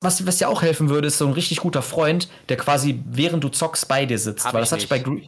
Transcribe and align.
was, 0.00 0.26
was 0.26 0.38
dir 0.38 0.48
auch 0.48 0.62
helfen 0.62 0.88
würde, 0.88 1.08
ist 1.08 1.18
so 1.18 1.26
ein 1.26 1.32
richtig 1.32 1.58
guter 1.58 1.82
Freund, 1.82 2.28
der 2.48 2.56
quasi 2.56 3.02
während 3.06 3.44
du 3.44 3.50
zockst 3.50 3.86
bei 3.86 4.06
dir 4.06 4.18
sitzt. 4.18 4.46
Hab 4.46 4.54
Weil 4.54 4.62
das 4.62 4.72
hatte 4.72 4.82
ich 4.82 4.88
bei. 4.88 4.98
Gre 4.98 5.20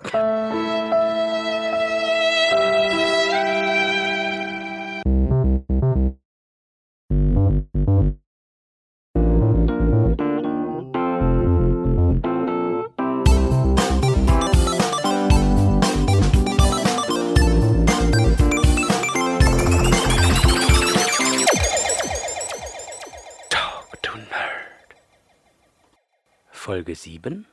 7. 27.03 27.47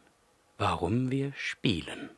Warum 0.60 1.10
wir 1.10 1.34
spielen. 1.36 2.12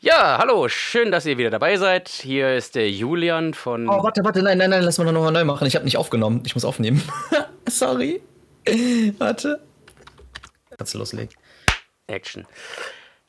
Ja, 0.00 0.38
hallo, 0.38 0.68
schön, 0.68 1.12
dass 1.12 1.24
ihr 1.24 1.38
wieder 1.38 1.50
dabei 1.50 1.76
seid. 1.76 2.08
Hier 2.08 2.56
ist 2.56 2.74
der 2.74 2.90
Julian 2.90 3.54
von. 3.54 3.88
Oh, 3.88 4.02
warte, 4.02 4.24
warte, 4.24 4.42
nein, 4.42 4.58
nein, 4.58 4.70
nein, 4.70 4.82
lass 4.82 4.98
mal 4.98 5.10
nochmal 5.10 5.30
neu 5.30 5.44
machen. 5.44 5.68
Ich 5.68 5.76
habe 5.76 5.84
nicht 5.84 5.96
aufgenommen. 5.96 6.42
Ich 6.44 6.56
muss 6.56 6.64
aufnehmen. 6.64 7.00
Sorry. 7.68 8.20
warte. 9.18 9.60
Kannst 10.76 10.94
du 10.94 10.98
loslegen. 10.98 11.28
Action. 12.08 12.44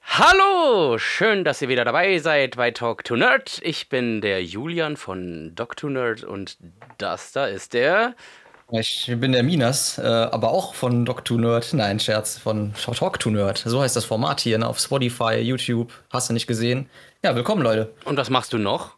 Hallo, 0.02 0.98
schön, 0.98 1.44
dass 1.44 1.62
ihr 1.62 1.70
wieder 1.70 1.86
dabei 1.86 2.18
seid 2.18 2.58
bei 2.58 2.72
Talk 2.72 3.04
to 3.04 3.16
Nerd. 3.16 3.60
Ich 3.62 3.90
bin 3.90 4.22
der 4.22 4.44
Julian 4.44 4.98
von 4.98 5.54
Doc 5.54 5.78
to 5.78 5.88
Nerd 5.88 6.24
und 6.24 6.58
das 6.98 7.32
da 7.32 7.46
ist 7.46 7.74
der. 7.76 8.16
Ich 8.72 9.14
bin 9.18 9.32
der 9.32 9.44
Minas, 9.44 10.00
äh, 10.00 10.02
aber 10.02 10.50
auch 10.50 10.74
von 10.74 11.06
Doc 11.06 11.24
to 11.24 11.38
Nerd. 11.38 11.72
Nein, 11.74 12.00
Scherz, 12.00 12.40
von 12.40 12.74
Talk 12.74 13.20
to 13.20 13.30
Nerd. 13.30 13.60
So 13.60 13.80
heißt 13.82 13.96
das 13.96 14.06
Format 14.06 14.42
hier 14.42 14.58
ne? 14.58 14.68
auf 14.68 14.80
Spotify, 14.80 15.36
YouTube. 15.36 15.94
Hast 16.10 16.30
du 16.30 16.34
nicht 16.34 16.48
gesehen? 16.48 16.90
Ja, 17.24 17.36
willkommen, 17.36 17.62
Leute. 17.62 17.94
Und 18.06 18.18
was 18.18 18.32
machst 18.32 18.54
du 18.54 18.58
noch? 18.58 18.96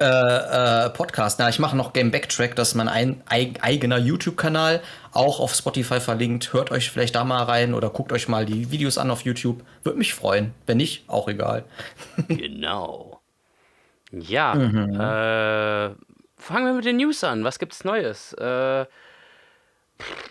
Äh, 0.00 0.04
äh, 0.04 0.90
Podcast. 0.90 1.40
Na, 1.40 1.48
ich 1.48 1.58
mache 1.58 1.76
noch 1.76 1.92
Game 1.92 2.12
Backtrack, 2.12 2.54
das 2.54 2.68
ist 2.68 2.74
mein 2.76 2.88
ein, 2.88 3.22
eig, 3.26 3.58
eigener 3.62 3.98
YouTube-Kanal, 3.98 4.80
auch 5.12 5.40
auf 5.40 5.52
Spotify 5.52 5.98
verlinkt. 5.98 6.52
Hört 6.52 6.70
euch 6.70 6.88
vielleicht 6.88 7.16
da 7.16 7.24
mal 7.24 7.42
rein 7.42 7.74
oder 7.74 7.90
guckt 7.90 8.12
euch 8.12 8.28
mal 8.28 8.46
die 8.46 8.70
Videos 8.70 8.98
an 8.98 9.10
auf 9.10 9.22
YouTube. 9.22 9.64
Würde 9.82 9.98
mich 9.98 10.14
freuen. 10.14 10.54
Wenn 10.66 10.76
nicht, 10.76 11.08
auch 11.08 11.26
egal. 11.28 11.64
genau. 12.28 13.20
Ja, 14.12 14.54
äh, 14.54 15.94
fangen 16.42 16.66
wir 16.66 16.74
mit 16.74 16.84
den 16.84 16.96
News 16.96 17.24
an. 17.24 17.44
Was 17.44 17.58
gibt's 17.58 17.84
Neues? 17.84 18.32
Äh, 18.34 18.86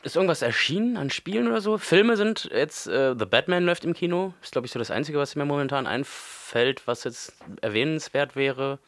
ist 0.04 0.16
irgendwas 0.16 0.42
erschienen 0.42 0.98
an 0.98 1.10
Spielen 1.10 1.48
oder 1.48 1.62
so? 1.62 1.78
Filme 1.78 2.18
sind 2.18 2.50
jetzt, 2.54 2.88
äh, 2.88 3.16
The 3.18 3.26
Batman 3.26 3.64
läuft 3.66 3.86
im 3.86 3.94
Kino. 3.94 4.34
Ist, 4.42 4.52
glaube 4.52 4.66
ich, 4.68 4.72
so 4.72 4.80
das 4.80 4.92
Einzige, 4.92 5.18
was 5.18 5.36
mir 5.36 5.46
momentan 5.46 5.88
einfällt, 5.88 6.86
was 6.88 7.04
jetzt 7.06 7.34
erwähnenswert 7.62 8.36
wäre. 8.36 8.80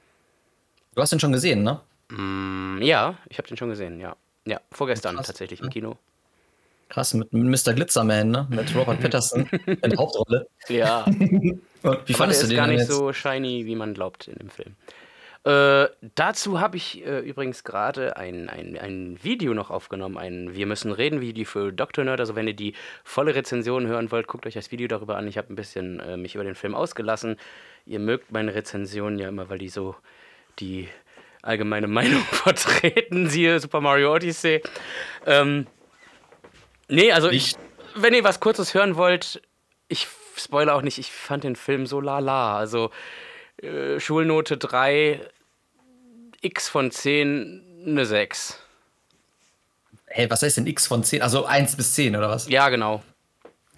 Du 0.95 1.01
hast 1.01 1.11
den 1.11 1.19
schon 1.19 1.31
gesehen, 1.31 1.63
ne? 1.63 1.79
Mm, 2.09 2.81
ja, 2.81 3.17
ich 3.29 3.37
habe 3.37 3.47
den 3.47 3.57
schon 3.57 3.69
gesehen, 3.69 3.99
ja. 3.99 4.15
Ja, 4.45 4.59
vorgestern 4.71 5.15
Krass. 5.15 5.27
tatsächlich 5.27 5.61
im 5.61 5.69
Kino. 5.69 5.97
Krass, 6.89 7.13
mit, 7.13 7.31
Mr. 7.31 7.73
Glitzerman, 7.73 8.29
ne? 8.29 8.45
Mit 8.49 8.75
Robert 8.75 8.99
Patterson 9.01 9.47
in 9.65 9.79
der 9.89 9.97
Hauptrolle. 9.97 10.47
Ja, 10.67 11.05
Und 11.07 11.17
wie 11.21 11.59
aber 11.83 11.95
der 12.07 12.15
fandest 12.15 12.41
du 12.41 12.45
ist 12.45 12.51
den 12.51 12.57
gar 12.57 12.67
nicht 12.67 12.79
jetzt? 12.79 12.91
so 12.91 13.11
shiny, 13.13 13.65
wie 13.65 13.75
man 13.75 13.93
glaubt 13.93 14.27
in 14.27 14.35
dem 14.35 14.49
Film. 14.49 14.75
Äh, 15.45 15.89
dazu 16.15 16.61
habe 16.61 16.77
ich 16.77 17.05
äh, 17.05 17.19
übrigens 17.19 17.65
gerade 17.65 18.15
ein, 18.15 18.49
ein, 18.49 18.77
ein 18.77 19.19
Video 19.21 19.53
noch 19.53 19.71
aufgenommen, 19.71 20.17
ein 20.17 20.55
Wir 20.55 20.65
müssen 20.65 20.93
reden 20.93 21.19
Video 21.19 21.43
für 21.43 21.73
Dr. 21.73 22.05
Nerd. 22.05 22.21
Also 22.21 22.35
wenn 22.35 22.47
ihr 22.47 22.53
die 22.53 22.73
volle 23.03 23.35
Rezension 23.35 23.85
hören 23.85 24.09
wollt, 24.11 24.27
guckt 24.27 24.45
euch 24.45 24.53
das 24.53 24.71
Video 24.71 24.87
darüber 24.87 25.17
an. 25.17 25.27
Ich 25.27 25.37
habe 25.37 25.51
ein 25.51 25.57
bisschen 25.57 25.99
äh, 25.99 26.15
mich 26.15 26.35
über 26.35 26.45
den 26.45 26.55
Film 26.55 26.75
ausgelassen. 26.75 27.37
Ihr 27.85 27.99
mögt 27.99 28.31
meine 28.31 28.55
Rezensionen 28.55 29.19
ja 29.19 29.27
immer, 29.27 29.49
weil 29.49 29.57
die 29.57 29.67
so 29.67 29.95
die 30.59 30.87
allgemeine 31.41 31.87
Meinung 31.89 32.21
vertreten, 32.23 33.27
siehe 33.27 33.59
Super 33.59 33.81
Mario 33.81 34.13
Odyssey. 34.15 34.61
Ähm, 35.25 35.67
nee, 36.87 37.11
also 37.11 37.29
ich, 37.29 37.55
wenn 37.95 38.13
ihr 38.13 38.23
was 38.23 38.39
Kurzes 38.39 38.73
hören 38.73 38.95
wollt, 38.95 39.41
ich 39.89 40.07
spoilere 40.37 40.75
auch 40.75 40.81
nicht, 40.81 40.99
ich 40.99 41.11
fand 41.11 41.43
den 41.43 41.57
Film 41.57 41.85
so 41.85 41.99
lala. 41.99 42.57
Also 42.57 42.91
äh, 43.61 43.99
Schulnote 43.99 44.57
3, 44.57 45.21
X 46.43 46.67
von 46.69 46.91
10, 46.91 47.85
eine 47.87 48.05
6. 48.05 48.59
Hey, 50.07 50.29
was 50.29 50.43
heißt 50.43 50.57
denn 50.57 50.67
X 50.67 50.85
von 50.85 51.03
10? 51.03 51.21
Also 51.21 51.45
1 51.45 51.75
bis 51.75 51.93
10 51.95 52.15
oder 52.15 52.29
was? 52.29 52.47
Ja, 52.49 52.69
genau. 52.69 53.01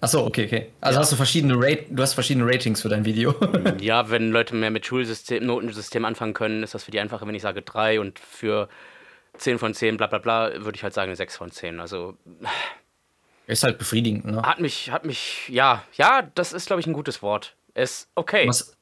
Achso, 0.00 0.26
okay, 0.26 0.44
okay. 0.44 0.72
Also 0.80 0.96
Ja. 0.96 1.00
hast 1.00 1.12
du 1.12 1.16
verschiedene 1.16 1.54
Rate, 1.56 1.86
du 1.88 2.02
hast 2.02 2.12
verschiedene 2.14 2.44
Ratings 2.46 2.82
für 2.82 2.88
dein 2.88 3.04
Video. 3.04 3.34
Ja, 3.80 4.10
wenn 4.10 4.30
Leute 4.30 4.54
mehr 4.54 4.70
mit 4.70 4.84
Schulsystem, 4.84 5.46
Notensystem 5.46 6.04
anfangen 6.04 6.34
können, 6.34 6.62
ist 6.62 6.74
das 6.74 6.84
für 6.84 6.90
die 6.90 7.00
einfacher, 7.00 7.26
wenn 7.26 7.34
ich 7.34 7.42
sage 7.42 7.62
3 7.62 8.00
und 8.00 8.18
für 8.18 8.68
10 9.38 9.58
von 9.58 9.72
10, 9.72 9.96
bla 9.96 10.08
bla 10.08 10.18
bla, 10.18 10.64
würde 10.64 10.76
ich 10.76 10.82
halt 10.82 10.92
sagen 10.92 11.08
eine 11.10 11.16
6 11.16 11.36
von 11.36 11.50
10. 11.50 11.80
Also 11.80 12.16
Ist 13.46 13.62
halt 13.62 13.78
befriedigend, 13.78 14.24
ne? 14.24 14.42
hat 14.42 14.58
mich, 14.60 14.90
hat 14.90 15.04
mich, 15.04 15.48
ja, 15.48 15.84
ja, 15.92 16.22
das 16.34 16.52
ist, 16.52 16.66
glaube 16.66 16.80
ich, 16.80 16.86
ein 16.88 16.92
gutes 16.92 17.22
Wort. 17.22 17.54
Ist 17.74 18.08
okay. 18.16 18.48
Was, 18.48 18.76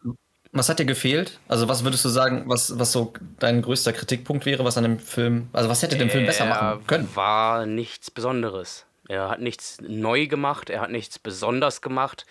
was 0.54 0.68
hat 0.68 0.78
dir 0.78 0.84
gefehlt? 0.86 1.40
Also, 1.48 1.68
was 1.68 1.84
würdest 1.84 2.04
du 2.04 2.08
sagen, 2.08 2.44
was, 2.46 2.78
was 2.78 2.92
so 2.92 3.12
dein 3.38 3.60
größter 3.60 3.92
Kritikpunkt 3.92 4.46
wäre, 4.46 4.64
was 4.64 4.78
an 4.78 4.84
dem 4.84 4.98
Film, 4.98 5.48
also 5.52 5.68
was 5.68 5.82
hätte 5.82 5.98
den 5.98 6.10
Film 6.10 6.26
besser 6.26 6.46
machen 6.46 6.86
können? 6.86 7.08
War 7.14 7.66
nichts 7.66 8.10
Besonderes. 8.10 8.86
Er 9.08 9.28
hat 9.28 9.40
nichts 9.40 9.78
neu 9.82 10.26
gemacht, 10.26 10.70
er 10.70 10.80
hat 10.80 10.90
nichts 10.90 11.18
besonders 11.18 11.82
gemacht. 11.82 12.24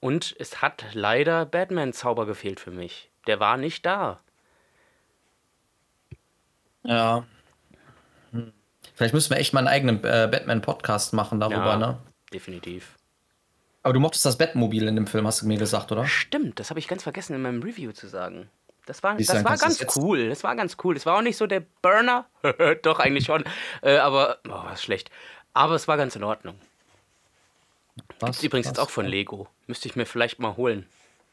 Und 0.00 0.36
es 0.38 0.60
hat 0.62 0.84
leider 0.92 1.46
Batman-Zauber 1.46 2.26
gefehlt 2.26 2.60
für 2.60 2.70
mich. 2.70 3.10
Der 3.26 3.40
war 3.40 3.56
nicht 3.56 3.86
da. 3.86 4.20
Ja. 6.84 7.24
Hm. 8.32 8.52
Vielleicht 8.94 9.14
müssen 9.14 9.30
wir 9.30 9.38
echt 9.38 9.54
mal 9.54 9.60
einen 9.60 9.68
eigenen 9.68 10.04
äh, 10.04 10.28
Batman-Podcast 10.30 11.14
machen 11.14 11.40
darüber, 11.40 11.66
Ja, 11.66 11.76
ne? 11.76 11.98
definitiv. 12.32 12.97
Aber 13.82 13.92
du 13.94 14.00
mochtest 14.00 14.24
das 14.24 14.36
Batmobil 14.38 14.86
in 14.88 14.96
dem 14.96 15.06
Film, 15.06 15.26
hast 15.26 15.42
du 15.42 15.46
mir 15.46 15.56
gesagt, 15.58 15.92
oder? 15.92 16.04
Stimmt, 16.06 16.58
das 16.60 16.70
habe 16.70 16.78
ich 16.80 16.88
ganz 16.88 17.02
vergessen 17.04 17.34
in 17.34 17.42
meinem 17.42 17.62
Review 17.62 17.92
zu 17.92 18.08
sagen. 18.08 18.50
Das 18.86 19.02
war, 19.02 19.16
das 19.16 19.28
war 19.44 19.56
ganz 19.56 19.78
jetzt- 19.80 19.96
cool. 19.96 20.28
Das 20.30 20.42
war 20.44 20.56
ganz 20.56 20.76
cool. 20.82 20.94
Das 20.94 21.04
war 21.06 21.16
auch 21.18 21.22
nicht 21.22 21.36
so 21.36 21.46
der 21.46 21.60
Burner. 21.82 22.26
Doch, 22.82 22.98
eigentlich 23.00 23.26
schon. 23.26 23.44
Äh, 23.82 23.96
aber, 23.98 24.38
oh, 24.48 24.50
was 24.64 24.82
schlecht. 24.82 25.10
Aber 25.52 25.74
es 25.74 25.86
war 25.88 25.96
ganz 25.96 26.16
in 26.16 26.24
Ordnung. 26.24 26.54
Was, 28.20 28.36
Ist 28.38 28.42
übrigens 28.44 28.66
jetzt 28.68 28.78
was? 28.78 28.86
auch 28.86 28.90
von 28.90 29.06
Lego. 29.06 29.48
Müsste 29.66 29.88
ich 29.88 29.96
mir 29.96 30.06
vielleicht 30.06 30.38
mal 30.38 30.56
holen. 30.56 30.86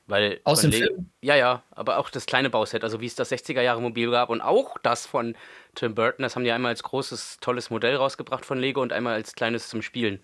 Weil 0.08 0.40
Aus 0.44 0.62
dem 0.62 0.72
Le- 0.72 0.78
Film? 0.78 1.10
Ja, 1.22 1.36
ja, 1.36 1.64
aber 1.72 1.98
auch 1.98 2.10
das 2.12 2.26
kleine 2.28 2.50
Bauset, 2.52 2.84
also 2.84 3.02
wie 3.02 3.08
es 3.08 3.16
das 3.16 3.32
60er 3.32 3.62
Jahre 3.62 3.82
Mobil 3.82 4.12
gab 4.12 4.30
und 4.30 4.42
auch 4.42 4.78
das 4.84 5.06
von 5.08 5.36
Tim 5.74 5.96
Burton, 5.96 6.22
das 6.24 6.36
haben 6.36 6.44
die 6.44 6.52
einmal 6.52 6.70
als 6.70 6.84
großes, 6.84 7.38
tolles 7.42 7.70
Modell 7.72 7.96
rausgebracht 7.96 8.46
von 8.46 8.60
Lego 8.60 8.82
und 8.82 8.94
einmal 8.94 9.14
als 9.16 9.34
kleines 9.34 9.68
zum 9.68 9.82
Spielen. 9.82 10.22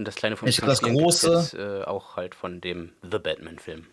Und 0.00 0.06
das 0.06 0.14
kleine 0.14 0.34
glaub, 0.34 0.48
das 0.48 0.82
große- 0.82 1.40
jetzt, 1.40 1.54
äh, 1.54 1.84
auch 1.84 2.16
halt 2.16 2.34
von 2.34 2.62
dem 2.62 2.92
The 3.02 3.18
Batman-Film. 3.18 3.86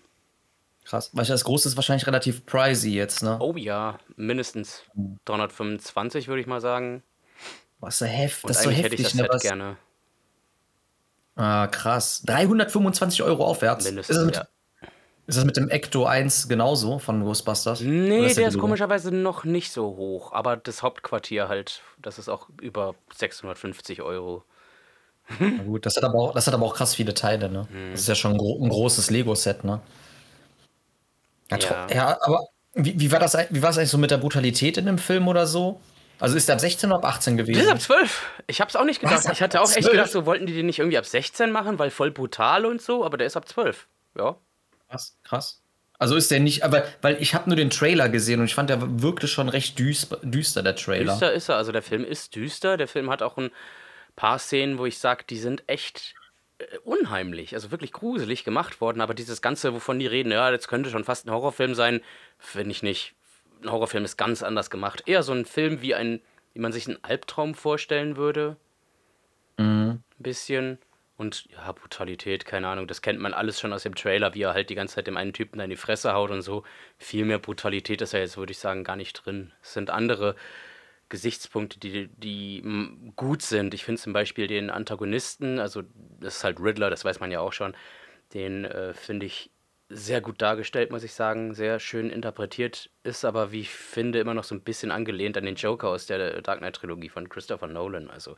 Krass. 0.86 1.10
Weil 1.12 1.26
das 1.26 1.44
große 1.44 1.68
ist 1.68 1.76
wahrscheinlich 1.76 2.08
relativ 2.08 2.46
pricey 2.46 2.94
jetzt, 2.94 3.24
ne? 3.24 3.36
Oh 3.42 3.56
ja, 3.58 4.00
mindestens 4.16 4.84
325 5.26 6.30
würde 6.30 6.40
ich 6.40 6.48
mal 6.48 6.62
sagen. 6.62 7.04
Was 7.82 7.96
ist 7.96 8.00
so 8.00 8.06
heft, 8.06 8.44
Und 8.46 8.50
das 8.52 8.58
ist 8.60 8.64
so 8.64 8.70
eigentlich 8.70 8.84
hätte 8.86 8.96
ich 8.96 9.02
heftig, 9.02 9.20
das 9.20 9.28
ne? 9.28 9.34
Was? 9.34 9.42
gerne. 9.42 9.78
Ah, 11.36 11.68
krass. 11.68 12.24
325 12.26 13.22
Euro 13.24 13.46
aufwärts. 13.46 13.84
Mindestens, 13.84 14.16
ist, 14.16 14.22
das 14.22 14.26
mit, 14.26 14.36
ja. 14.38 14.48
ist 15.28 15.38
das 15.38 15.44
mit 15.44 15.58
dem 15.58 15.70
Ecto 15.70 16.06
1 16.06 16.48
genauso 16.48 17.00
von 17.00 17.22
Ghostbusters? 17.22 17.82
Nee, 17.82 18.20
der 18.20 18.28
ist 18.28 18.36
billiger? 18.38 18.58
komischerweise 18.60 19.14
noch 19.14 19.44
nicht 19.44 19.74
so 19.74 19.98
hoch. 19.98 20.32
Aber 20.32 20.56
das 20.56 20.84
Hauptquartier 20.84 21.50
halt, 21.50 21.82
das 22.02 22.18
ist 22.18 22.30
auch 22.30 22.48
über 22.62 22.96
650 23.14 24.02
Euro. 24.04 24.46
Na 25.40 25.64
gut, 25.64 25.86
das 25.86 25.98
hat, 25.98 26.04
aber 26.04 26.18
auch, 26.20 26.34
das 26.34 26.48
hat 26.48 26.54
aber 26.54 26.66
auch 26.66 26.76
krass 26.76 26.96
viele 26.96 27.14
Teile, 27.14 27.50
ne? 27.50 27.68
Mhm. 27.72 27.92
Das 27.92 28.02
ist 28.02 28.08
ja 28.08 28.16
schon 28.16 28.32
ein, 28.34 28.38
gro 28.38 28.60
ein 28.64 28.70
großes 28.70 29.10
Lego-Set, 29.10 29.64
ne? 29.64 29.82
Ja, 31.52 31.58
Ja. 31.60 31.88
ja 31.94 32.18
aber 32.22 32.48
wie, 32.74 33.00
wie 33.00 33.12
war 33.12 33.20
das 33.20 33.36
wie 33.50 33.62
war 33.62 33.72
es 33.72 33.78
eigentlich 33.78 33.90
so 33.90 33.98
mit 33.98 34.12
der 34.12 34.18
Brutalität 34.18 34.78
in 34.78 34.86
dem 34.86 34.98
Film 34.98 35.28
oder 35.28 35.48
so? 35.48 35.82
Also 36.20 36.36
ist 36.36 36.48
der 36.48 36.56
ab 36.56 36.62
16 36.62 36.90
oder 36.92 37.00
ab 37.00 37.06
18 37.06 37.38
Das 37.38 37.48
ist 37.48 37.54
gewesen? 37.54 37.70
ab 37.72 37.82
12. 37.82 38.32
Ich 38.48 38.62
hab's 38.62 38.76
auch 38.76 38.84
nicht 38.86 39.02
gedacht. 39.02 39.26
Was? 39.26 39.32
Ich 39.32 39.42
hatte 39.42 39.62
auch 39.62 39.66
echt 39.70 39.84
12? 39.84 39.92
gedacht, 39.92 40.12
so 40.12 40.26
wollten 40.26 40.46
die 40.46 40.54
den 40.54 40.66
nicht 40.66 40.80
irgendwie 40.80 40.98
ab 40.98 41.06
16 41.06 41.52
machen, 41.52 41.78
weil 41.80 41.92
voll 41.92 42.12
brutal 42.12 42.66
und 42.66 42.82
so, 42.82 43.06
aber 43.06 43.18
der 43.18 43.28
ist 43.28 43.38
ab 43.38 43.48
12. 43.48 43.88
Ja. 44.18 44.36
Krass, 44.90 45.18
krass. 45.24 45.62
Also 46.00 46.16
ist 46.16 46.30
der 46.30 46.40
nicht, 46.40 46.64
aber 46.64 46.84
weil 47.02 47.22
ich 47.22 47.34
habe 47.34 47.50
nur 47.50 47.56
den 47.56 47.70
Trailer 47.72 48.10
gesehen 48.10 48.40
und 48.40 48.46
ich 48.46 48.56
fand, 48.56 48.70
der 48.70 49.02
wirkte 49.02 49.28
schon 49.28 49.50
recht 49.50 49.80
düster, 49.80 50.18
düster 50.22 50.62
der 50.62 50.76
Trailer. 50.76 51.14
Düster 51.14 51.34
ist 51.34 51.50
er. 51.50 51.58
Also 51.58 51.72
der 51.72 51.82
Film 51.82 52.04
ist 52.04 52.36
düster. 52.36 52.78
Der 52.78 52.88
Film 52.88 53.10
hat 53.10 53.22
auch 53.24 53.38
ein 53.38 53.50
paar 54.18 54.40
Szenen, 54.40 54.78
wo 54.78 54.86
ich 54.86 54.98
sage, 54.98 55.24
die 55.30 55.38
sind 55.38 55.64
echt 55.68 56.16
äh, 56.58 56.78
unheimlich, 56.80 57.54
also 57.54 57.72
wirklich 57.72 57.94
gruselig 57.94 58.44
gemacht 58.44 58.82
worden. 58.82 59.00
Aber 59.00 59.14
dieses 59.14 59.42
Ganze, 59.42 59.74
wovon 59.74 60.00
die 60.00 60.08
reden, 60.08 60.34
ja, 60.34 60.52
das 60.52 60.68
könnte 60.68 60.90
schon 60.90 61.06
fast 61.06 61.26
ein 61.26 61.32
Horrorfilm 61.32 61.76
sein, 61.76 62.02
finde 62.38 62.72
ich 62.72 62.84
nicht. 62.84 63.14
Ein 63.64 63.72
Horrorfilm 63.72 64.04
ist 64.04 64.18
ganz 64.18 64.44
anders 64.44 64.70
gemacht. 64.70 65.04
Eher 65.06 65.24
so 65.24 65.32
ein 65.32 65.46
Film 65.46 65.82
wie 65.82 65.96
ein, 65.96 66.20
wie 66.54 66.60
man 66.60 66.74
sich 66.74 66.88
einen 66.88 67.02
Albtraum 67.04 67.56
vorstellen 67.56 68.18
würde. 68.18 68.58
Mhm. 69.58 70.04
bisschen. 70.18 70.80
Und 71.16 71.46
ja, 71.52 71.72
Brutalität, 71.72 72.46
keine 72.46 72.68
Ahnung, 72.68 72.86
das 72.86 73.02
kennt 73.02 73.20
man 73.20 73.34
alles 73.34 73.60
schon 73.60 73.74
aus 73.74 73.82
dem 73.82 73.96
Trailer, 73.96 74.36
wie 74.36 74.44
er 74.44 74.54
halt 74.54 74.70
die 74.70 74.76
ganze 74.76 74.96
Zeit 74.96 75.08
dem 75.08 75.18
einen 75.18 75.34
Typen 75.34 75.60
in 75.60 75.70
die 75.72 75.76
Fresse 75.76 76.14
haut 76.14 76.30
und 76.30 76.44
so. 76.44 76.64
Viel 77.00 77.26
mehr 77.26 77.40
Brutalität 77.40 78.02
ist 78.02 78.14
ja 78.14 78.20
jetzt, 78.20 78.38
würde 78.38 78.52
ich 78.52 78.60
sagen, 78.60 78.84
gar 78.84 78.96
nicht 78.96 79.14
drin. 79.14 79.52
Es 79.64 79.74
sind 79.74 79.90
andere 79.90 80.36
Gesichtspunkte, 81.10 81.80
die, 81.80 82.08
die 82.18 83.12
gut 83.16 83.42
sind. 83.42 83.74
Ich 83.74 83.86
finde 83.86 84.02
zum 84.02 84.14
Beispiel 84.14 84.48
den 84.48 84.70
Antagonisten, 84.70 85.60
also 85.60 85.84
das 86.20 86.38
ist 86.38 86.44
halt 86.44 86.60
Riddler, 86.60 86.90
das 86.90 87.06
weiß 87.06 87.20
man 87.20 87.32
ja 87.32 87.40
auch 87.40 87.54
schon, 87.54 87.76
den 88.34 88.66
äh, 88.66 88.94
finde 88.94 89.26
ich 89.26 89.52
sehr 89.90 90.20
gut 90.20 90.42
dargestellt, 90.42 90.92
muss 90.92 91.04
ich 91.04 91.14
sagen, 91.14 91.54
sehr 91.54 91.80
schön 91.80 92.10
interpretiert, 92.10 92.90
ist 93.04 93.24
aber, 93.24 93.52
wie 93.52 93.62
ich 93.62 93.70
finde, 93.70 94.20
immer 94.20 94.34
noch 94.34 94.44
so 94.44 94.54
ein 94.54 94.62
bisschen 94.62 94.92
angelehnt 94.92 95.38
an 95.38 95.46
den 95.46 95.56
Joker 95.56 95.88
aus 95.88 96.08
der 96.08 96.42
Dark 96.42 96.60
Knight-Trilogie 96.60 97.10
von 97.10 97.30
Christopher 97.30 97.68
Nolan. 97.68 98.10
Also 98.10 98.36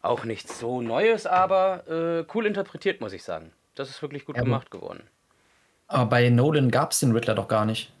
auch 0.00 0.24
nichts 0.24 0.58
so 0.58 0.80
Neues, 0.80 1.26
aber 1.26 1.86
äh, 1.88 2.24
cool 2.34 2.46
interpretiert, 2.46 3.00
muss 3.00 3.12
ich 3.12 3.24
sagen. 3.24 3.52
Das 3.74 3.90
ist 3.90 4.00
wirklich 4.00 4.24
gut 4.24 4.36
ja, 4.36 4.42
gemacht 4.42 4.70
geworden. 4.70 5.02
Aber 5.86 6.06
bei 6.06 6.30
Nolan 6.30 6.70
gab 6.70 6.92
es 6.92 7.00
den 7.00 7.12
Riddler 7.12 7.34
doch 7.34 7.48
gar 7.48 7.66
nicht. 7.66 7.92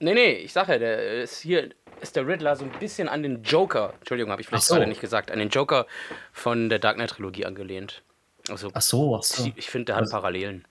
Nee, 0.00 0.14
nee, 0.14 0.32
ich 0.32 0.52
sage 0.52 0.72
ja, 0.72 0.78
der 0.78 1.22
ist 1.22 1.40
hier 1.40 1.70
ist 2.00 2.16
der 2.16 2.26
Riddler 2.26 2.56
so 2.56 2.64
ein 2.64 2.72
bisschen 2.78 3.08
an 3.08 3.22
den 3.22 3.42
Joker, 3.42 3.94
Entschuldigung, 3.98 4.30
habe 4.30 4.42
ich 4.42 4.48
vielleicht 4.48 4.64
so. 4.64 4.74
gerade 4.74 4.88
nicht 4.88 5.00
gesagt, 5.00 5.30
an 5.30 5.38
den 5.38 5.48
Joker 5.48 5.86
von 6.32 6.68
der 6.68 6.78
Dark 6.78 6.96
Knight 6.96 7.10
Trilogie 7.10 7.46
angelehnt. 7.46 8.02
Also, 8.48 8.70
ach 8.74 8.82
so, 8.82 9.16
ach 9.16 9.22
so. 9.22 9.50
Ich, 9.56 9.70
finde, 9.70 9.86
der 9.86 9.96
hat 9.96 10.02
also, 10.02 10.12
Parallelen. 10.12 10.66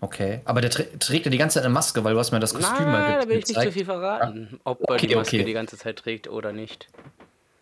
Okay, 0.00 0.40
aber 0.44 0.60
der 0.60 0.70
trägt 0.70 1.24
ja 1.24 1.30
die 1.30 1.38
ganze 1.38 1.54
Zeit 1.54 1.64
eine 1.64 1.74
Maske, 1.74 2.02
weil 2.04 2.14
du 2.14 2.18
hast 2.18 2.30
mir 2.30 2.40
das 2.40 2.54
Kostüm 2.54 2.84
Nein, 2.84 2.92
mal 2.92 3.20
da 3.20 3.28
will 3.28 3.38
ich 3.38 3.46
nicht 3.46 3.60
zu 3.60 3.72
viel 3.72 3.84
verraten, 3.84 4.60
ob 4.64 4.88
er 4.88 4.96
die 4.96 5.14
Maske 5.14 5.36
okay. 5.36 5.44
die 5.44 5.52
ganze 5.52 5.76
Zeit 5.76 5.96
trägt 5.96 6.28
oder 6.28 6.52
nicht. 6.52 6.88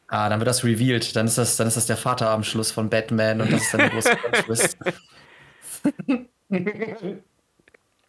Ah, 0.08 0.28
dann 0.28 0.38
wird 0.38 0.46
das 0.46 0.62
revealed. 0.62 1.16
Dann 1.16 1.26
ist 1.26 1.38
das, 1.38 1.56
dann 1.56 1.66
ist 1.66 1.76
das 1.76 1.86
der 1.86 1.96
Vater 1.96 2.30
am 2.30 2.44
Schluss 2.44 2.70
von 2.70 2.90
Batman 2.90 3.40
und 3.40 3.52
das 3.52 3.62
ist 3.62 3.74
dann 3.74 3.80
der 3.80 3.90
große 3.90 4.16
Twist. 4.44 4.78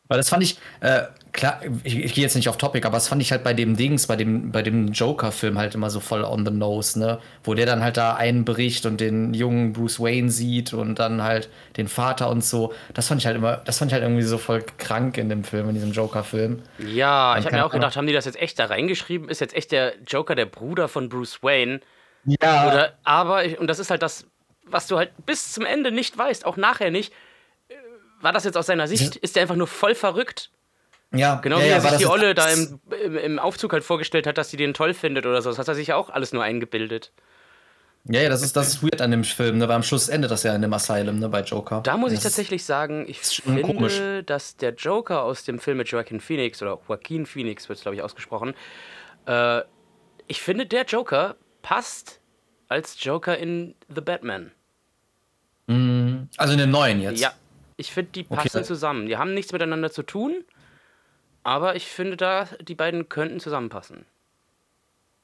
Weil 0.07 0.17
das 0.17 0.29
fand 0.29 0.43
ich, 0.43 0.57
äh, 0.79 1.03
klar, 1.33 1.61
ich, 1.83 1.97
ich 1.97 2.13
gehe 2.13 2.23
jetzt 2.23 2.35
nicht 2.35 2.49
auf 2.49 2.57
Topic, 2.57 2.85
aber 2.85 2.95
das 2.95 3.07
fand 3.07 3.21
ich 3.21 3.31
halt 3.31 3.43
bei 3.43 3.53
dem 3.53 3.75
Dings, 3.75 4.07
bei 4.07 4.15
dem, 4.15 4.51
bei 4.51 4.61
dem 4.61 4.87
Joker-Film 4.91 5.57
halt 5.57 5.75
immer 5.75 5.89
so 5.89 5.99
voll 5.99 6.23
on 6.23 6.45
the 6.45 6.51
nose, 6.51 6.97
ne? 6.97 7.19
Wo 7.43 7.53
der 7.53 7.65
dann 7.65 7.83
halt 7.83 7.97
da 7.97 8.15
einbricht 8.15 8.85
und 8.85 9.01
den 9.01 9.33
jungen 9.33 9.73
Bruce 9.73 9.99
Wayne 9.99 10.29
sieht 10.29 10.73
und 10.73 10.99
dann 10.99 11.21
halt 11.23 11.49
den 11.77 11.87
Vater 11.87 12.29
und 12.29 12.43
so. 12.43 12.73
Das 12.93 13.07
fand 13.07 13.21
ich 13.21 13.27
halt 13.27 13.37
immer, 13.37 13.57
das 13.57 13.79
fand 13.79 13.91
ich 13.91 13.93
halt 13.93 14.03
irgendwie 14.03 14.23
so 14.23 14.37
voll 14.37 14.63
krank 14.77 15.17
in 15.17 15.29
dem 15.29 15.43
Film, 15.43 15.69
in 15.69 15.75
diesem 15.75 15.91
Joker-Film. 15.91 16.61
Ja, 16.79 17.33
dann 17.33 17.41
ich 17.41 17.45
habe 17.45 17.57
mir 17.57 17.65
auch 17.65 17.71
gedacht, 17.71 17.97
haben 17.97 18.07
die 18.07 18.13
das 18.13 18.25
jetzt 18.25 18.39
echt 18.39 18.59
da 18.59 18.65
reingeschrieben? 18.65 19.29
Ist 19.29 19.41
jetzt 19.41 19.55
echt 19.55 19.71
der 19.71 19.93
Joker 20.07 20.35
der 20.35 20.45
Bruder 20.45 20.87
von 20.87 21.09
Bruce 21.09 21.43
Wayne? 21.43 21.81
Ja. 22.25 22.67
Oder, 22.67 22.93
aber, 23.03 23.43
und 23.59 23.67
das 23.67 23.79
ist 23.79 23.89
halt 23.89 24.01
das, 24.01 24.25
was 24.65 24.87
du 24.87 24.97
halt 24.97 25.11
bis 25.25 25.53
zum 25.53 25.65
Ende 25.65 25.91
nicht 25.91 26.17
weißt, 26.17 26.45
auch 26.45 26.57
nachher 26.57 26.91
nicht 26.91 27.13
war 28.21 28.33
das 28.33 28.43
jetzt 28.43 28.57
aus 28.57 28.65
seiner 28.65 28.87
Sicht? 28.87 29.15
Ist 29.15 29.35
der 29.35 29.43
einfach 29.43 29.55
nur 29.55 29.67
voll 29.67 29.95
verrückt? 29.95 30.51
Ja, 31.13 31.35
genau 31.35 31.57
ja, 31.57 31.63
wie 31.63 31.69
er 31.69 31.77
ja, 31.77 31.81
sich 31.81 31.97
die 31.99 32.05
Olle 32.05 32.35
da 32.35 32.49
im, 32.49 32.79
im, 33.17 33.39
Aufzug 33.39 33.71
halt 33.71 33.83
vorgestellt 33.83 34.27
hat, 34.27 34.37
dass 34.37 34.49
sie 34.49 34.57
den 34.57 34.73
toll 34.73 34.93
findet 34.93 35.25
oder 35.25 35.41
so. 35.41 35.49
Das 35.49 35.57
hat 35.57 35.67
er 35.67 35.75
sich 35.75 35.87
ja 35.87 35.95
auch 35.95 36.09
alles 36.09 36.33
nur 36.33 36.43
eingebildet. 36.43 37.13
Ja, 38.09 38.21
ja, 38.21 38.29
das 38.29 38.41
ist, 38.41 38.55
das 38.55 38.69
ist 38.69 38.83
weird 38.83 39.01
an 39.01 39.11
dem 39.11 39.23
Film, 39.23 39.57
ne? 39.57 39.67
weil 39.67 39.75
am 39.75 39.83
Schluss 39.83 40.07
endet 40.07 40.31
das 40.31 40.43
ja 40.43 40.55
in 40.55 40.61
dem 40.61 40.73
Asylum, 40.73 41.19
ne, 41.19 41.27
bei 41.27 41.41
Joker. 41.41 41.81
Da 41.81 41.97
muss 41.97 42.11
das 42.11 42.19
ich 42.19 42.23
tatsächlich 42.23 42.63
sagen, 42.63 43.05
ich 43.07 43.19
finde, 43.19 43.63
komisch. 43.63 44.01
dass 44.25 44.55
der 44.55 44.73
Joker 44.75 45.23
aus 45.23 45.43
dem 45.43 45.59
Film 45.59 45.77
mit 45.77 45.89
Joaquin 45.89 46.21
Phoenix 46.21 46.61
oder 46.61 46.79
Joaquin 46.87 47.25
Phoenix 47.25 47.67
wird 47.67 47.77
es, 47.77 47.83
glaube 47.83 47.95
ich, 47.95 48.01
ausgesprochen, 48.01 48.53
äh, 49.25 49.61
ich 50.27 50.41
finde, 50.41 50.65
der 50.65 50.85
Joker 50.85 51.35
passt 51.61 52.21
als 52.69 53.01
Joker 53.03 53.37
in 53.37 53.75
The 53.93 54.01
Batman. 54.01 54.51
Mm, 55.67 56.29
also 56.37 56.53
in 56.53 56.59
den 56.59 56.71
neuen 56.71 57.01
jetzt? 57.01 57.19
Ja, 57.19 57.33
ich 57.77 57.91
finde, 57.91 58.11
die 58.11 58.23
passen 58.23 58.57
okay. 58.57 58.65
zusammen. 58.65 59.05
Die 59.05 59.17
haben 59.17 59.33
nichts 59.33 59.53
miteinander 59.53 59.91
zu 59.91 60.03
tun, 60.03 60.43
aber 61.43 61.75
ich 61.75 61.87
finde 61.87 62.17
da, 62.17 62.45
die 62.59 62.75
beiden 62.75 63.07
könnten 63.07 63.39
zusammenpassen. 63.39 64.05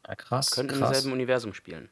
Ja, 0.08 0.16
krass. 0.16 0.52
Könnten 0.52 0.78
krass. 0.78 0.90
im 0.90 0.94
selben 0.94 1.14
Universum 1.14 1.54
spielen. 1.54 1.90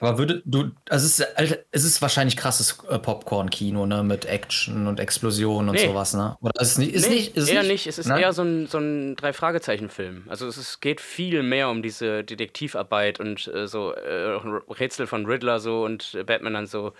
Aber 0.00 0.18
würde 0.18 0.42
du, 0.44 0.70
also 0.88 1.04
es 1.04 1.18
ist, 1.18 1.64
es 1.70 1.84
ist 1.84 2.00
wahrscheinlich 2.00 2.36
krasses 2.36 2.78
äh, 2.88 2.98
Popcorn-Kino, 2.98 3.84
ne, 3.84 4.02
mit 4.02 4.24
Action 4.24 4.86
und 4.86 4.98
Explosionen 4.98 5.68
und 5.68 5.74
nee. 5.74 5.86
sowas, 5.86 6.14
ne? 6.14 6.36
Oder 6.40 6.60
ist 6.60 6.72
es 6.72 6.78
nicht, 6.78 6.94
ist 6.94 7.08
nee, 7.08 7.14
nicht, 7.16 7.36
ist 7.36 7.48
eher 7.48 7.62
nicht, 7.62 7.72
nicht. 7.72 7.86
Es 7.88 7.98
ist 7.98 8.06
ne? 8.06 8.20
eher 8.20 8.32
so 8.32 8.42
ein, 8.42 8.66
so 8.66 8.78
ein 8.78 9.16
Drei-Fragezeichen-Film. 9.16 10.24
Also 10.28 10.46
es 10.46 10.56
ist, 10.56 10.80
geht 10.80 11.00
viel 11.00 11.42
mehr 11.42 11.68
um 11.68 11.82
diese 11.82 12.24
Detektivarbeit 12.24 13.20
und 13.20 13.46
äh, 13.48 13.66
so 13.66 13.92
äh, 13.92 14.40
Rätsel 14.70 15.06
von 15.06 15.26
Riddler 15.26 15.60
so 15.60 15.84
und 15.84 16.16
Batman 16.24 16.54
dann 16.54 16.66
so 16.66 16.92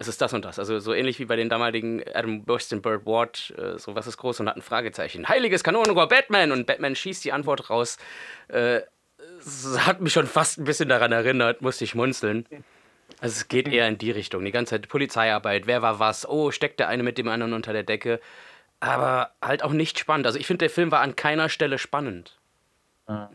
es 0.00 0.08
ist 0.08 0.22
das 0.22 0.32
und 0.32 0.46
das. 0.46 0.58
Also 0.58 0.78
so 0.78 0.94
ähnlich 0.94 1.18
wie 1.18 1.26
bei 1.26 1.36
den 1.36 1.50
damaligen 1.50 2.02
Adam 2.14 2.42
und 2.46 2.82
Bird 2.82 3.04
Ward, 3.04 3.52
äh, 3.58 3.78
so 3.78 3.94
was 3.94 4.06
ist 4.06 4.16
groß 4.16 4.40
und 4.40 4.48
hat 4.48 4.56
ein 4.56 4.62
Fragezeichen. 4.62 5.28
Heiliges 5.28 5.62
Kanonenrohr 5.62 6.08
Batman 6.08 6.52
und 6.52 6.66
Batman 6.66 6.96
schießt 6.96 7.22
die 7.22 7.32
Antwort 7.32 7.68
raus. 7.68 7.98
Äh, 8.48 8.80
hat 9.80 10.00
mich 10.00 10.14
schon 10.14 10.26
fast 10.26 10.58
ein 10.58 10.64
bisschen 10.64 10.88
daran 10.88 11.12
erinnert, 11.12 11.60
musste 11.60 11.84
ich 11.84 11.94
munzeln. 11.94 12.46
Also 13.20 13.34
es 13.34 13.48
geht 13.48 13.68
eher 13.68 13.88
in 13.88 13.98
die 13.98 14.10
Richtung. 14.10 14.42
Die 14.42 14.52
ganze 14.52 14.70
Zeit 14.76 14.88
Polizeiarbeit, 14.88 15.66
wer 15.66 15.82
war 15.82 15.98
was, 15.98 16.26
oh, 16.26 16.50
steckt 16.50 16.80
der 16.80 16.88
eine 16.88 17.02
mit 17.02 17.18
dem 17.18 17.28
anderen 17.28 17.52
unter 17.52 17.74
der 17.74 17.82
Decke. 17.82 18.20
Aber 18.80 19.32
halt 19.42 19.62
auch 19.62 19.72
nicht 19.72 19.98
spannend. 19.98 20.26
Also 20.26 20.38
ich 20.38 20.46
finde, 20.46 20.60
der 20.60 20.70
Film 20.70 20.90
war 20.90 21.02
an 21.02 21.14
keiner 21.14 21.50
Stelle 21.50 21.76
spannend. 21.76 22.39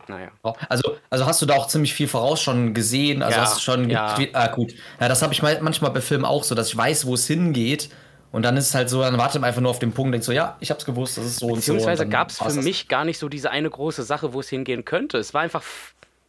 Naja. 0.08 0.32
Also, 0.70 0.98
also 1.10 1.26
hast 1.26 1.42
du 1.42 1.46
da 1.46 1.56
auch 1.56 1.68
ziemlich 1.68 1.94
viel 1.94 2.08
voraus 2.08 2.42
schon 2.42 2.74
gesehen? 2.74 3.22
Also 3.22 3.38
ja, 3.38 3.44
hast 3.44 3.58
du 3.58 3.62
schon. 3.62 3.90
Ja. 3.90 4.18
Ah, 4.34 4.48
gut. 4.48 4.74
Ja, 5.00 5.10
das 5.10 5.22
habe 5.22 5.34
ich 5.34 5.42
manchmal 5.42 5.92
bei 5.92 6.02
Filmen 6.02 6.26
auch 6.26 6.44
so, 6.44 6.56
dass 6.56 6.70
ich 6.70 6.78
weiß, 6.78 7.06
wo 7.06 7.16
es 7.16 7.28
hingeht. 7.28 7.90
Und 8.32 8.44
dann 8.44 8.58
ist 8.58 8.68
es 8.68 8.76
halt 8.76 8.90
so, 8.90 9.02
dann 9.02 9.18
wartet 9.18 9.40
man 9.40 9.48
einfach 9.48 9.62
nur 9.62 9.72
auf 9.72 9.80
den 9.80 9.94
Punkt 9.94 10.08
und 10.08 10.12
denkt 10.14 10.26
so, 10.26 10.34
ja, 10.34 10.58
ich 10.60 10.70
habe 10.70 10.80
es 10.80 10.86
gewusst, 10.86 11.18
das 11.18 11.26
ist 11.26 11.40
so 11.40 11.46
und 11.46 11.52
so. 11.54 11.56
Beziehungsweise 11.74 12.08
gab 12.08 12.30
es 12.30 12.38
für 12.38 12.62
mich 12.62 12.90
gar 12.90 13.06
nicht 13.06 13.18
so 13.18 13.30
diese 13.30 13.50
eine 13.50 13.70
große 13.70 14.04
Sache, 14.04 14.34
wo 14.34 14.42
es 14.42 14.50
hingehen 14.50 14.84
könnte. 14.84 15.18
Es 15.18 15.34
war 15.34 15.42
einfach 15.42 15.64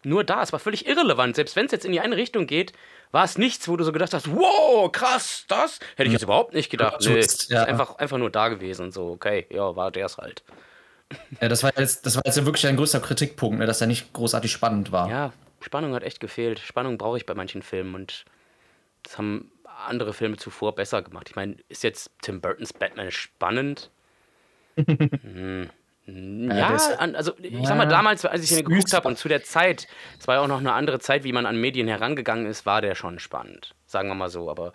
nur 0.04 0.22
da. 0.22 0.42
Es 0.42 0.52
war 0.52 0.60
völlig 0.60 0.86
irrelevant. 0.86 1.34
Selbst 1.34 1.56
wenn 1.56 1.66
es 1.66 1.72
jetzt 1.72 1.84
in 1.84 1.92
die 1.92 2.00
eine 2.00 2.16
Richtung 2.16 2.46
geht, 2.46 2.72
war 3.10 3.24
es 3.24 3.38
nichts, 3.38 3.68
wo 3.68 3.76
du 3.76 3.82
so 3.82 3.92
gedacht 3.92 4.14
hast, 4.14 4.32
wow, 4.32 4.90
krass, 4.92 5.46
das 5.48 5.80
hätte 5.96 6.06
ich 6.08 6.12
jetzt 6.12 6.22
überhaupt 6.22 6.54
nicht 6.54 6.70
gedacht. 6.70 6.98
Nee, 7.04 7.18
ist 7.18 7.52
einfach, 7.52 7.98
einfach 7.98 8.18
nur 8.18 8.30
da 8.30 8.48
gewesen. 8.48 8.92
So, 8.92 9.10
okay, 9.10 9.46
ja, 9.50 9.74
war 9.74 9.90
der 9.90 10.06
es 10.06 10.16
halt. 10.16 10.44
Ja, 11.40 11.48
das 11.48 11.62
war 11.62 11.72
jetzt, 11.76 12.06
das 12.06 12.16
war 12.16 12.22
jetzt 12.24 12.44
wirklich 12.44 12.66
ein 12.66 12.76
größter 12.76 13.00
Kritikpunkt, 13.00 13.58
ne, 13.58 13.66
dass 13.66 13.80
er 13.80 13.86
nicht 13.86 14.12
großartig 14.12 14.50
spannend 14.50 14.92
war. 14.92 15.08
Ja, 15.08 15.32
Spannung 15.60 15.94
hat 15.94 16.02
echt 16.02 16.20
gefehlt. 16.20 16.58
Spannung 16.58 16.98
brauche 16.98 17.16
ich 17.16 17.26
bei 17.26 17.34
manchen 17.34 17.62
Filmen 17.62 17.94
und 17.94 18.24
das 19.02 19.18
haben 19.18 19.52
andere 19.86 20.12
Filme 20.12 20.36
zuvor 20.36 20.74
besser 20.74 21.02
gemacht. 21.02 21.28
Ich 21.28 21.36
meine, 21.36 21.56
ist 21.68 21.82
jetzt 21.82 22.10
Tim 22.22 22.40
Burtons 22.40 22.72
Batman 22.72 23.10
spannend? 23.10 23.90
hm. 24.76 25.70
Ja, 26.08 26.76
also 26.98 27.32
ich 27.42 27.66
sag 27.66 27.76
mal, 27.76 27.88
damals, 27.88 28.24
als 28.24 28.44
ich 28.44 28.52
ihn 28.52 28.64
geguckt 28.64 28.92
habe 28.92 29.08
und 29.08 29.18
zu 29.18 29.26
der 29.26 29.42
Zeit, 29.42 29.88
es 30.20 30.28
war 30.28 30.36
ja 30.36 30.40
auch 30.40 30.46
noch 30.46 30.60
eine 30.60 30.72
andere 30.72 31.00
Zeit, 31.00 31.24
wie 31.24 31.32
man 31.32 31.46
an 31.46 31.60
Medien 31.60 31.88
herangegangen 31.88 32.46
ist, 32.46 32.64
war 32.64 32.80
der 32.80 32.94
schon 32.94 33.18
spannend. 33.18 33.74
Sagen 33.86 34.08
wir 34.08 34.14
mal 34.14 34.28
so, 34.28 34.48
aber 34.48 34.72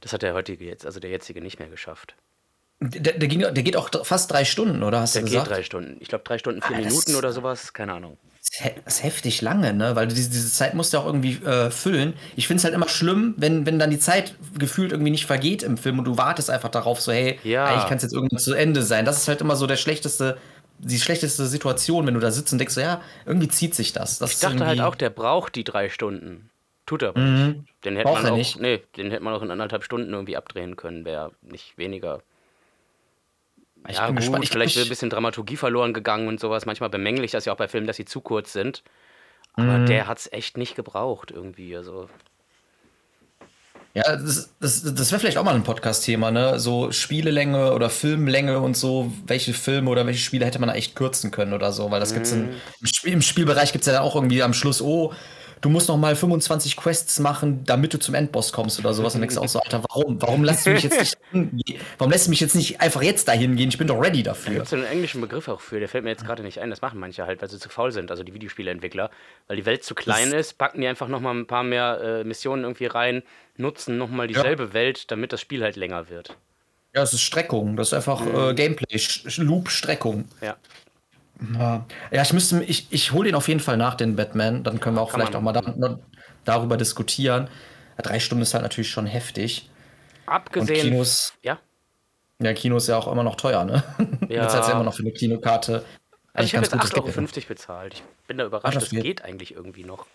das 0.00 0.12
hat 0.12 0.20
der 0.20 0.34
heutige 0.34 0.66
jetzt, 0.66 0.84
also 0.84 1.00
der 1.00 1.08
jetzige 1.08 1.40
nicht 1.40 1.58
mehr 1.58 1.68
geschafft. 1.68 2.14
Der, 2.80 3.14
der, 3.14 3.28
ging, 3.28 3.40
der 3.40 3.52
geht 3.52 3.76
auch 3.76 3.88
fast 4.04 4.32
drei 4.32 4.44
Stunden, 4.44 4.82
oder 4.82 5.00
hast 5.00 5.14
der 5.14 5.22
du 5.22 5.26
gesagt? 5.26 5.46
Der 5.46 5.56
geht 5.56 5.58
drei 5.58 5.62
Stunden. 5.64 5.96
Ich 6.00 6.08
glaube, 6.08 6.24
drei 6.24 6.38
Stunden, 6.38 6.60
vier 6.60 6.76
ah, 6.76 6.80
Minuten 6.80 7.14
oder 7.14 7.32
sowas. 7.32 7.72
Keine 7.72 7.94
Ahnung. 7.94 8.18
Das 8.84 8.96
ist 8.96 9.02
heftig 9.02 9.42
lange, 9.42 9.72
ne? 9.72 9.96
Weil 9.96 10.06
diese, 10.06 10.30
diese 10.30 10.50
Zeit 10.50 10.74
musst 10.74 10.92
du 10.92 10.98
auch 10.98 11.06
irgendwie 11.06 11.34
äh, 11.44 11.70
füllen. 11.70 12.14
Ich 12.36 12.46
finde 12.46 12.58
es 12.58 12.64
halt 12.64 12.74
immer 12.74 12.88
schlimm, 12.88 13.34
wenn, 13.36 13.66
wenn 13.66 13.78
dann 13.78 13.90
die 13.90 13.98
Zeit 13.98 14.34
gefühlt 14.58 14.92
irgendwie 14.92 15.10
nicht 15.10 15.26
vergeht 15.26 15.62
im 15.62 15.76
Film 15.76 15.98
und 15.98 16.04
du 16.04 16.18
wartest 16.18 16.50
einfach 16.50 16.68
darauf, 16.68 17.00
so, 17.00 17.10
hey, 17.10 17.38
ja. 17.42 17.64
eigentlich 17.64 17.86
kann 17.86 17.96
es 17.96 18.02
jetzt 18.02 18.12
irgendwann 18.12 18.38
zu 18.38 18.54
Ende 18.54 18.82
sein. 18.82 19.04
Das 19.04 19.18
ist 19.18 19.28
halt 19.28 19.40
immer 19.40 19.56
so 19.56 19.66
der 19.66 19.76
schlechteste, 19.76 20.36
die 20.78 20.98
schlechteste 20.98 21.46
Situation, 21.46 22.06
wenn 22.06 22.14
du 22.14 22.20
da 22.20 22.30
sitzt 22.30 22.52
und 22.52 22.58
denkst, 22.58 22.74
so, 22.74 22.80
ja, 22.80 23.00
irgendwie 23.24 23.48
zieht 23.48 23.74
sich 23.74 23.92
das. 23.92 24.18
das 24.18 24.32
ich 24.32 24.40
dachte 24.40 24.66
halt 24.66 24.80
auch, 24.80 24.94
der 24.94 25.10
braucht 25.10 25.54
die 25.56 25.64
drei 25.64 25.88
Stunden. 25.88 26.50
Tut 26.86 27.02
er 27.02 27.10
aber 27.10 27.20
mhm. 27.20 27.46
nicht. 27.46 27.84
Den 27.84 27.96
hätte 27.96 28.12
man 28.12 28.26
auch, 28.26 28.36
nicht. 28.36 28.60
Nee, 28.60 28.82
den 28.96 29.10
hätte 29.10 29.24
man 29.24 29.32
auch 29.34 29.42
in 29.42 29.50
anderthalb 29.50 29.84
Stunden 29.84 30.12
irgendwie 30.12 30.36
abdrehen 30.36 30.76
können, 30.76 31.04
wäre 31.04 31.32
nicht 31.40 31.78
weniger. 31.78 32.20
Ich 33.88 33.96
ja, 33.96 34.06
bin 34.06 34.16
gut, 34.16 34.22
gespannt. 34.22 34.44
Ich 34.44 34.50
vielleicht 34.50 34.78
ein 34.78 34.88
bisschen 34.88 35.10
Dramaturgie 35.10 35.56
verloren 35.56 35.92
gegangen 35.92 36.28
und 36.28 36.40
sowas. 36.40 36.66
Manchmal 36.66 36.90
bemängel 36.90 37.24
ich 37.24 37.32
das 37.32 37.44
ja 37.44 37.52
auch 37.52 37.56
bei 37.56 37.68
Filmen, 37.68 37.86
dass 37.86 37.96
sie 37.96 38.04
zu 38.04 38.20
kurz 38.20 38.52
sind. 38.52 38.82
Aber 39.54 39.78
mm. 39.78 39.86
der 39.86 40.06
hat 40.06 40.18
es 40.18 40.32
echt 40.32 40.56
nicht 40.56 40.74
gebraucht 40.74 41.30
irgendwie. 41.30 41.76
Also. 41.76 42.08
Ja, 43.92 44.16
das, 44.16 44.54
das, 44.58 44.82
das 44.82 45.12
wäre 45.12 45.20
vielleicht 45.20 45.38
auch 45.38 45.44
mal 45.44 45.54
ein 45.54 45.62
Podcast-Thema, 45.62 46.30
ne? 46.30 46.58
So 46.58 46.90
Spielelänge 46.90 47.72
oder 47.74 47.90
Filmlänge 47.90 48.58
und 48.58 48.76
so. 48.76 49.12
Welche 49.26 49.52
Filme 49.52 49.90
oder 49.90 50.06
welche 50.06 50.20
Spiele 50.20 50.46
hätte 50.46 50.58
man 50.58 50.68
da 50.68 50.74
echt 50.74 50.96
kürzen 50.96 51.30
können 51.30 51.52
oder 51.52 51.70
so? 51.70 51.90
Weil 51.90 52.00
das 52.00 52.12
mm. 52.12 52.14
gibt's 52.14 52.32
in, 52.32 52.48
im, 52.80 52.86
Spiel, 52.86 53.12
im 53.12 53.22
Spielbereich 53.22 53.72
gibt 53.72 53.82
es 53.82 53.86
ja 53.86 53.92
dann 53.92 54.02
auch 54.02 54.16
irgendwie 54.16 54.42
am 54.42 54.54
Schluss, 54.54 54.82
oh, 54.82 55.12
du 55.64 55.70
musst 55.70 55.88
noch 55.88 55.96
mal 55.96 56.14
25 56.14 56.76
Quests 56.76 57.18
machen, 57.20 57.64
damit 57.64 57.94
du 57.94 57.98
zum 57.98 58.14
Endboss 58.14 58.52
kommst 58.52 58.78
oder 58.78 58.92
sowas. 58.92 59.14
Und 59.14 59.22
denkst 59.22 59.38
auch 59.38 59.48
so, 59.48 59.60
Alter, 59.60 59.82
warum? 59.88 60.20
Warum 60.20 60.44
lässt 60.44 60.66
du 60.66 60.70
mich 60.70 60.82
jetzt 60.82 61.00
nicht 61.00 61.18
hingehen? 61.30 61.80
Warum 61.96 62.12
lässt 62.12 62.26
du 62.26 62.30
mich 62.30 62.40
jetzt 62.40 62.54
nicht 62.54 62.82
einfach 62.82 63.02
jetzt 63.02 63.28
dahin 63.28 63.56
gehen? 63.56 63.70
Ich 63.70 63.78
bin 63.78 63.86
doch 63.86 63.98
ready 64.00 64.22
dafür. 64.22 64.52
Da 64.52 64.54
gibt 64.56 64.66
es 64.66 64.72
einen 64.74 64.84
englischen 64.84 65.22
Begriff 65.22 65.48
auch 65.48 65.60
für, 65.60 65.80
der 65.80 65.88
fällt 65.88 66.04
mir 66.04 66.10
jetzt 66.10 66.26
gerade 66.26 66.42
nicht 66.42 66.60
ein. 66.60 66.68
Das 66.68 66.82
machen 66.82 67.00
manche 67.00 67.24
halt, 67.24 67.40
weil 67.40 67.48
sie 67.48 67.58
zu 67.58 67.70
faul 67.70 67.92
sind, 67.92 68.10
also 68.10 68.22
die 68.22 68.34
Videospieleentwickler. 68.34 69.10
Weil 69.46 69.56
die 69.56 69.64
Welt 69.64 69.84
zu 69.84 69.94
klein 69.94 70.30
das 70.30 70.48
ist, 70.48 70.58
packen 70.58 70.82
die 70.82 70.86
einfach 70.86 71.08
noch 71.08 71.20
mal 71.20 71.34
ein 71.34 71.46
paar 71.46 71.62
mehr 71.62 72.00
äh, 72.02 72.24
Missionen 72.24 72.64
irgendwie 72.64 72.86
rein, 72.86 73.22
nutzen 73.56 73.96
nochmal 73.96 74.28
dieselbe 74.28 74.74
Welt, 74.74 75.10
damit 75.10 75.32
das 75.32 75.40
Spiel 75.40 75.62
halt 75.62 75.76
länger 75.76 76.10
wird. 76.10 76.36
Ja, 76.94 77.02
es 77.02 77.12
ist 77.12 77.22
Streckung. 77.22 77.76
Das 77.76 77.88
ist 77.88 77.94
einfach 77.94 78.20
äh, 78.24 78.54
Gameplay, 78.54 79.00
Loop-Streckung. 79.38 80.28
Ja. 80.40 80.56
Ja, 81.58 81.84
ja 82.10 82.22
ich 82.22 82.32
müsste, 82.32 82.62
ich, 82.64 82.86
ich 82.90 83.12
hole 83.12 83.26
den 83.28 83.34
auf 83.34 83.48
jeden 83.48 83.60
Fall 83.60 83.76
nach, 83.76 83.94
den 83.94 84.16
Batman. 84.16 84.62
Dann 84.64 84.80
können 84.80 84.96
wir 84.96 85.02
auch 85.02 85.10
kann 85.10 85.20
vielleicht 85.20 85.36
auch 85.36 85.40
mal 85.40 85.52
da, 85.52 85.98
darüber 86.44 86.76
diskutieren. 86.76 87.48
Drei 87.98 88.18
Stunden 88.20 88.42
ist 88.42 88.54
halt 88.54 88.62
natürlich 88.62 88.90
schon 88.90 89.06
heftig. 89.06 89.70
Und 90.26 90.32
Abgesehen. 90.32 90.90
Kinos, 90.90 91.34
Ja. 91.42 91.58
ja, 92.40 92.52
Kino 92.54 92.76
ist 92.76 92.88
ja 92.88 92.96
auch 92.96 93.10
immer 93.10 93.22
noch 93.22 93.36
teuer, 93.36 93.64
ne? 93.64 93.82
Ja. 94.28 94.42
Jetzt 94.44 94.54
hat 94.56 94.66
ja 94.66 94.72
immer 94.74 94.84
noch 94.84 94.94
für 94.94 95.02
eine 95.02 95.12
Kinokarte. 95.12 95.84
Also 96.32 96.46
ich 96.46 96.54
habe 96.56 96.64
jetzt 96.64 96.72
gutes 96.72 96.92
8,50 96.92 96.96
Euro 97.36 97.46
bezahlt. 97.48 97.94
Ich 97.94 98.02
bin 98.26 98.38
da 98.38 98.46
überrascht, 98.46 98.66
Ah, 98.66 98.70
das 98.74 98.84
das 98.84 98.90
geht. 98.90 99.02
geht 99.04 99.22
eigentlich 99.24 99.54
irgendwie 99.54 99.84
noch. 99.84 100.06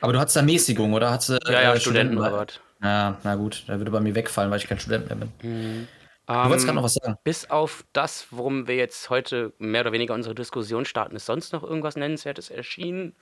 Aber 0.00 0.12
du 0.12 0.18
hattest 0.18 0.36
da 0.36 0.42
Mäßigung, 0.42 0.92
oder? 0.94 1.12
Hattest, 1.12 1.30
du, 1.46 1.52
Ja, 1.52 1.62
ja, 1.62 1.74
äh, 1.74 1.80
Studentenrabatt. 1.80 2.60
Ja, 2.82 3.18
na 3.22 3.34
gut, 3.36 3.64
der 3.68 3.78
würde 3.78 3.92
bei 3.92 4.00
mir 4.00 4.14
wegfallen, 4.16 4.50
weil 4.50 4.58
ich 4.58 4.66
kein 4.66 4.80
Student 4.80 5.06
mehr 5.08 5.16
bin. 5.16 5.32
Mhm. 5.42 5.88
Du 6.26 6.34
wolltest 6.34 6.60
Ähm, 6.60 6.66
gerade 6.66 6.76
noch 6.76 6.84
was 6.84 6.94
sagen. 6.94 7.18
Bis 7.24 7.50
auf 7.50 7.84
das, 7.92 8.26
worum 8.30 8.68
wir 8.68 8.76
jetzt 8.76 9.10
heute 9.10 9.52
mehr 9.58 9.80
oder 9.82 9.92
weniger 9.92 10.14
unsere 10.14 10.34
Diskussion 10.34 10.84
starten, 10.84 11.16
ist 11.16 11.26
sonst 11.26 11.52
noch 11.52 11.62
irgendwas 11.62 11.96
Nennenswertes 11.96 12.50
erschienen, 12.50 13.14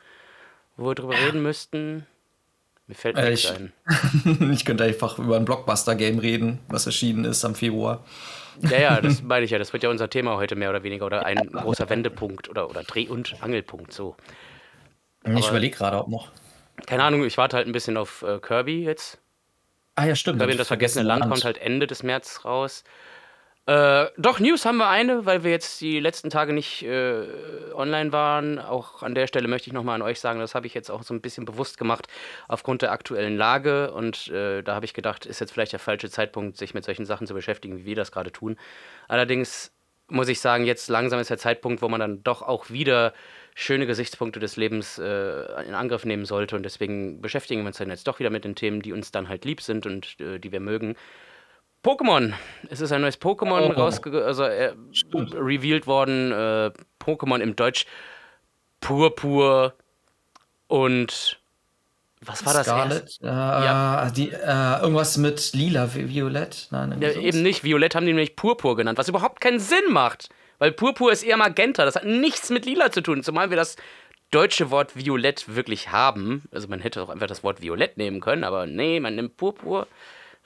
wo 0.76 0.88
wir 0.88 0.94
drüber 0.94 1.14
reden 1.14 1.42
müssten? 1.42 2.06
Mir 2.86 2.94
fällt 2.94 3.16
Äh, 3.16 3.30
nichts 3.30 3.44
ich- 3.44 3.56
ein. 3.56 3.72
ich 4.52 4.64
könnte 4.64 4.84
einfach 4.84 5.18
über 5.18 5.36
ein 5.36 5.44
Blockbuster-Game 5.44 6.18
reden, 6.18 6.58
was 6.68 6.86
erschienen 6.86 7.24
ist 7.24 7.44
am 7.44 7.54
Februar. 7.54 8.04
Ja, 8.68 8.78
ja, 8.78 9.00
das 9.00 9.22
meine 9.22 9.44
ich 9.44 9.50
ja. 9.52 9.58
Das 9.58 9.72
wird 9.72 9.82
ja 9.82 9.88
unser 9.90 10.10
Thema 10.10 10.36
heute 10.36 10.54
mehr 10.56 10.68
oder 10.70 10.82
weniger 10.82 11.06
oder 11.06 11.24
ein 11.24 11.36
großer 11.52 11.88
Wendepunkt 11.88 12.48
oder, 12.50 12.68
oder 12.68 12.82
Dreh- 12.82 13.08
und 13.08 13.36
Angelpunkt. 13.42 13.92
So. 13.92 14.16
ich 15.24 15.48
überlege 15.48 15.76
gerade, 15.76 15.98
ob 15.98 16.08
noch. 16.08 16.28
Keine 16.86 17.04
Ahnung, 17.04 17.24
ich 17.24 17.38
warte 17.38 17.56
halt 17.56 17.66
ein 17.66 17.72
bisschen 17.72 17.96
auf 17.96 18.22
äh, 18.22 18.38
Kirby 18.40 18.82
jetzt. 18.84 19.19
Ah 19.96 20.06
ja, 20.06 20.14
stimmt. 20.14 20.38
Kirby 20.38 20.52
und 20.52 20.58
das 20.58 20.68
vergessene 20.68 21.06
Land 21.06 21.28
kommt 21.28 21.44
halt 21.44 21.58
Ende 21.58 21.86
des 21.86 22.02
März 22.02 22.44
raus. 22.44 22.84
Äh, 23.66 24.06
doch, 24.16 24.40
News 24.40 24.64
haben 24.64 24.78
wir 24.78 24.88
eine, 24.88 25.26
weil 25.26 25.44
wir 25.44 25.50
jetzt 25.50 25.80
die 25.80 26.00
letzten 26.00 26.30
Tage 26.30 26.52
nicht 26.52 26.82
äh, 26.82 27.24
online 27.74 28.10
waren. 28.10 28.58
Auch 28.58 29.02
an 29.02 29.14
der 29.14 29.26
Stelle 29.26 29.46
möchte 29.48 29.68
ich 29.68 29.74
nochmal 29.74 29.96
an 29.96 30.02
euch 30.02 30.18
sagen, 30.18 30.40
das 30.40 30.54
habe 30.54 30.66
ich 30.66 30.74
jetzt 30.74 30.90
auch 30.90 31.02
so 31.02 31.14
ein 31.14 31.20
bisschen 31.20 31.44
bewusst 31.44 31.78
gemacht 31.78 32.08
aufgrund 32.48 32.82
der 32.82 32.90
aktuellen 32.90 33.36
Lage. 33.36 33.92
Und 33.92 34.28
äh, 34.28 34.62
da 34.62 34.74
habe 34.74 34.86
ich 34.86 34.94
gedacht, 34.94 35.26
ist 35.26 35.40
jetzt 35.40 35.52
vielleicht 35.52 35.72
der 35.72 35.78
falsche 35.78 36.10
Zeitpunkt, 36.10 36.56
sich 36.56 36.74
mit 36.74 36.84
solchen 36.84 37.04
Sachen 37.04 37.26
zu 37.26 37.34
beschäftigen, 37.34 37.78
wie 37.78 37.84
wir 37.84 37.96
das 37.96 38.10
gerade 38.10 38.32
tun. 38.32 38.56
Allerdings 39.08 39.72
muss 40.08 40.28
ich 40.28 40.40
sagen, 40.40 40.64
jetzt 40.64 40.88
langsam 40.88 41.20
ist 41.20 41.30
der 41.30 41.38
Zeitpunkt, 41.38 41.82
wo 41.82 41.88
man 41.88 42.00
dann 42.00 42.24
doch 42.24 42.42
auch 42.42 42.70
wieder 42.70 43.12
schöne 43.54 43.86
Gesichtspunkte 43.86 44.40
des 44.40 44.56
Lebens 44.56 44.98
äh, 44.98 45.62
in 45.66 45.74
Angriff 45.74 46.04
nehmen 46.04 46.24
sollte. 46.24 46.56
Und 46.56 46.62
deswegen 46.62 47.20
beschäftigen 47.20 47.62
wir 47.62 47.68
uns 47.68 47.78
dann 47.78 47.90
jetzt 47.90 48.06
doch 48.08 48.18
wieder 48.18 48.30
mit 48.30 48.44
den 48.44 48.54
Themen, 48.54 48.80
die 48.82 48.92
uns 48.92 49.10
dann 49.10 49.28
halt 49.28 49.44
lieb 49.44 49.60
sind 49.60 49.86
und 49.86 50.18
äh, 50.20 50.38
die 50.38 50.52
wir 50.52 50.60
mögen. 50.60 50.96
Pokémon. 51.82 52.34
Es 52.68 52.80
ist 52.80 52.92
ein 52.92 53.00
neues 53.00 53.20
Pokémon 53.20 53.70
Oh. 53.70 53.72
rausge 53.72 54.24
also 54.24 54.44
äh, 54.44 54.72
revealed 55.14 55.86
worden. 55.86 56.30
Äh, 56.32 56.70
Pokémon 57.02 57.40
im 57.40 57.56
Deutsch 57.56 57.86
Purpur 58.80 59.74
und 60.68 61.38
was 62.22 62.44
war 62.44 62.52
das 62.52 62.66
Scarlet? 62.66 63.18
Äh, 63.22 64.12
die, 64.12 64.30
äh, 64.30 64.80
irgendwas 64.82 65.16
mit 65.16 65.54
lila, 65.54 65.84
vi- 65.86 66.06
violett? 66.08 66.68
Nein, 66.70 67.00
Ja, 67.00 67.10
eben 67.12 67.40
nicht. 67.42 67.64
Violett 67.64 67.94
haben 67.94 68.04
die 68.04 68.12
nämlich 68.12 68.36
Purpur 68.36 68.76
genannt, 68.76 68.98
was 68.98 69.08
überhaupt 69.08 69.40
keinen 69.40 69.58
Sinn 69.58 69.84
macht. 69.90 70.28
Weil 70.60 70.70
Purpur 70.72 71.10
ist 71.10 71.24
eher 71.24 71.36
Magenta. 71.36 71.84
Das 71.84 71.96
hat 71.96 72.04
nichts 72.04 72.50
mit 72.50 72.64
lila 72.66 72.92
zu 72.92 73.00
tun. 73.00 73.24
Zumal 73.24 73.50
wir 73.50 73.56
das 73.56 73.74
deutsche 74.30 74.70
Wort 74.70 74.94
Violett 74.96 75.56
wirklich 75.56 75.90
haben. 75.90 76.44
Also 76.52 76.68
man 76.68 76.80
hätte 76.80 77.02
auch 77.02 77.08
einfach 77.08 77.26
das 77.26 77.42
Wort 77.42 77.60
Violett 77.62 77.96
nehmen 77.96 78.20
können, 78.20 78.44
aber 78.44 78.66
nee, 78.66 79.00
man 79.00 79.16
nimmt 79.16 79.36
Purpur. 79.36 79.88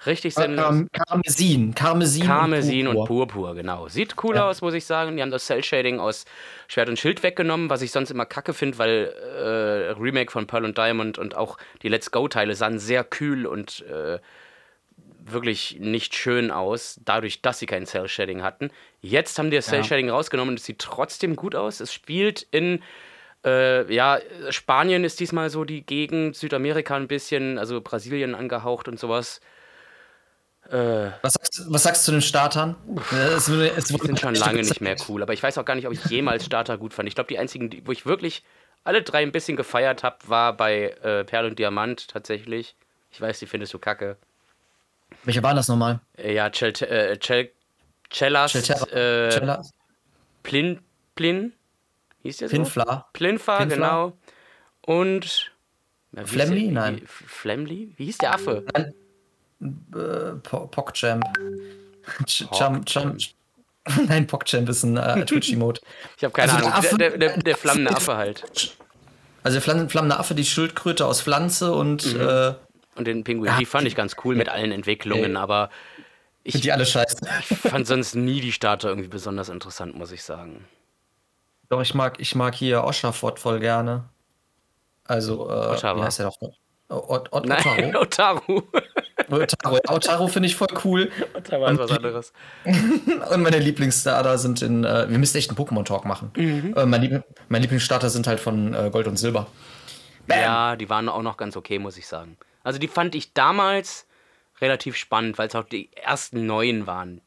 Richtig 0.06 0.34
sinnlos. 0.34 0.70
Ähm, 0.70 0.88
Karmesin. 0.92 1.74
Karmesin. 1.74 2.26
Karmesin 2.26 2.88
und 2.88 2.96
Purpur. 2.96 3.26
Purpur, 3.28 3.54
genau. 3.54 3.88
Sieht 3.88 4.16
cool 4.22 4.36
Ja. 4.36 4.48
aus, 4.48 4.60
muss 4.60 4.74
ich 4.74 4.84
sagen. 4.86 5.16
Die 5.16 5.22
haben 5.22 5.30
das 5.30 5.46
Cell-Shading 5.46 5.98
aus 6.00 6.24
Schwert 6.68 6.88
und 6.88 6.98
Schild 6.98 7.22
weggenommen, 7.22 7.70
was 7.70 7.80
ich 7.82 7.90
sonst 7.92 8.10
immer 8.10 8.26
kacke 8.26 8.54
finde, 8.54 8.78
weil 8.78 9.14
äh, 9.38 9.92
Remake 10.00 10.30
von 10.30 10.46
Pearl 10.46 10.64
und 10.64 10.76
Diamond 10.78 11.18
und 11.18 11.36
auch 11.36 11.58
die 11.82 11.88
Let's 11.88 12.10
Go-Teile 12.10 12.54
sahen 12.54 12.78
sehr 12.78 13.04
kühl 13.04 13.46
und 13.46 13.82
äh, 13.82 14.18
wirklich 15.26 15.78
nicht 15.80 16.14
schön 16.14 16.50
aus, 16.50 17.00
dadurch, 17.04 17.42
dass 17.42 17.58
sie 17.58 17.66
kein 17.66 17.86
Cell-Shading 17.86 18.42
hatten. 18.42 18.70
Jetzt 19.00 19.38
haben 19.38 19.50
die 19.50 19.56
das 19.56 19.66
Cell-Shading 19.66 20.10
rausgenommen 20.10 20.52
und 20.52 20.58
es 20.58 20.64
sieht 20.64 20.78
trotzdem 20.78 21.36
gut 21.36 21.54
aus. 21.54 21.80
Es 21.80 21.92
spielt 21.92 22.46
in 22.50 22.82
äh, 23.44 23.92
ja, 23.92 24.20
Spanien 24.50 25.04
ist 25.04 25.20
diesmal 25.20 25.50
so 25.50 25.64
die 25.64 25.84
Gegend, 25.84 26.36
Südamerika 26.36 26.96
ein 26.96 27.08
bisschen, 27.08 27.58
also 27.58 27.80
Brasilien 27.80 28.34
angehaucht 28.34 28.88
und 28.88 28.98
sowas. 28.98 29.40
Was, 30.70 31.34
sagst, 31.34 31.62
was 31.68 31.82
sagst 31.82 32.02
du 32.02 32.04
zu 32.06 32.12
den 32.12 32.22
Startern? 32.22 32.74
Es, 33.12 33.48
es 33.48 33.84
Die 33.84 33.98
sind 33.98 34.18
schon 34.18 34.34
lange 34.34 34.62
nicht 34.62 34.80
mehr 34.80 34.96
cool, 35.08 35.22
aber 35.22 35.34
ich 35.34 35.42
weiß 35.42 35.58
auch 35.58 35.64
gar 35.66 35.74
nicht, 35.74 35.86
ob 35.86 35.92
ich 35.92 36.02
jemals 36.06 36.46
Starter 36.46 36.78
gut 36.78 36.94
fand. 36.94 37.06
Ich 37.06 37.14
glaube, 37.14 37.28
die 37.28 37.38
einzigen, 37.38 37.68
die, 37.68 37.86
wo 37.86 37.92
ich 37.92 38.06
wirklich 38.06 38.42
alle 38.82 39.02
drei 39.02 39.22
ein 39.22 39.32
bisschen 39.32 39.56
gefeiert 39.56 40.02
habe, 40.02 40.16
war 40.26 40.56
bei 40.56 40.96
äh, 41.02 41.24
Perl 41.24 41.46
und 41.46 41.58
Diamant 41.58 42.08
tatsächlich. 42.08 42.76
Ich 43.10 43.20
weiß, 43.20 43.40
die 43.40 43.46
findest 43.46 43.74
du 43.74 43.78
kacke. 43.78 44.16
Welche 45.24 45.42
waren 45.42 45.56
das 45.56 45.68
nochmal? 45.68 46.00
Äh, 46.16 46.34
ja, 46.34 46.50
Chel, 46.50 46.72
äh, 46.82 47.16
Chel, 47.18 47.50
Cellas, 48.10 48.52
Chelterra- 48.52 49.60
äh? 49.60 49.62
Plin, 50.42 50.80
Plin, 51.14 51.52
hieß 52.22 52.38
der 52.38 52.48
so? 52.48 52.56
Pinfla? 52.56 53.06
Plinfa, 53.12 53.56
Plinfa? 53.58 53.64
genau. 53.74 54.12
Und 54.82 55.50
Flemly? 56.24 56.64
der- 56.64 56.72
Nein. 56.72 57.02
Flemly? 57.06 57.94
Wie 57.96 58.04
hieß 58.06 58.18
der 58.18 58.34
Affe? 58.34 58.64
Äh, 58.74 60.34
Po- 60.42 60.66
PogChamp. 60.66 61.24
Ch- 62.26 62.50
Cham, 62.56 62.84
Cham, 62.84 63.16
Nein, 64.08 64.26
PogChamp 64.26 64.68
ist 64.68 64.82
ein 64.82 64.96
äh, 64.98 65.24
Twitch-Emote. 65.26 65.80
Ich 66.18 66.24
habe 66.24 66.32
keine 66.32 66.52
Also 66.52 66.64
der 66.64 66.74
Ahnung. 66.74 66.84
Affe- 66.90 66.98
der, 66.98 67.18
der, 67.18 67.36
der 67.38 67.56
flammende 67.56 67.90
Affe 67.90 68.16
halt. 68.16 68.44
Also 69.42 69.54
der 69.56 69.62
Flam- 69.62 69.88
flammende 69.88 70.18
Affe, 70.18 70.34
die 70.34 70.44
Schildkröte 70.44 71.06
aus 71.06 71.22
Pflanze 71.22 71.72
und 71.72 72.14
Mhm. 72.14 72.20
äh, 72.20 72.54
Und 72.96 73.06
den 73.06 73.24
Pinguin, 73.24 73.50
Ja, 73.50 73.58
die 73.58 73.66
fand 73.66 73.86
ich 73.86 73.96
ganz 73.96 74.16
cool 74.24 74.36
mit 74.36 74.48
allen 74.48 74.70
Entwicklungen, 74.72 75.32
Ey. 75.32 75.36
aber 75.36 75.70
sind 76.46 76.64
die 76.64 76.72
alle 76.72 76.84
scheiße. 76.86 77.16
ich 77.50 77.58
fand 77.58 77.86
sonst 77.86 78.14
nie 78.14 78.40
die 78.40 78.52
Starter 78.52 78.88
irgendwie 78.88 79.08
besonders 79.08 79.48
interessant, 79.48 79.96
muss 79.96 80.12
ich 80.12 80.22
sagen. 80.22 80.64
Doch, 81.70 81.80
ich 81.80 81.94
mag, 81.94 82.20
ich 82.20 82.34
mag 82.34 82.54
hier 82.54 82.84
Oshafott 82.84 83.38
voll 83.38 83.60
gerne. 83.60 84.04
Also, 85.04 85.48
äh, 85.48 85.52
Ottawa. 85.52 86.00
wie 86.00 86.04
heißt 86.04 86.18
der 86.18 86.26
doch? 86.26 86.36
Ot, 86.90 87.32
Ot, 87.32 87.46
Nein, 87.46 87.96
Otaru. 87.96 88.58
Otaru. 88.62 88.62
Otaru, 89.30 89.78
Otaru 89.88 90.28
finde 90.28 90.48
ich 90.48 90.54
voll 90.56 90.68
cool. 90.84 91.10
Otaru 91.34 91.64
ist 91.66 91.78
was 91.78 91.90
anderes. 91.90 92.32
Und 92.64 93.42
meine 93.42 93.58
Lieblingsstarter 93.58 94.36
sind 94.38 94.60
in. 94.60 94.84
Äh, 94.84 95.08
wir 95.08 95.18
müssen 95.18 95.36
echt 95.38 95.48
einen 95.50 95.58
Pokémon-Talk 95.58 96.04
machen. 96.04 96.30
Mhm. 96.36 96.74
Äh, 96.76 96.84
mein, 96.86 97.00
Lieb 97.00 97.24
mein 97.48 97.62
Lieblingsstarter 97.62 98.10
sind 98.10 98.26
halt 98.26 98.38
von 98.38 98.74
äh, 98.74 98.90
Gold 98.92 99.06
und 99.06 99.16
Silber. 99.16 99.46
Ja, 100.28 100.76
die 100.76 100.88
waren 100.90 101.08
auch 101.08 101.22
noch 101.22 101.36
ganz 101.36 101.56
okay, 101.56 101.78
muss 101.78 101.96
ich 101.96 102.06
sagen. 102.06 102.36
Also 102.64 102.80
die 102.80 102.88
fand 102.88 103.14
ich 103.14 103.32
damals 103.32 104.06
relativ 104.60 104.96
spannend, 104.96 105.38
weil 105.38 105.48
es 105.48 105.54
auch 105.54 105.64
die 105.68 105.90
ersten 105.94 106.46
neuen 106.46 106.86
waren. 106.86 107.20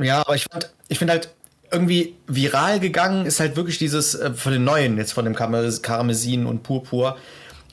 Ja, 0.00 0.20
aber 0.20 0.34
ich 0.36 0.44
fand, 0.50 0.72
ich 0.88 0.98
finde 0.98 1.12
halt 1.12 1.28
irgendwie 1.70 2.14
viral 2.26 2.78
gegangen 2.78 3.26
ist 3.26 3.40
halt 3.40 3.56
wirklich 3.56 3.78
dieses 3.78 4.14
äh, 4.14 4.32
von 4.32 4.52
den 4.52 4.62
neuen, 4.64 4.96
jetzt 4.96 5.12
von 5.12 5.24
dem 5.24 5.34
Karme- 5.34 5.80
Karmesin 5.82 6.46
und 6.46 6.62
Purpur, 6.62 7.16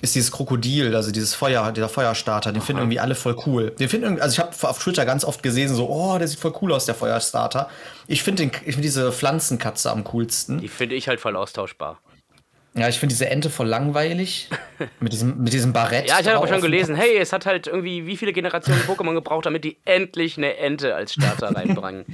ist 0.01 0.15
dieses 0.15 0.31
Krokodil, 0.31 0.95
also 0.95 1.11
dieses 1.11 1.35
Feuer, 1.35 1.71
dieser 1.71 1.89
Feuerstarter, 1.89 2.51
den 2.51 2.63
finden 2.63 2.81
irgendwie 2.81 2.99
alle 2.99 3.13
voll 3.13 3.35
cool. 3.45 3.69
Den 3.71 3.87
finden 3.87 4.19
also 4.19 4.33
ich 4.33 4.39
habe 4.39 4.55
auf 4.67 4.79
Twitter 4.79 5.05
ganz 5.05 5.23
oft 5.23 5.43
gesehen, 5.43 5.69
so, 5.75 5.87
oh, 5.87 6.17
der 6.17 6.27
sieht 6.27 6.39
voll 6.39 6.55
cool 6.61 6.71
aus, 6.73 6.85
der 6.87 6.95
Feuerstarter. 6.95 7.69
Ich 8.07 8.23
finde 8.23 8.47
den- 8.47 8.51
ich 8.65 8.73
find 8.73 8.83
diese 8.83 9.11
Pflanzenkatze 9.11 9.91
am 9.91 10.03
coolsten. 10.05 10.57
Die 10.59 10.69
finde 10.69 10.95
ich 10.95 11.07
halt 11.07 11.19
voll 11.19 11.35
austauschbar. 11.35 11.99
Ja, 12.73 12.87
ich 12.87 12.99
finde 12.99 13.13
diese 13.13 13.29
Ente 13.29 13.49
voll 13.49 13.67
langweilig. 13.67 14.49
mit, 14.99 15.11
diesem, 15.11 15.43
mit 15.43 15.51
diesem 15.51 15.73
Barett. 15.73 16.07
Ja, 16.07 16.19
ich 16.19 16.27
habe 16.27 16.37
drauf. 16.37 16.49
schon 16.49 16.61
gelesen, 16.61 16.95
hey, 16.95 17.17
es 17.17 17.33
hat 17.33 17.45
halt 17.45 17.67
irgendwie 17.67 18.05
wie 18.05 18.15
viele 18.15 18.31
Generationen 18.31 18.81
Pokémon 18.83 19.13
gebraucht, 19.13 19.45
damit 19.45 19.63
die 19.63 19.77
endlich 19.83 20.37
eine 20.37 20.57
Ente 20.57 20.95
als 20.95 21.13
Starter 21.13 21.47
reinbringen. 21.55 22.05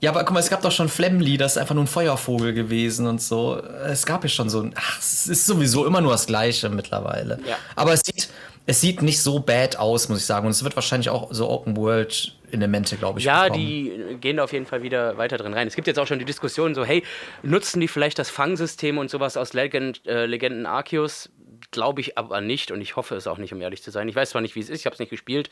Ja, 0.00 0.10
aber 0.10 0.22
guck 0.22 0.34
mal, 0.34 0.40
es 0.40 0.48
gab 0.48 0.62
doch 0.62 0.70
schon 0.70 0.88
Flemly, 0.88 1.36
das 1.36 1.52
ist 1.52 1.58
einfach 1.58 1.74
nur 1.74 1.82
ein 1.82 1.88
Feuervogel 1.88 2.52
gewesen 2.52 3.08
und 3.08 3.20
so. 3.20 3.60
Es 3.84 4.06
gab 4.06 4.22
ja 4.22 4.28
schon 4.28 4.48
so 4.48 4.60
ein. 4.60 4.72
Ach, 4.76 4.98
es 5.00 5.26
ist 5.26 5.44
sowieso 5.44 5.84
immer 5.86 6.00
nur 6.00 6.12
das 6.12 6.26
Gleiche 6.26 6.68
mittlerweile. 6.68 7.40
Ja. 7.44 7.56
Aber 7.74 7.94
es 7.94 8.02
sieht, 8.04 8.28
es 8.68 8.82
sieht 8.82 9.00
nicht 9.00 9.22
so 9.22 9.40
bad 9.40 9.76
aus, 9.76 10.10
muss 10.10 10.18
ich 10.18 10.26
sagen. 10.26 10.44
Und 10.44 10.50
es 10.50 10.62
wird 10.62 10.76
wahrscheinlich 10.76 11.08
auch 11.08 11.32
so 11.32 11.48
Open 11.48 11.74
World-Elemente, 11.74 12.98
glaube 12.98 13.18
ich. 13.18 13.24
Ja, 13.24 13.44
bekommen. 13.44 13.60
die 13.64 14.18
gehen 14.20 14.36
da 14.36 14.44
auf 14.44 14.52
jeden 14.52 14.66
Fall 14.66 14.82
wieder 14.82 15.16
weiter 15.16 15.38
drin 15.38 15.54
rein. 15.54 15.66
Es 15.66 15.74
gibt 15.74 15.86
jetzt 15.86 15.98
auch 15.98 16.06
schon 16.06 16.18
die 16.18 16.26
Diskussion 16.26 16.74
so, 16.74 16.84
hey, 16.84 17.02
nutzen 17.42 17.80
die 17.80 17.88
vielleicht 17.88 18.18
das 18.18 18.28
Fangsystem 18.28 18.98
und 18.98 19.08
sowas 19.08 19.38
aus 19.38 19.54
Legend, 19.54 20.06
äh, 20.06 20.26
Legenden 20.26 20.66
Arceus? 20.66 21.30
Glaube 21.70 22.02
ich 22.02 22.18
aber 22.18 22.42
nicht 22.42 22.70
und 22.70 22.82
ich 22.82 22.96
hoffe 22.96 23.16
es 23.16 23.26
auch 23.26 23.38
nicht, 23.38 23.54
um 23.54 23.60
ehrlich 23.62 23.82
zu 23.82 23.90
sein. 23.90 24.06
Ich 24.06 24.14
weiß 24.14 24.30
zwar 24.30 24.42
nicht, 24.42 24.54
wie 24.54 24.60
es 24.60 24.68
ist, 24.68 24.80
ich 24.80 24.86
habe 24.86 24.92
es 24.92 25.00
nicht 25.00 25.10
gespielt, 25.10 25.48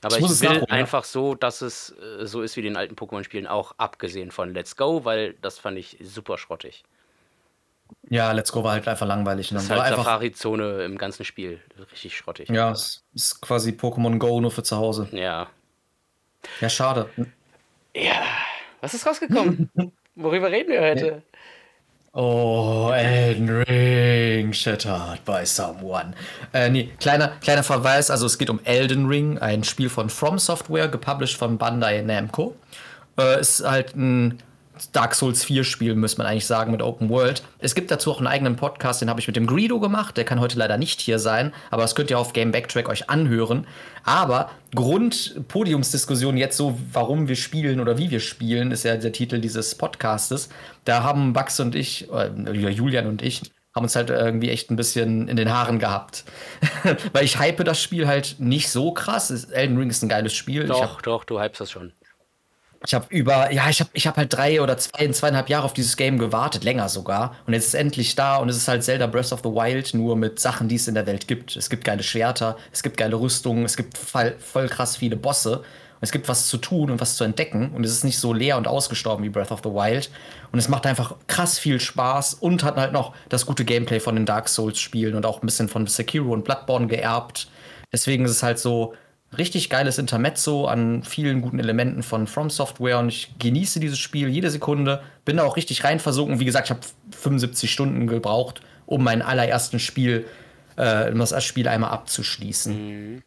aber 0.00 0.18
Ich 0.18 0.22
will 0.22 0.48
nachholen, 0.48 0.70
einfach 0.70 1.02
so, 1.02 1.34
dass 1.34 1.62
es 1.62 1.96
äh, 2.20 2.24
so 2.24 2.40
ist 2.40 2.56
wie 2.56 2.62
den 2.62 2.76
alten 2.76 2.94
Pokémon-Spielen, 2.94 3.48
auch 3.48 3.74
abgesehen 3.78 4.30
von 4.30 4.54
Let's 4.54 4.76
Go, 4.76 5.04
weil 5.04 5.34
das 5.42 5.58
fand 5.58 5.76
ich 5.76 5.96
super 6.00 6.38
schrottig. 6.38 6.84
Ja, 8.08 8.32
Let's 8.32 8.52
Go 8.52 8.64
war 8.64 8.72
halt 8.72 8.88
einfach 8.88 9.06
langweilig. 9.06 9.50
Das 9.50 9.64
ist 9.64 9.70
halt 9.70 9.94
Safari-Zone 9.94 10.82
im 10.84 10.98
ganzen 10.98 11.24
Spiel. 11.24 11.60
Richtig 11.92 12.16
schrottig. 12.16 12.48
Ja, 12.48 12.72
es 12.72 13.04
ist 13.14 13.40
quasi 13.40 13.70
Pokémon 13.70 14.18
Go 14.18 14.40
nur 14.40 14.50
für 14.50 14.62
zu 14.62 14.76
Hause. 14.76 15.08
Ja. 15.12 15.48
Ja, 16.60 16.68
schade. 16.68 17.08
Ja, 17.94 18.22
was 18.80 18.94
ist 18.94 19.06
rausgekommen? 19.06 19.70
Worüber 20.14 20.50
reden 20.50 20.70
wir 20.70 20.80
heute? 20.80 21.22
Oh, 22.12 22.90
Elden 22.92 23.48
Ring, 23.48 24.52
shattered 24.52 25.24
by 25.24 25.46
someone. 25.46 26.12
Äh, 26.52 26.68
nee, 26.68 26.90
kleiner, 26.98 27.28
kleiner 27.40 27.62
Verweis, 27.62 28.10
also 28.10 28.26
es 28.26 28.36
geht 28.36 28.50
um 28.50 28.58
Elden 28.64 29.06
Ring, 29.06 29.38
ein 29.38 29.62
Spiel 29.62 29.88
von 29.88 30.10
From 30.10 30.38
Software, 30.40 30.88
gepublished 30.88 31.36
von 31.36 31.56
Bandai 31.56 32.02
Namco. 32.02 32.56
Äh, 33.16 33.40
ist 33.40 33.64
halt 33.64 33.94
ein 33.94 34.42
Dark 34.92 35.14
Souls 35.14 35.44
4 35.44 35.64
Spiel, 35.64 35.94
müsste 35.94 36.18
man 36.18 36.26
eigentlich 36.26 36.46
sagen, 36.46 36.72
mit 36.72 36.82
Open 36.82 37.08
World. 37.08 37.42
Es 37.58 37.74
gibt 37.74 37.90
dazu 37.90 38.10
auch 38.10 38.18
einen 38.18 38.26
eigenen 38.26 38.56
Podcast, 38.56 39.00
den 39.00 39.10
habe 39.10 39.20
ich 39.20 39.26
mit 39.26 39.36
dem 39.36 39.46
Greedo 39.46 39.80
gemacht. 39.80 40.16
Der 40.16 40.24
kann 40.24 40.40
heute 40.40 40.58
leider 40.58 40.78
nicht 40.78 41.00
hier 41.00 41.18
sein, 41.18 41.52
aber 41.70 41.82
das 41.82 41.94
könnt 41.94 42.10
ihr 42.10 42.18
auf 42.18 42.32
Game 42.32 42.52
Backtrack 42.52 42.88
euch 42.88 43.10
anhören. 43.10 43.66
Aber 44.04 44.50
Grund-Podiumsdiskussion 44.74 46.36
jetzt 46.36 46.56
so, 46.56 46.78
warum 46.92 47.28
wir 47.28 47.36
spielen 47.36 47.80
oder 47.80 47.98
wie 47.98 48.10
wir 48.10 48.20
spielen, 48.20 48.70
ist 48.70 48.84
ja 48.84 48.96
der 48.96 49.12
Titel 49.12 49.38
dieses 49.40 49.74
Podcastes. 49.74 50.48
Da 50.84 51.02
haben 51.02 51.32
Bax 51.32 51.60
und 51.60 51.74
ich, 51.74 52.08
äh, 52.10 52.30
Julian 52.52 53.06
und 53.06 53.22
ich, 53.22 53.42
haben 53.74 53.84
uns 53.84 53.94
halt 53.94 54.10
irgendwie 54.10 54.50
echt 54.50 54.70
ein 54.70 54.76
bisschen 54.76 55.28
in 55.28 55.36
den 55.36 55.52
Haaren 55.52 55.78
gehabt. 55.78 56.24
Weil 57.12 57.24
ich 57.24 57.38
hype 57.38 57.64
das 57.64 57.80
Spiel 57.80 58.08
halt 58.08 58.36
nicht 58.38 58.70
so 58.70 58.92
krass. 58.92 59.30
Elden 59.44 59.76
Ring 59.76 59.90
ist 59.90 60.02
ein 60.02 60.08
geiles 60.08 60.32
Spiel. 60.32 60.66
Doch, 60.66 60.96
hab, 60.96 61.02
doch, 61.02 61.24
du 61.24 61.40
hypest 61.40 61.60
das 61.60 61.70
schon. 61.70 61.92
Ich 62.86 62.94
habe 62.94 63.06
über, 63.10 63.52
ja, 63.52 63.68
ich 63.68 63.80
habe 63.80 63.90
ich 63.92 64.06
hab 64.06 64.16
halt 64.16 64.32
drei 64.32 64.62
oder 64.62 64.78
zwei, 64.78 65.06
zweieinhalb 65.08 65.50
Jahre 65.50 65.64
auf 65.64 65.74
dieses 65.74 65.98
Game 65.98 66.18
gewartet, 66.18 66.64
länger 66.64 66.88
sogar. 66.88 67.36
Und 67.46 67.52
jetzt 67.52 67.64
ist 67.64 67.68
es 67.68 67.74
endlich 67.74 68.14
da 68.14 68.36
und 68.36 68.48
es 68.48 68.56
ist 68.56 68.68
halt 68.68 68.82
Zelda 68.82 69.06
Breath 69.06 69.32
of 69.32 69.40
the 69.40 69.50
Wild, 69.50 69.92
nur 69.92 70.16
mit 70.16 70.40
Sachen, 70.40 70.66
die 70.66 70.76
es 70.76 70.88
in 70.88 70.94
der 70.94 71.06
Welt 71.06 71.28
gibt. 71.28 71.56
Es 71.56 71.68
gibt 71.68 71.84
geile 71.84 72.02
Schwerter, 72.02 72.56
es 72.72 72.82
gibt 72.82 72.96
geile 72.96 73.20
Rüstungen, 73.20 73.66
es 73.66 73.76
gibt 73.76 73.98
voll, 73.98 74.34
voll 74.38 74.68
krass 74.68 74.96
viele 74.96 75.16
Bosse. 75.16 75.58
Und 75.58 76.06
es 76.06 76.12
gibt 76.12 76.28
was 76.28 76.48
zu 76.48 76.56
tun 76.56 76.90
und 76.90 76.98
was 77.02 77.16
zu 77.16 77.24
entdecken. 77.24 77.72
Und 77.72 77.84
es 77.84 77.92
ist 77.92 78.04
nicht 78.04 78.18
so 78.18 78.32
leer 78.32 78.56
und 78.56 78.66
ausgestorben 78.66 79.22
wie 79.22 79.28
Breath 79.28 79.52
of 79.52 79.60
the 79.62 79.68
Wild. 79.68 80.10
Und 80.50 80.58
es 80.58 80.68
macht 80.70 80.86
einfach 80.86 81.16
krass 81.26 81.58
viel 81.58 81.78
Spaß 81.78 82.32
und 82.32 82.64
hat 82.64 82.76
halt 82.76 82.94
noch 82.94 83.14
das 83.28 83.44
gute 83.44 83.66
Gameplay 83.66 84.00
von 84.00 84.14
den 84.14 84.24
Dark 84.24 84.48
Souls-Spielen 84.48 85.14
und 85.14 85.26
auch 85.26 85.42
ein 85.42 85.46
bisschen 85.46 85.68
von 85.68 85.86
Sekiro 85.86 86.32
und 86.32 86.44
Bloodborne 86.44 86.86
geerbt. 86.86 87.50
Deswegen 87.92 88.24
ist 88.24 88.30
es 88.30 88.42
halt 88.42 88.58
so, 88.58 88.94
richtig 89.36 89.70
geiles 89.70 89.98
Intermezzo 89.98 90.66
an 90.66 91.02
vielen 91.02 91.40
guten 91.40 91.58
Elementen 91.58 92.02
von 92.02 92.26
From 92.26 92.50
Software 92.50 92.98
und 92.98 93.08
ich 93.08 93.32
genieße 93.38 93.80
dieses 93.80 93.98
Spiel 93.98 94.28
jede 94.28 94.50
Sekunde, 94.50 95.02
bin 95.24 95.36
da 95.36 95.44
auch 95.44 95.56
richtig 95.56 95.84
rein 95.84 96.00
versunken. 96.00 96.40
Wie 96.40 96.44
gesagt, 96.44 96.66
ich 96.66 96.70
habe 96.70 96.80
75 97.12 97.70
Stunden 97.70 98.06
gebraucht, 98.06 98.60
um 98.86 99.04
mein 99.04 99.22
allerersten 99.22 99.78
Spiel, 99.78 100.26
äh, 100.76 101.12
das 101.12 101.44
Spiel 101.44 101.68
einmal 101.68 101.90
abzuschließen. 101.90 102.74
Mhm. 103.14 103.22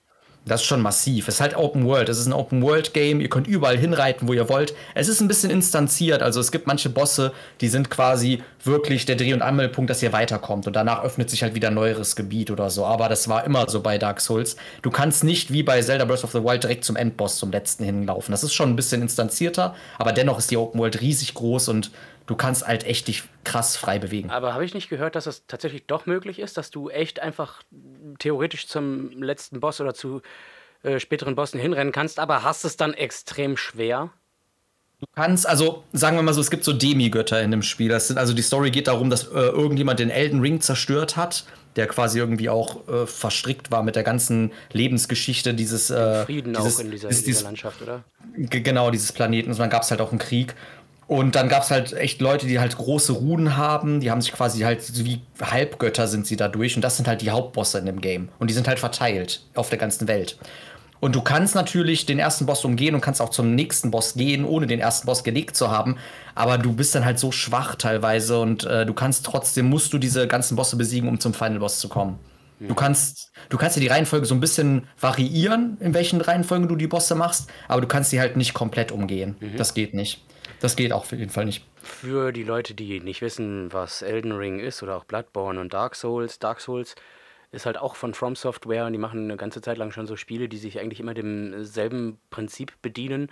Das 0.45 0.59
ist 0.61 0.67
schon 0.67 0.81
massiv. 0.81 1.29
Es 1.29 1.35
ist 1.35 1.41
halt 1.41 1.55
Open 1.55 1.85
World. 1.85 2.09
Es 2.09 2.19
ist 2.19 2.25
ein 2.25 2.33
Open 2.33 2.61
World 2.61 2.93
Game. 2.93 3.21
Ihr 3.21 3.29
könnt 3.29 3.47
überall 3.47 3.77
hinreiten, 3.77 4.27
wo 4.27 4.33
ihr 4.33 4.49
wollt. 4.49 4.73
Es 4.93 5.07
ist 5.07 5.21
ein 5.21 5.29
bisschen 5.29 5.49
instanziert. 5.49 6.21
Also 6.21 6.41
es 6.41 6.51
gibt 6.51 6.67
manche 6.67 6.89
Bosse, 6.89 7.31
die 7.61 7.69
sind 7.69 7.89
quasi 7.89 8.43
wirklich 8.61 9.05
der 9.05 9.15
Dreh- 9.15 9.33
und 9.33 9.41
Anmeldepunkt, 9.41 9.89
dass 9.89 10.03
ihr 10.03 10.11
weiterkommt. 10.11 10.67
Und 10.67 10.75
danach 10.75 11.01
öffnet 11.03 11.29
sich 11.29 11.43
halt 11.43 11.55
wieder 11.55 11.69
ein 11.69 11.75
neueres 11.75 12.17
Gebiet 12.17 12.51
oder 12.51 12.69
so. 12.69 12.85
Aber 12.85 13.07
das 13.07 13.29
war 13.29 13.45
immer 13.45 13.69
so 13.69 13.81
bei 13.81 13.97
Dark 13.97 14.19
Souls. 14.19 14.57
Du 14.81 14.91
kannst 14.91 15.23
nicht 15.23 15.53
wie 15.53 15.63
bei 15.63 15.81
Zelda 15.81 16.03
Breath 16.03 16.25
of 16.25 16.31
the 16.31 16.43
Wild 16.43 16.63
direkt 16.63 16.83
zum 16.83 16.97
Endboss, 16.97 17.37
zum 17.37 17.51
letzten 17.51 17.85
hinlaufen. 17.85 18.33
Das 18.33 18.43
ist 18.43 18.53
schon 18.53 18.69
ein 18.69 18.75
bisschen 18.75 19.01
instanzierter. 19.01 19.75
Aber 19.97 20.11
dennoch 20.11 20.39
ist 20.39 20.51
die 20.51 20.57
Open 20.57 20.79
World 20.79 20.99
riesig 20.99 21.33
groß 21.35 21.69
und 21.69 21.91
du 22.25 22.35
kannst 22.35 22.67
halt 22.67 22.85
echt 22.85 23.07
dich 23.07 23.23
krass 23.43 23.75
frei 23.77 23.99
bewegen. 23.99 24.29
Aber 24.29 24.53
habe 24.53 24.65
ich 24.65 24.73
nicht 24.73 24.89
gehört, 24.89 25.15
dass 25.15 25.25
das 25.25 25.45
tatsächlich 25.47 25.85
doch 25.85 26.05
möglich 26.05 26.39
ist, 26.39 26.57
dass 26.57 26.71
du 26.71 26.89
echt 26.89 27.19
einfach 27.19 27.63
theoretisch 28.19 28.67
zum 28.67 29.21
letzten 29.21 29.59
Boss 29.59 29.81
oder 29.81 29.93
zu 29.93 30.21
äh, 30.83 30.99
späteren 30.99 31.35
Bossen 31.35 31.59
hinrennen 31.59 31.93
kannst, 31.93 32.19
aber 32.19 32.43
hast 32.43 32.65
es 32.65 32.77
dann 32.77 32.93
extrem 32.93 33.57
schwer? 33.57 34.11
Du 34.99 35.07
kannst, 35.15 35.47
also 35.47 35.83
sagen 35.91 36.15
wir 36.15 36.23
mal 36.23 36.33
so, 36.33 36.39
es 36.39 36.49
gibt 36.49 36.63
so 36.63 36.71
Demigötter 36.71 37.41
in 37.41 37.51
dem 37.51 37.61
Spiel. 37.61 37.89
Das 37.89 38.07
sind, 38.07 38.17
also 38.17 38.33
die 38.33 38.41
Story 38.41 38.71
geht 38.71 38.87
darum, 38.87 39.09
dass 39.09 39.23
äh, 39.27 39.31
irgendjemand 39.33 39.99
den 39.99 40.09
Elden 40.09 40.39
Ring 40.39 40.61
zerstört 40.61 41.17
hat, 41.17 41.45
der 41.75 41.87
quasi 41.87 42.19
irgendwie 42.19 42.47
auch 42.47 42.87
äh, 42.87 43.05
verstrickt 43.05 43.69
war 43.69 43.83
mit 43.83 43.97
der 43.97 44.03
ganzen 44.03 44.53
Lebensgeschichte 44.71 45.53
dieses 45.53 45.89
äh, 45.89 46.23
Frieden 46.23 46.53
dieses, 46.53 46.77
auch 46.77 46.79
in 46.79 46.91
dieser, 46.91 47.09
dieses, 47.09 47.23
dieser 47.25 47.43
Landschaft, 47.43 47.81
oder? 47.81 48.05
Genau, 48.35 48.91
dieses 48.91 49.11
Planeten. 49.11 49.51
Und 49.51 49.59
dann 49.59 49.69
gab 49.69 49.83
es 49.83 49.91
halt 49.91 49.99
auch 49.99 50.11
einen 50.11 50.19
Krieg. 50.19 50.55
Und 51.07 51.35
dann 51.35 51.49
gab 51.49 51.63
es 51.63 51.71
halt 51.71 51.93
echt 51.93 52.21
Leute, 52.21 52.47
die 52.47 52.59
halt 52.59 52.77
große 52.77 53.11
Runen 53.11 53.57
haben, 53.57 53.99
die 53.99 54.09
haben 54.09 54.21
sich 54.21 54.31
quasi 54.31 54.61
halt 54.61 55.05
wie 55.05 55.21
Halbgötter 55.41 56.07
sind 56.07 56.25
sie 56.25 56.37
dadurch. 56.37 56.75
Und 56.75 56.81
das 56.81 56.97
sind 56.97 57.07
halt 57.07 57.21
die 57.21 57.31
Hauptbosse 57.31 57.79
in 57.79 57.85
dem 57.85 58.01
Game. 58.01 58.29
Und 58.39 58.49
die 58.49 58.53
sind 58.53 58.67
halt 58.67 58.79
verteilt 58.79 59.41
auf 59.53 59.69
der 59.69 59.77
ganzen 59.77 60.07
Welt. 60.07 60.37
Und 61.03 61.15
du 61.15 61.21
kannst 61.21 61.53
natürlich 61.53 62.05
den 62.05 62.17
ersten 62.17 62.45
Boss 62.45 62.63
umgehen 62.63 62.95
und 62.95 63.01
kannst 63.01 63.21
auch 63.21 63.27
zum 63.27 63.55
nächsten 63.55 63.91
Boss 63.91 64.13
gehen, 64.13 64.45
ohne 64.45 64.67
den 64.67 64.79
ersten 64.79 65.05
Boss 65.05 65.25
gelegt 65.25 65.57
zu 65.57 65.69
haben. 65.69 65.97
Aber 66.33 66.57
du 66.57 66.71
bist 66.71 66.95
dann 66.95 67.03
halt 67.03 67.19
so 67.19 67.33
schwach 67.33 67.75
teilweise 67.75 68.39
und 68.39 68.63
äh, 68.63 68.85
du 68.85 68.93
kannst 68.93 69.25
trotzdem, 69.25 69.65
musst 69.69 69.91
du 69.91 69.97
diese 69.97 70.29
ganzen 70.29 70.55
Bosse 70.55 70.77
besiegen, 70.77 71.09
um 71.09 71.19
zum 71.19 71.33
Final 71.33 71.59
Boss 71.59 71.79
zu 71.79 71.89
kommen. 71.89 72.19
Mhm. 72.59 72.69
Du 72.69 72.75
kannst, 72.75 73.33
du 73.49 73.57
kannst 73.57 73.75
dir 73.75 73.81
die 73.81 73.87
Reihenfolge 73.87 74.25
so 74.25 74.33
ein 74.33 74.39
bisschen 74.39 74.87
variieren, 74.97 75.75
in 75.81 75.93
welchen 75.93 76.21
Reihenfolgen 76.21 76.69
du 76.69 76.77
die 76.77 76.87
Bosse 76.87 77.15
machst, 77.15 77.49
aber 77.67 77.81
du 77.81 77.87
kannst 77.87 78.11
sie 78.11 78.21
halt 78.21 78.37
nicht 78.37 78.53
komplett 78.53 78.93
umgehen. 78.93 79.35
Mhm. 79.41 79.57
Das 79.57 79.73
geht 79.73 79.93
nicht. 79.93 80.23
Das 80.63 80.77
geht 80.77 80.93
auch 80.93 81.01
auf 81.01 81.11
jeden 81.11 81.29
Fall 81.29 81.43
nicht. 81.43 81.65
Für 81.75 82.31
die 82.31 82.45
Leute, 82.45 82.73
die 82.73 83.01
nicht 83.01 83.21
wissen, 83.21 83.73
was 83.73 84.01
Elden 84.01 84.31
Ring 84.31 84.61
ist 84.61 84.81
oder 84.81 84.95
auch 84.95 85.03
Bloodborne 85.03 85.59
und 85.59 85.73
Dark 85.73 85.93
Souls, 85.93 86.39
Dark 86.39 86.61
Souls 86.61 86.95
ist 87.51 87.65
halt 87.65 87.77
auch 87.77 87.97
von 87.97 88.13
From 88.13 88.37
Software 88.37 88.85
und 88.85 88.93
die 88.93 88.97
machen 88.97 89.25
eine 89.25 89.35
ganze 89.35 89.59
Zeit 89.59 89.77
lang 89.77 89.91
schon 89.91 90.07
so 90.07 90.15
Spiele, 90.15 90.47
die 90.47 90.55
sich 90.55 90.79
eigentlich 90.79 91.01
immer 91.01 91.13
demselben 91.13 92.17
Prinzip 92.29 92.81
bedienen. 92.81 93.23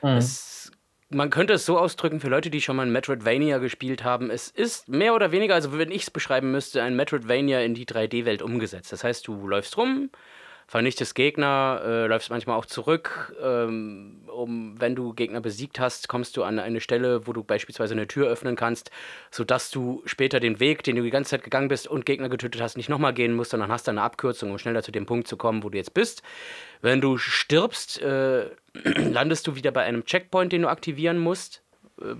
Mhm. 0.00 0.10
Es, 0.10 0.70
man 1.08 1.30
könnte 1.30 1.54
es 1.54 1.66
so 1.66 1.76
ausdrücken 1.76 2.20
für 2.20 2.28
Leute, 2.28 2.50
die 2.50 2.60
schon 2.60 2.76
mal 2.76 2.86
ein 2.86 2.92
Metroidvania 2.92 3.58
gespielt 3.58 4.04
haben. 4.04 4.30
Es 4.30 4.48
ist 4.48 4.88
mehr 4.88 5.16
oder 5.16 5.32
weniger, 5.32 5.56
also 5.56 5.76
wenn 5.76 5.90
ich 5.90 6.02
es 6.02 6.10
beschreiben 6.12 6.52
müsste, 6.52 6.84
ein 6.84 6.94
Metroidvania 6.94 7.62
in 7.62 7.74
die 7.74 7.84
3D-Welt 7.84 8.42
umgesetzt. 8.42 8.92
Das 8.92 9.02
heißt, 9.02 9.26
du 9.26 9.48
läufst 9.48 9.76
rum, 9.76 10.10
vernichtest 10.70 11.16
Gegner, 11.16 11.82
äh, 11.84 12.06
läufst 12.06 12.30
manchmal 12.30 12.56
auch 12.56 12.64
zurück. 12.64 13.34
Ähm, 13.42 14.20
um, 14.28 14.80
wenn 14.80 14.94
du 14.94 15.12
Gegner 15.14 15.40
besiegt 15.40 15.80
hast, 15.80 16.06
kommst 16.06 16.36
du 16.36 16.44
an 16.44 16.60
eine 16.60 16.80
Stelle, 16.80 17.26
wo 17.26 17.32
du 17.32 17.42
beispielsweise 17.42 17.94
eine 17.94 18.06
Tür 18.06 18.28
öffnen 18.28 18.54
kannst, 18.54 18.92
sodass 19.32 19.72
du 19.72 20.00
später 20.06 20.38
den 20.38 20.60
Weg, 20.60 20.84
den 20.84 20.94
du 20.94 21.02
die 21.02 21.10
ganze 21.10 21.30
Zeit 21.30 21.42
gegangen 21.42 21.66
bist 21.66 21.88
und 21.88 22.06
Gegner 22.06 22.28
getötet 22.28 22.62
hast, 22.62 22.76
nicht 22.76 22.88
nochmal 22.88 23.12
gehen 23.12 23.34
musst, 23.34 23.50
sondern 23.50 23.72
hast 23.72 23.88
eine 23.88 24.00
Abkürzung, 24.00 24.52
um 24.52 24.58
schneller 24.58 24.84
zu 24.84 24.92
dem 24.92 25.06
Punkt 25.06 25.26
zu 25.26 25.36
kommen, 25.36 25.64
wo 25.64 25.70
du 25.70 25.76
jetzt 25.76 25.92
bist. 25.92 26.22
Wenn 26.82 27.00
du 27.00 27.18
stirbst, 27.18 28.00
äh, 28.00 28.50
landest 28.84 29.48
du 29.48 29.56
wieder 29.56 29.72
bei 29.72 29.82
einem 29.82 30.04
Checkpoint, 30.04 30.52
den 30.52 30.62
du 30.62 30.68
aktivieren 30.68 31.18
musst 31.18 31.64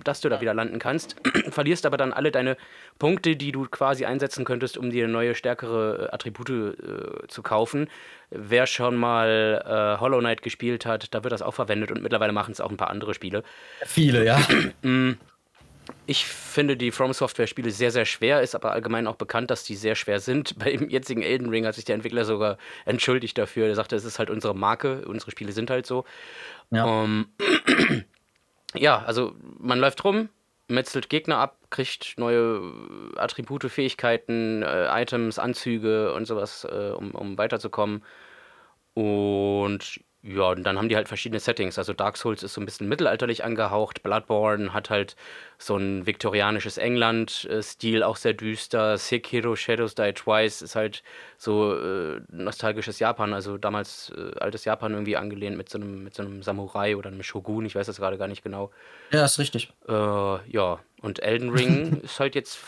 dass 0.05 0.21
du 0.21 0.29
da 0.29 0.41
wieder 0.41 0.55
landen 0.55 0.79
kannst, 0.79 1.17
verlierst 1.51 1.87
aber 1.87 1.97
dann 1.97 2.13
alle 2.13 2.31
deine 2.31 2.57
Punkte, 2.99 3.37
die 3.37 3.53
du 3.53 3.67
quasi 3.67 4.05
einsetzen 4.05 4.45
könntest, 4.45 4.77
um 4.79 4.91
dir 4.91 5.09
neue, 5.09 5.35
stärkere 5.35 6.09
äh, 6.11 6.15
Attribute 6.15 6.51
äh, 6.51 7.27
zu 7.29 7.43
kaufen. 7.43 7.89
Wer 8.31 8.67
schon 8.67 8.97
mal 8.97 9.63
äh, 9.67 10.01
Hollow 10.01 10.19
Knight 10.19 10.43
gespielt 10.43 10.87
hat, 10.87 11.15
da 11.15 11.25
wird 11.25 11.33
das 11.33 11.43
auch 11.43 11.55
verwendet 11.55 11.91
und 11.91 12.03
mittlerweile 12.03 12.33
machen 12.33 12.53
es 12.53 12.61
auch 12.61 12.71
ein 12.71 12.77
paar 12.77 12.91
andere 12.91 13.15
Spiele. 13.15 13.43
Viele, 13.85 14.25
ja. 14.25 14.41
Mm. 14.83 15.13
Ich 16.07 16.25
finde 16.27 16.77
die 16.77 16.91
From 16.91 17.13
Software 17.13 17.47
Spiele 17.47 17.71
sehr, 17.71 17.91
sehr 17.91 18.05
schwer, 18.05 18.43
ist 18.43 18.55
aber 18.55 18.73
allgemein 18.73 19.07
auch 19.07 19.17
bekannt, 19.17 19.51
dass 19.51 19.65
die 19.65 19.77
sehr 19.77 19.95
schwer 19.95 20.21
sind. 20.21 20.59
Beim 20.59 20.89
jetzigen 20.89 21.23
Elden 21.23 21.49
Ring 21.49 21.67
hat 21.67 21.75
sich 21.75 21.85
der 21.85 21.95
Entwickler 21.95 22.25
sogar 22.25 22.59
entschuldigt 22.85 23.37
dafür. 23.39 23.67
Er 23.67 23.75
sagte, 23.75 23.97
es 23.97 24.05
ist 24.05 24.19
halt 24.19 24.31
unsere 24.31 24.55
Marke, 24.55 25.07
unsere 25.07 25.31
Spiele 25.31 25.53
sind 25.53 25.71
halt 25.71 25.87
so. 25.87 26.05
Ja. 26.71 26.85
Um, 26.85 27.27
ja, 28.75 29.03
also 29.03 29.35
man 29.59 29.79
läuft 29.79 30.05
rum, 30.05 30.29
metzelt 30.69 31.09
Gegner 31.09 31.39
ab, 31.39 31.59
kriegt 31.71 32.15
neue 32.17 32.73
Attribute, 33.17 33.71
Fähigkeiten, 33.71 34.63
äh, 34.63 35.03
Items, 35.03 35.39
Anzüge 35.39 36.15
und 36.15 36.27
sowas, 36.27 36.65
äh, 36.65 36.91
um, 36.91 37.11
um 37.13 37.39
weiterzukommen. 37.39 38.03
Und 38.95 40.01
ja, 40.23 40.51
und 40.51 40.65
dann 40.65 40.77
haben 40.77 40.91
die 40.91 40.97
halt 40.97 41.09
verschiedene 41.09 41.41
Settings. 41.41 41.79
Also 41.79 41.95
Dark 41.95 42.19
Souls 42.19 42.43
ist 42.43 42.53
so 42.53 42.61
ein 42.61 42.67
bisschen 42.67 42.89
mittelalterlich 42.91 43.43
angehaucht. 43.43 44.03
Bloodborne 44.03 44.75
hat 44.75 44.91
halt 44.91 45.17
so 45.57 45.79
ein 45.79 46.05
viktorianisches 46.07 46.77
England-Stil, 46.77 48.03
auch 48.03 48.17
sehr 48.17 48.35
düster. 48.35 48.99
Sekiro 48.99 49.57
Shadows 49.57 49.95
Die 49.95 50.13
Twice 50.13 50.61
ist 50.61 50.77
halt 50.77 51.03
so 51.39 51.75
äh, 51.75 52.21
nostalgisches 52.29 52.99
Japan, 52.99 53.33
also 53.33 53.57
damals 53.57 54.13
äh, 54.15 54.39
altes 54.39 54.67
Japan 54.67 54.93
irgendwie 54.93 55.17
angelehnt 55.17 55.57
mit 55.57 55.71
so 55.71 55.79
einem, 55.79 56.05
mit 56.05 56.15
so 56.15 56.23
einem 56.23 56.43
Samurai 56.43 56.97
oder 56.97 57.09
einem 57.09 57.23
Shogun, 57.23 57.65
ich 57.65 57.75
weiß 57.75 57.87
das 57.87 57.97
gerade 57.97 58.19
gar 58.19 58.29
nicht 58.29 58.43
genau. 58.43 58.71
Ja, 59.13 59.25
ist 59.25 59.39
richtig. 59.39 59.73
Äh, 59.89 59.93
ja, 59.93 60.81
und 61.01 61.23
Elden 61.23 61.49
Ring 61.49 62.01
ist 62.03 62.21
halt 62.21 62.35
jetzt 62.35 62.59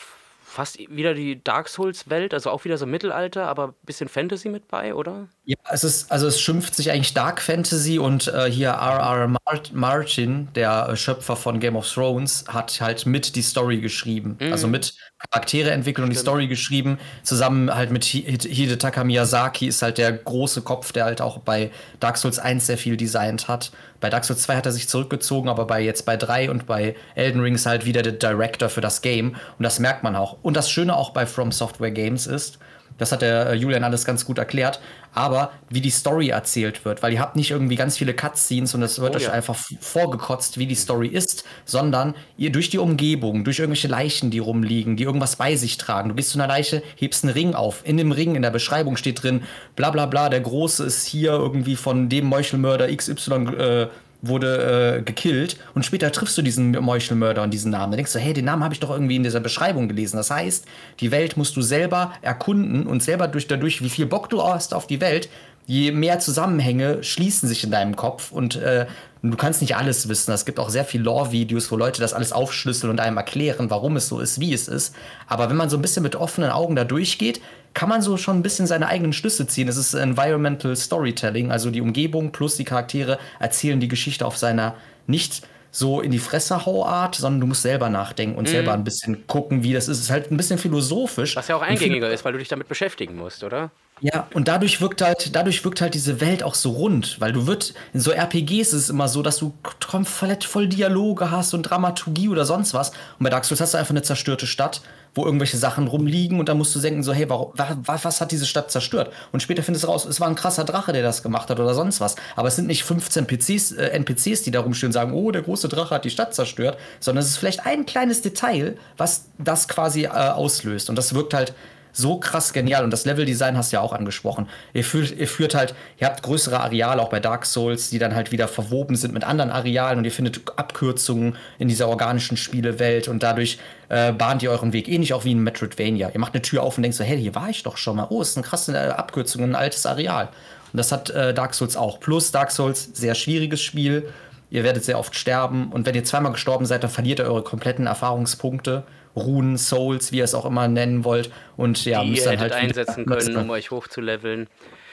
fast 0.52 0.78
wieder 0.90 1.14
die 1.14 1.42
Dark 1.42 1.68
Souls-Welt, 1.68 2.34
also 2.34 2.50
auch 2.50 2.64
wieder 2.64 2.76
so 2.76 2.86
Mittelalter, 2.86 3.46
aber 3.46 3.68
ein 3.68 3.74
bisschen 3.84 4.08
Fantasy 4.08 4.48
mit 4.48 4.68
bei, 4.68 4.94
oder? 4.94 5.28
Ja, 5.44 5.56
es 5.70 5.82
ist, 5.82 6.12
also 6.12 6.26
es 6.26 6.40
schimpft 6.40 6.74
sich 6.74 6.90
eigentlich 6.90 7.14
Dark 7.14 7.40
Fantasy 7.40 7.98
und 7.98 8.28
äh, 8.28 8.50
hier 8.50 8.68
R.R. 8.68 9.34
Martin, 9.72 10.48
der 10.54 10.94
Schöpfer 10.94 11.36
von 11.36 11.58
Game 11.58 11.74
of 11.74 11.90
Thrones, 11.90 12.44
hat 12.48 12.80
halt 12.80 13.06
mit 13.06 13.34
die 13.34 13.42
Story 13.42 13.78
geschrieben. 13.80 14.36
Mhm. 14.38 14.52
Also 14.52 14.68
mit 14.68 14.94
Charaktere 15.30 15.70
entwickelt 15.70 16.04
und 16.04 16.10
die 16.10 16.18
Story 16.18 16.46
geschrieben. 16.48 16.98
Zusammen 17.22 17.74
halt 17.74 17.90
mit 17.90 18.04
Hidetaka 18.04 19.04
Miyazaki 19.04 19.66
ist 19.68 19.80
halt 19.80 19.98
der 19.98 20.12
große 20.12 20.62
Kopf, 20.62 20.92
der 20.92 21.06
halt 21.06 21.20
auch 21.20 21.38
bei 21.38 21.70
Dark 21.98 22.18
Souls 22.18 22.38
1 22.38 22.66
sehr 22.66 22.78
viel 22.78 22.96
designt 22.96 23.48
hat. 23.48 23.72
Bei 24.02 24.10
Dark 24.10 24.24
Souls 24.24 24.42
2 24.42 24.56
hat 24.56 24.66
er 24.66 24.72
sich 24.72 24.88
zurückgezogen, 24.88 25.48
aber 25.48 25.64
bei 25.64 25.80
jetzt 25.80 26.04
bei 26.04 26.16
3 26.16 26.50
und 26.50 26.66
bei 26.66 26.96
Elden 27.14 27.40
Ring 27.40 27.54
ist 27.54 27.66
halt 27.66 27.86
wieder 27.86 28.02
der 28.02 28.12
Director 28.12 28.68
für 28.68 28.80
das 28.80 29.00
Game. 29.00 29.36
Und 29.58 29.62
das 29.62 29.78
merkt 29.78 30.02
man 30.02 30.16
auch. 30.16 30.38
Und 30.42 30.56
das 30.56 30.68
Schöne 30.68 30.96
auch 30.96 31.10
bei 31.10 31.24
From 31.24 31.52
Software 31.52 31.92
Games 31.92 32.26
ist, 32.26 32.58
das 32.98 33.12
hat 33.12 33.22
der 33.22 33.50
äh, 33.50 33.54
Julian 33.54 33.84
alles 33.84 34.04
ganz 34.04 34.24
gut 34.24 34.38
erklärt. 34.38 34.80
Aber 35.14 35.52
wie 35.68 35.82
die 35.82 35.90
Story 35.90 36.30
erzählt 36.30 36.86
wird, 36.86 37.02
weil 37.02 37.12
ihr 37.12 37.20
habt 37.20 37.36
nicht 37.36 37.50
irgendwie 37.50 37.76
ganz 37.76 37.98
viele 37.98 38.14
Cutscenes 38.14 38.74
und 38.74 38.82
es 38.82 38.98
wird 38.98 39.12
oh, 39.12 39.16
euch 39.16 39.24
ja. 39.24 39.32
einfach 39.32 39.56
vorgekotzt, 39.80 40.56
wie 40.56 40.66
die 40.66 40.74
Story 40.74 41.08
ist, 41.08 41.44
sondern 41.66 42.14
ihr 42.38 42.50
durch 42.50 42.70
die 42.70 42.78
Umgebung, 42.78 43.44
durch 43.44 43.58
irgendwelche 43.58 43.88
Leichen, 43.88 44.30
die 44.30 44.38
rumliegen, 44.38 44.96
die 44.96 45.04
irgendwas 45.04 45.36
bei 45.36 45.54
sich 45.56 45.76
tragen. 45.76 46.08
Du 46.08 46.14
gehst 46.14 46.30
zu 46.30 46.38
einer 46.38 46.48
Leiche, 46.48 46.82
hebst 46.96 47.24
einen 47.24 47.34
Ring 47.34 47.54
auf. 47.54 47.82
In 47.84 47.98
dem 47.98 48.10
Ring, 48.10 48.36
in 48.36 48.42
der 48.42 48.50
Beschreibung 48.50 48.96
steht 48.96 49.22
drin, 49.22 49.42
bla 49.76 49.90
bla 49.90 50.06
bla, 50.06 50.30
der 50.30 50.40
Große 50.40 50.82
ist 50.82 51.06
hier 51.06 51.32
irgendwie 51.32 51.76
von 51.76 52.08
dem 52.08 52.24
Meuchelmörder 52.26 52.94
XY 52.94 53.32
äh, 53.58 53.88
wurde 54.22 54.98
äh, 54.98 55.02
gekillt 55.02 55.58
und 55.74 55.84
später 55.84 56.10
triffst 56.12 56.38
du 56.38 56.42
diesen 56.42 56.70
Meuchelmörder 56.70 57.42
und 57.42 57.50
diesen 57.50 57.72
Namen. 57.72 57.90
Da 57.90 57.96
denkst 57.96 58.12
du, 58.12 58.20
hey, 58.20 58.32
den 58.32 58.44
Namen 58.44 58.62
habe 58.62 58.72
ich 58.72 58.80
doch 58.80 58.90
irgendwie 58.90 59.16
in 59.16 59.24
dieser 59.24 59.40
Beschreibung 59.40 59.88
gelesen. 59.88 60.16
Das 60.16 60.30
heißt, 60.30 60.64
die 61.00 61.10
Welt 61.10 61.36
musst 61.36 61.56
du 61.56 61.62
selber 61.62 62.12
erkunden 62.22 62.86
und 62.86 63.02
selber 63.02 63.28
durch 63.28 63.48
dadurch, 63.48 63.82
wie 63.82 63.90
viel 63.90 64.06
Bock 64.06 64.30
du 64.30 64.42
hast 64.42 64.74
auf 64.74 64.86
die 64.86 65.00
Welt, 65.00 65.28
je 65.66 65.92
mehr 65.92 66.18
Zusammenhänge 66.18 67.02
schließen 67.02 67.48
sich 67.48 67.64
in 67.64 67.70
deinem 67.70 67.96
Kopf 67.96 68.32
und 68.32 68.56
äh, 68.56 68.86
du 69.22 69.36
kannst 69.36 69.60
nicht 69.60 69.76
alles 69.76 70.08
wissen. 70.08 70.32
Es 70.32 70.44
gibt 70.44 70.58
auch 70.58 70.70
sehr 70.70 70.84
viele 70.84 71.04
Lore-Videos, 71.04 71.70
wo 71.70 71.76
Leute 71.76 72.00
das 72.00 72.14
alles 72.14 72.32
aufschlüsseln 72.32 72.90
und 72.90 73.00
einem 73.00 73.16
erklären, 73.16 73.70
warum 73.70 73.96
es 73.96 74.08
so 74.08 74.20
ist, 74.20 74.40
wie 74.40 74.52
es 74.52 74.68
ist. 74.68 74.94
Aber 75.28 75.48
wenn 75.48 75.56
man 75.56 75.70
so 75.70 75.76
ein 75.76 75.82
bisschen 75.82 76.02
mit 76.02 76.16
offenen 76.16 76.50
Augen 76.50 76.76
da 76.76 76.84
durchgeht, 76.84 77.40
kann 77.74 77.88
man 77.88 78.02
so 78.02 78.16
schon 78.16 78.38
ein 78.38 78.42
bisschen 78.42 78.66
seine 78.66 78.88
eigenen 78.88 79.12
Schlüsse 79.12 79.46
ziehen. 79.46 79.68
Es 79.68 79.76
ist 79.76 79.94
Environmental 79.94 80.76
Storytelling, 80.76 81.50
also 81.50 81.70
die 81.70 81.80
Umgebung 81.80 82.32
plus 82.32 82.56
die 82.56 82.64
Charaktere 82.64 83.18
erzählen 83.38 83.80
die 83.80 83.88
Geschichte 83.88 84.26
auf 84.26 84.36
seiner 84.36 84.74
nicht 85.06 85.42
so 85.70 86.02
in 86.02 86.10
die 86.10 86.18
Fresse 86.18 86.54
Art, 86.54 87.14
sondern 87.14 87.40
du 87.40 87.46
musst 87.46 87.62
selber 87.62 87.88
nachdenken 87.88 88.36
und 88.36 88.46
mhm. 88.46 88.50
selber 88.50 88.74
ein 88.74 88.84
bisschen 88.84 89.26
gucken, 89.26 89.62
wie 89.62 89.72
das 89.72 89.88
ist. 89.88 89.98
Es 89.98 90.04
ist 90.04 90.10
halt 90.10 90.30
ein 90.30 90.36
bisschen 90.36 90.58
philosophisch. 90.58 91.34
Was 91.34 91.48
ja 91.48 91.56
auch 91.56 91.62
eingängiger 91.62 92.10
ist, 92.10 92.26
weil 92.26 92.32
du 92.32 92.38
dich 92.38 92.48
damit 92.48 92.68
beschäftigen 92.68 93.16
musst, 93.16 93.42
oder? 93.42 93.70
Ja, 94.04 94.26
und 94.34 94.48
dadurch 94.48 94.80
wirkt 94.80 95.00
halt, 95.00 95.36
dadurch 95.36 95.64
wirkt 95.64 95.80
halt 95.80 95.94
diese 95.94 96.20
Welt 96.20 96.42
auch 96.42 96.56
so 96.56 96.70
rund, 96.72 97.20
weil 97.20 97.32
du 97.32 97.46
wird, 97.46 97.72
in 97.92 98.00
so 98.00 98.10
RPGs 98.10 98.72
ist 98.72 98.72
es 98.72 98.90
immer 98.90 99.06
so, 99.06 99.22
dass 99.22 99.36
du 99.36 99.54
komplett 99.88 100.42
voll 100.42 100.66
Dialoge 100.66 101.30
hast 101.30 101.54
und 101.54 101.62
Dramaturgie 101.62 102.28
oder 102.28 102.44
sonst 102.44 102.74
was. 102.74 102.90
Und 102.90 103.20
bei 103.20 103.30
Dark 103.30 103.44
Souls 103.44 103.60
hast 103.60 103.74
du 103.74 103.78
einfach 103.78 103.92
eine 103.92 104.02
zerstörte 104.02 104.48
Stadt, 104.48 104.82
wo 105.14 105.24
irgendwelche 105.24 105.56
Sachen 105.56 105.86
rumliegen 105.86 106.40
und 106.40 106.48
dann 106.48 106.58
musst 106.58 106.74
du 106.74 106.80
denken 106.80 107.04
so, 107.04 107.12
hey, 107.12 107.30
warum, 107.30 107.52
was, 107.54 108.04
was 108.04 108.20
hat 108.20 108.32
diese 108.32 108.44
Stadt 108.44 108.72
zerstört? 108.72 109.12
Und 109.30 109.40
später 109.40 109.62
findest 109.62 109.84
du 109.84 109.88
raus, 109.88 110.04
es 110.04 110.20
war 110.20 110.26
ein 110.26 110.34
krasser 110.34 110.64
Drache, 110.64 110.92
der 110.92 111.04
das 111.04 111.22
gemacht 111.22 111.48
hat 111.48 111.60
oder 111.60 111.74
sonst 111.74 112.00
was. 112.00 112.16
Aber 112.34 112.48
es 112.48 112.56
sind 112.56 112.66
nicht 112.66 112.82
15 112.82 113.24
PCs, 113.28 113.70
äh, 113.70 113.86
NPCs, 113.90 114.42
die 114.42 114.50
da 114.50 114.62
rumstehen 114.62 114.88
und 114.88 114.94
sagen, 114.94 115.12
oh, 115.12 115.30
der 115.30 115.42
große 115.42 115.68
Drache 115.68 115.94
hat 115.94 116.04
die 116.04 116.10
Stadt 116.10 116.34
zerstört, 116.34 116.76
sondern 116.98 117.22
es 117.22 117.30
ist 117.30 117.36
vielleicht 117.36 117.66
ein 117.66 117.86
kleines 117.86 118.20
Detail, 118.20 118.76
was 118.96 119.26
das 119.38 119.68
quasi 119.68 120.06
äh, 120.06 120.08
auslöst. 120.08 120.90
Und 120.90 120.96
das 120.96 121.14
wirkt 121.14 121.34
halt 121.34 121.54
so 121.92 122.18
krass 122.18 122.52
genial. 122.52 122.84
Und 122.84 122.90
das 122.90 123.04
Leveldesign 123.04 123.56
hast 123.56 123.72
du 123.72 123.76
ja 123.76 123.80
auch 123.80 123.92
angesprochen. 123.92 124.48
Ihr 124.72 124.84
führt, 124.84 125.12
ihr 125.12 125.28
führt 125.28 125.54
halt, 125.54 125.74
ihr 125.98 126.06
habt 126.06 126.22
größere 126.22 126.60
Areale, 126.60 127.00
auch 127.00 127.10
bei 127.10 127.20
Dark 127.20 127.46
Souls, 127.46 127.90
die 127.90 127.98
dann 127.98 128.14
halt 128.14 128.32
wieder 128.32 128.48
verwoben 128.48 128.96
sind 128.96 129.14
mit 129.14 129.24
anderen 129.24 129.50
Arealen 129.50 129.98
und 129.98 130.04
ihr 130.04 130.12
findet 130.12 130.40
Abkürzungen 130.58 131.36
in 131.58 131.68
dieser 131.68 131.88
organischen 131.88 132.36
Spielewelt 132.36 133.08
und 133.08 133.22
dadurch 133.22 133.58
äh, 133.88 134.12
bahnt 134.12 134.42
ihr 134.42 134.50
euren 134.50 134.72
Weg. 134.72 134.88
Ähnlich 134.88 135.14
auch 135.14 135.24
wie 135.24 135.32
in 135.32 135.42
Metroidvania. 135.42 136.10
Ihr 136.12 136.20
macht 136.20 136.34
eine 136.34 136.42
Tür 136.42 136.62
auf 136.62 136.76
und 136.76 136.82
denkt 136.82 136.96
so, 136.96 137.04
hey, 137.04 137.20
hier 137.20 137.34
war 137.34 137.50
ich 137.50 137.62
doch 137.62 137.76
schon 137.76 137.96
mal. 137.96 138.06
Oh, 138.10 138.22
ist 138.22 138.36
eine 138.36 138.46
krasse 138.46 138.72
äh, 138.72 138.90
Abkürzung, 138.90 139.42
ein 139.42 139.54
altes 139.54 139.86
Areal. 139.86 140.28
Und 140.72 140.78
das 140.78 140.90
hat 140.90 141.10
äh, 141.10 141.34
Dark 141.34 141.54
Souls 141.54 141.76
auch. 141.76 142.00
Plus 142.00 142.32
Dark 142.32 142.50
Souls, 142.50 142.90
sehr 142.94 143.14
schwieriges 143.14 143.60
Spiel. 143.60 144.08
Ihr 144.50 144.64
werdet 144.64 144.84
sehr 144.84 144.98
oft 144.98 145.14
sterben 145.14 145.72
und 145.72 145.86
wenn 145.86 145.94
ihr 145.94 146.04
zweimal 146.04 146.32
gestorben 146.32 146.66
seid, 146.66 146.82
dann 146.82 146.90
verliert 146.90 147.20
ihr 147.20 147.24
eure 147.24 147.42
kompletten 147.42 147.86
Erfahrungspunkte 147.86 148.84
Runen, 149.16 149.58
Souls, 149.58 150.12
wie 150.12 150.18
ihr 150.18 150.24
es 150.24 150.34
auch 150.34 150.44
immer 150.44 150.68
nennen 150.68 151.04
wollt. 151.04 151.30
Und 151.56 151.84
ja, 151.84 152.02
die 152.02 152.10
müsst 152.10 152.26
dann 152.26 152.40
halt 152.40 152.52
einsetzen 152.52 153.06
können, 153.06 153.36
um 153.36 153.50
euch 153.50 153.70
hochzuleveln. 153.70 154.48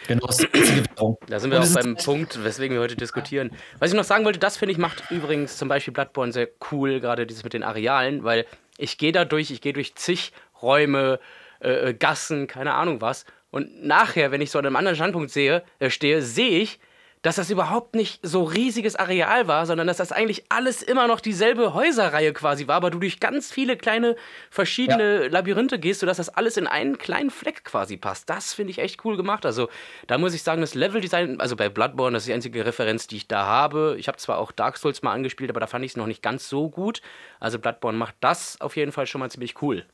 Genau, 0.07 0.25
das 0.25 0.39
ist 0.39 0.53
die 0.53 0.83
Da 1.27 1.39
sind 1.39 1.51
wir 1.51 1.61
auch 1.61 1.73
beim 1.73 1.95
Punkt, 1.95 2.43
weswegen 2.43 2.75
wir 2.75 2.81
heute 2.81 2.95
diskutieren. 2.95 3.51
Was 3.77 3.91
ich 3.91 3.95
noch 3.95 4.03
sagen 4.03 4.25
wollte, 4.25 4.39
das 4.39 4.57
finde 4.57 4.71
ich 4.71 4.77
macht 4.77 5.11
übrigens 5.11 5.57
zum 5.57 5.67
Beispiel 5.67 5.93
Bloodborne 5.93 6.31
sehr 6.31 6.47
cool, 6.71 6.99
gerade 6.99 7.27
dieses 7.27 7.43
mit 7.43 7.53
den 7.53 7.63
Arealen, 7.63 8.23
weil 8.23 8.45
ich 8.77 8.97
gehe 8.97 9.11
da 9.11 9.25
durch, 9.25 9.51
ich 9.51 9.61
gehe 9.61 9.73
durch 9.73 9.95
zig 9.95 10.31
Räume, 10.61 11.19
äh, 11.61 11.89
äh, 11.89 11.93
Gassen, 11.93 12.47
keine 12.47 12.73
Ahnung 12.73 13.01
was. 13.01 13.25
Und 13.51 13.85
nachher, 13.85 14.31
wenn 14.31 14.41
ich 14.41 14.51
so 14.51 14.59
an 14.59 14.65
einem 14.65 14.75
anderen 14.75 14.95
Standpunkt 14.95 15.29
sehe, 15.29 15.63
äh, 15.79 15.89
stehe, 15.89 16.21
sehe 16.21 16.59
ich, 16.59 16.79
dass 17.21 17.35
das 17.35 17.49
überhaupt 17.49 17.95
nicht 17.95 18.19
so 18.23 18.43
riesiges 18.43 18.95
Areal 18.95 19.47
war, 19.47 19.65
sondern 19.65 19.87
dass 19.87 19.97
das 19.97 20.13
eigentlich 20.13 20.45
alles 20.49 20.81
immer 20.81 21.07
noch 21.07 21.19
dieselbe 21.19 21.73
Häuserreihe 21.73 22.31
quasi 22.31 22.67
war, 22.67 22.77
aber 22.77 22.91
du 22.91 22.99
durch 22.99 23.19
ganz 23.19 23.51
viele 23.51 23.75
kleine 23.75 24.15
verschiedene 24.49 25.23
ja. 25.23 25.29
Labyrinthe 25.29 25.79
gehst, 25.79 25.99
sodass 25.99 26.17
das 26.17 26.29
alles 26.29 26.55
in 26.55 26.65
einen 26.65 26.97
kleinen 26.97 27.29
Fleck 27.29 27.65
quasi 27.65 27.97
passt. 27.97 28.29
Das 28.29 28.53
finde 28.53 28.71
ich 28.71 28.79
echt 28.79 29.03
cool 29.03 29.17
gemacht. 29.17 29.45
Also 29.45 29.67
da 30.07 30.17
muss 30.17 30.33
ich 30.33 30.43
sagen, 30.43 30.61
das 30.61 30.75
Leveldesign, 30.75 31.41
also 31.41 31.57
bei 31.57 31.67
Bloodborne, 31.67 32.15
das 32.15 32.23
ist 32.23 32.27
die 32.27 32.33
einzige 32.33 32.65
Referenz, 32.65 33.07
die 33.07 33.17
ich 33.17 33.27
da 33.27 33.45
habe. 33.45 33.95
Ich 33.99 34.07
habe 34.07 34.17
zwar 34.17 34.37
auch 34.37 34.53
Dark 34.53 34.77
Souls 34.77 35.01
mal 35.01 35.13
angespielt, 35.13 35.49
aber 35.49 35.59
da 35.59 35.67
fand 35.67 35.83
ich 35.83 35.91
es 35.91 35.97
noch 35.97 36.07
nicht 36.07 36.23
ganz 36.23 36.47
so 36.47 36.69
gut. 36.69 37.01
Also 37.41 37.59
Bloodborne 37.59 37.97
macht 37.97 38.15
das 38.21 38.61
auf 38.61 38.77
jeden 38.77 38.93
Fall 38.93 39.07
schon 39.07 39.19
mal 39.19 39.29
ziemlich 39.29 39.61
cool. 39.61 39.85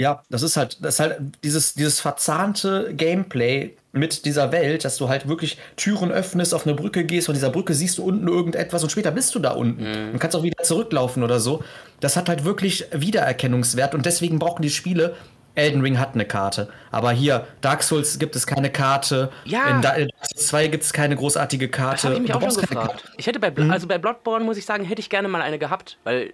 Ja, 0.00 0.22
das 0.30 0.42
ist 0.42 0.56
halt, 0.56 0.82
das 0.82 0.94
ist 0.94 1.00
halt 1.00 1.20
dieses, 1.44 1.74
dieses 1.74 2.00
verzahnte 2.00 2.94
Gameplay 2.94 3.76
mit 3.92 4.24
dieser 4.24 4.50
Welt, 4.50 4.86
dass 4.86 4.96
du 4.96 5.10
halt 5.10 5.28
wirklich 5.28 5.58
Türen 5.76 6.10
öffnest, 6.10 6.54
auf 6.54 6.66
eine 6.66 6.74
Brücke 6.74 7.04
gehst, 7.04 7.26
von 7.26 7.34
dieser 7.34 7.50
Brücke 7.50 7.74
siehst 7.74 7.98
du 7.98 8.04
unten 8.04 8.26
irgendetwas 8.26 8.82
und 8.82 8.88
später 8.88 9.10
bist 9.10 9.34
du 9.34 9.40
da 9.40 9.50
unten 9.50 9.82
mhm. 9.82 10.12
und 10.14 10.18
kannst 10.18 10.34
auch 10.34 10.42
wieder 10.42 10.62
zurücklaufen 10.62 11.22
oder 11.22 11.38
so. 11.38 11.62
Das 12.00 12.16
hat 12.16 12.30
halt 12.30 12.46
wirklich 12.46 12.86
Wiedererkennungswert 12.92 13.94
und 13.94 14.06
deswegen 14.06 14.38
brauchen 14.38 14.62
die 14.62 14.70
Spiele 14.70 15.16
Elden 15.54 15.82
Ring 15.82 15.98
hat 15.98 16.14
eine 16.14 16.24
Karte. 16.24 16.70
Aber 16.90 17.10
hier, 17.10 17.46
Dark 17.60 17.82
Souls 17.82 18.18
gibt 18.18 18.36
es 18.36 18.46
keine 18.46 18.70
Karte. 18.70 19.30
Ja. 19.44 19.66
In 19.66 19.82
Dark 19.82 19.98
Souls 19.98 20.46
2 20.46 20.68
gibt 20.68 20.84
es 20.84 20.94
keine 20.94 21.14
großartige 21.16 21.68
Karte. 21.68 22.08
Das 22.08 22.16
ich 22.16 22.22
mich 22.22 22.32
auch 22.32 22.40
schon 22.40 22.62
gefragt. 22.62 23.04
Ich 23.18 23.26
hätte 23.26 23.38
bei, 23.38 23.50
mhm. 23.50 23.70
also 23.70 23.86
bei 23.86 23.98
Bloodborne, 23.98 24.44
muss 24.46 24.56
ich 24.56 24.64
sagen, 24.64 24.84
hätte 24.84 25.00
ich 25.00 25.10
gerne 25.10 25.28
mal 25.28 25.42
eine 25.42 25.58
gehabt, 25.58 25.98
weil 26.04 26.32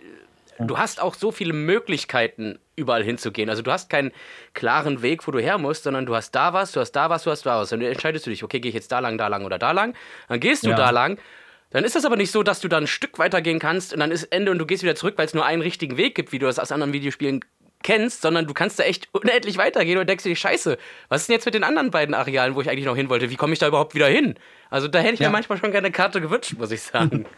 du 0.59 0.79
hast 0.79 1.01
auch 1.01 1.15
so 1.15 1.33
viele 1.33 1.53
Möglichkeiten, 1.53 2.59
überall 2.77 3.03
hinzugehen. 3.03 3.51
Also 3.51 3.63
du 3.63 3.73
hast 3.73 3.91
keinen 3.91 4.13
klaren 4.55 5.03
Weg, 5.03 5.27
wo 5.27 5.31
du 5.31 5.39
her 5.39 5.59
musst, 5.59 5.85
sondern 5.85 6.07
du 6.07 6.15
hast 6.15 6.33
da 6.33 6.53
was, 6.53 6.73
du 6.73 6.81
hast 6.81 6.93
da 6.93 7.11
was, 7.11 7.25
du 7.25 7.31
hast 7.31 7.45
da 7.45 7.61
was. 7.61 7.73
Und 7.73 7.81
dann 7.81 7.91
entscheidest 7.91 8.27
du 8.27 8.31
dich, 8.31 8.45
okay, 8.45 8.61
gehe 8.61 8.69
ich 8.69 8.75
jetzt 8.75 8.93
da 8.93 8.99
lang, 8.99 9.19
da 9.19 9.29
lang 9.29 9.45
oder 9.45 9.59
da 9.59 9.73
lang. 9.73 9.95
Dann 10.29 10.41
gehst 10.41 10.65
du 10.65 10.71
ja. 10.71 10.77
da 10.77 10.91
lang. 10.91 11.19
Dann 11.71 11.85
ist 11.85 11.97
das 11.97 12.05
aber 12.05 12.17
nicht 12.17 12.31
so, 12.31 12.43
dass 12.43 12.61
du 12.61 12.69
dann 12.69 12.85
ein 12.85 12.87
Stück 12.87 13.19
weiter 13.19 13.43
gehen 13.43 13.59
kannst 13.59 13.93
und 13.93 14.01
dann 14.01 14.11
ist 14.11 14.25
Ende 14.25 14.51
und 14.51 14.59
du 14.59 14.67
gehst 14.67 14.83
wieder 14.83 14.95
zurück, 14.95 15.15
weil 15.17 15.27
es 15.27 15.35
nur 15.35 15.45
einen 15.45 15.63
richtigen 15.63 15.97
Weg 15.97 16.15
gibt, 16.15 16.33
wie 16.33 16.39
du 16.39 16.47
das 16.47 16.59
aus 16.59 16.71
anderen 16.71 16.93
Videospielen 16.93 17.45
kennst, 17.83 18.23
sondern 18.23 18.47
du 18.47 18.55
kannst 18.55 18.79
da 18.79 18.85
echt 18.85 19.09
unendlich 19.13 19.59
weitergehen 19.59 19.99
und 19.99 20.09
denkst 20.09 20.25
dir, 20.25 20.35
scheiße, 20.35 20.79
was 21.09 21.23
ist 21.23 21.29
denn 21.29 21.35
jetzt 21.35 21.45
mit 21.45 21.55
den 21.55 21.65
anderen 21.65 21.91
beiden 21.91 22.15
Arealen, 22.15 22.55
wo 22.55 22.61
ich 22.61 22.71
eigentlich 22.71 22.85
noch 22.85 22.97
hin 22.97 23.09
wollte? 23.09 23.31
Wie 23.31 23.37
komme 23.37 23.53
ich 23.53 23.59
da 23.59 23.69
überhaupt 23.69 23.95
wieder 23.95 24.09
hin? 24.09 24.35
Also 24.71 24.89
da 24.89 24.99
hätte 24.99 25.15
ich 25.15 25.21
ja. 25.21 25.29
mir 25.29 25.33
manchmal 25.33 25.59
schon 25.59 25.71
gerne 25.71 25.87
eine 25.87 25.93
Karte 25.93 26.21
gewünscht, 26.21 26.55
muss 26.59 26.71
ich 26.71 26.83
sagen. 26.83 27.27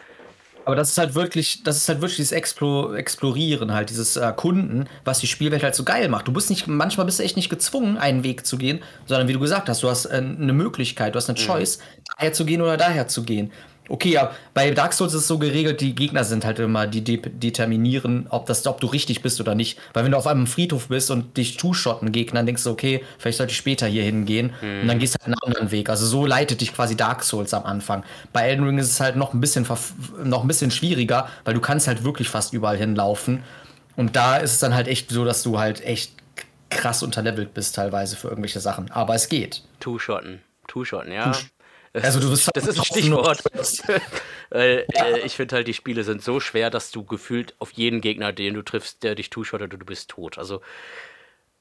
Aber 0.68 0.76
das 0.76 0.90
ist 0.90 0.98
halt 0.98 1.14
wirklich, 1.14 1.62
das 1.62 1.78
ist 1.78 1.88
halt 1.88 2.02
wirklich 2.02 2.16
dieses 2.16 2.32
Explo 2.32 2.92
Explorieren, 2.92 3.72
halt, 3.72 3.88
dieses 3.88 4.16
Erkunden, 4.16 4.86
was 5.02 5.18
die 5.18 5.26
Spielwelt 5.26 5.62
halt 5.62 5.74
so 5.74 5.82
geil 5.82 6.10
macht. 6.10 6.28
Du 6.28 6.32
bist 6.34 6.50
nicht, 6.50 6.66
manchmal 6.66 7.06
bist 7.06 7.18
du 7.18 7.22
echt 7.22 7.36
nicht 7.36 7.48
gezwungen, 7.48 7.96
einen 7.96 8.22
Weg 8.22 8.44
zu 8.44 8.58
gehen, 8.58 8.80
sondern 9.06 9.28
wie 9.28 9.32
du 9.32 9.40
gesagt 9.40 9.70
hast, 9.70 9.82
du 9.82 9.88
hast 9.88 10.04
äh, 10.04 10.16
eine 10.18 10.52
Möglichkeit, 10.52 11.14
du 11.14 11.16
hast 11.16 11.30
eine 11.30 11.40
mhm. 11.40 11.42
Choice, 11.42 11.78
daher 12.18 12.34
zu 12.34 12.44
gehen 12.44 12.60
oder 12.60 12.76
daher 12.76 13.08
zu 13.08 13.22
gehen. 13.22 13.50
Okay, 13.88 14.10
ja, 14.10 14.32
bei 14.54 14.70
Dark 14.70 14.92
Souls 14.92 15.14
ist 15.14 15.22
es 15.22 15.28
so 15.28 15.38
geregelt, 15.38 15.80
die 15.80 15.94
Gegner 15.94 16.24
sind 16.24 16.44
halt 16.44 16.58
immer, 16.58 16.86
die 16.86 17.02
de 17.02 17.18
determinieren, 17.18 18.26
ob, 18.28 18.46
das, 18.46 18.66
ob 18.66 18.80
du 18.80 18.86
richtig 18.86 19.22
bist 19.22 19.40
oder 19.40 19.54
nicht. 19.54 19.78
Weil 19.94 20.04
wenn 20.04 20.12
du 20.12 20.18
auf 20.18 20.26
einem 20.26 20.46
Friedhof 20.46 20.88
bist 20.88 21.10
und 21.10 21.36
dich 21.36 21.56
two-shotten 21.56 22.12
Gegner, 22.12 22.40
dann 22.40 22.46
denkst 22.46 22.64
du, 22.64 22.70
okay, 22.70 23.02
vielleicht 23.18 23.38
sollte 23.38 23.52
ich 23.52 23.56
später 23.56 23.86
hier 23.86 24.02
hingehen. 24.02 24.52
Mhm. 24.60 24.82
Und 24.82 24.88
dann 24.88 24.98
gehst 24.98 25.14
du 25.14 25.18
halt 25.20 25.26
einen 25.26 25.42
anderen 25.42 25.70
Weg. 25.70 25.88
Also 25.88 26.06
so 26.06 26.26
leitet 26.26 26.60
dich 26.60 26.74
quasi 26.74 26.96
Dark 26.96 27.24
Souls 27.24 27.54
am 27.54 27.64
Anfang. 27.64 28.04
Bei 28.32 28.42
Elden 28.48 28.64
Ring 28.64 28.78
ist 28.78 28.90
es 28.90 29.00
halt 29.00 29.16
noch 29.16 29.32
ein 29.32 29.40
bisschen, 29.40 29.66
noch 30.22 30.42
ein 30.42 30.48
bisschen 30.48 30.70
schwieriger, 30.70 31.28
weil 31.44 31.54
du 31.54 31.60
kannst 31.60 31.88
halt 31.88 32.04
wirklich 32.04 32.28
fast 32.28 32.52
überall 32.52 32.76
hinlaufen. 32.76 33.42
Und 33.96 34.16
da 34.16 34.36
ist 34.36 34.52
es 34.52 34.58
dann 34.58 34.74
halt 34.74 34.86
echt 34.86 35.10
so, 35.10 35.24
dass 35.24 35.42
du 35.42 35.58
halt 35.58 35.84
echt 35.84 36.12
krass 36.70 37.02
unterlevelt 37.02 37.54
bist 37.54 37.74
teilweise 37.74 38.16
für 38.16 38.28
irgendwelche 38.28 38.60
Sachen. 38.60 38.90
Aber 38.90 39.14
es 39.14 39.28
geht. 39.28 39.62
Two-shotten. 39.80 40.40
Two-shotten, 40.66 41.10
ja. 41.10 41.32
Two 41.32 41.38
also 42.02 42.20
du 42.20 42.30
bist 42.30 42.50
das 42.54 42.66
ist 42.66 42.78
ein 42.78 42.84
Stichwort. 42.84 43.42
Weil, 44.50 44.86
äh, 44.94 45.20
ich 45.20 45.36
finde 45.36 45.56
halt, 45.56 45.68
die 45.68 45.74
Spiele 45.74 46.04
sind 46.04 46.22
so 46.22 46.40
schwer, 46.40 46.70
dass 46.70 46.90
du 46.90 47.04
gefühlt 47.04 47.54
auf 47.58 47.72
jeden 47.72 48.00
Gegner, 48.00 48.32
den 48.32 48.54
du 48.54 48.62
triffst, 48.62 49.02
der 49.02 49.14
dich 49.14 49.30
two-shottet, 49.30 49.72
du 49.72 49.78
bist 49.78 50.10
tot. 50.10 50.38
Also, 50.38 50.60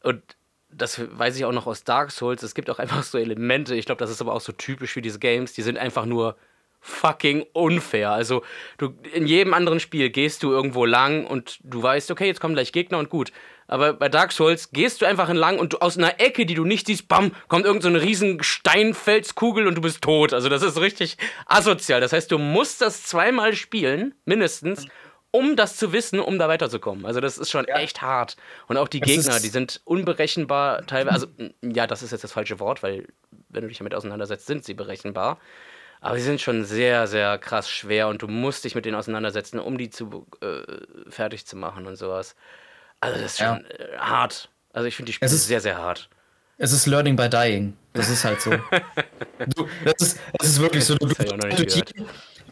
und 0.04 0.21
das 0.69 1.00
weiß 1.00 1.36
ich 1.38 1.45
auch 1.45 1.52
noch 1.52 1.67
aus 1.67 1.84
Dark 1.84 2.12
Souls, 2.12 2.43
es 2.43 2.54
gibt 2.54 2.69
auch 2.69 2.80
einfach 2.80 3.04
so 3.04 3.17
Elemente, 3.17 3.76
ich 3.76 3.86
glaube, 3.86 4.00
das 4.00 4.10
ist 4.10 4.21
aber 4.21 4.34
auch 4.34 4.41
so 4.41 4.52
typisch 4.52 4.93
für 4.93 5.02
diese 5.02 5.19
Games, 5.19 5.54
die 5.54 5.62
sind 5.62 5.78
einfach 5.78 6.06
nur 6.06 6.36
fucking 6.80 7.45
unfair. 7.54 8.12
Also 8.12 8.43
du 8.78 8.93
in 9.13 9.28
jedem 9.28 9.54
anderen 9.54 9.80
Spiel 9.80 10.10
gehst 10.10 10.43
du 10.43 10.52
irgendwo 10.52 10.86
lang 10.86 11.26
und 11.26 11.60
du 11.63 11.82
weißt, 11.82 12.12
okay, 12.12 12.28
jetzt 12.28 12.39
kommen 12.39 12.54
gleich 12.54 12.71
Gegner 12.71 13.00
und 13.00 13.10
gut. 13.10 13.32
Aber 13.67 13.93
bei 13.93 14.10
Dark 14.10 14.32
Souls 14.32 14.71
gehst 14.71 15.01
du 15.01 15.06
einfach 15.06 15.30
entlang 15.30 15.60
und 15.60 15.73
du, 15.73 15.77
aus 15.80 15.97
einer 15.97 16.19
Ecke, 16.19 16.45
die 16.45 16.53
du 16.53 16.63
nicht 16.63 16.88
siehst, 16.88 17.08
bam, 17.08 17.32
kommt 17.47 17.65
irgendeine 17.65 17.99
so 17.99 18.06
riesen 18.06 18.41
Steinfelskugel 18.41 19.67
und 19.67 19.75
du 19.75 19.82
bist 19.82 20.01
tot. 20.01 20.34
Also 20.34 20.47
das 20.49 20.63
ist 20.63 20.80
richtig 20.80 21.17
asozial. 21.45 21.99
Das 21.99 22.13
heißt, 22.13 22.32
du 22.32 22.38
musst 22.38 22.82
das 22.82 23.03
zweimal 23.03 23.53
spielen, 23.56 24.15
mindestens, 24.25 24.88
um 25.32 25.56
das 25.56 25.75
zu 25.75 25.91
wissen, 25.91 26.19
um 26.19 26.39
da 26.39 26.47
weiterzukommen. 26.47 27.06
Also 27.06 27.19
das 27.19 27.38
ist 27.38 27.51
schon 27.51 27.65
ja. 27.67 27.77
echt 27.77 28.01
hart. 28.01 28.38
Und 28.67 28.77
auch 28.77 28.88
die 28.88 29.01
es 29.01 29.08
Gegner, 29.08 29.39
die 29.39 29.49
sind 29.49 29.82
unberechenbar 29.84 30.86
teilweise. 30.86 31.27
Also 31.38 31.53
ja, 31.62 31.88
das 31.88 32.03
ist 32.03 32.12
jetzt 32.12 32.23
das 32.23 32.32
falsche 32.32 32.60
Wort, 32.60 32.84
weil 32.84 33.08
wenn 33.49 33.63
du 33.63 33.67
dich 33.67 33.77
damit 33.77 33.93
auseinandersetzt, 33.93 34.47
sind 34.47 34.63
sie 34.63 34.73
berechenbar. 34.73 35.39
Aber 35.99 36.15
sie 36.15 36.23
sind 36.23 36.39
schon 36.39 36.63
sehr, 36.63 37.08
sehr 37.08 37.38
krass 37.38 37.69
schwer 37.69 38.08
und 38.08 38.21
du 38.21 38.27
musst 38.27 38.63
dich 38.63 38.75
mit 38.75 38.86
denen 38.86 38.95
auseinandersetzen, 38.95 39.60
um 39.60 39.77
die 39.77 39.89
zu 39.89 40.27
äh, 40.41 40.62
fertig 41.10 41.45
zu 41.45 41.58
machen 41.58 41.88
und 41.88 41.95
sowas. 41.95 42.36
Also 42.99 43.19
das 43.19 43.33
ist 43.33 43.38
schon 43.39 43.47
ja. 43.47 43.86
Äh, 43.86 43.97
hart. 43.97 44.49
Also 44.73 44.88
ich 44.88 44.95
finde 44.95 45.07
die 45.10 45.13
Spiele 45.13 45.29
sehr, 45.29 45.62
sehr 45.62 45.77
hart. 45.77 46.10
Es 46.57 46.71
ist 46.71 46.88
Learning 46.88 47.15
by 47.15 47.29
Dying. 47.29 47.77
Das 47.93 48.10
ist 48.10 48.25
halt 48.25 48.41
so. 48.41 48.51
du, 49.55 49.67
das, 49.86 50.01
ist, 50.01 50.19
das 50.38 50.49
ist 50.49 50.60
wirklich 50.60 50.86
so. 50.86 50.95
Du, 50.95 51.07
du, 51.07 51.13
durch, 51.15 51.83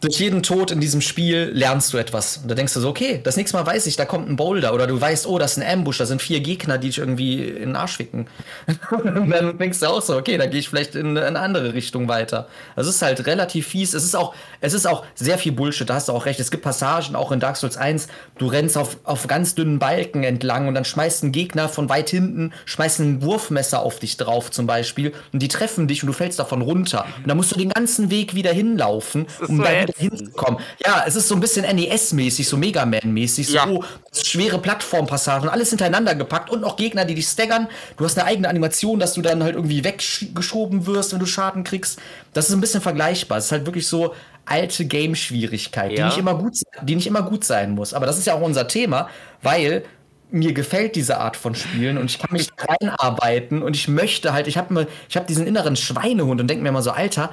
durch 0.01 0.19
jeden 0.19 0.43
Tod 0.43 0.71
in 0.71 0.79
diesem 0.79 1.01
Spiel 1.01 1.51
lernst 1.53 1.93
du 1.93 1.97
etwas. 1.97 2.37
Und 2.37 2.49
da 2.49 2.55
denkst 2.55 2.73
du 2.73 2.79
so, 2.79 2.89
okay, 2.89 3.19
das 3.23 3.37
nächste 3.37 3.57
Mal 3.57 3.65
weiß 3.65 3.85
ich, 3.87 3.95
da 3.95 4.05
kommt 4.05 4.29
ein 4.29 4.35
Boulder 4.35 4.73
oder 4.73 4.87
du 4.87 4.99
weißt, 4.99 5.27
oh, 5.27 5.39
das 5.39 5.53
ist 5.53 5.63
ein 5.63 5.79
Ambush, 5.79 5.97
da 5.97 6.05
sind 6.05 6.21
vier 6.21 6.41
Gegner, 6.41 6.77
die 6.77 6.87
dich 6.87 6.97
irgendwie 6.97 7.43
in 7.43 7.69
den 7.69 7.75
Arsch 7.75 7.97
ficken. 7.97 8.27
Und 8.91 9.29
dann 9.29 9.57
denkst 9.57 9.79
du 9.79 9.87
auch 9.87 10.01
so, 10.01 10.17
okay, 10.17 10.37
da 10.37 10.45
gehe 10.45 10.59
ich 10.59 10.69
vielleicht 10.69 10.95
in 10.95 11.17
eine 11.17 11.39
andere 11.39 11.73
Richtung 11.73 12.07
weiter. 12.07 12.47
Das 12.75 12.87
ist 12.87 13.01
halt 13.01 13.25
relativ 13.25 13.67
fies. 13.67 13.93
Es 13.93 14.03
ist 14.03 14.15
auch, 14.15 14.35
es 14.61 14.73
ist 14.73 14.85
auch 14.85 15.05
sehr 15.15 15.37
viel 15.37 15.51
Bullshit, 15.51 15.89
da 15.89 15.95
hast 15.95 16.09
du 16.09 16.13
auch 16.13 16.25
recht. 16.25 16.39
Es 16.39 16.51
gibt 16.51 16.63
Passagen, 16.63 17.15
auch 17.15 17.31
in 17.31 17.39
Dark 17.39 17.57
Souls 17.57 17.77
1, 17.77 18.07
du 18.37 18.47
rennst 18.47 18.77
auf, 18.77 18.97
auf 19.03 19.27
ganz 19.27 19.55
dünnen 19.55 19.79
Balken 19.79 20.23
entlang 20.23 20.67
und 20.67 20.75
dann 20.75 20.85
schmeißt 20.85 21.23
ein 21.23 21.31
Gegner 21.31 21.69
von 21.69 21.89
weit 21.89 22.09
hinten, 22.09 22.53
schmeißt 22.65 22.99
ein 22.99 23.21
Wurfmesser 23.21 23.81
auf 23.81 23.99
dich 23.99 24.17
drauf 24.17 24.51
zum 24.51 24.67
Beispiel 24.67 25.13
und 25.33 25.41
die 25.41 25.47
treffen 25.47 25.87
dich 25.87 26.03
und 26.03 26.07
du 26.07 26.13
fällst 26.13 26.39
davon 26.39 26.61
runter. 26.61 27.05
Und 27.17 27.27
dann 27.27 27.37
musst 27.37 27.51
du 27.51 27.57
den 27.57 27.69
ganzen 27.69 28.09
Weg 28.09 28.35
wieder 28.35 28.51
hinlaufen, 28.51 29.27
um 29.47 29.57
so 29.57 29.63
da 29.63 29.84
wieder 29.87 29.97
hinzukommen. 29.97 30.59
Ja, 30.85 31.03
es 31.07 31.15
ist 31.15 31.27
so 31.27 31.35
ein 31.35 31.41
bisschen 31.41 31.63
NES-mäßig, 31.63 32.47
so 32.47 32.57
Mega 32.57 32.85
Man-mäßig, 32.85 33.47
so 33.47 33.55
ja. 33.55 33.67
schwere 34.13 34.59
Plattformpassagen, 34.59 35.49
alles 35.49 35.69
hintereinander 35.69 36.15
gepackt 36.15 36.49
und 36.49 36.61
noch 36.61 36.75
Gegner, 36.75 37.05
die 37.05 37.15
dich 37.15 37.27
staggern. 37.27 37.67
Du 37.97 38.05
hast 38.05 38.17
eine 38.17 38.27
eigene 38.27 38.49
Animation, 38.49 38.99
dass 38.99 39.13
du 39.13 39.21
dann 39.21 39.43
halt 39.43 39.55
irgendwie 39.55 39.83
weggeschoben 39.83 40.85
wirst, 40.85 41.13
wenn 41.13 41.19
du 41.19 41.25
Schaden 41.25 41.63
kriegst. 41.63 41.99
Das 42.33 42.49
ist 42.49 42.55
ein 42.55 42.61
bisschen 42.61 42.81
vergleichbar. 42.81 43.37
Es 43.37 43.45
ist 43.45 43.51
halt 43.51 43.65
wirklich 43.65 43.87
so 43.87 44.13
alte 44.45 44.85
Game-Schwierigkeit, 44.85 45.91
ja. 45.91 45.97
die, 45.97 46.03
nicht 46.03 46.17
immer 46.17 46.35
gut, 46.35 46.53
die 46.83 46.95
nicht 46.95 47.07
immer 47.07 47.23
gut 47.23 47.43
sein 47.43 47.71
muss. 47.71 47.93
Aber 47.93 48.05
das 48.05 48.17
ist 48.17 48.27
ja 48.27 48.35
auch 48.35 48.41
unser 48.41 48.67
Thema, 48.67 49.09
weil 49.41 49.83
mir 50.31 50.53
gefällt 50.53 50.95
diese 50.95 51.17
Art 51.19 51.37
von 51.37 51.55
Spielen 51.55 51.97
und 51.97 52.09
ich 52.09 52.19
kann 52.19 52.31
mich 52.31 52.49
reinarbeiten 52.57 53.61
und 53.61 53.75
ich 53.75 53.87
möchte 53.87 54.33
halt, 54.33 54.47
ich 54.47 54.57
habe 54.57 54.87
ich 55.07 55.17
hab 55.17 55.27
diesen 55.27 55.47
inneren 55.47 55.75
Schweinehund 55.75 56.41
und 56.41 56.47
denke 56.47 56.63
mir 56.63 56.69
immer 56.69 56.81
so, 56.81 56.91
Alter, 56.91 57.31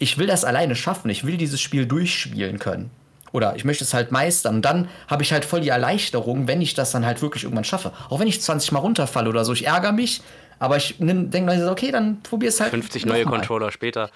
ich 0.00 0.18
will 0.18 0.26
das 0.26 0.44
alleine 0.44 0.74
schaffen. 0.74 1.10
Ich 1.10 1.24
will 1.24 1.36
dieses 1.36 1.60
Spiel 1.60 1.86
durchspielen 1.86 2.58
können. 2.58 2.90
Oder 3.32 3.54
ich 3.54 3.64
möchte 3.64 3.84
es 3.84 3.94
halt 3.94 4.10
meistern. 4.10 4.56
Und 4.56 4.64
dann 4.64 4.88
habe 5.06 5.22
ich 5.22 5.32
halt 5.32 5.44
voll 5.44 5.60
die 5.60 5.68
Erleichterung, 5.68 6.48
wenn 6.48 6.60
ich 6.60 6.74
das 6.74 6.90
dann 6.90 7.06
halt 7.06 7.22
wirklich 7.22 7.44
irgendwann 7.44 7.64
schaffe. 7.64 7.92
Auch 8.08 8.18
wenn 8.18 8.26
ich 8.26 8.40
20 8.40 8.72
Mal 8.72 8.80
runterfalle 8.80 9.28
oder 9.28 9.44
so. 9.44 9.52
Ich 9.52 9.66
ärgere 9.66 9.92
mich, 9.92 10.22
aber 10.58 10.78
ich 10.78 10.96
denke 10.98 11.42
mir, 11.42 11.70
okay, 11.70 11.92
dann 11.92 12.22
probier 12.22 12.48
es 12.48 12.60
halt. 12.60 12.70
50 12.70 13.06
neue 13.06 13.24
mal. 13.24 13.30
Controller 13.30 13.70
später. 13.70 14.10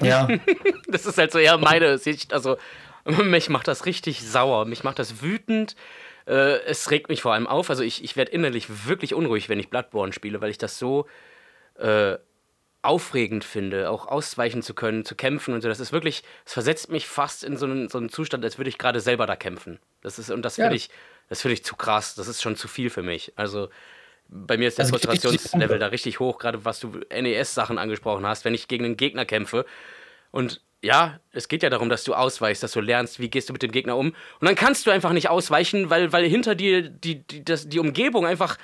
Ja. 0.00 0.26
das 0.88 1.06
ist 1.06 1.18
halt 1.18 1.30
so 1.30 1.38
eher 1.38 1.58
meine 1.58 1.98
Sicht. 1.98 2.32
Also, 2.32 2.56
mich 3.04 3.50
macht 3.50 3.68
das 3.68 3.86
richtig 3.86 4.26
sauer. 4.26 4.64
Mich 4.64 4.82
macht 4.82 4.98
das 4.98 5.22
wütend. 5.22 5.76
Äh, 6.26 6.62
es 6.64 6.90
regt 6.90 7.10
mich 7.10 7.22
vor 7.22 7.34
allem 7.34 7.46
auf. 7.46 7.70
Also, 7.70 7.82
ich, 7.84 8.02
ich 8.02 8.16
werde 8.16 8.32
innerlich 8.32 8.88
wirklich 8.88 9.14
unruhig, 9.14 9.48
wenn 9.50 9.60
ich 9.60 9.68
Bloodborne 9.68 10.14
spiele, 10.14 10.40
weil 10.40 10.50
ich 10.50 10.58
das 10.58 10.78
so. 10.78 11.06
Äh, 11.78 12.16
aufregend 12.88 13.44
finde, 13.44 13.90
auch 13.90 14.06
ausweichen 14.06 14.62
zu 14.62 14.72
können, 14.72 15.04
zu 15.04 15.14
kämpfen 15.14 15.52
und 15.52 15.60
so. 15.60 15.68
Das 15.68 15.78
ist 15.78 15.92
wirklich, 15.92 16.22
es 16.46 16.54
versetzt 16.54 16.90
mich 16.90 17.06
fast 17.06 17.44
in 17.44 17.58
so 17.58 17.66
einen, 17.66 17.88
so 17.88 17.98
einen 17.98 18.08
Zustand, 18.08 18.42
als 18.44 18.56
würde 18.58 18.70
ich 18.70 18.78
gerade 18.78 19.00
selber 19.00 19.26
da 19.26 19.36
kämpfen. 19.36 19.78
Das 20.00 20.18
ist, 20.18 20.30
und 20.30 20.42
das 20.42 20.54
finde 20.54 20.70
ja. 20.70 20.76
ich, 20.76 20.88
das 21.28 21.42
finde 21.42 21.52
ich 21.52 21.64
zu 21.64 21.76
krass. 21.76 22.14
Das 22.14 22.28
ist 22.28 22.40
schon 22.40 22.56
zu 22.56 22.66
viel 22.66 22.88
für 22.88 23.02
mich. 23.02 23.32
Also 23.36 23.68
bei 24.28 24.56
mir 24.56 24.68
ist 24.68 24.78
der 24.78 24.86
also 24.86 24.92
Frustrationslevel 24.92 25.78
da 25.78 25.88
richtig 25.88 26.18
hoch, 26.18 26.38
gerade 26.38 26.64
was 26.64 26.80
du 26.80 27.00
NES-Sachen 27.10 27.78
angesprochen 27.78 28.26
hast, 28.26 28.46
wenn 28.46 28.54
ich 28.54 28.68
gegen 28.68 28.86
einen 28.86 28.96
Gegner 28.96 29.26
kämpfe. 29.26 29.66
Und 30.30 30.62
ja, 30.80 31.18
es 31.32 31.48
geht 31.48 31.62
ja 31.62 31.70
darum, 31.70 31.88
dass 31.88 32.04
du 32.04 32.14
ausweichst, 32.14 32.62
dass 32.62 32.72
du 32.72 32.80
lernst, 32.80 33.20
wie 33.20 33.28
gehst 33.28 33.48
du 33.48 33.52
mit 33.52 33.62
dem 33.62 33.72
Gegner 33.72 33.96
um. 33.96 34.08
Und 34.40 34.46
dann 34.46 34.54
kannst 34.54 34.86
du 34.86 34.90
einfach 34.90 35.12
nicht 35.12 35.28
ausweichen, 35.28 35.90
weil, 35.90 36.12
weil 36.12 36.26
hinter 36.26 36.54
dir 36.54 36.88
die, 36.88 37.26
die, 37.26 37.44
das, 37.44 37.68
die 37.68 37.80
Umgebung 37.80 38.26
einfach 38.26 38.56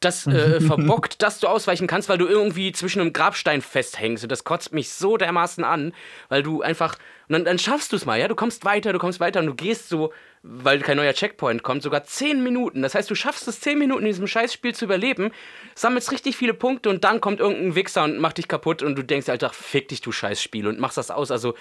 das 0.00 0.26
äh, 0.26 0.60
verbockt, 0.66 1.22
dass 1.22 1.40
du 1.40 1.46
ausweichen 1.46 1.86
kannst, 1.86 2.08
weil 2.08 2.18
du 2.18 2.26
irgendwie 2.26 2.72
zwischen 2.72 3.00
einem 3.00 3.12
Grabstein 3.12 3.62
festhängst. 3.62 4.24
Und 4.24 4.30
das 4.30 4.44
kotzt 4.44 4.72
mich 4.72 4.90
so 4.90 5.16
dermaßen 5.16 5.64
an, 5.64 5.92
weil 6.28 6.42
du 6.42 6.62
einfach. 6.62 6.96
Und 7.28 7.32
dann, 7.32 7.44
dann 7.44 7.58
schaffst 7.58 7.92
du 7.92 7.96
es 7.96 8.06
mal, 8.06 8.20
ja? 8.20 8.28
Du 8.28 8.36
kommst 8.36 8.64
weiter, 8.64 8.92
du 8.92 8.98
kommst 8.98 9.18
weiter 9.18 9.40
und 9.40 9.46
du 9.46 9.54
gehst 9.54 9.88
so, 9.88 10.12
weil 10.42 10.80
kein 10.80 10.96
neuer 10.96 11.12
Checkpoint 11.12 11.62
kommt, 11.62 11.82
sogar 11.82 12.04
10 12.04 12.42
Minuten. 12.42 12.82
Das 12.82 12.94
heißt, 12.94 13.10
du 13.10 13.14
schaffst 13.14 13.48
es 13.48 13.60
10 13.60 13.78
Minuten 13.78 14.02
in 14.02 14.08
diesem 14.08 14.28
Scheißspiel 14.28 14.74
zu 14.74 14.84
überleben, 14.84 15.32
sammelst 15.74 16.12
richtig 16.12 16.36
viele 16.36 16.54
Punkte 16.54 16.88
und 16.88 17.02
dann 17.02 17.20
kommt 17.20 17.40
irgendein 17.40 17.74
Wichser 17.74 18.04
und 18.04 18.18
macht 18.18 18.38
dich 18.38 18.46
kaputt 18.46 18.82
und 18.82 18.96
du 18.96 19.02
denkst, 19.02 19.28
Alter, 19.28 19.50
fick 19.50 19.88
dich, 19.88 20.02
du 20.02 20.12
Scheißspiel 20.12 20.68
und 20.68 20.78
machst 20.78 20.98
das 20.98 21.10
aus. 21.10 21.30
Also. 21.30 21.54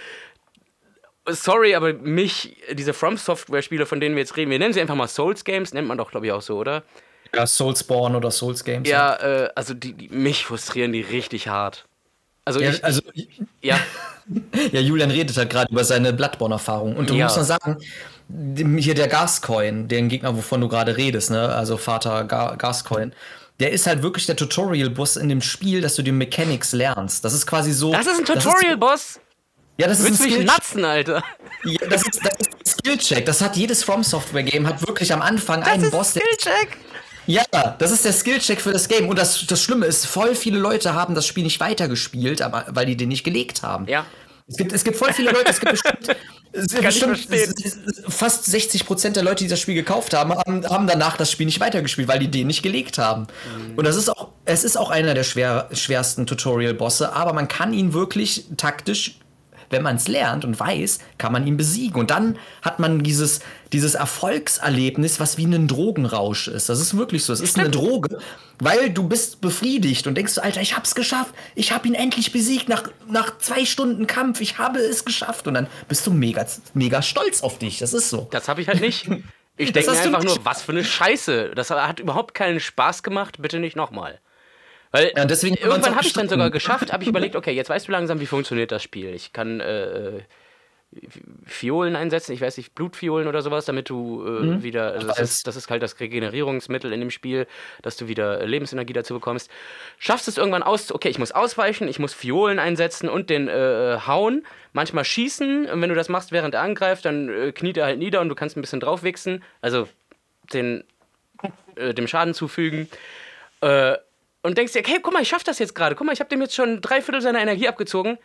Sorry, 1.28 1.74
aber 1.74 1.94
mich, 1.94 2.56
diese 2.74 2.94
From 2.94 3.18
Software-Spiele, 3.18 3.88
von 3.88 4.00
denen 4.00 4.14
wir 4.14 4.22
jetzt 4.22 4.38
reden, 4.38 4.52
wir 4.52 4.60
nennen 4.60 4.76
sie 4.76 4.82
einfach 4.82 4.94
mal 4.94 5.08
Souls 5.08 5.44
Games, 5.44 5.74
nennt 5.74 5.88
man 5.88 5.98
doch, 5.98 6.12
glaube 6.12 6.28
ich, 6.28 6.32
auch 6.32 6.44
so, 6.44 6.56
oder? 6.56 6.84
Ja, 7.36 7.46
Soulspawn 7.46 8.16
oder 8.16 8.32
Souls 8.32 8.64
Games. 8.64 8.88
Ja, 8.88 9.16
äh, 9.16 9.50
also 9.56 9.74
die, 9.74 9.94
die, 9.94 10.10
mich 10.10 10.46
frustrieren 10.46 10.94
die 10.94 11.02
richtig 11.02 11.48
hart. 11.48 11.86
Also, 12.46 12.60
ja, 12.60 12.70
ich, 12.72 12.84
also 12.84 13.02
ja. 13.62 13.80
ja, 14.72 14.80
Julian 14.80 15.12
redet 15.12 15.36
halt 15.38 15.50
gerade 15.50 15.72
über 15.72 15.84
seine 15.84 16.14
Bloodborne-Erfahrung. 16.14 16.96
Und 16.96 17.10
du 17.10 17.16
ja. 17.16 17.26
musst 17.26 17.38
noch 17.38 17.44
sagen, 17.44 17.78
hier 18.80 18.96
der 18.96 19.08
Gascoin, 19.08 19.88
den 19.88 20.10
Gegner, 20.10 20.36
wovon 20.36 20.62
du 20.62 20.68
gerade 20.68 20.98
redest, 20.98 21.32
ne? 21.32 21.50
Also 21.50 21.78
Vater 21.78 22.24
Ga 22.24 22.56
Gascoin. 22.56 23.14
Der 23.60 23.72
ist 23.72 23.88
halt 23.88 24.04
wirklich 24.04 24.26
der 24.26 24.36
Tutorial-Boss 24.36 25.16
in 25.16 25.30
dem 25.30 25.42
Spiel, 25.42 25.82
dass 25.82 25.96
du 25.96 26.02
die 26.02 26.12
Mechanics 26.12 26.74
lernst. 26.74 27.24
Das 27.24 27.34
ist 27.34 27.48
quasi 27.48 27.72
so. 27.72 27.92
Das 27.92 28.06
ist 28.06 28.20
ein 28.20 28.26
Tutorial-Boss? 28.26 29.20
Ja, 29.78 29.88
das 29.88 30.00
ist 30.00 30.06
Willst 30.06 30.22
ein 30.22 30.32
Skill 30.32 30.46
natzen, 30.46 30.86
Alter. 30.86 31.24
Ja, 31.64 31.88
das 31.90 32.04
ist, 32.08 32.24
das 32.24 32.34
ist 32.40 32.54
ein 32.54 32.66
Skill-Check. 32.66 33.26
Das 33.26 33.42
hat 33.42 33.56
jedes 33.56 33.84
From 33.84 34.04
Software-Game, 34.04 34.68
hat 34.68 34.86
wirklich 34.88 35.12
am 35.14 35.22
Anfang 35.22 35.62
das 35.62 35.70
einen 35.70 35.84
ist 35.84 35.92
Boss. 35.92 36.12
Skill-Check. 36.12 36.78
Ja, 37.28 37.44
das 37.78 37.92
ist 37.92 38.06
der 38.06 38.14
Skillcheck 38.14 38.62
für 38.62 38.72
das 38.72 38.88
Game. 38.88 39.08
Und 39.08 39.18
das, 39.18 39.46
das 39.48 39.62
Schlimme 39.62 39.86
ist, 39.86 40.06
voll 40.06 40.36
viele 40.36 40.60
Leute 40.60 40.94
haben 40.94 41.16
das 41.16 41.26
Spiel 41.26 41.44
nicht 41.44 41.60
weitergespielt, 41.60 42.42
aber, 42.42 42.66
weil 42.70 42.86
die 42.86 42.98
den 42.98 43.10
nicht 43.10 43.24
gelegt 43.24 43.64
haben. 43.64 43.88
Ja. 43.88 44.06
Es 44.48 44.58
gibt, 44.58 44.74
es 44.74 44.84
gibt 44.84 44.98
voll 44.98 45.12
viele 45.12 45.32
Leute, 45.32 45.50
es 45.50 45.60
gibt 45.60 45.72
bestimmt, 45.72 46.16
bestimmt 46.82 47.28
fast 48.08 48.46
60 48.46 48.86
Prozent 48.86 49.16
der 49.16 49.24
Leute, 49.24 49.44
die 49.44 49.50
das 49.50 49.60
Spiel 49.60 49.74
gekauft 49.74 50.14
haben, 50.14 50.34
haben, 50.34 50.70
haben, 50.70 50.86
danach 50.86 51.18
das 51.18 51.32
Spiel 51.32 51.48
nicht 51.48 51.60
weitergespielt, 51.60 52.08
weil 52.08 52.20
die 52.20 52.30
den 52.30 52.46
nicht 52.46 52.62
gelegt 52.62 53.00
haben. 53.00 53.24
Mhm. 53.24 53.76
Und 53.76 53.86
das 53.86 53.96
ist 53.96 54.08
auch, 54.08 54.30
es 54.46 54.64
ist 54.64 54.78
auch 54.78 54.92
einer 54.92 55.16
der 55.16 55.24
schwer, 55.24 55.68
schwersten 55.72 56.28
Tutorial-Bosse, 56.28 57.12
aber 57.14 57.34
man 57.34 57.48
kann 57.48 57.74
ihn 57.74 57.94
wirklich 57.94 58.46
taktisch 58.56 59.20
wenn 59.70 59.82
man 59.82 59.96
es 59.96 60.08
lernt 60.08 60.46
und 60.46 60.60
weiß, 60.60 61.00
kann 61.18 61.32
man 61.32 61.46
ihn 61.48 61.58
besiegen. 61.58 62.00
Und 62.00 62.12
dann 62.12 62.38
hat 62.62 62.80
man 62.80 63.04
dieses, 63.04 63.40
dieses 63.74 63.96
Erfolgserlebnis, 63.96 65.20
was 65.20 65.38
wie 65.38 65.46
ein 65.46 65.68
Drogenrausch 65.68 66.48
ist. 66.48 66.70
Das 66.70 66.80
ist 66.80 66.98
wirklich 66.98 67.24
so. 67.24 67.34
Es 67.34 67.42
ist 67.42 67.58
eine 67.60 67.70
Droge, 67.70 68.20
weil 68.60 68.90
du 68.90 69.08
bist 69.08 69.42
befriedigt 69.42 70.08
und 70.08 70.16
denkst, 70.16 70.38
Alter, 70.38 70.62
ich 70.62 70.76
hab's 70.76 70.96
geschafft. 70.96 71.34
Ich 71.56 71.72
hab 71.72 71.86
ihn 71.86 71.94
endlich 71.94 72.32
besiegt 72.32 72.70
nach, 72.70 72.84
nach 73.10 73.38
zwei 73.38 73.66
Stunden 73.66 74.08
Kampf. 74.08 74.42
Ich 74.42 74.58
habe 74.58 74.80
es 74.80 75.06
geschafft. 75.06 75.48
Und 75.48 75.56
dann 75.56 75.68
bist 75.88 76.06
du 76.08 76.12
mega, 76.12 76.46
mega 76.74 77.02
stolz 77.02 77.42
auf 77.42 77.60
dich. 77.60 77.80
Das 77.80 77.94
ist 77.94 78.10
so. 78.10 78.28
Das 78.32 78.48
habe 78.48 78.62
ich 78.62 78.68
halt 78.68 78.82
nicht. 78.82 79.10
Ich 79.58 79.72
denke 79.74 79.92
einfach 79.92 80.24
nur, 80.24 80.38
was 80.44 80.62
für 80.62 80.72
eine 80.72 80.84
Scheiße. 80.84 81.52
Das 81.56 81.70
hat 81.70 82.00
überhaupt 82.00 82.34
keinen 82.34 82.60
Spaß 82.60 83.04
gemacht. 83.04 83.42
Bitte 83.42 83.60
nicht 83.60 83.76
nochmal. 83.76 84.20
Weil 84.96 85.12
ja, 85.16 85.26
deswegen 85.26 85.56
irgendwann 85.56 85.96
habe 85.96 86.06
ich 86.06 86.14
dann 86.14 86.30
sogar 86.30 86.50
geschafft, 86.50 86.94
habe 86.94 87.04
ich 87.04 87.10
überlegt, 87.10 87.36
okay, 87.36 87.52
jetzt 87.52 87.70
weißt 87.70 87.88
du 87.88 87.92
langsam, 87.92 88.22
wie 88.22 88.26
funktioniert 88.26 88.72
das 88.72 88.82
Spiel. 88.82 89.14
Ich 89.14 89.34
kann 89.34 89.60
äh, 89.60 90.22
Fiolen 91.46 91.98
einsetzen, 91.98 92.32
ich 92.32 92.40
weiß 92.40 92.56
nicht, 92.56 92.74
Blutviolen 92.76 93.28
oder 93.28 93.42
sowas, 93.42 93.66
damit 93.66 93.90
du 93.90 94.26
äh, 94.26 94.30
mhm. 94.30 94.64
wieder, 94.64 94.94
also 94.94 95.08
das, 95.08 95.20
ist, 95.20 95.48
das 95.48 95.58
ist 95.58 95.70
halt 95.70 95.84
das 95.84 96.00
Regenerierungsmittel 96.00 96.94
in 96.94 97.02
dem 97.02 97.12
Spiel, 97.12 97.48
dass 97.82 97.98
du 97.98 98.08
wieder 98.08 98.46
Lebensenergie 98.46 98.94
dazu 98.94 99.14
bekommst. 99.14 99.52
Schaffst 99.98 100.30
es 100.30 100.38
irgendwann 100.38 100.64
aus, 100.64 100.94
okay, 100.94 101.10
ich 101.10 101.20
muss 101.20 101.34
ausweichen, 101.34 101.90
ich 101.90 102.00
muss 102.00 102.14
Fiolen 102.14 102.58
einsetzen 102.58 103.10
und 103.10 103.30
den 103.30 103.50
äh, 103.50 103.98
hauen, 104.08 104.46
manchmal 104.72 105.04
schießen. 105.04 105.66
Und 105.66 105.82
wenn 105.82 105.90
du 105.90 105.96
das 105.96 106.08
machst, 106.08 106.32
während 106.32 106.54
er 106.54 106.62
angreift, 106.62 107.04
dann 107.04 107.28
äh, 107.28 107.52
kniet 107.52 107.76
er 107.76 107.86
halt 107.86 108.00
nieder 108.00 108.22
und 108.22 108.30
du 108.30 108.36
kannst 108.36 108.56
ein 108.56 108.62
bisschen 108.62 108.80
draufwichsen, 108.80 109.44
also 109.60 109.90
den, 110.54 110.86
äh, 111.76 111.94
dem 111.94 112.08
Schaden 112.08 112.34
zufügen. 112.34 112.88
Äh, 114.46 114.48
und 114.48 114.58
denkst 114.58 114.74
dir, 114.74 114.80
okay, 114.80 115.00
guck 115.02 115.14
mal, 115.14 115.22
ich 115.22 115.30
schaff 115.30 115.44
das 115.44 115.60
jetzt 115.60 115.76
gerade. 115.76 115.96
Guck 115.96 116.06
mal, 116.06 116.14
ich 116.14 116.20
habe 116.20 116.30
dem 116.30 116.42
jetzt 116.42 116.56
schon 116.56 116.82
drei 116.82 117.02
Viertel 117.02 117.22
seiner 117.22 117.42
Energie 117.42 117.68
abgezogen. 117.68 118.18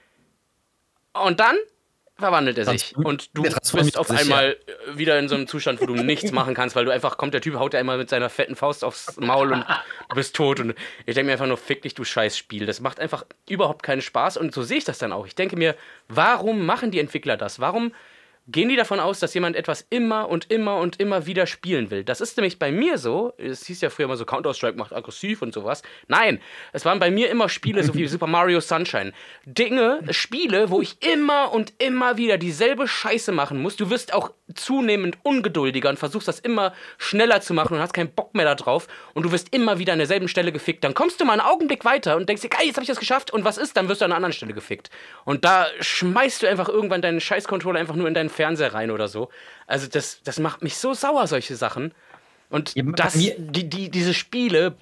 Und 1.13 1.41
dann 1.41 1.57
verwandelt 2.17 2.59
er 2.59 2.67
sich. 2.67 2.95
Und 2.97 3.31
du 3.35 3.43
bist 3.43 3.97
auf 3.97 4.11
einmal 4.11 4.57
ja. 4.69 4.99
wieder 4.99 5.19
in 5.19 5.29
so 5.29 5.35
einem 5.35 5.47
Zustand, 5.47 5.81
wo 5.81 5.87
du 5.87 5.95
nichts 5.95 6.33
machen 6.33 6.55
kannst, 6.55 6.77
weil 6.77 6.85
du 6.85 6.93
einfach, 6.93 7.17
kommt 7.17 7.33
der 7.33 7.41
Typ, 7.41 7.55
haut 7.55 7.73
dir 7.73 7.79
einmal 7.79 7.97
mit 7.97 8.11
seiner 8.11 8.29
fetten 8.29 8.55
Faust 8.57 8.85
aufs 8.85 9.17
Maul 9.17 9.53
und 9.53 9.65
du 10.11 10.15
bist 10.15 10.37
tot. 10.37 10.61
Und 10.61 10.75
ich 11.07 11.15
denke 11.15 11.27
mir 11.27 11.33
einfach 11.33 11.47
nur, 11.47 11.57
fick 11.57 11.83
dich, 11.83 11.95
du 11.95 12.05
Scheißspiel. 12.05 12.67
Das 12.67 12.81
macht 12.81 13.01
einfach 13.01 13.25
überhaupt 13.49 13.83
keinen 13.83 14.03
Spaß 14.03 14.37
und 14.37 14.53
so 14.53 14.63
sehe 14.63 14.79
ich 14.79 14.85
das 14.85 14.99
dann 14.99 15.13
auch. 15.13 15.27
Ich 15.27 15.35
denke 15.35 15.57
mir, 15.57 15.75
warum 16.09 16.67
machen 16.67 16.91
die 16.91 17.01
Entwickler 17.01 17.37
das? 17.37 17.59
Warum 17.59 17.93
gehen 18.53 18.69
die 18.69 18.77
davon 18.77 19.01
aus, 19.01 19.21
dass 19.21 19.35
jemand 19.35 19.57
etwas 19.57 19.87
immer 19.91 20.29
und 20.29 20.51
immer 20.51 20.77
und 20.77 21.01
immer 21.01 21.27
wieder 21.27 21.47
spielen 21.47 21.91
will. 21.91 22.05
Das 22.05 22.21
ist 22.21 22.37
nämlich 22.37 22.59
bei 22.59 22.73
mir 22.73 22.99
so. 22.99 23.33
Es 23.39 23.67
hieß 23.67 23.81
ja 23.81 23.91
früher 23.91 24.07
immer 24.07 24.17
so, 24.17 24.25
Counter-Strike 24.25 24.77
macht 24.77 24.93
aggressiv 24.93 25.43
und 25.43 25.55
sowas. 25.55 25.83
Nein, 26.09 26.41
es 26.73 26.85
waren 26.85 26.99
bei 26.99 27.11
mir 27.11 27.31
immer 27.31 27.49
Spiele, 27.49 27.83
so 27.83 27.95
wie 27.95 28.07
Super 28.09 28.27
Mario 28.27 28.61
Sunshine. 28.61 29.13
Dinge, 29.45 30.01
Spiele, 30.11 30.71
wo 30.71 30.81
ich 30.81 30.97
immer 31.03 31.53
und 31.53 31.73
immer 31.79 32.17
wieder 32.17 32.39
dieselbe 32.39 32.89
Scheiße 32.89 33.33
machen 33.33 33.61
muss. 33.61 33.77
Du 33.77 33.91
wirst 33.91 34.13
auch 34.13 34.33
zunehmend 34.55 35.19
ungeduldiger 35.23 35.89
und 35.89 35.99
versuchst 35.99 36.29
das 36.29 36.41
immer 36.41 36.73
schneller 36.99 37.41
zu 37.41 37.55
machen 37.55 37.75
und 37.75 37.81
hast 37.81 37.93
keinen 37.93 38.13
Bock 38.13 38.35
mehr 38.35 38.55
darauf 38.55 38.89
und 39.15 39.23
du 39.25 39.33
wirst 39.33 39.55
immer 39.55 39.79
wieder 39.79 39.93
an 39.93 39.99
derselben 39.99 40.29
Stelle 40.29 40.53
gefickt. 40.53 40.85
Dann 40.85 40.95
kommst 40.95 41.21
du 41.21 41.25
mal 41.25 41.35
einen 41.35 41.43
Augenblick 41.43 41.85
weiter 41.85 42.17
und 42.17 42.29
denkst 42.29 42.43
dir, 42.43 42.49
geil, 42.49 42.67
jetzt 42.67 42.77
habe 42.77 42.83
ich 42.83 42.89
das 42.89 42.99
geschafft 42.99 43.31
und 43.31 43.45
was 43.45 43.59
ist? 43.59 43.77
Dann 43.77 43.89
wirst 43.89 44.01
du 44.01 44.05
an 44.05 44.11
einer 44.11 44.17
anderen 44.17 44.33
Stelle 44.33 44.53
gefickt. 44.53 44.91
Und 45.25 45.45
da 45.45 45.67
schmeißt 45.81 46.43
du 46.43 46.49
einfach 46.49 46.69
irgendwann 46.69 47.03
deinen 47.03 47.21
Scheiß-Controller 47.21 47.79
einfach 47.79 47.97
nur 47.97 48.09
in 48.09 48.15
deinen 48.15 48.31
Fernseher 48.41 48.73
rein 48.73 48.91
oder 48.91 49.07
so. 49.07 49.29
Also 49.67 49.87
das, 49.87 50.23
das 50.23 50.39
macht 50.39 50.63
mich 50.63 50.79
so 50.79 50.95
sauer, 50.95 51.27
solche 51.27 51.57
Sachen. 51.57 51.93
Und 52.49 52.75
ja, 52.75 52.83
das, 52.97 53.13
die, 53.13 53.35
die, 53.39 53.91
diese 53.91 54.15
Spiele 54.15 54.77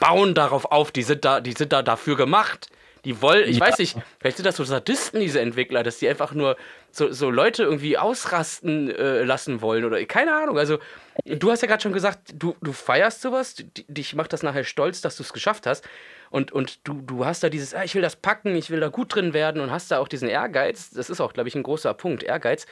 bauen 0.00 0.34
darauf 0.34 0.64
auf, 0.64 0.90
die 0.90 1.02
sind 1.02 1.26
da, 1.26 1.42
die 1.42 1.52
sind 1.52 1.74
da 1.74 1.82
dafür 1.82 2.16
gemacht. 2.16 2.70
Die 3.04 3.20
wollen, 3.20 3.46
ich 3.46 3.58
ja. 3.58 3.66
weiß 3.66 3.78
nicht, 3.78 3.96
vielleicht 4.20 4.38
sind 4.38 4.46
das 4.46 4.56
so 4.56 4.64
Sadisten, 4.64 5.20
diese 5.20 5.40
Entwickler, 5.40 5.82
dass 5.82 5.98
die 5.98 6.08
einfach 6.08 6.32
nur 6.32 6.56
so, 6.90 7.12
so 7.12 7.30
Leute 7.30 7.64
irgendwie 7.64 7.98
ausrasten 7.98 8.90
äh, 8.90 9.24
lassen 9.24 9.60
wollen 9.60 9.84
oder 9.84 10.02
keine 10.06 10.34
Ahnung. 10.34 10.56
Also, 10.56 10.78
du 11.26 11.50
hast 11.50 11.60
ja 11.60 11.68
gerade 11.68 11.82
schon 11.82 11.92
gesagt, 11.92 12.32
du, 12.34 12.56
du 12.62 12.72
feierst 12.72 13.20
sowas, 13.20 13.56
dich 13.88 14.14
macht 14.14 14.32
das 14.32 14.42
nachher 14.42 14.64
stolz, 14.64 15.02
dass 15.02 15.16
du 15.16 15.24
es 15.24 15.34
geschafft 15.34 15.66
hast. 15.66 15.84
Und, 16.32 16.50
und 16.50 16.88
du, 16.88 16.94
du 17.02 17.26
hast 17.26 17.42
da 17.42 17.50
dieses, 17.50 17.74
ah, 17.74 17.84
ich 17.84 17.94
will 17.94 18.00
das 18.00 18.16
packen, 18.16 18.56
ich 18.56 18.70
will 18.70 18.80
da 18.80 18.88
gut 18.88 19.14
drin 19.14 19.34
werden 19.34 19.60
und 19.60 19.70
hast 19.70 19.90
da 19.90 19.98
auch 19.98 20.08
diesen 20.08 20.30
Ehrgeiz. 20.30 20.88
Das 20.88 21.10
ist 21.10 21.20
auch, 21.20 21.34
glaube 21.34 21.50
ich, 21.50 21.54
ein 21.54 21.62
großer 21.62 21.92
Punkt, 21.92 22.22
Ehrgeiz. 22.22 22.64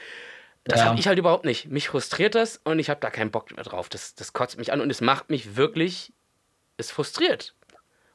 Das 0.65 0.81
ja. 0.81 0.87
habe 0.87 0.99
ich 0.99 1.07
halt 1.07 1.19
überhaupt 1.19 1.45
nicht. 1.45 1.69
Mich 1.69 1.89
frustriert 1.89 2.35
das 2.35 2.59
und 2.65 2.79
ich 2.79 2.89
habe 2.89 3.01
da 3.01 3.11
keinen 3.11 3.31
Bock 3.31 3.55
mehr 3.55 3.63
drauf. 3.63 3.91
Das, 3.91 4.15
das 4.15 4.33
kotzt 4.33 4.57
mich 4.57 4.73
an 4.73 4.81
und 4.81 4.91
es 4.91 5.03
macht 5.03 5.29
mich 5.29 5.57
wirklich, 5.57 6.15
es 6.79 6.91
frustriert. 6.91 7.55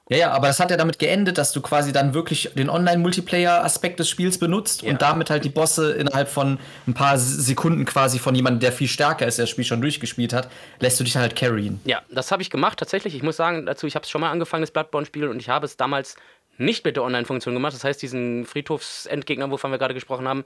Ja, 0.10 0.18
ja, 0.18 0.32
aber 0.32 0.48
das 0.48 0.60
hat 0.60 0.70
ja 0.70 0.78
damit 0.78 1.00
geendet, 1.00 1.40
dass 1.40 1.52
du 1.52 1.62
quasi 1.62 1.92
dann 1.92 2.14
wirklich 2.14 2.52
den 2.54 2.70
Online-Multiplayer-Aspekt 2.70 4.00
des 4.00 4.08
Spiels 4.08 4.38
benutzt 4.38 4.84
ja. 4.84 4.92
und 4.92 5.02
damit 5.02 5.32
halt 5.32 5.44
die 5.46 5.50
Bosse 5.50 5.94
innerhalb 5.94 6.30
von 6.30 6.60
ein 6.86 6.94
paar 6.94 7.18
Sekunden 7.18 7.86
quasi 7.86 8.20
von 8.20 8.36
jemandem, 8.36 8.60
der 8.60 8.72
viel 8.72 8.88
stärker 8.88 9.26
ist, 9.26 9.40
der 9.40 9.44
das 9.44 9.50
Spiel 9.50 9.64
schon 9.64 9.82
durchgespielt 9.82 10.32
hat, 10.32 10.50
lässt 10.80 11.00
du 11.00 11.04
dich 11.04 11.16
halt 11.18 11.36
carryen. 11.36 11.80
Ja, 11.86 12.04
das 12.12 12.32
habe 12.32 12.44
ich 12.44 12.52
gemacht 12.52 12.78
tatsächlich. 12.78 13.16
Ich 13.16 13.24
muss 13.24 13.36
sagen 13.36 13.66
dazu, 13.66 13.88
ich 13.88 13.96
habe 13.96 14.04
es 14.04 14.10
schon 14.12 14.22
mal 14.22 14.30
angefangen, 14.30 14.62
das 14.62 14.72
Bloodborne-Spiel, 14.72 15.28
und 15.28 15.40
ich 15.40 15.50
habe 15.50 15.66
es 15.66 15.76
damals 15.76 16.18
nicht 16.58 16.86
mit 16.86 16.96
der 16.98 17.04
Online-Funktion 17.04 17.56
gemacht. 17.56 17.74
Das 17.74 17.84
heißt, 17.84 18.00
diesen 18.00 18.46
Friedhofsendgegner, 18.46 19.50
wovon 19.50 19.72
wir 19.72 19.80
gerade 19.80 19.96
gesprochen 19.96 20.28
haben, 20.28 20.46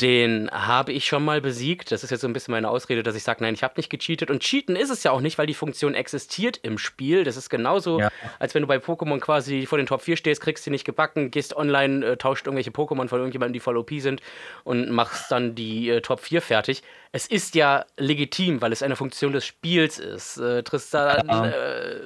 den 0.00 0.50
habe 0.50 0.92
ich 0.92 1.06
schon 1.06 1.24
mal 1.24 1.40
besiegt. 1.40 1.92
Das 1.92 2.02
ist 2.02 2.10
jetzt 2.10 2.22
so 2.22 2.26
ein 2.26 2.32
bisschen 2.32 2.52
meine 2.52 2.68
Ausrede, 2.68 3.02
dass 3.02 3.14
ich 3.14 3.22
sage, 3.22 3.42
nein, 3.42 3.54
ich 3.54 3.62
habe 3.62 3.74
nicht 3.76 3.88
gecheatet. 3.88 4.30
Und 4.30 4.40
cheaten 4.40 4.74
ist 4.74 4.90
es 4.90 5.04
ja 5.04 5.12
auch 5.12 5.20
nicht, 5.20 5.38
weil 5.38 5.46
die 5.46 5.54
Funktion 5.54 5.94
existiert 5.94 6.58
im 6.62 6.78
Spiel. 6.78 7.22
Das 7.24 7.36
ist 7.36 7.50
genauso, 7.50 8.00
ja. 8.00 8.10
als 8.40 8.54
wenn 8.54 8.62
du 8.62 8.68
bei 8.68 8.78
Pokémon 8.78 9.20
quasi 9.20 9.66
vor 9.66 9.78
den 9.78 9.86
Top 9.86 10.02
4 10.02 10.16
stehst, 10.16 10.40
kriegst 10.40 10.64
sie 10.64 10.70
nicht 10.70 10.84
gebacken, 10.84 11.30
gehst 11.30 11.54
online, 11.54 12.04
äh, 12.04 12.16
tauscht 12.16 12.46
irgendwelche 12.46 12.70
Pokémon 12.70 13.06
von 13.08 13.18
irgendjemandem, 13.18 13.52
die 13.52 13.60
voll 13.60 13.76
OP 13.76 13.90
sind 13.98 14.22
und 14.64 14.90
machst 14.90 15.30
dann 15.30 15.54
die 15.54 15.90
äh, 15.90 16.00
Top 16.00 16.20
4 16.20 16.42
fertig. 16.42 16.82
Es 17.12 17.26
ist 17.26 17.54
ja 17.54 17.84
legitim, 17.96 18.60
weil 18.60 18.72
es 18.72 18.82
eine 18.82 18.96
Funktion 18.96 19.32
des 19.32 19.46
Spiels 19.46 19.98
ist. 19.98 20.38
Äh, 20.38 20.62
Tristan. 20.64 21.28
Äh, 21.28 22.00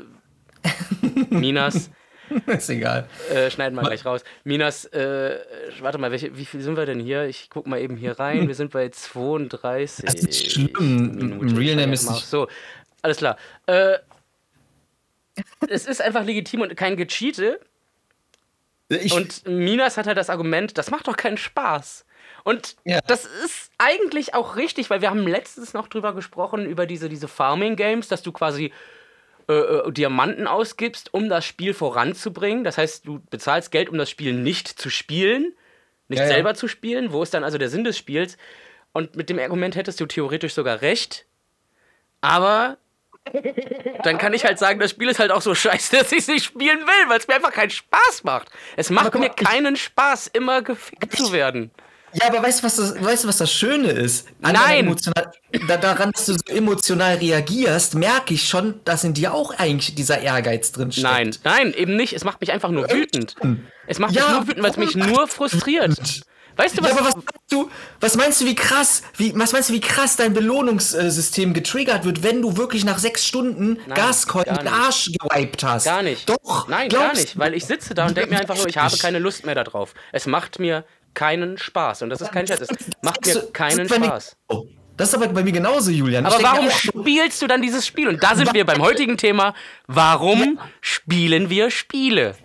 Minas. 1.31 1.91
ist 2.47 2.71
egal. 2.71 3.09
Äh, 3.31 3.51
schneiden 3.51 3.75
wir 3.77 3.83
gleich 3.83 4.05
raus. 4.05 4.23
Minas, 4.45 4.85
äh, 4.87 5.39
warte 5.81 5.99
mal, 5.99 6.11
welche, 6.11 6.37
wie 6.37 6.45
viel 6.45 6.61
sind 6.61 6.77
wir 6.77 6.87
denn 6.87 7.01
hier? 7.01 7.25
Ich 7.25 7.49
guck 7.51 7.67
mal 7.67 7.81
eben 7.81 7.97
hier 7.97 8.19
rein. 8.19 8.49
Wir 8.49 8.55
sind 8.55 8.73
bei 8.73 8.89
32. 8.89 10.05
Das 10.05 10.15
ist 10.15 10.53
schlimm. 10.53 11.17
Minuten. 11.17 11.57
Real 11.57 11.77
Name 11.77 11.93
ist 11.95 12.11
nicht. 12.11 12.27
So, 12.27 12.49
alles 13.03 13.19
klar. 13.19 13.37
Äh, 13.67 13.99
es 15.69 15.87
ist 15.87 16.01
einfach 16.01 16.25
legitim 16.25 16.62
und 16.62 16.77
kein 16.77 16.97
Gecheate. 16.97 17.61
Ich 18.89 19.12
und 19.12 19.47
Minas 19.47 19.97
hat 19.97 20.07
halt 20.07 20.17
das 20.17 20.31
Argument, 20.31 20.79
das 20.79 20.91
macht 20.91 21.09
doch 21.09 21.17
keinen 21.17 21.37
Spaß. 21.37 22.05
Und 22.45 22.77
ja. 22.85 23.01
das 23.07 23.25
ist 23.25 23.73
eigentlich 23.77 24.35
auch 24.35 24.55
richtig, 24.55 24.89
weil 24.89 25.01
wir 25.01 25.11
haben 25.11 25.27
letztens 25.27 25.75
noch 25.75 25.89
drüber 25.89 26.15
gesprochen, 26.15 26.65
über 26.65 26.87
diese, 26.87 27.09
diese 27.09 27.27
Farming-Games, 27.27 28.07
dass 28.07 28.23
du 28.23 28.31
quasi 28.31 28.73
äh, 29.49 29.53
äh, 29.53 29.93
Diamanten 29.93 30.47
ausgibst, 30.47 31.15
um 31.15 31.29
das 31.29 31.45
Spiel 31.45 31.73
voranzubringen. 31.73 32.65
Das 32.65 32.79
heißt, 32.79 33.07
du 33.07 33.21
bezahlst 33.31 33.71
Geld, 33.71 33.89
um 33.89 33.99
das 33.99 34.11
Spiel 34.11 34.33
nicht 34.33 34.69
zu 34.69 34.91
spielen, 34.91 35.55
nicht 36.09 36.21
ja, 36.21 36.27
selber 36.27 36.51
ja. 36.51 36.55
zu 36.55 36.69
spielen. 36.69 37.13
Wo 37.13 37.23
ist 37.23 37.33
dann 37.33 37.45
also 37.45 37.57
der 37.59 37.69
Sinn 37.69 37.85
des 37.85 37.97
Spiels? 37.97 38.37
Und 38.93 39.15
mit 39.15 39.31
dem 39.31 39.39
Argument 39.39 39.77
hättest 39.77 40.01
du 40.01 40.07
theoretisch 40.07 40.55
sogar 40.55 40.83
recht. 40.83 41.27
Aber 42.21 42.79
dann 44.03 44.19
kann 44.19 44.33
ich 44.33 44.45
halt 44.45 44.59
sagen, 44.59 44.81
das 44.81 44.91
Spiel 44.91 45.09
ist 45.09 45.19
halt 45.19 45.31
auch 45.31 45.43
so 45.43 45.55
scheiße, 45.55 45.97
dass 45.99 46.13
ich 46.13 46.19
es 46.19 46.29
nicht 46.29 46.45
spielen 46.45 46.81
will, 46.81 47.09
weil 47.09 47.19
es 47.19 47.29
mir 47.29 47.35
einfach 47.35 47.53
keinen 47.53 47.71
Spaß 47.71 48.25
macht. 48.25 48.51
Es 48.77 48.91
macht 48.91 49.15
mir 49.15 49.31
keinen 49.31 49.77
Spaß, 49.77 50.29
immer 50.29 50.63
gefickt 50.63 51.17
zu 51.17 51.33
werden. 51.33 51.71
Ja, 52.12 52.29
aber 52.29 52.42
weißt 52.42 52.61
du, 52.61 52.66
was 52.66 52.77
das, 52.77 53.03
weißt 53.03 53.27
was 53.27 53.38
das 53.38 53.53
Schöne 53.53 53.88
ist? 53.88 54.29
An 54.42 54.55
Nein! 54.55 54.97
Da, 55.69 55.77
daran, 55.77 56.12
dass 56.12 56.27
du 56.27 56.35
so 56.35 56.40
emotional 56.49 57.16
reagierst, 57.16 57.95
merke 57.95 58.35
ich 58.35 58.49
schon, 58.49 58.81
dass 58.85 59.05
in 59.05 59.14
dir 59.14 59.35
auch 59.35 59.53
eigentlich 59.59 59.95
dieser 59.95 60.21
Ehrgeiz 60.21 60.73
drin 60.73 60.92
steckt. 60.92 61.05
Nein, 61.05 61.37
nein, 61.45 61.75
eben 61.75 61.97
nicht. 61.97 62.12
Es 62.12 62.25
macht 62.25 62.40
mich 62.40 62.53
einfach 62.53 62.71
nur 62.71 62.90
wütend. 62.90 63.35
Es 63.87 63.99
macht 63.99 64.14
ja, 64.14 64.23
mich 64.23 64.33
nur 64.33 64.49
wütend, 64.49 64.62
weil 64.62 64.71
es 64.71 64.77
mich 64.77 64.95
nur 64.97 65.29
frustriert. 65.29 66.25
Weißt 66.57 66.79
du, 66.79 66.83
was, 66.83 66.90
ja, 66.90 66.97
aber 66.97 67.07
was 67.07 67.14
meinst 67.14 67.53
du, 67.53 67.71
was 68.01 68.16
meinst 68.16 68.40
du, 68.40 68.47
wie 68.47 68.55
krass, 68.55 69.03
wie, 69.16 69.38
was 69.38 69.53
meinst 69.53 69.69
du, 69.69 69.75
wie 69.75 69.81
krass 69.81 70.16
dein 70.16 70.33
Belohnungssystem 70.33 71.53
getriggert 71.53 72.05
wird, 72.07 72.23
wenn 72.23 72.40
du 72.40 72.57
wirklich 72.57 72.85
nach 72.85 72.99
sechs 72.99 73.27
Stunden 73.27 73.79
Gascoin 73.95 74.45
den 74.45 74.69
Arsch 74.69 75.11
gewiped 75.12 75.62
hast? 75.62 75.85
Gar 75.85 76.03
nicht. 76.03 76.29
Doch. 76.29 76.66
Nein, 76.69 76.88
gar 76.88 77.12
nicht, 77.12 77.38
weil 77.38 77.53
ich 77.53 77.66
sitze 77.66 77.95
da 77.95 78.07
und 78.07 78.16
denke 78.16 78.31
mir 78.31 78.40
einfach 78.40 78.57
nur, 78.57 78.66
ich 78.69 78.79
habe 78.79 78.97
keine 78.97 79.19
Lust 79.19 79.45
mehr 79.45 79.55
darauf. 79.55 79.92
Es 80.12 80.27
macht 80.27 80.59
mir 80.59 80.85
keinen 81.17 81.59
Spaß. 81.59 82.03
Und 82.03 82.11
das 82.11 82.21
ist 82.21 82.31
kein 82.31 82.47
Scherz. 82.47 82.61
Es 82.61 82.69
macht 83.03 83.27
mir 83.27 83.43
keinen 83.53 83.89
Spaß. 83.89 84.37
Das 84.97 85.09
ist 85.09 85.15
aber 85.15 85.29
bei 85.29 85.43
mir 85.43 85.53
genauso, 85.53 85.91
Julian. 85.91 86.25
Aber 86.25 86.43
warum 86.43 86.71
spielst 86.71 87.43
du 87.43 87.49
dann 87.49 87.61
dieses 87.61 87.87
Spiel? 87.87 88.09
Und 88.09 88.23
da 88.23 88.37
sind 88.37 88.55
wir 88.55 88.65
beim 88.65 88.81
heutigen 88.81 89.19
Thema. 89.19 89.55
Warum 89.89 90.61
spielen 90.81 91.51
wir 91.51 91.71
Spiele? 91.71 92.37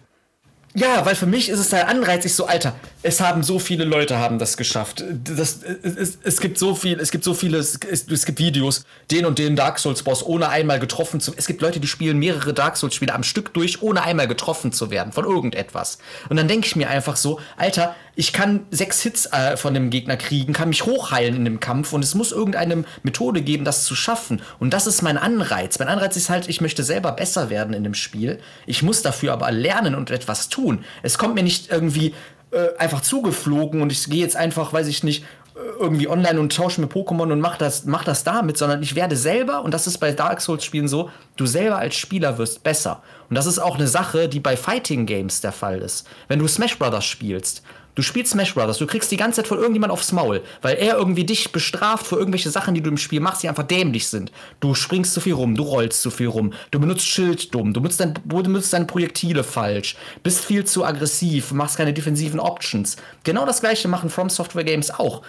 Ja, 0.74 1.06
weil 1.06 1.16
für 1.16 1.26
mich 1.26 1.50
ist 1.50 1.60
es 1.60 1.70
der 1.70 1.90
Anreiz, 1.90 2.24
ich 2.24 2.34
so, 2.34 2.46
Alter, 2.46 2.76
es 3.04 3.20
haben 3.20 3.44
so 3.44 3.60
viele 3.60 3.84
Leute 3.84 4.20
haben 4.20 4.40
das 4.40 4.56
geschafft. 4.56 5.04
Das, 5.24 5.60
es, 5.64 6.18
es 6.24 6.40
gibt 6.40 6.58
so 6.58 6.76
viel, 6.76 6.98
es 7.00 7.12
gibt 7.12 7.26
so 7.26 7.34
viele, 7.34 7.58
es, 7.58 7.78
es 7.84 8.26
gibt 8.26 8.40
Videos, 8.40 8.86
den 9.10 9.26
und 9.26 9.38
den 9.38 9.58
Dark 9.58 9.80
Souls 9.80 10.04
Boss 10.04 10.26
ohne 10.26 10.48
einmal 10.48 10.80
getroffen 10.80 11.20
zu. 11.20 11.34
Es 11.36 11.46
gibt 11.46 11.62
Leute, 11.62 11.82
die 11.82 11.88
spielen 11.88 12.20
mehrere 12.20 12.54
Dark 12.54 12.78
Souls 12.78 12.96
Spiele 12.96 13.14
am 13.14 13.24
Stück 13.24 13.54
durch, 13.54 13.82
ohne 13.82 14.04
einmal 14.04 14.30
getroffen 14.30 14.72
zu 14.72 14.92
werden 14.92 15.12
von 15.12 15.26
irgendetwas. 15.26 15.98
Und 16.30 16.38
dann 16.38 16.48
denke 16.48 16.68
ich 16.68 16.78
mir 16.78 16.90
einfach 16.90 17.18
so, 17.18 17.42
Alter, 17.58 17.94
ich 18.16 18.34
kann 18.34 18.66
sechs 18.72 19.02
Hits 19.02 19.28
äh, 19.28 19.56
von 19.58 19.74
dem 19.74 19.90
Gegner 19.90 20.18
kriegen, 20.18 20.54
kann 20.54 20.70
mich 20.70 20.86
hochheilen 20.86 21.36
in 21.36 21.46
dem 21.46 21.60
Kampf 21.60 21.94
und 21.94 22.04
es 22.04 22.16
muss 22.16 22.32
irgendeine 22.32 22.84
Methode 23.04 23.42
geben, 23.42 23.64
das 23.64 23.86
zu 23.86 23.96
schaffen. 23.96 24.42
Und 24.60 24.74
das 24.74 24.88
ist 24.88 25.02
mein 25.02 25.18
Anreiz. 25.18 25.80
Mein 25.80 25.88
Anreiz 25.88 26.18
ist 26.18 26.30
halt, 26.30 26.50
ich 26.50 26.62
möchte 26.62 26.84
selber 26.84 27.14
besser 27.14 27.50
werden 27.50 27.74
in 27.74 27.84
dem 27.84 27.94
Spiel. 27.94 28.40
Ich 28.66 28.84
muss 28.84 29.02
dafür 29.02 29.34
aber 29.34 29.52
lernen 29.52 29.96
und 29.96 30.12
etwas 30.12 30.50
tun. 30.50 30.84
Es 31.04 31.18
kommt 31.18 31.36
mir 31.36 31.44
nicht 31.44 31.72
irgendwie 31.72 32.14
äh, 32.52 32.76
einfach 32.78 33.02
zugeflogen 33.02 33.82
und 33.82 33.92
ich 33.92 34.06
gehe 34.10 34.22
jetzt 34.22 34.36
einfach, 34.36 34.74
weiß 34.74 34.88
ich 34.88 35.04
nicht, 35.04 35.24
äh, 35.56 35.60
irgendwie 35.80 36.10
online 36.10 36.40
und 36.40 36.54
tausche 36.56 36.82
mir 36.82 36.88
Pokémon 36.88 37.32
und 37.32 37.40
mach 37.40 37.58
das, 37.58 37.86
mach 37.86 38.04
das 38.04 38.26
damit, 38.26 38.58
sondern 38.58 38.84
ich 38.84 38.96
werde 38.96 39.16
selber, 39.16 39.64
und 39.64 39.74
das 39.74 39.88
ist 39.88 40.00
bei 40.00 40.12
Dark 40.12 40.42
Souls-Spielen 40.42 40.90
so, 40.90 41.10
du 41.38 41.46
selber 41.46 41.78
als 41.78 41.96
Spieler 41.96 42.38
wirst 42.38 42.64
besser. 42.64 43.04
Und 43.30 43.36
das 43.36 43.46
ist 43.46 43.60
auch 43.60 43.76
eine 43.76 43.88
Sache, 43.88 44.28
die 44.28 44.42
bei 44.42 44.58
Fighting 44.58 45.06
Games 45.06 45.40
der 45.40 45.54
Fall 45.54 45.80
ist. 45.80 46.08
Wenn 46.28 46.40
du 46.40 46.48
Smash 46.48 46.78
Brothers 46.78 47.06
spielst, 47.06 47.64
Du 47.96 48.02
spielst 48.02 48.32
Smash 48.32 48.54
Brothers, 48.54 48.78
du 48.78 48.88
kriegst 48.88 49.12
die 49.12 49.18
ganze 49.18 49.38
Zeit 49.38 49.48
von 49.48 49.58
irgendjemand 49.58 49.92
aufs 49.92 50.12
Maul, 50.12 50.42
weil 50.62 50.78
er 50.78 50.98
irgendwie 50.98 51.26
dich 51.26 51.52
bestraft 51.52 52.08
für 52.08 52.16
irgendwelche 52.16 52.50
Sachen, 52.50 52.74
die 52.74 52.82
du 52.82 52.90
im 52.90 52.98
Spiel 52.98 53.20
machst, 53.20 53.44
die 53.44 53.50
einfach 53.50 53.64
dämlich 53.64 54.08
sind. 54.08 54.32
Du 54.60 54.74
springst 54.76 55.14
zu 55.14 55.20
viel 55.20 55.34
rum, 55.34 55.56
du 55.56 55.64
rollst 55.64 56.02
zu 56.02 56.10
viel 56.10 56.28
rum, 56.28 56.54
du 56.72 56.80
benutzt 56.80 57.06
Schild 57.06 57.54
dumm, 57.54 57.74
du 57.74 57.82
benutzt, 57.82 58.00
dein, 58.00 58.14
du 58.14 58.44
benutzt 58.44 58.72
deine 58.72 58.86
Projektile 58.86 59.44
falsch, 59.44 59.98
bist 60.24 60.46
viel 60.46 60.64
zu 60.66 60.86
aggressiv, 60.86 61.52
machst 61.52 61.78
keine 61.78 61.94
defensiven 61.94 62.40
Options. 62.40 62.96
Genau 63.24 63.46
das 63.46 63.60
gleiche 63.60 63.88
machen 63.88 64.10
From 64.10 64.30
Software 64.30 64.64
Games 64.64 64.92
auch. 64.92 65.22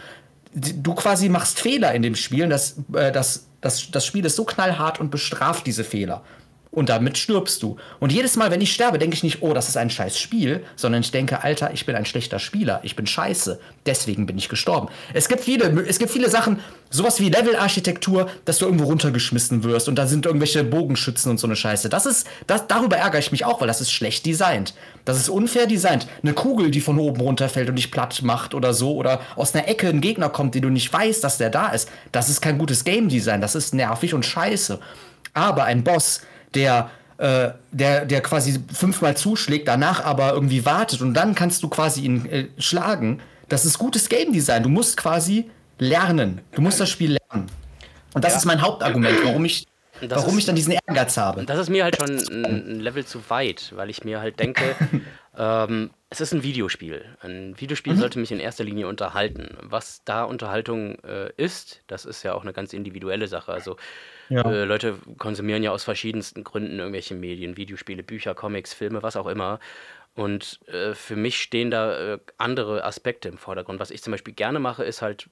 Du 0.54 0.94
quasi 0.94 1.28
machst 1.28 1.60
Fehler 1.60 1.94
in 1.94 2.02
dem 2.02 2.14
Spiel, 2.14 2.48
das, 2.48 2.76
äh, 2.92 3.10
das, 3.10 3.46
das, 3.60 3.90
das 3.90 4.06
Spiel 4.06 4.24
ist 4.24 4.36
so 4.36 4.44
knallhart 4.44 5.00
und 5.00 5.10
bestraft 5.10 5.66
diese 5.66 5.82
Fehler. 5.82 6.22
Und 6.72 6.88
damit 6.88 7.18
stirbst 7.18 7.62
du. 7.62 7.76
Und 8.00 8.12
jedes 8.12 8.36
Mal, 8.36 8.50
wenn 8.50 8.62
ich 8.62 8.72
sterbe, 8.72 8.98
denke 8.98 9.14
ich 9.14 9.22
nicht, 9.22 9.42
oh, 9.42 9.52
das 9.52 9.68
ist 9.68 9.76
ein 9.76 9.90
scheiß 9.90 10.18
Spiel, 10.18 10.64
sondern 10.74 11.02
ich 11.02 11.10
denke, 11.10 11.44
Alter, 11.44 11.72
ich 11.72 11.84
bin 11.84 11.94
ein 11.94 12.06
schlechter 12.06 12.38
Spieler, 12.38 12.80
ich 12.82 12.96
bin 12.96 13.06
scheiße, 13.06 13.60
deswegen 13.84 14.24
bin 14.24 14.38
ich 14.38 14.48
gestorben. 14.48 14.88
Es 15.12 15.28
gibt 15.28 15.42
viele, 15.42 15.64
es 15.86 15.98
gibt 15.98 16.10
viele 16.10 16.30
Sachen, 16.30 16.60
sowas 16.88 17.20
wie 17.20 17.28
Levelarchitektur, 17.28 18.30
dass 18.46 18.58
du 18.58 18.64
irgendwo 18.64 18.84
runtergeschmissen 18.84 19.64
wirst 19.64 19.88
und 19.88 19.96
da 19.96 20.06
sind 20.06 20.24
irgendwelche 20.24 20.64
Bogenschützen 20.64 21.30
und 21.30 21.38
so 21.38 21.46
eine 21.46 21.56
Scheiße. 21.56 21.90
Das 21.90 22.06
ist, 22.06 22.26
das, 22.46 22.66
darüber 22.66 22.96
ärgere 22.96 23.20
ich 23.20 23.32
mich 23.32 23.44
auch, 23.44 23.60
weil 23.60 23.68
das 23.68 23.82
ist 23.82 23.92
schlecht 23.92 24.24
designt. 24.24 24.74
Das 25.04 25.18
ist 25.18 25.28
unfair 25.28 25.66
designt. 25.66 26.06
Eine 26.22 26.32
Kugel, 26.32 26.70
die 26.70 26.80
von 26.80 26.98
oben 26.98 27.20
runterfällt 27.20 27.68
und 27.68 27.76
dich 27.76 27.90
platt 27.90 28.22
macht 28.22 28.54
oder 28.54 28.72
so, 28.72 28.94
oder 28.94 29.20
aus 29.36 29.54
einer 29.54 29.68
Ecke 29.68 29.88
ein 29.88 30.00
Gegner 30.00 30.30
kommt, 30.30 30.54
den 30.54 30.62
du 30.62 30.70
nicht 30.70 30.90
weißt, 30.90 31.22
dass 31.22 31.36
der 31.36 31.50
da 31.50 31.68
ist. 31.68 31.90
Das 32.12 32.30
ist 32.30 32.40
kein 32.40 32.56
gutes 32.56 32.84
Game 32.84 33.10
Design, 33.10 33.42
das 33.42 33.54
ist 33.54 33.74
nervig 33.74 34.14
und 34.14 34.24
scheiße. 34.24 34.78
Aber 35.34 35.64
ein 35.64 35.84
Boss, 35.84 36.22
der 36.54 36.90
äh, 37.18 37.52
der, 37.70 38.04
der 38.04 38.20
quasi 38.20 38.58
fünfmal 38.72 39.16
zuschlägt, 39.16 39.68
danach 39.68 40.04
aber 40.04 40.32
irgendwie 40.32 40.64
wartet 40.64 41.02
und 41.02 41.14
dann 41.14 41.36
kannst 41.36 41.62
du 41.62 41.68
quasi 41.68 42.00
ihn 42.00 42.26
äh, 42.26 42.48
schlagen. 42.58 43.20
Das 43.48 43.64
ist 43.64 43.78
gutes 43.78 44.08
Game 44.08 44.32
Design. 44.32 44.64
Du 44.64 44.68
musst 44.68 44.96
quasi 44.96 45.48
lernen. 45.78 46.40
Du 46.52 46.62
musst 46.62 46.80
das 46.80 46.90
Spiel 46.90 47.18
lernen. 47.18 47.48
Und 48.14 48.24
das 48.24 48.32
ja. 48.32 48.38
ist 48.38 48.44
mein 48.44 48.60
Hauptargument, 48.60 49.18
warum 49.24 49.44
ich, 49.44 49.66
warum 50.00 50.30
ist, 50.30 50.38
ich 50.38 50.46
dann 50.46 50.56
diesen 50.56 50.72
Ehrgeiz 50.72 51.16
habe. 51.16 51.44
Das 51.44 51.58
ist 51.58 51.68
mir 51.68 51.84
halt 51.84 51.96
schon 51.96 52.18
ein, 52.44 52.80
Level 52.80 53.04
zu 53.04 53.20
weit, 53.28 53.72
weil 53.76 53.88
ich 53.88 54.04
mir 54.04 54.20
halt 54.20 54.40
denke, 54.40 54.74
ähm, 55.38 55.90
es 56.10 56.20
ist 56.20 56.32
ein 56.32 56.42
Videospiel. 56.42 57.04
Ein 57.20 57.54
Videospiel 57.58 57.94
mhm. 57.94 57.98
sollte 57.98 58.18
mich 58.18 58.32
in 58.32 58.40
erster 58.40 58.64
Linie 58.64 58.88
unterhalten. 58.88 59.56
Was 59.60 60.02
da 60.04 60.24
Unterhaltung 60.24 60.96
äh, 61.04 61.30
ist, 61.36 61.82
das 61.86 62.04
ist 62.04 62.22
ja 62.22 62.34
auch 62.34 62.42
eine 62.42 62.52
ganz 62.52 62.72
individuelle 62.72 63.28
Sache. 63.28 63.52
Also 63.52 63.76
ja. 64.32 64.50
Äh, 64.50 64.64
Leute 64.64 64.98
konsumieren 65.18 65.62
ja 65.62 65.70
aus 65.70 65.84
verschiedensten 65.84 66.42
Gründen 66.42 66.78
irgendwelche 66.78 67.14
Medien, 67.14 67.56
Videospiele, 67.56 68.02
Bücher, 68.02 68.34
Comics, 68.34 68.72
Filme, 68.72 69.02
was 69.02 69.16
auch 69.16 69.26
immer. 69.26 69.60
Und 70.14 70.60
äh, 70.68 70.94
für 70.94 71.16
mich 71.16 71.40
stehen 71.40 71.70
da 71.70 72.14
äh, 72.14 72.18
andere 72.38 72.84
Aspekte 72.84 73.28
im 73.28 73.38
Vordergrund. 73.38 73.80
Was 73.80 73.90
ich 73.90 74.02
zum 74.02 74.10
Beispiel 74.10 74.34
gerne 74.34 74.58
mache, 74.58 74.84
ist 74.84 75.02
halt, 75.02 75.28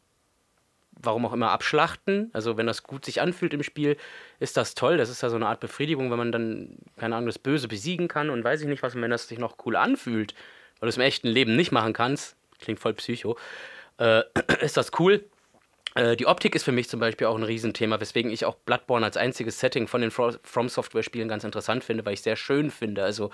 warum 0.93 1.25
auch 1.27 1.33
immer, 1.33 1.51
abschlachten. 1.51 2.31
Also 2.33 2.57
wenn 2.57 2.67
das 2.67 2.83
gut 2.83 3.05
sich 3.05 3.21
anfühlt 3.21 3.55
im 3.55 3.63
Spiel, 3.63 3.97
ist 4.39 4.57
das 4.57 4.75
toll. 4.75 4.97
Das 4.99 5.09
ist 5.09 5.23
ja 5.23 5.31
so 5.31 5.37
eine 5.37 5.47
Art 5.47 5.61
Befriedigung, 5.61 6.11
wenn 6.11 6.19
man 6.19 6.33
dann, 6.33 6.79
keine 6.97 7.17
Ahnung, 7.17 7.27
das 7.27 7.39
Böse 7.39 7.69
besiegen 7.69 8.09
kann 8.09 8.31
und 8.31 8.45
weiß 8.45 8.61
ich 8.61 8.69
nicht 8.69 8.83
was. 8.83 8.95
Und 8.95 9.03
wenn 9.03 9.11
das 9.11 9.29
sich 9.29 9.39
noch 9.39 9.57
cool 9.65 9.77
anfühlt, 9.77 10.35
weil 10.79 10.87
du 10.87 10.91
es 10.91 10.97
im 10.97 11.03
echten 11.03 11.29
Leben 11.29 11.57
nicht 11.57 11.73
machen 11.73 11.93
kannst, 11.93 12.37
klingt 12.59 12.81
voll 12.81 12.95
psycho, 12.95 13.37
äh, 13.99 14.23
ist 14.61 14.77
das 14.77 14.93
cool. 14.99 15.25
Äh, 15.95 16.17
die 16.17 16.27
Optik 16.27 16.55
ist 16.55 16.65
für 16.65 16.73
mich 16.73 16.89
zum 16.89 17.01
Beispiel 17.01 17.27
auch 17.27 17.37
ein 17.37 17.43
Riesenthema, 17.43 18.01
weswegen 18.01 18.31
ich 18.31 18.45
auch 18.45 18.55
Bloodborne 18.55 19.05
als 19.05 19.17
einziges 19.17 19.59
Setting 19.61 19.89
von 19.89 20.01
den 20.01 20.11
From 20.11 20.69
Software-Spielen 20.69 21.29
ganz 21.29 21.45
interessant 21.45 21.85
finde, 21.85 22.05
weil 22.05 22.15
ich 22.15 22.23
sehr 22.23 22.37
schön 22.37 22.71
finde. 22.71 23.03
Also 23.03 23.31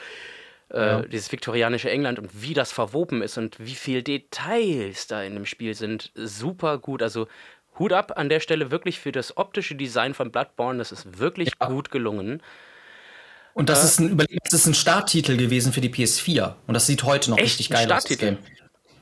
äh, 0.73 0.79
ja. 0.79 1.03
dieses 1.03 1.31
viktorianische 1.31 1.91
England 1.91 2.19
und 2.19 2.43
wie 2.43 2.55
das 2.55 2.73
verwoben 2.73 3.23
ist 3.23 3.39
und 3.39 3.59
wie 3.59 3.75
viele 3.75 4.03
Details 4.03 5.07
da 5.07 5.23
in 5.23 5.35
dem 5.35 5.47
Spiel 5.47 5.75
sind, 5.75 6.13
super 6.15 6.79
gut. 6.79 7.03
Also 7.03 7.29
Hut 7.79 7.93
ab 7.93 8.13
an 8.17 8.29
der 8.29 8.41
Stelle 8.41 8.71
wirklich 8.71 8.99
für 8.99 9.13
das 9.13 9.37
optische 9.37 9.75
Design 9.75 10.15
von 10.15 10.33
Bloodborne, 10.33 10.79
das 10.79 10.93
ist 10.93 11.19
wirklich 11.19 11.51
ja. 11.61 11.69
gut 11.69 11.91
gelungen. 11.91 12.43
Und 13.53 13.69
das, 13.69 13.83
äh, 13.83 13.87
ist 13.87 14.01
ein, 14.01 14.27
das 14.45 14.53
ist 14.53 14.67
ein 14.67 14.75
Starttitel 14.75 15.37
gewesen 15.37 15.73
für 15.73 15.81
die 15.81 15.89
PS4. 15.89 16.55
Und 16.67 16.75
das 16.75 16.87
sieht 16.87 17.05
heute 17.05 17.31
noch 17.31 17.39
richtig 17.39 17.71
geil 17.71 17.91
aus. 17.91 18.05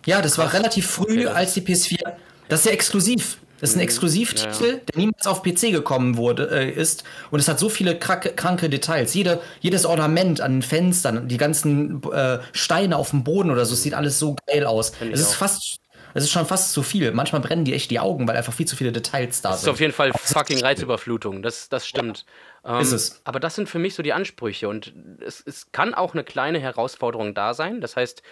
Ja, 0.07 0.21
das 0.21 0.39
war 0.39 0.53
relativ 0.53 0.87
früh, 0.87 1.27
okay, 1.27 1.35
als 1.35 1.55
die 1.55 1.63
PS4. 1.63 2.13
Das 2.49 2.61
ist 2.61 2.67
ja 2.67 2.73
exklusiv. 2.73 3.39
Das 3.65 3.71
ist 3.71 3.77
ein 3.77 3.79
mhm. 3.79 3.85
Exklusivtitel, 3.85 4.65
ja, 4.67 4.73
ja. 4.73 4.77
der 4.77 4.99
niemals 4.99 5.27
auf 5.27 5.43
PC 5.43 5.73
gekommen 5.73 6.19
wurde, 6.19 6.51
äh, 6.51 6.71
ist. 6.71 7.03
Und 7.31 7.41
es 7.41 7.49
hat 7.49 7.59
so 7.59 7.71
viele 7.71 7.99
kranke, 7.99 8.69
Details. 8.69 9.15
Jede, 9.15 9.41
jedes 9.61 9.87
Ornament 9.87 10.43
an 10.43 10.57
den 10.57 10.63
Fenstern, 10.63 11.29
die 11.29 11.39
ganzen 11.39 12.03
äh, 12.13 12.41
Steine 12.53 12.99
auf 12.99 13.09
dem 13.09 13.25
Boden 13.25 13.51
oder 13.51 13.65
so, 13.65 13.73
es 13.73 13.83
sieht 13.83 13.95
alles 13.95 14.19
so 14.19 14.37
geil 14.47 14.67
aus. 14.67 14.93
Es 15.11 15.19
ist 15.19 15.35
fast. 15.35 15.79
Es 16.13 16.25
ist 16.25 16.31
schon 16.31 16.45
fast 16.45 16.73
zu 16.73 16.83
viel. 16.83 17.11
Manchmal 17.13 17.41
brennen 17.41 17.65
die 17.65 17.73
echt 17.73 17.91
die 17.91 17.99
Augen, 17.99 18.29
weil 18.29 18.37
einfach 18.37 18.53
viel 18.53 18.67
zu 18.67 18.77
viele 18.77 18.93
Details 18.93 19.41
da 19.41 19.49
sind. 19.49 19.55
Das 19.55 19.63
ist 19.63 19.69
auf 19.69 19.81
jeden 19.81 19.95
Fall 19.95 20.13
fucking 20.13 20.61
Reizüberflutung. 20.61 21.43
Das, 21.43 21.71
das 21.71 21.87
stimmt. 21.87 22.27
Ja, 22.65 22.77
ähm, 22.77 22.83
ist 22.83 22.93
es. 22.93 23.23
Aber 23.25 23.41
das 23.41 23.55
sind 23.55 23.69
für 23.69 23.79
mich 23.79 23.95
so 23.95 24.03
die 24.03 24.13
Ansprüche. 24.13 24.69
Und 24.69 24.93
es, 25.27 25.43
es 25.45 25.73
kann 25.73 25.95
auch 25.95 26.13
eine 26.13 26.23
kleine 26.23 26.61
Herausforderung 26.61 27.33
da 27.33 27.55
sein. 27.55 27.81
Das 27.81 27.97
heißt, 27.97 28.23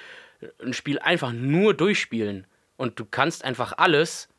ein 0.63 0.75
Spiel 0.75 0.99
einfach 0.99 1.33
nur 1.33 1.73
durchspielen 1.73 2.47
und 2.77 3.01
du 3.01 3.05
kannst 3.05 3.45
einfach 3.45 3.73
alles 3.79 4.27
äh, 4.27 4.32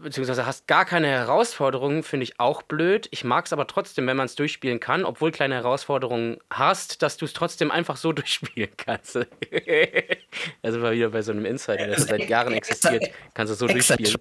beziehungsweise 0.00 0.46
hast 0.46 0.66
gar 0.66 0.84
keine 0.84 1.06
Herausforderungen, 1.06 2.02
finde 2.02 2.24
ich 2.24 2.40
auch 2.40 2.62
blöd. 2.62 3.08
Ich 3.12 3.22
mag 3.22 3.46
es 3.46 3.52
aber 3.52 3.66
trotzdem, 3.66 4.06
wenn 4.06 4.16
man 4.16 4.26
es 4.26 4.34
durchspielen 4.34 4.80
kann, 4.80 5.04
obwohl 5.04 5.30
kleine 5.30 5.54
Herausforderungen 5.54 6.38
hast, 6.50 7.02
dass 7.02 7.16
du 7.16 7.24
es 7.24 7.32
trotzdem 7.32 7.70
einfach 7.70 7.96
so 7.96 8.12
durchspielen 8.12 8.70
kannst. 8.76 9.16
also 10.62 10.78
mal 10.78 10.92
wieder 10.92 11.10
bei 11.10 11.22
so 11.22 11.32
einem 11.32 11.44
Insider, 11.44 11.86
der 11.86 12.00
seit 12.00 12.28
Jahren 12.28 12.52
existiert, 12.52 13.10
kannst 13.34 13.52
du 13.52 13.56
so 13.56 13.66
durchspielen. 13.66 14.16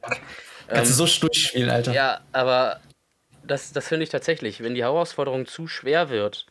Kannst 0.68 1.00
du 1.00 1.04
ähm, 1.04 1.10
so 1.10 1.20
durchspielen, 1.22 1.70
Alter. 1.70 1.94
Ja, 1.94 2.22
aber 2.32 2.80
das, 3.44 3.74
das 3.74 3.88
finde 3.88 4.04
ich 4.04 4.10
tatsächlich, 4.10 4.62
wenn 4.62 4.76
die 4.76 4.84
Herausforderung 4.84 5.48
zu 5.48 5.68
schwer 5.68 6.10
wird, 6.10 6.46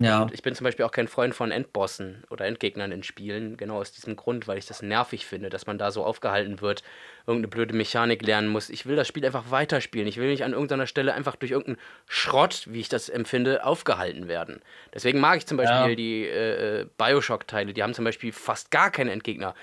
ja. 0.00 0.22
Und 0.22 0.32
ich 0.32 0.42
bin 0.42 0.54
zum 0.54 0.64
Beispiel 0.64 0.86
auch 0.86 0.92
kein 0.92 1.08
Freund 1.08 1.34
von 1.34 1.50
Endbossen 1.50 2.24
oder 2.30 2.46
Endgegnern 2.46 2.90
in 2.90 3.02
Spielen, 3.02 3.58
genau 3.58 3.78
aus 3.80 3.92
diesem 3.92 4.16
Grund, 4.16 4.48
weil 4.48 4.56
ich 4.56 4.64
das 4.64 4.80
nervig 4.80 5.26
finde, 5.26 5.50
dass 5.50 5.66
man 5.66 5.76
da 5.76 5.90
so 5.90 6.04
aufgehalten 6.04 6.62
wird, 6.62 6.82
irgendeine 7.30 7.48
blöde 7.48 7.74
Mechanik 7.74 8.22
lernen 8.22 8.48
muss. 8.48 8.70
Ich 8.70 8.86
will 8.86 8.96
das 8.96 9.08
Spiel 9.08 9.24
einfach 9.24 9.50
weiterspielen. 9.50 10.08
Ich 10.08 10.16
will 10.16 10.28
nicht 10.28 10.44
an 10.44 10.52
irgendeiner 10.52 10.86
Stelle 10.86 11.14
einfach 11.14 11.36
durch 11.36 11.52
irgendeinen 11.52 11.78
Schrott, 12.06 12.66
wie 12.68 12.80
ich 12.80 12.88
das 12.88 13.08
empfinde, 13.08 13.64
aufgehalten 13.64 14.28
werden. 14.28 14.60
Deswegen 14.92 15.20
mag 15.20 15.38
ich 15.38 15.46
zum 15.46 15.56
Beispiel 15.56 15.90
ja. 15.90 15.94
die 15.94 16.24
äh, 16.26 16.80
äh 16.80 16.86
Bioshock-Teile, 16.98 17.72
die 17.72 17.82
haben 17.82 17.94
zum 17.94 18.04
Beispiel 18.04 18.32
fast 18.32 18.70
gar 18.70 18.90
keine 18.90 19.12
Endgegner. 19.12 19.54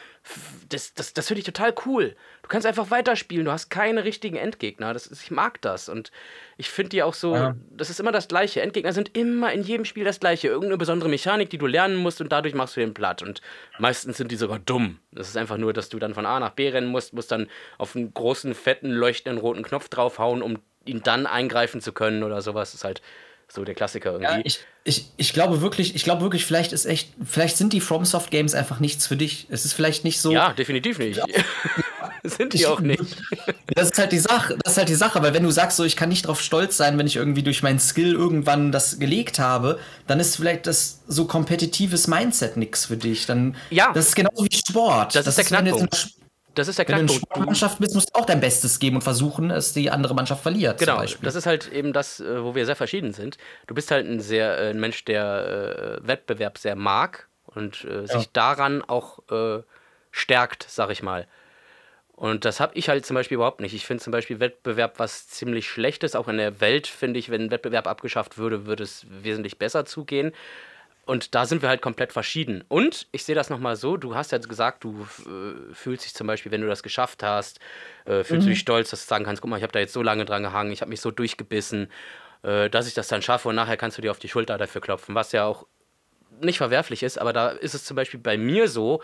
Das, 0.69 0.93
das, 0.93 1.13
das 1.13 1.27
finde 1.27 1.39
ich 1.39 1.45
total 1.45 1.73
cool. 1.85 2.15
Du 2.41 2.49
kannst 2.49 2.67
einfach 2.67 2.91
weiterspielen, 2.91 3.45
du 3.45 3.51
hast 3.51 3.69
keine 3.69 4.03
richtigen 4.03 4.35
Endgegner. 4.35 4.93
Das 4.93 5.07
ist, 5.07 5.23
ich 5.23 5.31
mag 5.31 5.61
das. 5.61 5.89
Und 5.89 6.11
ich 6.57 6.69
finde 6.69 6.89
die 6.89 7.03
auch 7.03 7.13
so, 7.13 7.35
ja. 7.35 7.55
das 7.71 7.89
ist 7.89 7.99
immer 7.99 8.11
das 8.11 8.27
Gleiche. 8.27 8.61
Endgegner 8.61 8.93
sind 8.93 9.17
immer 9.17 9.51
in 9.51 9.63
jedem 9.63 9.85
Spiel 9.85 10.03
das 10.03 10.19
Gleiche. 10.19 10.47
Irgendeine 10.47 10.77
besondere 10.77 11.09
Mechanik, 11.09 11.49
die 11.49 11.57
du 11.57 11.67
lernen 11.67 11.95
musst 11.95 12.19
und 12.21 12.31
dadurch 12.31 12.53
machst 12.53 12.75
du 12.75 12.81
den 12.81 12.93
platt. 12.93 13.21
Und 13.21 13.41
meistens 13.79 14.17
sind 14.17 14.31
die 14.31 14.35
sogar 14.35 14.59
dumm. 14.59 14.99
Das 15.11 15.29
ist 15.29 15.37
einfach 15.37 15.57
nur, 15.57 15.73
dass 15.73 15.89
du 15.89 15.99
dann 15.99 16.13
von 16.13 16.25
A 16.25 16.39
nach 16.39 16.51
B 16.51 16.69
rennen 16.69 16.87
musst, 16.87 17.13
musst 17.13 17.31
dann 17.31 17.47
auf 17.77 17.95
einen 17.95 18.13
großen, 18.13 18.53
fetten, 18.53 18.91
leuchtenden 18.91 19.39
roten 19.39 19.63
Knopf 19.63 19.89
draufhauen, 19.89 20.41
um 20.41 20.59
ihn 20.85 21.03
dann 21.03 21.25
eingreifen 21.25 21.81
zu 21.81 21.91
können 21.91 22.23
oder 22.23 22.41
sowas. 22.41 22.71
Das 22.71 22.81
ist 22.81 22.83
halt 22.85 23.01
so 23.49 23.63
der 23.63 23.75
Klassiker 23.75 24.11
irgendwie. 24.11 24.31
Ja, 24.31 24.41
ich, 24.43 24.59
ich, 24.83 25.05
ich 25.17 25.33
glaube 25.33 25.61
wirklich, 25.61 25.95
ich 25.95 26.03
glaube 26.03 26.21
wirklich, 26.21 26.45
vielleicht 26.45 26.73
ist 26.73 26.85
echt, 26.85 27.13
vielleicht 27.23 27.57
sind 27.57 27.73
die 27.73 27.81
FromSoft 27.81 28.29
Games 28.31 28.53
einfach 28.53 28.79
nichts 28.79 29.07
für 29.07 29.15
dich. 29.15 29.47
Es 29.49 29.65
ist 29.65 29.73
vielleicht 29.73 30.03
nicht 30.03 30.19
so. 30.19 30.31
Ja, 30.31 30.53
definitiv 30.53 30.99
nicht. 30.99 31.21
sind 32.23 32.53
die 32.53 32.65
auch 32.65 32.79
nicht. 32.79 33.01
Das 33.75 33.91
ist 33.91 33.99
halt 33.99 34.11
die 34.11 34.19
Sache, 34.19 34.57
das 34.63 34.73
ist 34.73 34.77
halt 34.77 34.89
die 34.89 34.95
Sache, 34.95 35.21
weil 35.21 35.33
wenn 35.33 35.43
du 35.43 35.51
sagst, 35.51 35.77
so 35.77 35.83
ich 35.83 35.95
kann 35.95 36.09
nicht 36.09 36.25
darauf 36.25 36.41
stolz 36.41 36.77
sein, 36.77 36.97
wenn 36.97 37.05
ich 37.05 37.17
irgendwie 37.17 37.43
durch 37.43 37.63
meinen 37.63 37.79
Skill 37.79 38.13
irgendwann 38.13 38.71
das 38.71 38.97
gelegt 38.97 39.39
habe, 39.39 39.77
dann 40.07 40.19
ist 40.19 40.37
vielleicht 40.37 40.65
das 40.67 41.01
so 41.07 41.25
kompetitives 41.25 42.07
Mindset 42.07 42.57
nichts 42.57 42.85
für 42.85 42.97
dich. 42.97 43.25
Dann, 43.25 43.55
ja. 43.69 43.91
Das 43.93 44.07
ist 44.07 44.15
genauso 44.15 44.45
wie 44.45 44.55
Sport. 44.55 45.15
Das, 45.15 45.25
das 45.25 45.37
ist 45.37 45.51
der 45.51 45.59
Knackpunkt. 45.59 46.16
Das 46.57 46.67
ist 46.67 46.79
der 46.79 46.85
Knackpunkt. 46.85 47.11
Wenn 47.11 47.17
du 47.17 47.23
eine 47.23 47.31
Sportmannschaft 47.35 47.79
bist, 47.79 47.93
musst 47.93 48.09
du 48.09 48.19
auch 48.19 48.25
dein 48.25 48.39
Bestes 48.39 48.79
geben 48.79 48.95
und 48.97 49.03
versuchen, 49.03 49.49
dass 49.49 49.73
die 49.73 49.91
andere 49.91 50.15
Mannschaft 50.15 50.41
verliert. 50.41 50.79
Genau, 50.79 51.03
das 51.21 51.35
ist 51.35 51.45
halt 51.45 51.71
eben 51.71 51.93
das, 51.93 52.19
äh, 52.19 52.43
wo 52.43 52.55
wir 52.55 52.65
sehr 52.65 52.75
verschieden 52.75 53.13
sind. 53.13 53.37
Du 53.67 53.75
bist 53.75 53.91
halt 53.91 54.07
ein 54.07 54.19
sehr 54.19 54.57
äh, 54.57 54.69
ein 54.71 54.79
Mensch, 54.79 55.05
der 55.05 55.99
äh, 56.01 56.07
Wettbewerb 56.07 56.57
sehr 56.57 56.75
mag 56.75 57.27
und 57.45 57.83
äh, 57.83 58.01
ja. 58.01 58.07
sich 58.07 58.31
daran 58.31 58.83
auch 58.83 59.19
äh, 59.29 59.61
stärkt, 60.11 60.65
sag 60.67 60.89
ich 60.89 61.03
mal. 61.03 61.27
Und 62.13 62.45
das 62.45 62.59
habe 62.59 62.73
ich 62.75 62.89
halt 62.89 63.05
zum 63.05 63.13
Beispiel 63.13 63.35
überhaupt 63.35 63.61
nicht. 63.61 63.75
Ich 63.75 63.85
finde 63.85 64.03
zum 64.03 64.09
Beispiel 64.09 64.39
Wettbewerb 64.39 64.97
was 64.97 65.27
ziemlich 65.27 65.69
Schlechtes. 65.69 66.15
Auch 66.15 66.27
in 66.27 66.37
der 66.37 66.59
Welt 66.59 66.87
finde 66.87 67.19
ich, 67.19 67.29
wenn 67.29 67.51
Wettbewerb 67.51 67.85
abgeschafft 67.85 68.39
würde, 68.39 68.65
würde 68.65 68.83
es 68.83 69.05
wesentlich 69.07 69.59
besser 69.59 69.85
zugehen. 69.85 70.31
Und 71.07 71.35
da 71.35 71.45
sind 71.45 71.61
wir 71.61 71.69
halt 71.69 71.81
komplett 71.81 72.11
verschieden. 72.11 72.63
Und 72.67 73.07
ich 73.11 73.23
sehe 73.23 73.33
das 73.33 73.49
nochmal 73.49 73.75
so: 73.77 73.97
Du 73.97 74.13
hast 74.13 74.31
ja 74.31 74.37
gesagt, 74.37 74.83
du 74.83 75.07
äh, 75.25 75.73
fühlst 75.73 76.05
dich 76.05 76.13
zum 76.13 76.27
Beispiel, 76.27 76.51
wenn 76.51 76.61
du 76.61 76.67
das 76.67 76.83
geschafft 76.83 77.23
hast, 77.23 77.59
äh, 78.05 78.23
fühlst 78.23 78.43
mhm. 78.43 78.49
du 78.49 78.49
dich 78.49 78.59
stolz, 78.59 78.89
dass 78.89 79.03
du 79.03 79.07
sagen 79.07 79.25
kannst: 79.25 79.41
Guck 79.41 79.49
mal, 79.49 79.57
ich 79.57 79.63
habe 79.63 79.73
da 79.73 79.79
jetzt 79.79 79.93
so 79.93 80.03
lange 80.03 80.25
dran 80.25 80.43
gehangen, 80.43 80.71
ich 80.71 80.81
habe 80.81 80.89
mich 80.89 81.01
so 81.01 81.09
durchgebissen, 81.09 81.89
äh, 82.43 82.69
dass 82.69 82.87
ich 82.87 82.93
das 82.93 83.07
dann 83.07 83.21
schaffe 83.21 83.49
und 83.49 83.55
nachher 83.55 83.77
kannst 83.77 83.97
du 83.97 84.01
dir 84.01 84.11
auf 84.11 84.19
die 84.19 84.29
Schulter 84.29 84.57
dafür 84.57 84.81
klopfen, 84.81 85.15
was 85.15 85.31
ja 85.31 85.45
auch 85.45 85.65
nicht 86.41 86.57
verwerflich 86.57 87.03
ist. 87.03 87.17
Aber 87.17 87.33
da 87.33 87.49
ist 87.49 87.73
es 87.73 87.85
zum 87.85 87.95
Beispiel 87.95 88.19
bei 88.19 88.37
mir 88.37 88.67
so, 88.67 89.01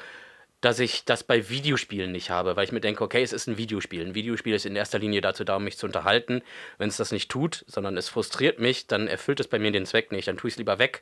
dass 0.64 0.80
ich 0.80 1.04
das 1.04 1.24
bei 1.24 1.50
Videospielen 1.50 2.12
nicht 2.12 2.30
habe, 2.30 2.56
weil 2.56 2.64
ich 2.64 2.72
mir 2.72 2.80
denke, 2.80 3.04
okay, 3.04 3.22
es 3.22 3.34
ist 3.34 3.48
ein 3.48 3.58
Videospiel. 3.58 4.06
Ein 4.06 4.16
Videospiel 4.16 4.54
ist 4.54 4.66
in 4.66 4.78
erster 4.78 4.98
Linie 4.98 5.20
dazu 5.20 5.44
da, 5.44 5.58
um 5.58 5.64
mich 5.66 5.78
zu 5.78 5.86
unterhalten. 5.86 6.42
Wenn 6.78 6.88
es 6.88 6.96
das 6.96 7.12
nicht 7.12 7.30
tut, 7.30 7.66
sondern 7.68 7.98
es 7.98 8.08
frustriert 8.08 8.60
mich, 8.60 8.88
dann 8.88 9.08
erfüllt 9.08 9.42
es 9.42 9.48
bei 9.48 9.60
mir 9.60 9.72
den 9.72 9.86
Zweck 9.86 10.14
nicht. 10.14 10.28
Dann 10.28 10.38
tue 10.38 10.48
ich 10.48 10.54
es 10.54 10.58
lieber 10.58 10.80
weg. 10.80 11.02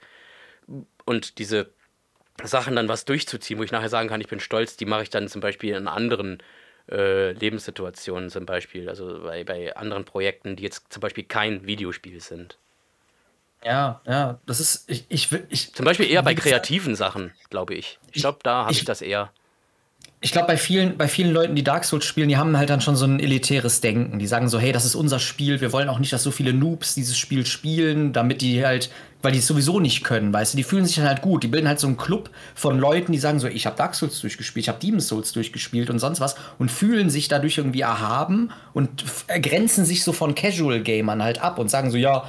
Und 1.06 1.38
diese 1.38 1.72
Sachen 2.44 2.76
dann 2.76 2.88
was 2.88 3.06
durchzuziehen, 3.06 3.60
wo 3.60 3.64
ich 3.64 3.72
nachher 3.72 3.90
sagen 3.90 4.10
kann, 4.10 4.22
ich 4.22 4.28
bin 4.28 4.40
stolz, 4.40 4.78
die 4.78 4.86
mache 4.86 5.04
ich 5.04 5.10
dann 5.10 5.28
zum 5.28 5.42
Beispiel 5.42 5.76
in 5.76 5.88
anderen 5.88 6.42
äh, 6.90 7.32
Lebenssituationen 7.34 8.30
zum 8.30 8.46
Beispiel, 8.46 8.90
also 8.90 9.22
bei, 9.24 9.44
bei 9.44 9.76
anderen 9.76 10.06
Projekten, 10.06 10.56
die 10.56 10.64
jetzt 10.64 10.92
zum 10.92 11.02
Beispiel 11.02 11.24
kein 11.24 11.66
Videospiel 11.66 12.20
sind. 12.20 12.58
Ja, 13.64 14.02
ja, 14.08 14.40
das 14.48 14.60
ist, 14.60 14.90
ich, 14.90 15.06
ich, 15.10 15.32
ich 15.50 15.74
Zum 15.74 15.86
Beispiel 15.86 16.10
eher 16.10 16.24
bei 16.24 16.34
kreativen 16.34 16.96
Sachen, 16.96 17.32
glaube 17.52 17.76
ich. 17.76 18.00
Ich 18.12 18.22
glaube, 18.22 18.40
da 18.42 18.64
habe 18.64 18.72
ich, 18.72 18.80
ich 18.80 18.86
das 18.86 19.04
eher 19.04 19.32
ich 20.24 20.32
glaube, 20.32 20.46
bei 20.46 20.58
vielen, 20.58 20.98
bei 20.98 21.08
vielen 21.08 21.34
Leuten, 21.34 21.56
die 21.56 21.64
Dark 21.64 21.84
Souls 21.84 22.06
spielen, 22.06 22.30
die 22.30 22.38
haben 22.38 22.56
halt 22.56 22.70
dann 22.70 22.80
schon 22.80 22.96
so 22.96 23.06
ein 23.06 23.20
elitäres 23.20 23.82
Denken. 23.82 24.20
Die 24.20 24.28
sagen 24.28 24.50
so, 24.50 24.60
hey, 24.60 24.72
das 24.72 24.86
ist 24.86 24.94
unser 24.94 25.18
Spiel, 25.18 25.62
wir 25.62 25.74
wollen 25.74 25.90
auch 25.90 25.98
nicht, 25.98 26.14
dass 26.14 26.22
so 26.22 26.30
viele 26.30 26.54
Noobs 26.54 26.94
dieses 26.94 27.18
Spiel 27.18 27.44
spielen, 27.44 28.14
damit 28.14 28.42
die 28.42 28.64
halt, 28.64 28.92
weil 29.24 29.32
die 29.32 29.40
es 29.40 29.48
sowieso 29.48 29.80
nicht 29.80 30.04
können, 30.04 30.32
weißt 30.32 30.54
du, 30.54 30.58
die 30.58 30.64
fühlen 30.64 30.86
sich 30.86 30.98
dann 30.98 31.08
halt 31.08 31.24
gut. 31.24 31.42
Die 31.42 31.48
bilden 31.48 31.68
halt 31.68 31.80
so 31.80 31.88
einen 31.88 31.98
Club 31.98 32.30
von 32.54 32.78
Leuten, 32.78 33.12
die 33.14 33.18
sagen 33.18 33.40
so, 33.40 33.48
ich 33.48 33.66
habe 33.66 33.76
Dark 33.76 33.96
Souls 33.96 34.22
durchgespielt, 34.22 34.66
ich 34.66 34.70
habe 34.70 34.80
Demon's 34.80 35.08
Souls 35.08 35.32
durchgespielt 35.34 35.90
und 35.90 35.98
sonst 35.98 36.20
was 36.20 36.36
und 36.60 36.70
fühlen 36.70 37.10
sich 37.10 37.28
dadurch 37.28 37.58
irgendwie 37.58 37.82
erhaben 37.82 38.52
und 38.74 39.04
grenzen 39.42 39.86
sich 39.86 40.04
so 40.04 40.14
von 40.14 40.36
Casual 40.36 40.82
Gamern 40.82 41.24
halt 41.24 41.42
ab 41.42 41.58
und 41.58 41.72
sagen 41.72 41.90
so, 41.90 41.98
ja, 41.98 42.26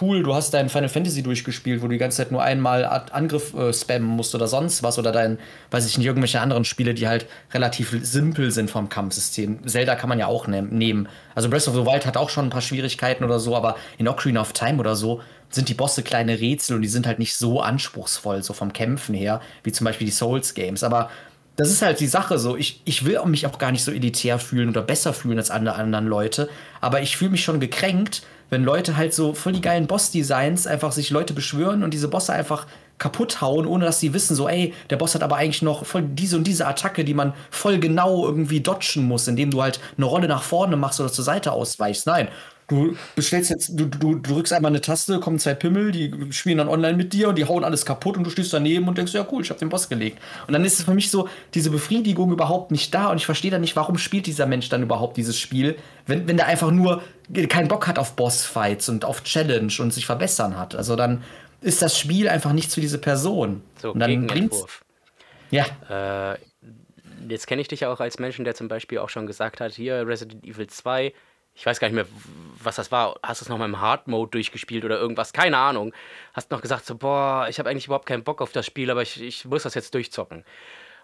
cool, 0.00 0.22
du 0.22 0.34
hast 0.34 0.54
dein 0.54 0.68
Final 0.68 0.88
Fantasy 0.88 1.22
durchgespielt, 1.22 1.80
wo 1.80 1.86
du 1.86 1.92
die 1.92 1.98
ganze 1.98 2.18
Zeit 2.18 2.32
nur 2.32 2.42
einmal 2.42 2.84
Angriff 3.12 3.54
äh, 3.54 3.72
spammen 3.72 4.08
musst 4.08 4.34
oder 4.34 4.46
sonst 4.46 4.82
was 4.82 4.98
oder 4.98 5.12
dein, 5.12 5.38
weiß 5.70 5.86
ich 5.86 5.98
nicht, 5.98 6.06
irgendwelche 6.06 6.40
anderen 6.40 6.64
Spiele, 6.64 6.94
die 6.94 7.08
halt 7.08 7.26
relativ 7.52 7.96
simpel 8.02 8.50
sind 8.50 8.70
vom 8.70 8.88
Kampfsystem. 8.88 9.66
Zelda 9.66 9.94
kann 9.94 10.08
man 10.08 10.18
ja 10.18 10.26
auch 10.26 10.46
ne 10.46 10.62
nehmen. 10.62 11.08
Also 11.34 11.48
Breath 11.48 11.68
of 11.68 11.74
the 11.74 11.86
Wild 11.86 12.06
hat 12.06 12.16
auch 12.16 12.30
schon 12.30 12.46
ein 12.46 12.50
paar 12.50 12.60
Schwierigkeiten 12.60 13.24
oder 13.24 13.38
so, 13.38 13.56
aber 13.56 13.76
in 13.98 14.08
Ocarina 14.08 14.40
of 14.40 14.52
Time 14.52 14.78
oder 14.78 14.96
so 14.96 15.20
sind 15.50 15.68
die 15.68 15.74
Bosse 15.74 16.02
kleine 16.02 16.40
Rätsel 16.40 16.76
und 16.76 16.82
die 16.82 16.88
sind 16.88 17.06
halt 17.06 17.18
nicht 17.18 17.36
so 17.36 17.60
anspruchsvoll, 17.60 18.42
so 18.42 18.52
vom 18.52 18.72
Kämpfen 18.72 19.14
her, 19.14 19.40
wie 19.62 19.72
zum 19.72 19.84
Beispiel 19.84 20.06
die 20.06 20.12
Souls 20.12 20.54
Games. 20.54 20.82
Aber 20.82 21.10
das 21.56 21.70
ist 21.70 21.82
halt 21.82 22.00
die 22.00 22.06
Sache 22.06 22.38
so. 22.38 22.56
Ich, 22.56 22.80
ich 22.84 23.04
will 23.04 23.20
mich 23.26 23.46
auch 23.46 23.58
gar 23.58 23.70
nicht 23.70 23.84
so 23.84 23.92
elitär 23.92 24.38
fühlen 24.38 24.68
oder 24.68 24.82
besser 24.82 25.12
fühlen 25.12 25.38
als 25.38 25.50
alle 25.50 25.74
anderen 25.74 26.06
Leute, 26.06 26.48
aber 26.80 27.02
ich 27.02 27.16
fühle 27.16 27.30
mich 27.30 27.44
schon 27.44 27.60
gekränkt, 27.60 28.22
wenn 28.50 28.64
Leute 28.64 28.96
halt 28.96 29.14
so 29.14 29.34
voll 29.34 29.52
die 29.52 29.60
geilen 29.60 29.86
Boss-Designs 29.86 30.66
einfach 30.66 30.92
sich 30.92 31.10
Leute 31.10 31.34
beschwören 31.34 31.82
und 31.82 31.92
diese 31.92 32.08
Bosse 32.08 32.32
einfach 32.32 32.66
kaputt 32.98 33.40
hauen, 33.40 33.66
ohne 33.66 33.84
dass 33.84 34.00
sie 34.00 34.14
wissen, 34.14 34.36
so, 34.36 34.48
ey, 34.48 34.72
der 34.90 34.96
Boss 34.96 35.14
hat 35.14 35.22
aber 35.22 35.36
eigentlich 35.36 35.62
noch 35.62 35.84
voll 35.84 36.02
diese 36.02 36.36
und 36.36 36.46
diese 36.46 36.66
Attacke, 36.66 37.04
die 37.04 37.14
man 37.14 37.34
voll 37.50 37.78
genau 37.78 38.24
irgendwie 38.24 38.60
dodgen 38.60 39.04
muss, 39.04 39.26
indem 39.26 39.50
du 39.50 39.62
halt 39.62 39.80
eine 39.96 40.06
Rolle 40.06 40.28
nach 40.28 40.42
vorne 40.42 40.76
machst 40.76 41.00
oder 41.00 41.10
zur 41.10 41.24
Seite 41.24 41.52
ausweichst. 41.52 42.06
Nein, 42.06 42.28
Du 42.66 42.96
bestellst 43.14 43.50
jetzt, 43.50 43.78
du, 43.78 43.86
du, 43.86 44.18
drückst 44.18 44.52
einmal 44.52 44.72
eine 44.72 44.80
Taste, 44.80 45.20
kommen 45.20 45.38
zwei 45.38 45.54
Pimmel, 45.54 45.92
die 45.92 46.32
spielen 46.32 46.58
dann 46.58 46.68
online 46.68 46.96
mit 46.96 47.12
dir 47.12 47.28
und 47.28 47.36
die 47.36 47.44
hauen 47.44 47.62
alles 47.62 47.84
kaputt 47.84 48.16
und 48.16 48.24
du 48.24 48.30
stehst 48.30 48.54
daneben 48.54 48.88
und 48.88 48.96
denkst, 48.96 49.12
ja 49.12 49.26
cool, 49.30 49.42
ich 49.42 49.50
habe 49.50 49.60
den 49.60 49.68
Boss 49.68 49.88
gelegt. 49.88 50.18
Und 50.46 50.54
dann 50.54 50.64
ist 50.64 50.78
es 50.78 50.84
für 50.86 50.94
mich 50.94 51.10
so, 51.10 51.28
diese 51.52 51.70
Befriedigung 51.70 52.32
überhaupt 52.32 52.70
nicht 52.70 52.94
da 52.94 53.08
und 53.10 53.18
ich 53.18 53.26
verstehe 53.26 53.50
dann 53.50 53.60
nicht, 53.60 53.76
warum 53.76 53.98
spielt 53.98 54.26
dieser 54.26 54.46
Mensch 54.46 54.70
dann 54.70 54.82
überhaupt 54.82 55.18
dieses 55.18 55.38
Spiel, 55.38 55.76
wenn, 56.06 56.26
wenn 56.26 56.38
der 56.38 56.46
einfach 56.46 56.70
nur 56.70 57.02
keinen 57.48 57.68
Bock 57.68 57.86
hat 57.86 57.98
auf 57.98 58.16
Bossfights 58.16 58.88
und 58.88 59.04
auf 59.04 59.22
Challenge 59.24 59.72
und 59.80 59.92
sich 59.92 60.06
verbessern 60.06 60.58
hat. 60.58 60.74
Also 60.74 60.96
dann 60.96 61.22
ist 61.60 61.82
das 61.82 61.98
Spiel 61.98 62.28
einfach 62.28 62.52
nichts 62.52 62.74
für 62.74 62.80
diese 62.80 62.98
Person. 62.98 63.62
So, 63.80 63.92
und 63.92 64.00
dann 64.00 64.26
bringt's. 64.26 64.64
Ja. 65.50 65.66
Äh, 66.32 66.38
jetzt 67.28 67.46
kenne 67.46 67.62
ich 67.62 67.68
dich 67.68 67.80
ja 67.80 67.92
auch 67.92 68.00
als 68.00 68.18
Menschen, 68.18 68.44
der 68.44 68.54
zum 68.54 68.68
Beispiel 68.68 68.98
auch 68.98 69.08
schon 69.08 69.26
gesagt 69.26 69.60
hat, 69.60 69.72
hier 69.72 70.06
Resident 70.06 70.44
Evil 70.44 70.66
2 70.66 71.12
ich 71.54 71.64
weiß 71.64 71.78
gar 71.78 71.88
nicht 71.88 71.94
mehr, 71.94 72.06
was 72.62 72.76
das 72.76 72.90
war. 72.90 73.16
Hast 73.22 73.40
du 73.40 73.44
es 73.44 73.48
noch 73.48 73.58
mal 73.58 73.66
im 73.66 73.80
Hard 73.80 74.08
Mode 74.08 74.30
durchgespielt 74.32 74.84
oder 74.84 74.98
irgendwas? 74.98 75.32
Keine 75.32 75.56
Ahnung. 75.56 75.94
Hast 76.32 76.50
noch 76.50 76.60
gesagt, 76.60 76.84
so, 76.84 76.96
boah, 76.96 77.46
ich 77.48 77.58
habe 77.58 77.70
eigentlich 77.70 77.86
überhaupt 77.86 78.06
keinen 78.06 78.24
Bock 78.24 78.42
auf 78.42 78.52
das 78.52 78.66
Spiel, 78.66 78.90
aber 78.90 79.02
ich, 79.02 79.22
ich 79.22 79.44
muss 79.44 79.62
das 79.62 79.74
jetzt 79.74 79.94
durchzocken. 79.94 80.44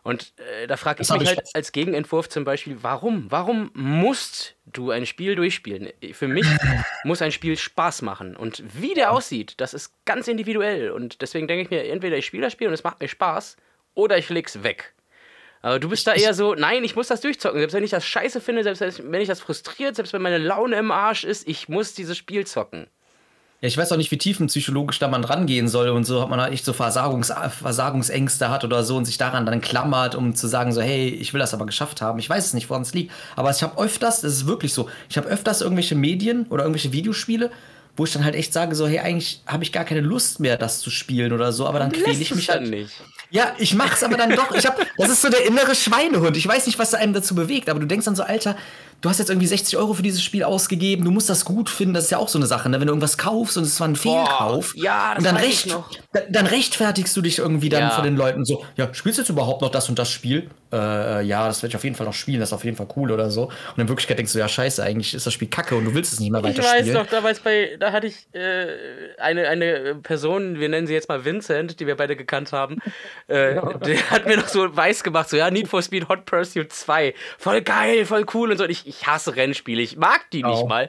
Und 0.03 0.33
äh, 0.39 0.67
da 0.67 0.77
frage 0.77 1.03
ich 1.03 1.11
mich 1.11 1.27
halt 1.27 1.43
als 1.55 1.73
Gegenentwurf 1.73 2.29
zum 2.29 2.45
Beispiel, 2.45 2.79
warum? 2.81 3.31
Warum 3.31 3.71
musst 3.75 4.57
du 4.65 4.91
ein 4.91 5.05
Spiel 5.05 5.35
durchspielen? 5.35 5.91
Für 6.13 6.27
mich 6.27 6.47
muss 7.05 7.23
ein 7.23 7.33
Spiel 7.33 7.57
Spaß 7.57 8.03
machen. 8.03 8.35
Und 8.35 8.63
wie 8.81 8.95
der 8.95 9.13
aussieht, 9.13 9.55
das 9.59 9.75
ist 9.75 9.93
ganz 10.07 10.27
individuell. 10.27 10.91
Und 10.91 11.21
deswegen 11.21 11.47
denke 11.47 11.63
ich 11.63 11.71
mir, 11.71 11.85
entweder 11.91 12.17
ich 12.17 12.27
spiele 12.27 12.45
das 12.45 12.53
Spiel 12.53 12.69
und 12.69 12.75
es 12.75 12.83
macht 12.83 13.01
mir 13.01 13.09
Spaß, 13.09 13.57
oder 13.95 14.17
ich 14.17 14.31
leg's 14.31 14.63
weg. 14.63 14.95
Aber 15.63 15.79
du 15.79 15.89
bist 15.89 16.07
da 16.07 16.15
eher 16.15 16.33
so, 16.33 16.55
nein, 16.55 16.85
ich 16.85 16.97
muss 16.97 17.09
das 17.09 17.21
durchzocken. 17.21 17.59
Selbst 17.59 17.75
wenn 17.75 17.85
ich 17.85 17.91
das 17.91 18.07
scheiße 18.07 18.41
finde, 18.41 18.63
selbst 18.63 19.03
wenn 19.11 19.21
ich 19.21 19.29
das 19.29 19.41
frustriert, 19.41 19.97
selbst 19.97 20.13
wenn 20.13 20.23
meine 20.23 20.39
Laune 20.39 20.77
im 20.77 20.91
Arsch 20.91 21.25
ist, 21.25 21.47
ich 21.47 21.69
muss 21.69 21.93
dieses 21.95 22.17
Spiel 22.17 22.47
zocken. 22.47 22.87
Ja, 23.61 23.69
ich 23.69 23.77
weiß 23.77 23.93
auch 23.93 23.99
nicht, 23.99 24.11
wie 24.11 24.17
tiefenpsychologisch 24.17 24.99
da 25.01 25.09
man 25.09 25.23
rangehen 25.23 25.69
soll 25.69 25.91
und 25.91 26.05
so, 26.05 26.23
ob 26.23 26.31
man 26.31 26.41
halt 26.41 26.55
echt 26.55 26.65
so 26.65 26.73
Versagungs 26.73 27.31
Versagungsängste 27.31 28.49
hat 28.49 28.65
oder 28.65 28.83
so 28.85 28.97
und 28.97 29.05
sich 29.05 29.19
daran 29.19 29.45
dann 29.45 29.61
klammert, 29.61 30.15
um 30.15 30.35
zu 30.35 30.47
sagen, 30.49 30.73
so, 30.73 30.81
hey, 30.81 31.09
ich 31.09 31.35
will 31.35 31.41
das 31.41 31.53
aber 31.53 31.67
geschafft 31.67 32.01
haben. 32.01 32.19
Ich 32.19 32.31
weiß 32.31 32.47
es 32.47 32.55
nicht, 32.55 32.71
woran 32.71 32.83
es 32.83 32.95
liegt. 32.95 33.13
Aber 33.37 33.51
ich 33.51 33.63
habe 33.63 33.79
öfters, 33.79 34.23
das 34.23 34.33
ist 34.33 34.47
wirklich 34.47 34.73
so, 34.73 34.89
ich 35.11 35.19
habe 35.19 35.29
öfters 35.29 35.61
irgendwelche 35.61 35.95
Medien 35.95 36.47
oder 36.49 36.63
irgendwelche 36.63 36.93
Videospiele, 36.93 37.51
wo 37.97 38.05
ich 38.05 38.13
dann 38.15 38.25
halt 38.25 38.35
echt 38.35 38.55
sage, 38.55 38.75
so, 38.75 38.87
hey, 38.87 39.01
eigentlich 39.01 39.43
habe 39.47 39.63
ich 39.63 39.73
gar 39.73 39.85
keine 39.85 40.01
Lust 40.01 40.41
mehr, 40.41 40.57
das 40.57 40.81
zu 40.81 40.89
spielen 40.89 41.35
oder 41.35 41.53
so, 41.53 41.67
aber 41.67 41.81
dann 41.81 41.93
quäle 41.93 42.19
ich 42.19 42.35
mich 42.35 42.49
halt 42.49 42.67
nicht. 42.67 42.95
Ja, 43.31 43.55
ich 43.59 43.75
mach's 43.75 44.03
aber 44.03 44.17
dann 44.17 44.31
doch. 44.31 44.53
Ich 44.55 44.67
hab, 44.67 44.77
das 44.97 45.09
ist 45.09 45.23
so 45.23 45.29
der 45.29 45.47
innere 45.47 45.75
Schweinehund. 45.75 46.37
Ich 46.37 46.47
weiß 46.47 46.67
nicht, 46.67 46.79
was 46.79 46.95
einem 46.95 47.13
dazu 47.13 47.35
bewegt, 47.35 47.69
aber 47.69 47.79
du 47.79 47.87
denkst 47.87 48.05
dann 48.05 48.17
so, 48.17 48.25
Alter, 48.25 48.57
du 49.01 49.09
hast 49.09 49.19
jetzt 49.19 49.31
irgendwie 49.31 49.47
60 49.47 49.77
Euro 49.77 49.95
für 49.95 50.03
dieses 50.03 50.23
Spiel 50.23 50.45
ausgegeben, 50.45 51.05
du 51.05 51.11
musst 51.11 51.29
das 51.29 51.45
gut 51.45 51.71
finden, 51.71 51.95
das 51.95 52.05
ist 52.05 52.11
ja 52.11 52.19
auch 52.19 52.29
so 52.29 52.39
eine 52.39 52.47
Sache, 52.47 52.69
ne? 52.69 52.81
wenn 52.81 52.87
du 52.87 52.93
irgendwas 52.93 53.19
kaufst 53.19 53.57
und 53.57 53.65
es 53.65 53.81
war 53.81 53.89
ein 53.89 53.97
Fehlkauf, 53.97 54.75
Boah, 54.75 54.83
ja, 54.83 55.15
das 55.15 55.19
und 55.19 55.25
dann, 55.25 55.37
recht, 55.37 55.77
dann, 56.13 56.23
dann, 56.31 56.47
rechtfertigst 56.47 57.17
du 57.17 57.23
dich 57.23 57.39
irgendwie 57.39 57.69
dann 57.69 57.83
ja. 57.83 57.91
vor 57.91 58.05
den 58.05 58.17
Leuten 58.17 58.45
so, 58.45 58.65
ja, 58.77 58.93
spielst 58.93 59.19
du 59.19 59.23
jetzt 59.23 59.31
überhaupt 59.31 59.63
noch 59.63 59.71
das 59.71 59.89
und 59.89 59.99
das 59.99 60.11
Spiel? 60.11 60.51
Äh, 60.73 61.23
ja, 61.23 61.49
das 61.49 61.63
werde 61.63 61.71
ich 61.71 61.77
auf 61.77 61.85
jeden 61.85 61.97
Fall 61.97 62.07
noch 62.07 62.15
spielen, 62.15 62.39
das 62.39 62.51
ist 62.51 62.53
auf 62.53 62.65
jeden 62.65 62.77
Fall 62.77 62.87
cool 62.97 63.11
oder 63.11 63.31
so. 63.31 63.45
Und 63.45 63.79
in 63.79 63.89
Wirklichkeit 63.89 64.19
denkst 64.19 64.33
du, 64.33 64.39
ja, 64.39 64.49
scheiße, 64.49 64.83
eigentlich 64.83 65.15
ist 65.15 65.27
das 65.27 65.33
Spiel 65.33 65.49
kacke 65.49 65.75
und 65.75 65.85
du 65.85 65.95
willst 65.95 66.13
es 66.13 66.21
nicht 66.21 66.31
mehr 66.31 66.43
weiterspielen. 66.45 66.87
Ich 66.87 66.95
weiß 66.95 66.95
noch, 66.95 67.07
da, 67.07 67.21
bei, 67.43 67.77
da 67.79 67.91
hatte 67.91 68.07
ich 68.07 68.29
äh, 68.33 68.67
eine, 69.19 69.49
eine 69.49 69.97
Person, 69.97 70.61
wir 70.61 70.69
nennen 70.69 70.87
sie 70.87 70.93
jetzt 70.93 71.09
mal 71.09 71.25
Vincent, 71.25 71.81
die 71.81 71.87
wir 71.89 71.97
beide 71.97 72.15
gekannt 72.15 72.53
haben, 72.53 72.79
äh, 73.29 73.55
ja. 73.57 73.73
der 73.79 74.11
hat 74.11 74.27
mir 74.27 74.37
noch 74.37 74.47
so 74.47 74.77
weiß 74.77 75.03
gemacht, 75.03 75.29
so, 75.29 75.37
ja, 75.37 75.51
Need 75.51 75.67
for 75.67 75.83
Speed 75.83 76.09
Hot 76.09 76.25
Pursuit 76.25 76.73
2, 76.73 77.15
voll 77.39 77.63
geil, 77.63 78.05
voll 78.07 78.25
cool 78.33 78.53
und 78.53 78.59
so. 78.59 78.65
Und 78.65 78.71
ich, 78.71 78.87
ich 78.91 79.07
hasse 79.07 79.37
Rennspiele. 79.37 79.61
Spiele. 79.61 79.83
Ich 79.83 79.97
mag 79.97 80.31
die 80.31 80.43
nicht 80.43 80.63
oh. 80.63 80.67
mal. 80.67 80.89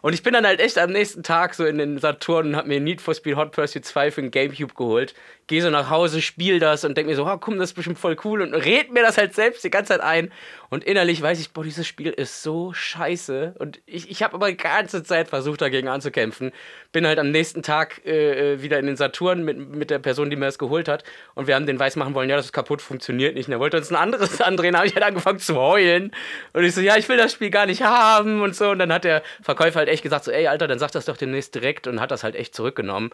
Und 0.00 0.14
ich 0.14 0.24
bin 0.24 0.32
dann 0.32 0.44
halt 0.44 0.60
echt 0.60 0.78
am 0.78 0.90
nächsten 0.90 1.22
Tag 1.22 1.54
so 1.54 1.64
in 1.64 1.78
den 1.78 1.98
Saturn 1.98 2.48
und 2.48 2.56
hab 2.56 2.66
mir 2.66 2.80
Need 2.80 3.00
for 3.00 3.14
Speed 3.14 3.36
Hot 3.36 3.52
Pursuit 3.52 3.84
2 3.84 4.10
für 4.10 4.20
den 4.20 4.32
Gamecube 4.32 4.74
geholt 4.74 5.14
gehe 5.52 5.62
so 5.62 5.70
nach 5.70 5.90
Hause, 5.90 6.22
spiele 6.22 6.58
das 6.58 6.82
und 6.84 6.96
denke 6.96 7.10
mir 7.10 7.16
so, 7.16 7.26
oh, 7.26 7.36
komm, 7.36 7.58
das 7.58 7.70
ist 7.70 7.74
bestimmt 7.74 7.98
voll 7.98 8.16
cool 8.24 8.42
und 8.42 8.54
red 8.54 8.90
mir 8.90 9.02
das 9.02 9.18
halt 9.18 9.34
selbst 9.34 9.62
die 9.64 9.70
ganze 9.70 9.92
Zeit 9.92 10.00
ein. 10.00 10.32
Und 10.72 10.84
innerlich 10.84 11.20
weiß 11.20 11.38
ich, 11.38 11.52
boah, 11.52 11.62
dieses 11.62 11.86
Spiel 11.86 12.12
ist 12.12 12.42
so 12.42 12.72
scheiße. 12.72 13.56
Und 13.58 13.82
ich, 13.84 14.10
ich 14.10 14.22
habe 14.22 14.32
aber 14.32 14.48
die 14.48 14.56
ganze 14.56 15.02
Zeit 15.02 15.28
versucht, 15.28 15.60
dagegen 15.60 15.86
anzukämpfen. 15.86 16.50
Bin 16.92 17.06
halt 17.06 17.18
am 17.18 17.30
nächsten 17.30 17.62
Tag 17.62 18.00
äh, 18.06 18.54
äh, 18.54 18.62
wieder 18.62 18.78
in 18.78 18.86
den 18.86 18.96
Saturn 18.96 19.44
mit, 19.44 19.58
mit 19.58 19.90
der 19.90 19.98
Person, 19.98 20.30
die 20.30 20.36
mir 20.36 20.46
das 20.46 20.58
geholt 20.58 20.88
hat. 20.88 21.04
Und 21.34 21.46
wir 21.46 21.56
haben 21.56 21.66
den 21.66 21.78
weiß 21.78 21.96
machen 21.96 22.14
wollen, 22.14 22.30
ja, 22.30 22.36
das 22.36 22.46
ist 22.46 22.52
kaputt, 22.54 22.80
funktioniert 22.80 23.34
nicht. 23.34 23.48
Und 23.48 23.52
er 23.52 23.60
wollte 23.60 23.76
uns 23.76 23.90
ein 23.90 23.96
anderes 23.96 24.40
andrehen. 24.40 24.72
Da 24.72 24.78
habe 24.78 24.88
ich 24.88 24.94
halt 24.94 25.04
angefangen 25.04 25.40
zu 25.40 25.56
heulen. 25.56 26.10
Und 26.54 26.64
ich 26.64 26.74
so, 26.74 26.80
ja, 26.80 26.96
ich 26.96 27.06
will 27.10 27.18
das 27.18 27.34
Spiel 27.34 27.50
gar 27.50 27.66
nicht 27.66 27.82
haben 27.82 28.40
und 28.40 28.56
so. 28.56 28.70
Und 28.70 28.78
dann 28.78 28.94
hat 28.94 29.04
der 29.04 29.22
Verkäufer 29.42 29.80
halt 29.80 29.90
echt 29.90 30.02
gesagt, 30.02 30.24
so, 30.24 30.30
ey, 30.30 30.46
Alter, 30.46 30.68
dann 30.68 30.78
sag 30.78 30.90
das 30.92 31.04
doch 31.04 31.18
demnächst 31.18 31.54
direkt 31.54 31.86
und 31.86 32.00
hat 32.00 32.10
das 32.10 32.24
halt 32.24 32.34
echt 32.34 32.54
zurückgenommen. 32.54 33.10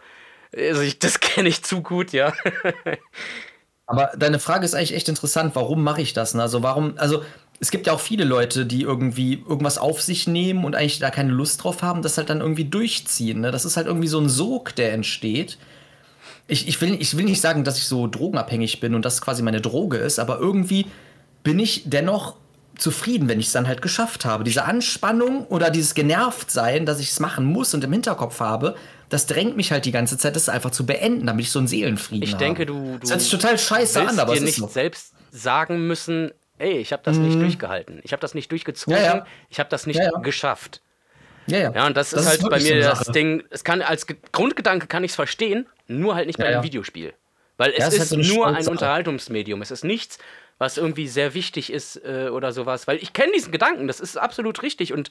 Also 0.55 0.79
ich, 0.79 0.99
das 0.99 1.19
kenne 1.19 1.49
ich 1.49 1.61
zu 1.61 1.83
gut, 1.83 2.13
ja. 2.13 2.31
Aber 3.89 4.11
deine 4.15 4.37
Frage 4.37 4.65
ist 4.65 4.75
eigentlich 4.75 4.93
echt 4.93 5.09
interessant. 5.09 5.55
Warum 5.55 5.83
mache 5.83 6.01
ich 6.03 6.13
das? 6.13 6.35
Ne? 6.35 6.43
Also 6.43 6.61
warum, 6.61 6.93
also 6.97 7.23
es 7.59 7.71
gibt 7.71 7.87
ja 7.87 7.93
auch 7.93 7.99
viele 7.99 8.23
Leute, 8.23 8.65
die 8.65 8.83
irgendwie 8.83 9.33
irgendwas 9.33 9.77
auf 9.77 10.01
sich 10.01 10.27
nehmen 10.27 10.63
und 10.63 10.75
eigentlich 10.75 10.99
da 10.99 11.09
keine 11.09 11.31
Lust 11.31 11.63
drauf 11.63 11.81
haben, 11.81 12.01
das 12.01 12.17
halt 12.17 12.29
dann 12.29 12.39
irgendwie 12.39 12.65
durchziehen. 12.65 13.41
Ne? 13.41 13.51
Das 13.51 13.65
ist 13.65 13.75
halt 13.75 13.87
irgendwie 13.87 14.07
so 14.07 14.19
ein 14.19 14.29
Sog, 14.29 14.75
der 14.75 14.93
entsteht. 14.93 15.57
Ich, 16.47 16.67
ich, 16.67 16.79
will, 16.81 16.97
ich 16.99 17.17
will 17.17 17.25
nicht 17.25 17.41
sagen, 17.41 17.63
dass 17.63 17.77
ich 17.77 17.85
so 17.85 18.07
drogenabhängig 18.07 18.79
bin 18.79 18.95
und 18.95 19.03
das 19.03 19.21
quasi 19.21 19.43
meine 19.43 19.61
Droge 19.61 19.97
ist, 19.97 20.19
aber 20.19 20.39
irgendwie 20.39 20.85
bin 21.43 21.59
ich 21.59 21.83
dennoch 21.85 22.35
zufrieden, 22.77 23.27
wenn 23.27 23.41
ich 23.41 23.47
es 23.47 23.51
dann 23.51 23.67
halt 23.67 23.81
geschafft 23.81 24.23
habe. 24.23 24.45
Diese 24.45 24.63
Anspannung 24.63 25.45
oder 25.47 25.69
dieses 25.69 25.93
Genervtsein, 25.93 26.85
dass 26.85 26.99
ich 26.99 27.09
es 27.09 27.19
machen 27.19 27.45
muss 27.45 27.73
und 27.73 27.83
im 27.83 27.91
Hinterkopf 27.91 28.39
habe, 28.39 28.75
das 29.09 29.25
drängt 29.25 29.57
mich 29.57 29.71
halt 29.71 29.83
die 29.83 29.91
ganze 29.91 30.17
Zeit, 30.17 30.37
das 30.37 30.47
einfach 30.47 30.71
zu 30.71 30.85
beenden, 30.85 31.27
damit 31.27 31.45
ich 31.45 31.51
so 31.51 31.59
einen 31.59 31.67
Seelenfrieden 31.67 32.23
ich 32.23 32.33
habe. 32.33 32.43
Ich 32.43 32.47
denke, 32.47 32.65
du, 32.65 32.93
du 32.93 32.99
das 32.99 33.11
hört 33.11 33.21
sich 33.21 33.31
total 33.31 33.57
scheiße 33.57 34.07
an, 34.07 34.17
aber 34.17 34.33
dir 34.33 34.41
nicht 34.41 34.69
selbst 34.69 35.13
sagen 35.31 35.87
müssen, 35.87 36.31
ey, 36.59 36.77
ich 36.77 36.93
habe 36.93 37.01
das 37.03 37.17
mhm. 37.17 37.25
nicht 37.25 37.41
durchgehalten, 37.41 37.99
ich 38.03 38.11
habe 38.11 38.21
das 38.21 38.33
nicht 38.35 38.51
durchgezogen, 38.51 38.97
ja, 38.97 39.15
ja. 39.15 39.25
ich 39.49 39.59
habe 39.59 39.69
das 39.69 39.87
nicht 39.87 39.99
ja, 39.99 40.11
geschafft. 40.19 40.81
Ja, 41.47 41.57
ja. 41.57 41.71
Ja, 41.73 41.87
und 41.87 41.97
das, 41.97 42.11
das 42.11 42.21
ist 42.21 42.27
halt 42.27 42.41
bei 42.49 42.59
mir 42.59 42.83
so 42.83 42.89
das 42.89 43.07
Ding, 43.07 43.43
es 43.49 43.63
kann 43.63 43.81
als 43.81 44.05
Grundgedanke 44.31 44.87
kann 44.87 45.03
ich 45.03 45.11
es 45.11 45.15
verstehen, 45.15 45.67
nur 45.87 46.15
halt 46.15 46.27
nicht 46.27 46.37
bei 46.37 46.45
einem 46.45 46.63
Videospiel. 46.63 47.13
Weil 47.59 47.73
es 47.75 47.87
ist, 47.87 47.93
ist 47.93 48.11
halt 48.11 48.25
so 48.25 48.35
nur 48.35 48.47
ein 48.47 48.67
Unterhaltungsmedium. 48.67 49.61
Es 49.61 49.69
ist 49.69 49.83
nichts, 49.83 50.17
was 50.59 50.77
irgendwie 50.77 51.09
sehr 51.09 51.33
wichtig 51.33 51.73
ist 51.73 51.97
äh, 52.05 52.29
oder 52.31 52.53
sowas. 52.53 52.87
Weil 52.87 52.97
ich 52.97 53.11
kenne 53.11 53.33
diesen 53.33 53.51
Gedanken, 53.51 53.87
das 53.87 53.99
ist 53.99 54.17
absolut 54.17 54.63
richtig. 54.63 54.93
Und 54.93 55.09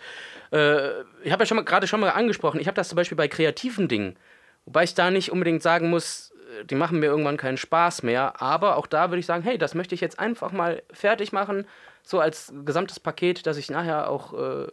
äh, 0.51 1.01
ich 1.23 1.31
habe 1.31 1.43
ja 1.43 1.47
schon 1.47 1.63
gerade 1.67 1.87
schon 1.87 2.01
mal 2.01 2.09
angesprochen, 2.09 2.59
ich 2.59 2.67
habe 2.67 2.75
das 2.75 2.89
zum 2.89 2.97
Beispiel 2.97 3.17
bei 3.17 3.29
kreativen 3.29 3.87
Dingen. 3.87 4.17
Wobei 4.65 4.85
ich 4.85 4.95
da 4.95 5.11
nicht 5.11 5.31
unbedingt 5.31 5.63
sagen 5.63 5.91
muss, 5.91 6.28
die 6.65 6.75
machen 6.75 6.99
mir 6.99 7.07
irgendwann 7.07 7.37
keinen 7.37 7.57
Spaß 7.57 8.03
mehr. 8.03 8.41
Aber 8.41 8.77
auch 8.77 8.87
da 8.87 9.11
würde 9.11 9.21
ich 9.21 9.27
sagen, 9.27 9.43
hey, 9.43 9.59
das 9.59 9.75
möchte 9.75 9.95
ich 9.95 10.01
jetzt 10.01 10.19
einfach 10.19 10.53
mal 10.53 10.83
fertig 10.93 11.33
machen, 11.33 11.67
so 12.03 12.21
als 12.21 12.53
gesamtes 12.65 13.01
Paket, 13.01 13.47
dass 13.47 13.57
ich 13.57 13.71
nachher 13.71 14.11
auch 14.11 14.33
äh, 14.33 14.67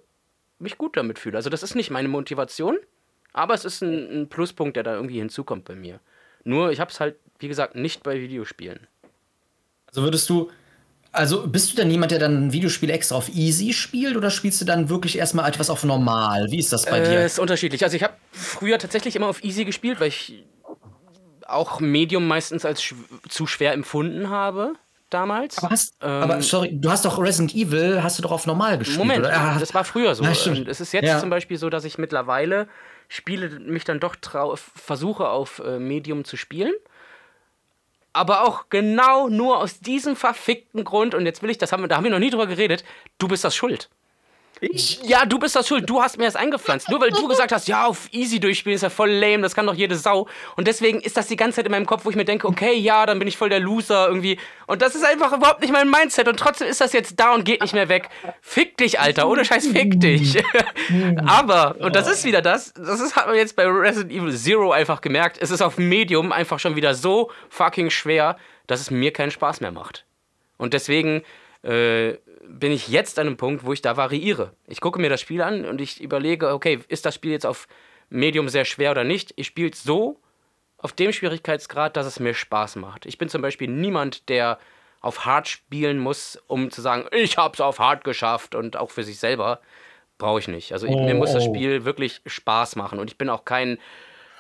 mich 0.59 0.77
gut 0.77 0.95
damit 0.97 1.19
fühle. 1.19 1.37
Also 1.37 1.49
das 1.49 1.63
ist 1.63 1.75
nicht 1.75 1.91
meine 1.91 2.07
Motivation, 2.07 2.77
Aber 3.33 3.53
es 3.53 3.65
ist 3.65 3.81
ein, 3.81 4.21
ein 4.21 4.29
Pluspunkt, 4.29 4.77
der 4.77 4.83
da 4.83 4.95
irgendwie 4.95 5.19
hinzukommt 5.19 5.65
bei 5.65 5.75
mir. 5.75 5.99
Nur, 6.45 6.71
ich 6.71 6.79
habe 6.79 6.89
es 6.89 7.01
halt, 7.01 7.15
wie 7.39 7.49
gesagt, 7.49 7.75
nicht 7.75 8.01
bei 8.01 8.15
Videospielen. 8.21 8.87
Also 9.87 10.03
würdest 10.03 10.29
du, 10.29 10.49
also 11.11 11.45
bist 11.45 11.73
du 11.73 11.75
denn 11.75 11.91
jemand, 11.91 12.11
der 12.11 12.19
dann 12.19 12.47
ein 12.47 12.53
Videospiel 12.53 12.89
extra 12.89 13.15
auf 13.17 13.27
easy 13.27 13.73
spielt 13.73 14.15
oder 14.15 14.29
spielst 14.29 14.61
du 14.61 14.65
dann 14.65 14.87
wirklich 14.87 15.17
erstmal 15.17 15.49
etwas 15.49 15.69
auf 15.69 15.83
normal? 15.83 16.49
Wie 16.49 16.59
ist 16.59 16.71
das 16.71 16.85
bei 16.85 16.99
äh, 16.99 17.09
dir? 17.09 17.25
Ist 17.25 17.37
unterschiedlich. 17.37 17.83
Also 17.83 17.97
ich 17.97 18.03
habe 18.03 18.13
früher 18.31 18.79
tatsächlich 18.79 19.17
immer 19.17 19.27
auf 19.27 19.43
easy 19.43 19.65
gespielt, 19.65 19.99
weil 19.99 20.07
ich 20.07 20.45
auch 21.45 21.79
Medium 21.79 22.27
meistens 22.27 22.65
als 22.65 22.81
sch 22.81 22.95
zu 23.29 23.47
schwer 23.47 23.73
empfunden 23.73 24.29
habe 24.29 24.73
damals. 25.09 25.57
Aber, 25.59 25.69
hast, 25.69 25.95
ähm, 26.01 26.09
aber, 26.09 26.41
sorry, 26.41 26.71
du 26.73 26.89
hast 26.89 27.05
doch 27.05 27.19
Resident 27.19 27.55
Evil, 27.55 28.01
hast 28.03 28.17
du 28.17 28.23
doch 28.23 28.31
auf 28.31 28.45
normal 28.45 28.77
gespielt. 28.77 28.99
Moment, 28.99 29.25
oder? 29.25 29.57
das 29.59 29.73
war 29.73 29.83
früher 29.83 30.15
so. 30.15 30.23
Es 30.23 30.81
ist 30.81 30.91
jetzt 30.91 31.07
ja. 31.07 31.19
zum 31.19 31.29
Beispiel 31.29 31.57
so, 31.57 31.69
dass 31.69 31.85
ich 31.85 31.97
mittlerweile 31.97 32.67
Spiele 33.07 33.59
mich 33.59 33.83
dann 33.83 33.99
doch 33.99 34.15
versuche 34.75 35.29
auf 35.29 35.59
äh, 35.59 35.79
Medium 35.79 36.25
zu 36.25 36.37
spielen. 36.37 36.73
Aber 38.13 38.47
auch 38.47 38.69
genau 38.69 39.27
nur 39.27 39.59
aus 39.59 39.79
diesem 39.79 40.15
verfickten 40.15 40.83
Grund, 40.85 41.13
und 41.13 41.25
jetzt 41.25 41.43
will 41.43 41.49
ich, 41.49 41.57
das 41.57 41.71
haben, 41.71 41.87
da 41.89 41.97
haben 41.97 42.05
wir 42.05 42.11
noch 42.11 42.19
nie 42.19 42.29
drüber 42.29 42.47
geredet, 42.47 42.85
du 43.17 43.27
bist 43.27 43.43
das 43.43 43.55
schuld. 43.55 43.89
Ich? 44.61 45.01
Ja, 45.03 45.25
du 45.25 45.37
bist 45.37 45.55
das 45.55 45.67
schuld. 45.67 45.89
Du 45.89 46.01
hast 46.01 46.17
mir 46.17 46.25
das 46.25 46.35
eingepflanzt. 46.35 46.89
Nur 46.89 47.01
weil 47.01 47.11
du 47.11 47.27
gesagt 47.27 47.51
hast, 47.51 47.67
ja, 47.67 47.85
auf 47.85 48.07
easy 48.11 48.39
durchspielen 48.39 48.75
ist 48.75 48.81
ja 48.81 48.89
voll 48.89 49.11
lame, 49.11 49.41
das 49.41 49.53
kann 49.53 49.65
doch 49.65 49.73
jede 49.73 49.95
Sau. 49.95 50.27
Und 50.55 50.67
deswegen 50.67 51.01
ist 51.01 51.17
das 51.17 51.27
die 51.27 51.35
ganze 51.35 51.57
Zeit 51.57 51.65
in 51.65 51.71
meinem 51.71 51.85
Kopf, 51.85 52.05
wo 52.05 52.09
ich 52.09 52.15
mir 52.15 52.25
denke, 52.25 52.47
okay, 52.47 52.73
ja, 52.73 53.05
dann 53.05 53.19
bin 53.19 53.27
ich 53.27 53.37
voll 53.37 53.49
der 53.49 53.59
Loser 53.59 54.07
irgendwie. 54.07 54.39
Und 54.67 54.81
das 54.81 54.95
ist 54.95 55.03
einfach 55.03 55.33
überhaupt 55.33 55.61
nicht 55.61 55.73
mein 55.73 55.89
Mindset. 55.89 56.27
Und 56.27 56.39
trotzdem 56.39 56.67
ist 56.67 56.81
das 56.81 56.93
jetzt 56.93 57.19
da 57.19 57.33
und 57.33 57.43
geht 57.43 57.61
nicht 57.61 57.73
mehr 57.73 57.89
weg. 57.89 58.09
Fick 58.41 58.77
dich, 58.77 58.99
Alter. 58.99 59.27
Ohne 59.27 59.45
Scheiß, 59.45 59.67
fick 59.67 59.99
dich. 59.99 60.41
Aber, 61.25 61.75
und 61.79 61.95
das 61.95 62.09
ist 62.09 62.23
wieder 62.23 62.41
das, 62.41 62.73
das 62.73 62.99
ist, 62.99 63.15
hat 63.15 63.27
man 63.27 63.35
jetzt 63.35 63.55
bei 63.55 63.65
Resident 63.65 64.11
Evil 64.11 64.35
Zero 64.35 64.71
einfach 64.71 65.01
gemerkt, 65.01 65.37
es 65.39 65.51
ist 65.51 65.61
auf 65.61 65.77
Medium 65.77 66.31
einfach 66.31 66.59
schon 66.59 66.75
wieder 66.75 66.93
so 66.93 67.31
fucking 67.49 67.89
schwer, 67.89 68.37
dass 68.67 68.79
es 68.79 68.91
mir 68.91 69.11
keinen 69.11 69.31
Spaß 69.31 69.61
mehr 69.61 69.71
macht. 69.71 70.05
Und 70.57 70.73
deswegen, 70.73 71.23
äh, 71.63 72.13
bin 72.47 72.71
ich 72.71 72.87
jetzt 72.87 73.19
an 73.19 73.27
einem 73.27 73.37
Punkt, 73.37 73.65
wo 73.65 73.73
ich 73.73 73.81
da 73.81 73.97
variiere. 73.97 74.53
Ich 74.67 74.81
gucke 74.81 74.99
mir 74.99 75.09
das 75.09 75.21
Spiel 75.21 75.41
an 75.41 75.65
und 75.65 75.81
ich 75.81 76.01
überlege, 76.01 76.53
okay, 76.53 76.79
ist 76.87 77.05
das 77.05 77.15
Spiel 77.15 77.31
jetzt 77.31 77.45
auf 77.45 77.67
Medium 78.09 78.49
sehr 78.49 78.65
schwer 78.65 78.91
oder 78.91 79.03
nicht? 79.03 79.33
Ich 79.35 79.47
spiele 79.47 79.69
es 79.69 79.83
so 79.83 80.19
auf 80.77 80.93
dem 80.93 81.11
Schwierigkeitsgrad, 81.11 81.97
dass 81.97 82.05
es 82.05 82.19
mir 82.19 82.33
Spaß 82.33 82.75
macht. 82.77 83.05
Ich 83.05 83.17
bin 83.17 83.29
zum 83.29 83.41
Beispiel 83.41 83.69
niemand, 83.69 84.29
der 84.29 84.59
auf 85.01 85.25
Hard 85.25 85.47
spielen 85.47 85.99
muss, 85.99 86.41
um 86.47 86.71
zu 86.71 86.81
sagen, 86.81 87.05
ich 87.11 87.37
habe 87.37 87.53
es 87.53 87.61
auf 87.61 87.79
Hard 87.79 88.03
geschafft 88.03 88.55
und 88.55 88.77
auch 88.77 88.91
für 88.91 89.03
sich 89.03 89.19
selber 89.19 89.61
brauche 90.17 90.39
ich 90.39 90.47
nicht. 90.47 90.71
Also 90.71 90.87
oh, 90.87 91.05
mir 91.05 91.13
muss 91.13 91.33
das 91.33 91.43
oh. 91.43 91.53
Spiel 91.53 91.85
wirklich 91.85 92.21
Spaß 92.25 92.75
machen 92.75 92.99
und 92.99 93.09
ich 93.09 93.17
bin 93.17 93.29
auch 93.29 93.45
kein 93.45 93.77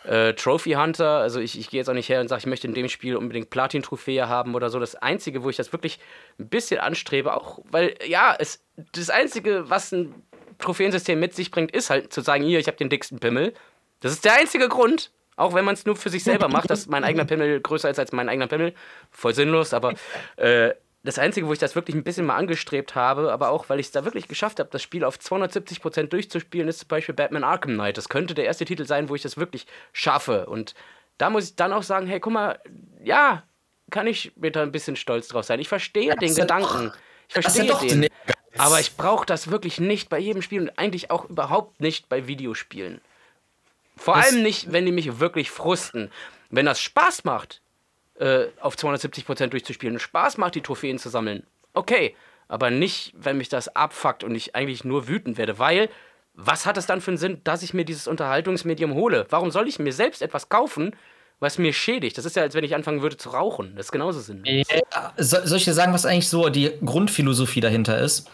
äh, 0.07 0.33
Trophy 0.33 0.71
Hunter. 0.73 1.19
Also 1.19 1.39
ich, 1.39 1.59
ich 1.59 1.69
gehe 1.69 1.79
jetzt 1.79 1.89
auch 1.89 1.93
nicht 1.93 2.09
her 2.09 2.21
und 2.21 2.27
sage, 2.27 2.39
ich 2.39 2.45
möchte 2.45 2.67
in 2.67 2.73
dem 2.73 2.89
Spiel 2.89 3.15
unbedingt 3.15 3.49
Platin-Trophäe 3.49 4.27
haben 4.27 4.55
oder 4.55 4.69
so. 4.69 4.79
Das 4.79 4.95
Einzige, 4.95 5.43
wo 5.43 5.49
ich 5.49 5.55
das 5.55 5.71
wirklich 5.71 5.99
ein 6.39 6.47
bisschen 6.49 6.79
anstrebe, 6.79 7.35
auch 7.35 7.59
weil, 7.71 7.95
ja, 8.05 8.35
es, 8.37 8.63
das 8.93 9.09
Einzige, 9.09 9.69
was 9.69 9.91
ein 9.91 10.13
Trophäensystem 10.59 11.19
mit 11.19 11.33
sich 11.33 11.51
bringt, 11.51 11.71
ist 11.71 11.89
halt 11.89 12.13
zu 12.13 12.21
sagen, 12.21 12.43
hier, 12.43 12.59
ich 12.59 12.67
habe 12.67 12.77
den 12.77 12.89
dicksten 12.89 13.19
Pimmel. 13.19 13.53
Das 13.99 14.11
ist 14.11 14.25
der 14.25 14.35
einzige 14.35 14.69
Grund. 14.69 15.11
Auch 15.37 15.53
wenn 15.53 15.65
man 15.65 15.73
es 15.73 15.85
nur 15.85 15.97
für 15.97 16.09
sich 16.09 16.23
selber 16.23 16.47
macht, 16.47 16.69
dass 16.69 16.87
mein 16.87 17.03
eigener 17.03 17.25
Pimmel 17.25 17.59
größer 17.59 17.89
ist 17.89 17.99
als 17.99 18.13
mein 18.13 18.29
eigener 18.29 18.47
Pimmel. 18.47 18.73
Voll 19.11 19.33
sinnlos, 19.33 19.73
aber 19.73 19.93
äh, 20.37 20.69
das 21.05 21.19
Einzige, 21.19 21.47
wo 21.47 21.53
ich 21.53 21.59
das 21.59 21.75
wirklich 21.75 21.95
ein 21.95 22.03
bisschen 22.03 22.25
mal 22.25 22.35
angestrebt 22.35 22.95
habe, 22.95 23.31
aber 23.31 23.49
auch, 23.49 23.69
weil 23.69 23.79
ich 23.79 23.87
es 23.87 23.91
da 23.91 24.05
wirklich 24.05 24.27
geschafft 24.27 24.59
habe, 24.59 24.69
das 24.71 24.81
Spiel 24.81 25.03
auf 25.03 25.17
270% 25.17 26.07
durchzuspielen, 26.07 26.67
ist 26.67 26.79
zum 26.79 26.87
Beispiel 26.87 27.13
Batman 27.13 27.43
Arkham 27.43 27.73
Knight. 27.73 27.97
Das 27.97 28.09
könnte 28.09 28.33
der 28.33 28.45
erste 28.45 28.65
Titel 28.65 28.85
sein, 28.85 29.07
wo 29.07 29.15
ich 29.15 29.21
das 29.21 29.37
wirklich 29.37 29.67
schaffe. 29.93 30.47
Und 30.47 30.73
da 31.17 31.29
muss 31.29 31.45
ich 31.45 31.55
dann 31.55 31.73
auch 31.73 31.83
sagen, 31.83 32.07
hey, 32.07 32.19
guck 32.19 32.33
mal, 32.33 32.59
ja, 33.03 33.43
kann 33.91 34.07
ich 34.07 34.31
da 34.35 34.63
ein 34.63 34.71
bisschen 34.71 34.95
stolz 34.95 35.27
drauf 35.27 35.45
sein. 35.45 35.59
Ich 35.59 35.69
verstehe 35.69 36.15
den 36.15 36.33
Gedanken. 36.33 36.91
ich 37.27 37.33
verstehe 37.33 37.65
ja 37.65 37.79
den. 37.79 38.07
Aber 38.57 38.79
ich 38.79 38.95
brauche 38.95 39.25
das 39.25 39.51
wirklich 39.51 39.79
nicht 39.79 40.09
bei 40.09 40.17
jedem 40.17 40.41
Spiel 40.41 40.61
und 40.61 40.79
eigentlich 40.79 41.11
auch 41.11 41.29
überhaupt 41.29 41.81
nicht 41.81 42.09
bei 42.09 42.25
Videospielen. 42.25 42.99
Vor 43.95 44.15
das 44.15 44.27
allem 44.27 44.43
nicht, 44.43 44.71
wenn 44.71 44.85
die 44.85 44.91
mich 44.91 45.19
wirklich 45.19 45.51
frusten. 45.51 46.11
Wenn 46.49 46.65
das 46.65 46.79
Spaß 46.79 47.25
macht, 47.25 47.61
äh, 48.19 48.45
auf 48.59 48.75
270% 48.75 49.47
durchzuspielen 49.47 49.99
Spaß 49.99 50.37
macht, 50.37 50.55
die 50.55 50.61
Trophäen 50.61 50.97
zu 50.97 51.09
sammeln. 51.09 51.43
Okay, 51.73 52.15
aber 52.47 52.69
nicht, 52.69 53.13
wenn 53.17 53.37
mich 53.37 53.49
das 53.49 53.75
abfuckt 53.75 54.23
und 54.23 54.35
ich 54.35 54.55
eigentlich 54.55 54.83
nur 54.83 55.07
wütend 55.07 55.37
werde, 55.37 55.59
weil 55.59 55.89
was 56.33 56.65
hat 56.65 56.77
es 56.77 56.85
dann 56.85 57.01
für 57.01 57.11
einen 57.11 57.17
Sinn, 57.17 57.41
dass 57.43 57.63
ich 57.63 57.73
mir 57.73 57.85
dieses 57.85 58.07
Unterhaltungsmedium 58.07 58.93
hole? 58.93 59.25
Warum 59.29 59.51
soll 59.51 59.67
ich 59.67 59.79
mir 59.79 59.93
selbst 59.93 60.21
etwas 60.21 60.49
kaufen, 60.49 60.95
was 61.39 61.57
mir 61.57 61.73
schädigt? 61.73 62.17
Das 62.17 62.25
ist 62.25 62.35
ja, 62.35 62.43
als 62.43 62.55
wenn 62.55 62.63
ich 62.63 62.75
anfangen 62.75 63.01
würde 63.01 63.17
zu 63.17 63.29
rauchen. 63.29 63.73
Das 63.75 63.87
ist 63.87 63.91
genauso 63.91 64.19
sinnlos. 64.19 64.67
Ja, 64.69 65.13
soll 65.17 65.57
ich 65.57 65.65
dir 65.65 65.73
sagen, 65.73 65.93
was 65.93 66.05
eigentlich 66.05 66.29
so 66.29 66.49
die 66.49 66.71
Grundphilosophie 66.83 67.61
dahinter 67.61 67.99
ist? 67.99 68.29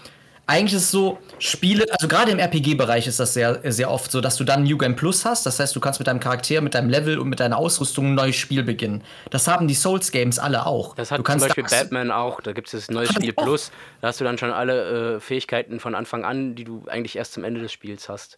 Eigentlich 0.52 0.74
ist 0.74 0.84
es 0.84 0.92
so, 0.92 1.18
Spiele, 1.40 1.86
also 1.90 2.10
gerade 2.10 2.30
im 2.32 2.40
RPG-Bereich 2.40 3.08
ist 3.08 3.20
das 3.20 3.34
sehr, 3.34 3.62
sehr 3.72 3.90
oft 3.90 4.12
so, 4.12 4.20
dass 4.20 4.36
du 4.36 4.44
dann 4.44 4.64
New 4.64 4.78
Game 4.78 4.98
Plus 4.98 5.24
hast. 5.24 5.46
Das 5.46 5.60
heißt, 5.60 5.74
du 5.76 5.80
kannst 5.80 6.00
mit 6.00 6.08
deinem 6.08 6.20
Charakter, 6.20 6.60
mit 6.60 6.76
deinem 6.76 6.90
Level 6.90 7.18
und 7.20 7.30
mit 7.30 7.40
deiner 7.40 7.58
Ausrüstung 7.58 8.08
ein 8.08 8.16
neues 8.16 8.36
Spiel 8.36 8.62
beginnen. 8.62 9.02
Das 9.30 9.48
haben 9.48 9.68
die 9.68 9.74
Souls-Games 9.74 10.40
alle 10.40 10.66
auch. 10.66 10.94
Das 10.96 11.10
hat 11.10 11.20
du 11.20 11.24
zum 11.24 11.40
Beispiel 11.40 11.64
Batman 11.64 12.12
auch. 12.12 12.42
Da 12.42 12.52
gibt 12.52 12.68
es 12.68 12.74
das 12.74 12.92
neue 12.92 13.08
Spiel 13.08 13.32
Plus. 13.32 13.72
Da 14.02 14.10
hast 14.10 14.20
du 14.20 14.26
dann 14.26 14.38
schon 14.38 14.52
alle 14.52 15.16
äh, 15.16 15.20
Fähigkeiten 15.22 15.80
von 15.80 15.96
Anfang 15.96 16.26
an, 16.26 16.54
die 16.56 16.66
du 16.66 16.84
eigentlich 16.88 17.16
erst 17.16 17.34
zum 17.34 17.46
Ende 17.46 17.62
des 17.62 17.72
Spiels 17.72 18.10
hast. 18.10 18.38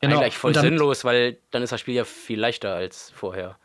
Genau. 0.00 0.20
Eigentlich 0.20 0.38
voll 0.38 0.54
sinnlos, 0.54 1.04
weil 1.04 1.36
dann 1.50 1.62
ist 1.62 1.72
das 1.72 1.80
Spiel 1.80 1.94
ja 1.94 2.04
viel 2.04 2.40
leichter 2.40 2.74
als 2.74 3.12
vorher. 3.14 3.58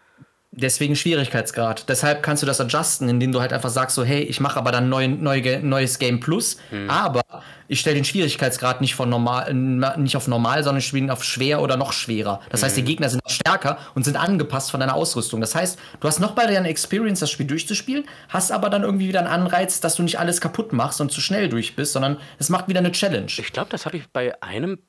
Deswegen 0.51 0.95
Schwierigkeitsgrad. 0.95 1.87
Deshalb 1.89 2.23
kannst 2.23 2.41
du 2.41 2.47
das 2.47 2.59
adjusten, 2.59 3.07
indem 3.07 3.31
du 3.31 3.39
halt 3.39 3.53
einfach 3.53 3.69
sagst, 3.69 3.95
so, 3.95 4.03
hey, 4.03 4.23
ich 4.23 4.39
mache 4.39 4.57
aber 4.57 4.71
dann 4.71 4.89
neu, 4.89 5.07
neu, 5.07 5.59
neues 5.61 5.99
Game 5.99 6.19
Plus, 6.19 6.57
hm. 6.71 6.89
aber 6.89 7.21
ich 7.67 7.79
stelle 7.79 7.95
den 7.95 8.03
Schwierigkeitsgrad 8.03 8.81
nicht, 8.81 8.95
von 8.95 9.09
normal, 9.09 9.53
nicht 9.53 10.17
auf 10.17 10.27
normal, 10.27 10.63
sondern 10.63 10.79
ich 10.79 10.87
spiele 10.87 11.13
auf 11.13 11.23
schwer 11.23 11.61
oder 11.61 11.77
noch 11.77 11.93
schwerer. 11.93 12.41
Das 12.49 12.61
hm. 12.61 12.65
heißt, 12.65 12.77
die 12.77 12.81
hm. 12.81 12.87
Gegner 12.87 13.09
sind 13.09 13.21
stärker 13.27 13.77
und 13.93 14.05
sind 14.05 14.17
angepasst 14.17 14.71
von 14.71 14.79
deiner 14.79 14.95
Ausrüstung. 14.95 15.39
Das 15.39 15.53
heißt, 15.53 15.77
du 15.99 16.07
hast 16.07 16.19
noch 16.19 16.31
bei 16.31 16.47
deiner 16.47 16.67
Experience, 16.67 17.19
das 17.19 17.29
Spiel 17.29 17.45
durchzuspielen, 17.45 18.05
hast 18.29 18.51
aber 18.51 18.71
dann 18.71 18.81
irgendwie 18.81 19.07
wieder 19.07 19.19
einen 19.19 19.27
Anreiz, 19.27 19.81
dass 19.81 19.95
du 19.95 20.03
nicht 20.03 20.17
alles 20.17 20.41
kaputt 20.41 20.73
machst 20.73 20.99
und 20.99 21.11
zu 21.11 21.21
schnell 21.21 21.49
durch 21.49 21.75
bist, 21.75 21.93
sondern 21.93 22.17
es 22.39 22.49
macht 22.49 22.67
wieder 22.67 22.79
eine 22.79 22.91
Challenge. 22.91 23.31
Ich 23.37 23.53
glaube, 23.53 23.69
das 23.69 23.85
habe 23.85 23.97
ich 23.97 24.09
bei 24.09 24.41
einem 24.41 24.79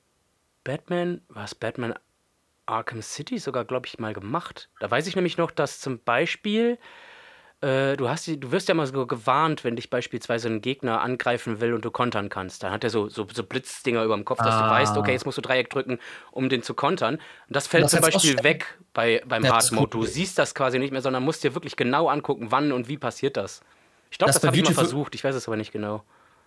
Batman, 0.64 1.20
war 1.28 1.44
es 1.44 1.54
Batman 1.54 1.94
Arkham 2.70 3.02
City 3.02 3.38
sogar, 3.38 3.64
glaube 3.64 3.86
ich, 3.86 3.98
mal 3.98 4.14
gemacht. 4.14 4.70
Da 4.80 4.90
weiß 4.90 5.06
ich 5.06 5.16
nämlich 5.16 5.36
noch, 5.36 5.50
dass 5.50 5.80
zum 5.80 6.02
Beispiel 6.02 6.78
äh, 7.62 7.96
du, 7.96 8.08
hast, 8.08 8.26
du 8.26 8.52
wirst 8.52 8.68
ja 8.68 8.74
mal 8.74 8.86
so 8.86 9.06
gewarnt, 9.06 9.64
wenn 9.64 9.76
dich 9.76 9.90
beispielsweise 9.90 10.48
ein 10.48 10.62
Gegner 10.62 11.02
angreifen 11.02 11.60
will 11.60 11.74
und 11.74 11.84
du 11.84 11.90
kontern 11.90 12.30
kannst. 12.30 12.62
Dann 12.62 12.72
hat 12.72 12.84
er 12.84 12.90
so, 12.90 13.08
so, 13.08 13.26
so 13.30 13.42
Blitzdinger 13.42 14.02
über 14.02 14.16
dem 14.16 14.24
Kopf, 14.24 14.38
dass 14.38 14.54
ah. 14.54 14.62
du 14.62 14.70
weißt, 14.70 14.96
okay, 14.96 15.12
jetzt 15.12 15.26
musst 15.26 15.36
du 15.36 15.42
Dreieck 15.42 15.68
drücken, 15.68 15.98
um 16.30 16.48
den 16.48 16.62
zu 16.62 16.72
kontern. 16.72 17.16
Und 17.16 17.56
das 17.56 17.66
fällt 17.66 17.84
das 17.84 17.90
zum 17.90 18.00
Beispiel 18.00 18.42
weg 18.42 18.78
bei, 18.94 19.22
beim 19.26 19.46
Hard 19.46 19.72
Mode. 19.72 19.90
Du 19.90 20.04
siehst 20.04 20.38
das 20.38 20.54
quasi 20.54 20.78
nicht 20.78 20.90
mehr, 20.90 21.02
sondern 21.02 21.22
musst 21.22 21.44
dir 21.44 21.54
wirklich 21.54 21.76
genau 21.76 22.08
angucken, 22.08 22.46
wann 22.50 22.72
und 22.72 22.88
wie 22.88 22.96
passiert 22.96 23.36
das. 23.36 23.60
Ich 24.10 24.16
glaube, 24.16 24.32
das, 24.32 24.40
das 24.40 24.48
habe 24.48 24.56
ich 24.56 24.64
mal 24.64 24.72
versucht, 24.72 25.14
ich 25.14 25.22
weiß 25.22 25.34
es 25.34 25.46
aber 25.46 25.56
nicht 25.56 25.70
genau. 25.70 26.02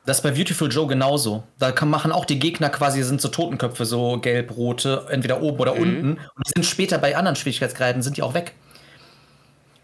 Das 0.06 0.18
ist 0.18 0.24
bei 0.24 0.32
Beautiful 0.32 0.70
Joe 0.70 0.86
genauso. 0.86 1.44
Da 1.60 1.72
kann, 1.72 1.90
machen 1.90 2.12
auch 2.12 2.26
die 2.26 2.38
Gegner 2.38 2.70
quasi, 2.70 3.02
sind 3.04 3.22
so 3.22 3.30
Totenköpfe, 3.30 3.86
so 3.86 4.20
gelb-rote, 4.20 5.08
entweder 5.10 5.42
oben 5.42 5.60
oder 5.60 5.76
mhm. 5.76 5.82
unten. 5.82 6.18
Und 6.36 6.48
die 6.48 6.52
sind 6.56 6.66
später 6.66 6.98
bei 6.98 7.16
anderen 7.16 7.38
Schwierigkeitsgraden, 7.38 8.02
sind 8.02 8.18
die 8.18 8.22
auch 8.22 8.34
weg. 8.34 8.54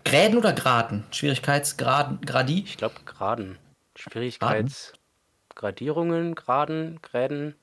Gräden 0.04 0.38
oder 0.38 0.52
Graden? 0.54 1.06
Schwierigkeitsgraden, 1.12 2.20
Gradi? 2.22 2.64
Ich 2.66 2.78
glaube 2.78 2.96
Graden. 3.06 3.58
Schwierigkeitsgradierungen, 3.96 6.36
Graden, 6.36 7.00
Gräden, 7.02 7.56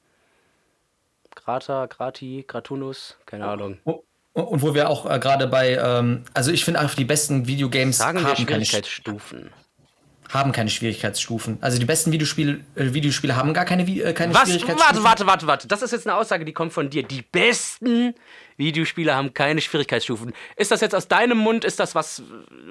Grata, 1.35 1.87
Grati, 1.87 2.45
Gratunus, 2.47 3.17
keine 3.27 3.47
Ahnung. 3.47 3.79
Und, 3.85 4.01
und 4.33 4.63
wo 4.63 4.75
wir 4.75 4.89
auch 4.89 5.11
äh, 5.11 5.19
gerade 5.19 5.47
bei, 5.47 5.77
ähm, 5.77 6.25
also 6.35 6.51
ich 6.51 6.65
finde 6.65 6.81
auch 6.81 6.95
die 6.95 7.05
besten 7.05 7.47
Videogames 7.47 7.99
Sagen 7.99 8.19
haben 8.19 8.29
wir 8.29 8.37
Schwierigkeitsstufen. 8.37 9.51
Keine 9.51 9.66
haben 10.33 10.53
keine 10.53 10.71
Schwierigkeitsstufen. 10.71 11.59
Also 11.61 11.79
die 11.79 11.85
besten 11.85 12.13
Videospiele, 12.13 12.61
äh, 12.75 12.93
Videospiele 12.93 13.37
haben 13.37 13.55
gar 13.55 13.65
keine, 13.65 13.83
äh, 13.83 14.13
keine 14.13 14.35
Was? 14.35 14.45
Schwierigkeitsstufen. 14.45 14.79
Warte, 14.81 15.05
warte, 15.05 15.27
warte, 15.27 15.47
warte. 15.47 15.69
Das 15.69 15.83
ist 15.83 15.93
jetzt 15.93 16.07
eine 16.07 16.17
Aussage, 16.17 16.45
die 16.45 16.53
kommt 16.53 16.73
von 16.73 16.91
dir. 16.91 17.03
Die 17.03 17.23
besten 17.23 18.15
Videospiele 18.57 19.15
haben 19.15 19.35
keine 19.35 19.61
Schwierigkeitsstufen. 19.61 20.33
Ist 20.57 20.71
das 20.71 20.81
jetzt 20.81 20.95
aus 20.95 21.09
deinem 21.09 21.39
Mund? 21.39 21.65
Ist 21.65 21.79
das 21.79 21.95
was 21.95 22.23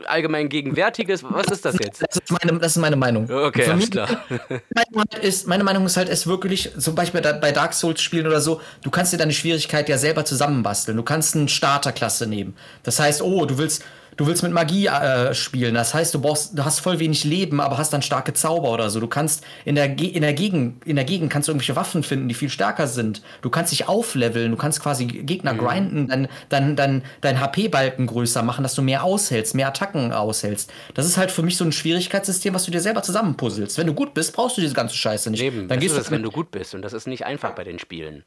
allgemein 0.06 0.50
Gegenwärtiges? 0.50 1.24
Was 1.24 1.48
ist 1.48 1.66
das 1.66 1.78
jetzt? 1.80 2.02
Das 2.02 2.18
ist 2.18 2.32
meine, 2.32 2.60
das 2.60 2.72
ist 2.76 2.82
meine 2.82 2.96
Meinung. 2.96 3.30
Okay, 3.30 3.70
alles 3.70 3.90
klar. 3.90 4.10
Meine 4.30 4.90
Meinung, 4.92 5.22
ist, 5.22 5.48
meine 5.48 5.64
Meinung 5.64 5.86
ist 5.86 5.98
halt, 5.98 6.10
ist 6.10 6.28
wirklich, 6.28 6.72
zum 6.78 6.96
Beispiel 6.96 7.22
bei 7.22 7.52
Dark 7.52 7.74
Souls 7.74 8.02
Spielen 8.02 8.28
oder 8.28 8.42
so, 8.42 8.62
du 8.84 8.90
kannst 8.90 9.14
dir 9.14 9.18
deine 9.18 9.32
Schwierigkeit 9.32 9.88
ja 9.90 9.98
selber 9.98 10.26
zusammenbasteln. 10.26 10.98
Du 10.98 11.04
kannst 11.04 11.36
eine 11.36 11.48
Starterklasse 11.48 12.28
nehmen. 12.28 12.56
Das 12.84 13.00
heißt, 13.00 13.22
oh, 13.22 13.46
du 13.46 13.58
willst 13.58 13.84
du 14.18 14.28
willst 14.28 14.44
mit 14.44 14.52
Magie 14.52 14.88
äh, 14.88 15.34
spielen. 15.34 15.76
Das 15.76 15.94
heißt, 15.94 16.14
du 16.14 16.22
brauchst, 16.22 16.58
du 16.58 16.64
hast 16.64 16.80
voll 16.80 17.00
wenig 17.00 17.24
Leben, 17.24 17.62
aber 17.62 17.78
hast 17.78 17.94
dann 17.94 18.02
starke 18.02 18.34
Zauber 18.34 18.72
oder 18.72 18.90
so. 18.90 19.00
Du 19.00 19.08
kannst 19.08 19.44
in 19.66 19.76
der, 19.76 19.90
Ge 19.90 20.08
in 20.08 20.22
der 20.22 20.34
Gegend, 20.34 20.86
in 20.86 20.96
der 20.96 21.06
Gegend 21.06 21.32
kannst 21.32 21.48
du 21.48 21.52
irgendwelche 21.52 21.76
Waffen 21.76 22.04
finden, 22.04 22.28
die 22.28 22.34
viel 22.34 22.50
stärker 22.50 22.88
sind. 22.88 23.22
Du 23.42 23.50
kannst 23.50 23.72
dich 23.72 23.88
aufleveln, 23.88 24.52
du 24.52 24.58
kannst 24.58 24.82
quasi 24.82 25.06
Gegner 25.06 25.54
mhm. 25.54 25.58
grinden, 25.58 26.08
dann, 26.08 26.28
dann, 26.50 26.76
dann 26.76 27.04
dein 27.22 27.40
HP-Balken 27.40 28.08
größer 28.08 28.44
machen, 28.44 28.64
dass 28.64 28.76
du 28.76 28.82
mehr 28.82 29.04
aushältst, 29.04 29.56
mehr 29.56 29.68
Attacken 29.68 30.12
aushältst. 30.12 30.72
Das 30.94 31.06
ist 31.06 31.18
halt 31.18 31.32
für 31.32 31.44
mich 31.44 31.58
so 31.58 31.66
ein 31.66 31.72
Schwierigkeitssystem, 31.72 32.54
was 32.54 32.66
du 32.66 32.72
dir 32.72 32.82
selber 32.82 33.02
zusammenpuzzelst. 33.02 33.78
Wenn 33.78 33.88
du 33.88 33.94
gut 33.94 34.14
bist, 34.14 34.34
brauchst 34.34 34.58
du 34.58 34.62
diese 34.62 34.74
ganze 34.74 34.96
Scheiße 34.96 35.32
nicht. 35.32 35.42
Eben, 35.42 35.68
dann 35.68 35.80
gehst 35.80 35.96
du 35.96 36.00
das, 36.00 36.12
wenn 36.12 36.24
du 36.24 36.32
gut 36.32 36.52
bist. 36.52 36.76
Und 36.76 36.82
das 36.82 36.94
ist 36.94 37.08
nicht 37.08 37.26
einfach 37.26 37.52
bei 37.52 37.64
den 37.64 37.80
Spielen. 37.80 38.24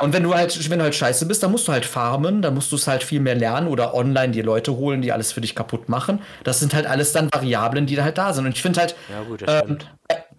Und 0.00 0.12
wenn 0.12 0.22
du 0.22 0.34
halt, 0.34 0.70
wenn 0.70 0.78
du 0.78 0.84
halt 0.84 0.94
scheiße 0.94 1.26
bist, 1.26 1.42
dann 1.42 1.50
musst 1.50 1.68
du 1.68 1.72
halt 1.72 1.84
farmen, 1.84 2.40
dann 2.40 2.54
musst 2.54 2.72
du 2.72 2.76
es 2.76 2.86
halt 2.86 3.02
viel 3.02 3.20
mehr 3.20 3.34
lernen 3.34 3.68
oder 3.68 3.94
online 3.94 4.32
dir 4.32 4.42
Leute 4.42 4.76
holen, 4.76 5.02
die 5.02 5.12
alles 5.12 5.32
für 5.32 5.42
dich 5.42 5.54
kaputt 5.54 5.88
machen. 5.88 6.20
Das 6.44 6.60
sind 6.60 6.72
halt 6.72 6.86
alles 6.86 7.12
dann 7.12 7.28
Variablen, 7.32 7.86
die 7.86 7.94
da 7.94 8.04
halt 8.04 8.16
da 8.16 8.32
sind. 8.32 8.46
Und 8.46 8.52
ich 8.52 8.62
finde 8.62 8.80
halt, 8.80 8.96
ja, 9.10 9.22
gut, 9.22 9.44
ähm, 9.46 9.78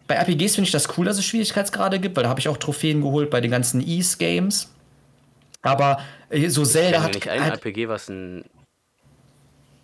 bei 0.08 0.16
RPGs 0.16 0.56
finde 0.56 0.68
ich 0.68 0.72
das 0.72 0.98
cool, 0.98 1.06
dass 1.06 1.18
es 1.18 1.26
Schwierigkeitsgrade 1.26 2.00
gibt, 2.00 2.16
weil 2.16 2.24
da 2.24 2.30
habe 2.30 2.40
ich 2.40 2.50
auch 2.50 2.58
Trophäen 2.58 3.02
geholt 3.02 3.30
bei 3.30 3.42
den 3.42 3.52
ganzen 3.52 3.80
Ease-Games. 3.80 4.72
Aber 5.62 6.00
äh, 6.30 6.50
so 6.50 6.66
Zelda 6.66 7.04
hat. 7.04 7.14
nicht 7.14 7.30
ein 7.30 7.44
halt 7.44 7.54
RPG, 7.54 7.88
was 7.88 8.10
ein 8.10 8.46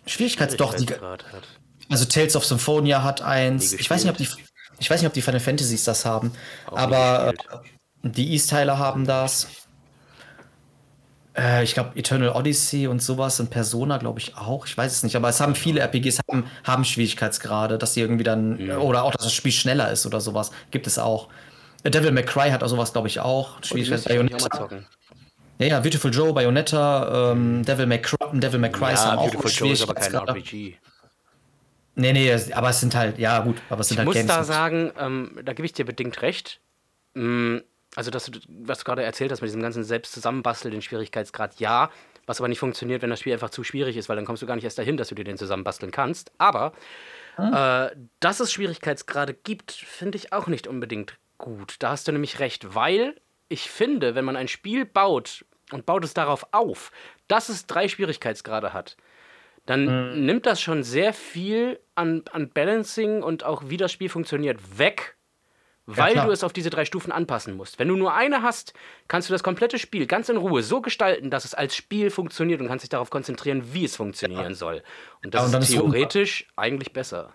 Schwierigkeits 0.07 0.55
doch 0.55 0.73
die, 0.73 0.87
hat. 0.87 1.25
Also 1.89 2.05
Tales 2.05 2.35
of 2.35 2.43
Symphonia 2.43 3.03
hat 3.03 3.21
eins. 3.21 3.73
Ich 3.73 3.89
weiß 3.89 4.03
nicht, 4.03 4.11
ob 4.11 4.17
die 4.17 4.27
ich 4.79 4.89
weiß 4.89 5.01
nicht, 5.01 5.07
ob 5.07 5.13
die 5.13 5.21
Final 5.21 5.41
Fantasies 5.41 5.83
das 5.83 6.05
haben, 6.05 6.31
auch 6.67 6.77
aber 6.77 7.33
die 8.03 8.33
East-Teile 8.33 8.77
haben 8.77 9.05
das. 9.05 9.47
Äh, 11.37 11.63
ich 11.63 11.73
glaube, 11.73 11.97
Eternal 11.97 12.29
Odyssey 12.29 12.87
und 12.87 13.01
sowas 13.01 13.39
und 13.39 13.49
Persona, 13.49 13.97
glaube 13.97 14.19
ich, 14.19 14.37
auch. 14.37 14.65
Ich 14.65 14.77
weiß 14.77 14.91
es 14.91 15.03
nicht, 15.03 15.15
aber 15.15 15.29
es 15.29 15.39
haben 15.39 15.55
viele 15.55 15.81
RPGs 15.81 16.19
haben, 16.29 16.45
haben 16.63 16.85
Schwierigkeitsgrade, 16.85 17.77
dass 17.77 17.93
sie 17.93 18.01
irgendwie 18.01 18.23
dann, 18.23 18.59
ja. 18.59 18.77
oder 18.77 19.03
auch, 19.03 19.11
dass 19.11 19.23
das 19.23 19.33
Spiel 19.33 19.51
schneller 19.51 19.91
ist 19.91 20.05
oder 20.05 20.21
sowas. 20.21 20.51
Gibt 20.71 20.87
es 20.87 20.97
auch. 20.97 21.29
Devil 21.83 22.11
May 22.11 22.23
Cry 22.23 22.51
hat 22.51 22.63
auch 22.63 22.67
sowas, 22.67 22.91
glaube 22.91 23.07
ich, 23.07 23.19
auch. 23.19 23.57
Oh, 23.57 23.63
Schwierigkeitsgrade. 23.63 24.85
Ja, 25.59 25.67
ja, 25.67 25.79
Beautiful 25.81 26.11
Joe, 26.11 26.33
Bayonetta, 26.33 27.31
ähm, 27.31 27.65
Devil 27.65 27.85
May 27.85 28.01
Cry, 28.01 28.17
Devil 28.33 28.59
May 28.59 28.71
Cry 28.71 28.91
ja, 28.91 29.05
haben 29.05 29.19
auch 29.19 29.29
Beautiful 29.29 29.51
Joe 29.51 29.73
ist 29.73 29.81
aber 29.81 29.93
kein 29.93 30.13
RPG. 30.13 30.77
Nee, 31.95 32.13
nee, 32.13 32.33
aber 32.53 32.69
es 32.69 32.79
sind 32.79 32.95
halt, 32.95 33.19
ja 33.19 33.39
gut, 33.39 33.61
aber 33.69 33.81
es 33.81 33.89
sind 33.89 33.95
ich 33.95 33.99
halt 33.99 34.05
muss 34.05 34.15
Games 34.15 34.27
da 34.27 34.45
sagen, 34.45 34.91
ähm, 34.97 35.37
da 35.43 35.51
gebe 35.51 35.65
ich 35.65 35.73
dir 35.73 35.83
bedingt 35.83 36.21
recht. 36.21 36.61
Mm, 37.13 37.57
also, 37.99 38.11
das, 38.11 38.31
was 38.47 38.79
du 38.79 38.85
gerade 38.85 39.03
erzählt 39.03 39.29
hast 39.29 39.41
mit 39.41 39.49
diesem 39.49 39.61
ganzen 39.61 39.83
selbst 39.83 40.13
zusammenbasteln, 40.13 40.71
den 40.71 40.81
Schwierigkeitsgrad, 40.81 41.59
ja. 41.59 41.91
Was 42.25 42.39
aber 42.39 42.47
nicht 42.47 42.59
funktioniert, 42.59 43.01
wenn 43.01 43.09
das 43.09 43.19
Spiel 43.19 43.33
einfach 43.33 43.49
zu 43.49 43.61
schwierig 43.65 43.97
ist, 43.97 44.07
weil 44.07 44.15
dann 44.15 44.23
kommst 44.23 44.41
du 44.41 44.47
gar 44.47 44.55
nicht 44.55 44.63
erst 44.63 44.77
dahin, 44.77 44.95
dass 44.95 45.09
du 45.09 45.15
dir 45.15 45.25
den 45.25 45.37
zusammenbasteln 45.37 45.91
kannst. 45.91 46.31
Aber, 46.37 46.71
hm? 47.35 47.53
äh, 47.53 47.89
dass 48.21 48.39
es 48.39 48.53
Schwierigkeitsgrade 48.53 49.33
gibt, 49.33 49.73
finde 49.73 50.17
ich 50.17 50.31
auch 50.31 50.47
nicht 50.47 50.65
unbedingt 50.65 51.17
gut. 51.37 51.75
Da 51.79 51.89
hast 51.89 52.07
du 52.07 52.13
nämlich 52.13 52.39
recht, 52.39 52.73
weil 52.73 53.19
ich 53.49 53.69
finde, 53.69 54.15
wenn 54.15 54.23
man 54.23 54.37
ein 54.37 54.47
Spiel 54.47 54.85
baut 54.85 55.43
und 55.73 55.85
baut 55.85 56.05
es 56.05 56.13
darauf 56.13 56.47
auf, 56.53 56.93
dass 57.27 57.49
es 57.49 57.67
drei 57.67 57.89
Schwierigkeitsgrade 57.89 58.71
hat, 58.71 58.95
dann 59.65 59.89
hm. 60.13 60.25
nimmt 60.25 60.45
das 60.45 60.61
schon 60.61 60.83
sehr 60.83 61.11
viel 61.11 61.81
an, 61.95 62.23
an 62.31 62.49
Balancing 62.49 63.23
und 63.23 63.43
auch 63.43 63.63
wie 63.65 63.75
das 63.75 63.91
Spiel 63.91 64.07
funktioniert 64.07 64.79
weg 64.79 65.17
weil 65.97 66.15
ja, 66.15 66.25
du 66.25 66.31
es 66.31 66.43
auf 66.43 66.53
diese 66.53 66.69
drei 66.69 66.85
Stufen 66.85 67.11
anpassen 67.11 67.57
musst. 67.57 67.79
Wenn 67.79 67.87
du 67.87 67.95
nur 67.95 68.13
eine 68.13 68.43
hast, 68.43 68.73
kannst 69.07 69.29
du 69.29 69.33
das 69.33 69.41
komplette 69.41 69.79
Spiel 69.79 70.05
ganz 70.05 70.29
in 70.29 70.37
Ruhe 70.37 70.61
so 70.61 70.81
gestalten, 70.81 71.31
dass 71.31 71.45
es 71.45 71.53
als 71.53 71.75
Spiel 71.75 72.11
funktioniert 72.11 72.61
und 72.61 72.67
kannst 72.67 72.83
dich 72.83 72.89
darauf 72.89 73.09
konzentrieren, 73.09 73.73
wie 73.73 73.85
es 73.85 73.95
funktionieren 73.95 74.49
ja. 74.49 74.53
soll. 74.53 74.83
Und 75.23 75.33
das 75.33 75.51
ja, 75.51 75.57
und 75.57 75.63
ist 75.63 75.71
theoretisch 75.71 76.41
ist 76.41 76.47
eigentlich 76.55 76.93
besser. 76.93 77.33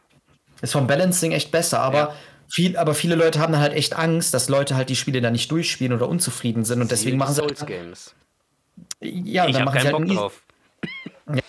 Ist 0.63 0.73
vom 0.73 0.87
Balancing 0.87 1.33
echt 1.33 1.51
besser, 1.51 1.81
aber 1.81 2.15
viel, 2.49 2.77
aber 2.77 2.95
viele 2.95 3.17
Leute 3.17 3.41
haben 3.41 3.53
dann 3.53 3.61
halt 3.61 3.75
echt 3.75 3.97
Angst, 3.97 4.33
dass 4.35 4.49
Leute 4.49 4.77
halt 4.77 4.89
die 4.89 4.97
Spiele 4.97 5.21
dann 5.21 5.33
nicht 5.33 5.51
durchspielen 5.51 5.93
oder 5.93 6.09
unzufrieden 6.09 6.65
sind 6.65 6.81
und 6.81 6.91
deswegen 6.91 7.19
machen 7.19 7.35
sie 7.35 7.41
Souls 7.41 7.67
Games. 7.67 8.15
Ja, 9.01 9.45
und 9.45 9.51
ich 9.51 9.57
dann 9.57 9.65
machen 9.65 9.81
sie 9.81 9.87
halt 9.87 9.97
Bock 9.97 10.07
drauf. 10.07 10.43
Ja, 11.27 11.43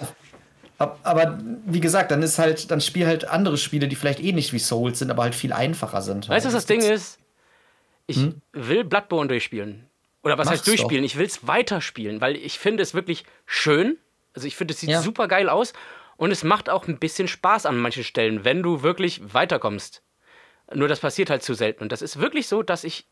aber 0.77 1.39
wie 1.65 1.79
gesagt, 1.79 2.11
dann 2.11 2.21
ist 2.21 2.37
halt, 2.37 2.69
dann 2.69 2.81
spiel 2.81 3.05
halt 3.05 3.25
andere 3.25 3.57
Spiele, 3.57 3.87
die 3.87 3.95
vielleicht 3.95 4.19
ähnlich 4.19 4.51
wie 4.51 4.59
Souls 4.59 4.99
sind, 4.99 5.09
aber 5.09 5.23
halt 5.23 5.35
viel 5.35 5.53
einfacher 5.53 6.01
sind. 6.01 6.27
Weißt 6.27 6.45
du, 6.45 6.47
was 6.49 6.53
das 6.53 6.65
Ding 6.65 6.81
ist? 6.81 7.17
Ich 8.07 8.17
hm? 8.17 8.41
will 8.51 8.83
Bloodborne 8.83 9.29
durchspielen. 9.29 9.87
Oder 10.23 10.37
was 10.37 10.45
Mach's 10.45 10.59
heißt 10.59 10.67
durchspielen? 10.67 11.03
Doch. 11.03 11.09
Ich 11.09 11.17
will 11.17 11.25
es 11.25 11.47
weiterspielen, 11.47 12.19
weil 12.19 12.35
ich 12.35 12.59
finde 12.59 12.83
es 12.83 12.93
wirklich 12.93 13.23
schön. 13.45 13.97
Also 14.33 14.47
ich 14.47 14.55
finde, 14.55 14.73
es 14.73 14.81
sieht 14.81 14.89
ja. 14.89 15.01
super 15.01 15.27
geil 15.27 15.49
aus. 15.49 15.73
Und 16.17 16.31
es 16.31 16.43
macht 16.43 16.69
auch 16.69 16.87
ein 16.87 16.97
bisschen 16.97 17.27
Spaß 17.27 17.65
an 17.65 17.77
manchen 17.77 18.03
Stellen, 18.03 18.43
wenn 18.43 18.61
du 18.61 18.81
wirklich 18.81 19.33
weiterkommst. 19.33 20.01
Nur 20.73 20.87
das 20.87 20.99
passiert 20.99 21.29
halt 21.29 21.43
zu 21.43 21.53
selten. 21.53 21.83
Und 21.83 21.91
das 21.91 22.01
ist 22.01 22.19
wirklich 22.19 22.47
so, 22.47 22.63
dass 22.63 22.83
ich. 22.83 23.05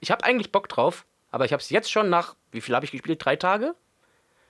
Ich 0.00 0.10
habe 0.10 0.24
eigentlich 0.24 0.52
Bock 0.52 0.68
drauf, 0.68 1.06
aber 1.30 1.44
ich 1.44 1.52
habe 1.52 1.62
es 1.62 1.70
jetzt 1.70 1.90
schon 1.90 2.10
nach. 2.10 2.36
Wie 2.52 2.60
viel 2.60 2.74
habe 2.74 2.84
ich 2.84 2.92
gespielt? 2.92 3.24
Drei 3.24 3.36
Tage? 3.36 3.74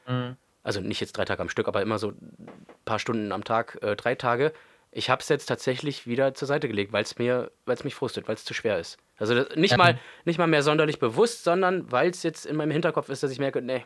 Mhm 0.06 0.36
also 0.64 0.80
nicht 0.80 1.00
jetzt 1.00 1.12
drei 1.16 1.24
Tage 1.24 1.42
am 1.42 1.48
Stück, 1.48 1.68
aber 1.68 1.82
immer 1.82 1.98
so 1.98 2.08
ein 2.08 2.48
paar 2.84 2.98
Stunden 2.98 3.30
am 3.30 3.44
Tag, 3.44 3.78
äh, 3.82 3.94
drei 3.94 4.14
Tage. 4.16 4.52
Ich 4.90 5.10
habe 5.10 5.20
es 5.20 5.28
jetzt 5.28 5.46
tatsächlich 5.46 6.06
wieder 6.06 6.34
zur 6.34 6.48
Seite 6.48 6.68
gelegt, 6.68 6.92
weil 6.92 7.02
es 7.02 7.18
mir, 7.18 7.52
weil 7.66 7.74
es 7.74 7.84
mich 7.84 7.94
frustet, 7.94 8.26
weil 8.26 8.34
es 8.34 8.44
zu 8.44 8.54
schwer 8.54 8.78
ist. 8.78 8.96
Also 9.18 9.34
nicht, 9.56 9.72
ja. 9.72 9.76
mal, 9.76 9.98
nicht 10.24 10.38
mal 10.38 10.46
mehr 10.46 10.62
sonderlich 10.62 10.98
bewusst, 10.98 11.44
sondern 11.44 11.90
weil 11.92 12.10
es 12.10 12.22
jetzt 12.22 12.46
in 12.46 12.56
meinem 12.56 12.70
Hinterkopf 12.70 13.08
ist, 13.10 13.22
dass 13.22 13.30
ich 13.30 13.38
merke, 13.38 13.60
nee, 13.60 13.84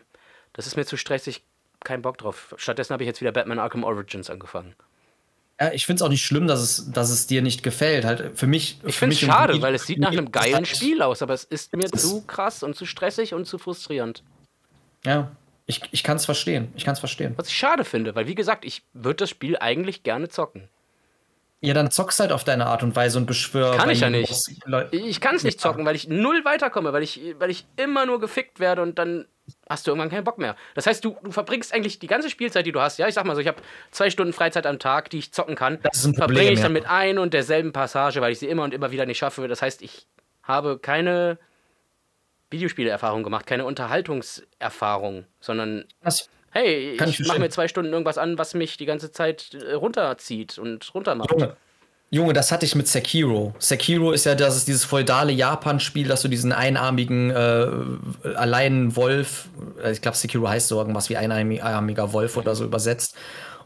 das 0.52 0.66
ist 0.66 0.76
mir 0.76 0.86
zu 0.86 0.96
stressig, 0.96 1.42
kein 1.80 2.02
Bock 2.02 2.18
drauf. 2.18 2.54
Stattdessen 2.56 2.92
habe 2.92 3.02
ich 3.02 3.08
jetzt 3.08 3.20
wieder 3.20 3.32
Batman 3.32 3.58
Arkham 3.58 3.84
Origins 3.84 4.30
angefangen. 4.30 4.74
Ja, 5.60 5.72
ich 5.72 5.86
finde 5.86 5.96
es 5.96 6.02
auch 6.02 6.08
nicht 6.08 6.24
schlimm, 6.24 6.46
dass 6.46 6.60
es, 6.60 6.92
dass 6.92 7.10
es 7.10 7.26
dir 7.26 7.42
nicht 7.42 7.64
gefällt. 7.64 8.04
Halt 8.04 8.38
für 8.38 8.46
mich. 8.46 8.78
Ich 8.84 8.96
finde 8.96 9.14
es 9.14 9.20
schade, 9.20 9.60
weil 9.60 9.74
es 9.74 9.86
sieht 9.86 9.98
nach 9.98 10.12
einem 10.12 10.30
geilen 10.30 10.64
Spiel 10.64 11.02
aus, 11.02 11.22
aber 11.22 11.34
es 11.34 11.42
ist 11.42 11.74
mir 11.74 11.90
zu 11.90 12.22
krass 12.22 12.62
und 12.62 12.76
zu 12.76 12.86
stressig 12.86 13.34
und 13.34 13.46
zu 13.46 13.58
frustrierend. 13.58 14.22
Ja, 15.04 15.32
ich, 15.68 15.82
ich 15.90 16.02
kann 16.02 16.16
es 16.16 16.24
verstehen. 16.24 16.72
Ich 16.76 16.84
kann 16.84 16.94
es 16.94 16.98
verstehen. 16.98 17.34
Was 17.36 17.48
ich 17.48 17.56
schade 17.56 17.84
finde, 17.84 18.14
weil 18.14 18.26
wie 18.26 18.34
gesagt, 18.34 18.64
ich 18.64 18.82
würde 18.94 19.16
das 19.16 19.30
Spiel 19.30 19.58
eigentlich 19.58 20.02
gerne 20.02 20.30
zocken. 20.30 20.68
Ja, 21.60 21.74
dann 21.74 21.90
zockst 21.90 22.20
halt 22.20 22.32
auf 22.32 22.42
deine 22.42 22.66
Art 22.66 22.82
und 22.82 22.96
Weise 22.96 23.18
und 23.18 23.26
beschwör. 23.26 23.76
Kann 23.76 23.90
ich 23.90 24.00
ja 24.00 24.08
nicht. 24.08 24.32
Ich 24.92 25.20
kann 25.20 25.34
es 25.34 25.42
nicht 25.42 25.60
zocken, 25.60 25.84
weil 25.84 25.94
ich 25.94 26.08
null 26.08 26.44
weiterkomme, 26.44 26.92
weil 26.92 27.02
ich, 27.02 27.20
weil 27.38 27.50
ich 27.50 27.66
immer 27.76 28.06
nur 28.06 28.18
gefickt 28.18 28.60
werde 28.60 28.80
und 28.80 28.98
dann 28.98 29.26
hast 29.68 29.86
du 29.86 29.90
irgendwann 29.90 30.08
keinen 30.08 30.24
Bock 30.24 30.38
mehr. 30.38 30.56
Das 30.74 30.86
heißt, 30.86 31.04
du, 31.04 31.16
du 31.22 31.32
verbringst 31.32 31.74
eigentlich 31.74 31.98
die 31.98 32.06
ganze 32.06 32.30
Spielzeit, 32.30 32.64
die 32.64 32.72
du 32.72 32.80
hast. 32.80 32.98
Ja, 32.98 33.06
ich 33.06 33.14
sag 33.14 33.26
mal 33.26 33.34
so, 33.34 33.40
ich 33.42 33.48
habe 33.48 33.60
zwei 33.90 34.08
Stunden 34.08 34.32
Freizeit 34.32 34.66
am 34.66 34.78
Tag, 34.78 35.10
die 35.10 35.18
ich 35.18 35.32
zocken 35.32 35.54
kann. 35.54 35.80
Das 35.82 35.98
ist 35.98 36.06
ein 36.06 36.14
Problem, 36.14 36.36
verbringe 36.36 36.52
ich 36.52 36.60
dann 36.60 36.72
mit 36.72 36.86
ein 36.86 37.18
und 37.18 37.34
derselben 37.34 37.72
Passage, 37.72 38.22
weil 38.22 38.32
ich 38.32 38.38
sie 38.38 38.46
immer 38.46 38.62
und 38.62 38.72
immer 38.72 38.90
wieder 38.90 39.04
nicht 39.04 39.18
schaffe. 39.18 39.48
Das 39.48 39.60
heißt, 39.60 39.82
ich 39.82 40.06
habe 40.44 40.78
keine 40.78 41.38
Videospielerfahrung 42.50 43.22
gemacht, 43.22 43.46
keine 43.46 43.64
Unterhaltungserfahrung, 43.64 45.24
sondern 45.40 45.84
das 46.02 46.28
hey, 46.50 46.92
ich, 46.94 47.20
ich 47.20 47.26
mache 47.26 47.40
mir 47.40 47.50
zwei 47.50 47.68
Stunden 47.68 47.92
irgendwas 47.92 48.18
an, 48.18 48.38
was 48.38 48.54
mich 48.54 48.76
die 48.76 48.86
ganze 48.86 49.12
Zeit 49.12 49.54
äh, 49.54 49.74
runterzieht 49.74 50.58
und 50.58 50.94
runtermacht. 50.94 51.30
Junge, 51.30 51.56
Junge, 52.10 52.32
das 52.32 52.50
hatte 52.52 52.64
ich 52.64 52.74
mit 52.74 52.88
Sekiro. 52.88 53.54
Sekiro 53.58 54.12
ist 54.12 54.24
ja 54.24 54.34
das 54.34 54.56
ist 54.56 54.68
dieses 54.68 54.84
feudale 54.84 55.32
Japan-Spiel, 55.32 56.08
dass 56.08 56.22
du 56.22 56.28
diesen 56.28 56.52
einarmigen 56.52 57.30
äh, 57.30 57.68
alleinen 58.34 58.96
Wolf, 58.96 59.48
äh, 59.82 59.92
ich 59.92 60.00
glaube 60.00 60.16
Sekiro 60.16 60.48
heißt 60.48 60.68
so 60.68 60.78
irgendwas 60.78 61.10
wie 61.10 61.16
einarmiger 61.16 62.12
Wolf 62.12 62.36
oder 62.36 62.54
so 62.54 62.64
übersetzt. 62.64 63.14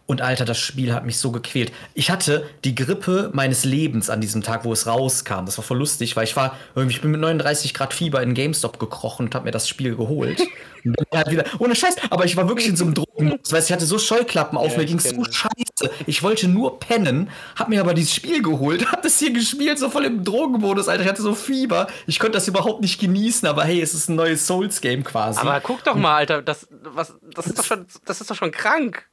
Und 0.07 0.20
Alter, 0.20 0.44
das 0.44 0.59
Spiel 0.59 0.94
hat 0.94 1.07
mich 1.07 1.18
so 1.18 1.30
gequält. 1.30 1.72
Ich 1.94 2.11
hatte 2.11 2.46
die 2.64 2.74
Grippe 2.74 3.30
meines 3.32 3.64
Lebens 3.64 4.11
an 4.11 4.20
diesem 4.20 4.42
Tag, 4.42 4.64
wo 4.64 4.72
es 4.72 4.86
rauskam. 4.86 5.46
Das 5.46 5.57
war 5.59 5.64
voll 5.64 5.78
lustig, 5.78 6.16
weil 6.16 6.24
ich 6.24 6.36
war 6.36 6.57
irgendwie, 6.74 6.96
ich 6.96 7.03
bin 7.03 7.12
mit 7.12 7.20
39 7.20 7.72
Grad 7.72 7.94
Fieber 7.94 8.22
in 8.22 8.34
GameStop 8.34 8.78
gekrochen 8.78 9.26
und 9.26 9.34
habe 9.34 9.44
mir 9.44 9.53
das 9.53 9.68
Spiel 9.68 9.96
geholt. 9.96 10.42
halt 11.14 11.30
wieder, 11.30 11.44
ohne 11.59 11.74
Scheiß, 11.74 11.96
aber 12.11 12.24
ich 12.24 12.36
war 12.36 12.48
wirklich 12.48 12.68
in 12.68 12.76
so 12.76 12.84
einem 12.84 12.94
Drogenmodus, 12.94 13.53
weil 13.53 13.62
ich 13.62 13.72
hatte 13.72 13.86
so 13.86 13.98
Scheuklappen 13.98 14.59
auf, 14.59 14.72
ja, 14.72 14.78
mir 14.78 14.86
ging 14.86 14.98
es 14.98 15.11
so 15.11 15.24
scheiße. 15.24 15.94
Ich 16.07 16.22
wollte 16.22 16.48
nur 16.48 16.80
pennen, 16.80 17.30
hab 17.57 17.68
mir 17.68 17.80
aber 17.80 17.94
dieses 17.94 18.14
Spiel 18.14 18.42
geholt, 18.42 18.86
hab 18.92 19.03
das 19.03 19.18
hier 19.18 19.32
gespielt, 19.32 19.78
so 19.78 19.90
voll 19.90 20.05
im 20.05 20.24
Drogenmodus, 20.24 20.88
Alter. 20.88 21.05
Ich 21.05 21.09
hatte 21.09 21.22
so 21.22 21.34
Fieber. 21.34 21.86
Ich 22.07 22.18
konnte 22.18 22.32
das 22.32 22.48
überhaupt 22.48 22.80
nicht 22.80 23.00
genießen, 23.00 23.46
aber 23.48 23.64
hey, 23.64 23.80
es 23.80 23.94
ist 23.94 24.09
ein 24.09 24.16
neues 24.16 24.46
Souls-Game 24.46 25.05
quasi. 25.05 25.40
Aber 25.40 25.61
guck 25.61 25.84
doch 25.84 25.94
mal, 25.94 26.16
Alter, 26.16 26.42
das, 26.42 26.66
was, 26.70 27.14
das, 27.34 27.46
ist 27.46 27.59
doch 27.59 27.64
schon, 27.64 27.86
das 28.05 28.20
ist 28.20 28.30
doch 28.30 28.36
schon 28.36 28.50
krank. 28.50 29.09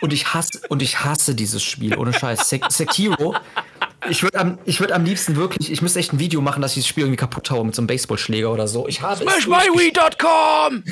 Und 0.00 0.12
ich 0.12 0.34
hasse, 0.34 0.60
und 0.68 0.82
ich 0.82 1.04
hasse 1.04 1.34
dieses 1.34 1.62
Spiel, 1.62 1.96
ohne 1.96 2.12
Scheiß. 2.12 2.48
Se 2.48 2.60
Sekiro. 2.68 3.34
Ich 4.10 4.22
würde 4.22 4.38
am, 4.40 4.58
würd 4.64 4.92
am 4.92 5.04
liebsten 5.04 5.36
wirklich, 5.36 5.70
ich 5.70 5.80
müsste 5.80 6.00
echt 6.00 6.12
ein 6.12 6.18
Video 6.18 6.40
machen, 6.40 6.60
dass 6.60 6.72
ich 6.72 6.76
dieses 6.76 6.88
Spiel 6.88 7.04
irgendwie 7.04 7.18
kaputt 7.18 7.50
haue 7.50 7.64
mit 7.64 7.74
so 7.74 7.82
einem 7.82 7.86
Baseballschläger 7.86 8.52
oder 8.52 8.66
so. 8.66 8.88
Ich 8.88 9.00
habe 9.00 9.24
SmashMyWii.com! 9.24 10.82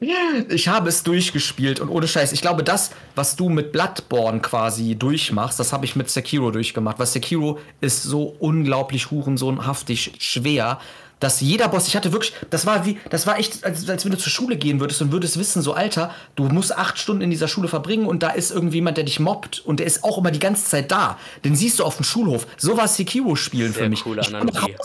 ich 0.48 0.68
habe 0.68 0.88
es 0.88 1.02
durchgespielt 1.02 1.80
und 1.80 1.88
ohne 1.88 2.08
Scheiß. 2.08 2.32
Ich 2.32 2.40
glaube, 2.40 2.64
das, 2.64 2.90
was 3.14 3.36
du 3.36 3.48
mit 3.48 3.72
Bloodborne 3.72 4.40
quasi 4.40 4.96
durchmachst, 4.96 5.60
das 5.60 5.72
habe 5.72 5.84
ich 5.84 5.96
mit 5.96 6.10
Sekiro 6.10 6.50
durchgemacht. 6.50 6.98
Weil 6.98 7.06
Sekiro 7.06 7.58
ist 7.80 8.02
so 8.02 8.36
unglaublich 8.38 9.10
hurensohnhaftig 9.10 10.14
schwer 10.18 10.80
dass 11.20 11.40
jeder 11.40 11.68
Boss, 11.68 11.88
ich 11.88 11.96
hatte 11.96 12.12
wirklich, 12.12 12.32
das 12.50 12.66
war 12.66 12.84
wie, 12.86 12.98
das 13.10 13.26
war 13.26 13.38
echt, 13.38 13.64
als, 13.64 13.88
als 13.88 14.04
wenn 14.04 14.12
du 14.12 14.18
zur 14.18 14.32
Schule 14.32 14.56
gehen 14.56 14.80
würdest 14.80 15.02
und 15.02 15.12
würdest 15.12 15.38
wissen, 15.38 15.62
so 15.62 15.72
Alter, 15.72 16.14
du 16.36 16.44
musst 16.44 16.76
acht 16.76 16.98
Stunden 16.98 17.22
in 17.22 17.30
dieser 17.30 17.48
Schule 17.48 17.68
verbringen 17.68 18.06
und 18.06 18.22
da 18.22 18.30
ist 18.30 18.50
irgendjemand, 18.50 18.96
der 18.96 19.04
dich 19.04 19.20
mobbt 19.20 19.60
und 19.60 19.80
der 19.80 19.86
ist 19.86 20.04
auch 20.04 20.18
immer 20.18 20.30
die 20.30 20.38
ganze 20.38 20.64
Zeit 20.64 20.90
da. 20.90 21.18
Den 21.44 21.56
siehst 21.56 21.78
du 21.78 21.84
auf 21.84 21.96
dem 21.96 22.04
Schulhof. 22.04 22.46
So 22.56 22.76
war 22.76 22.88
Sekiro-Spielen 22.88 23.72
für 23.72 23.88
mich. 23.88 24.04
Coole 24.04 24.22
Analogie. 24.26 24.76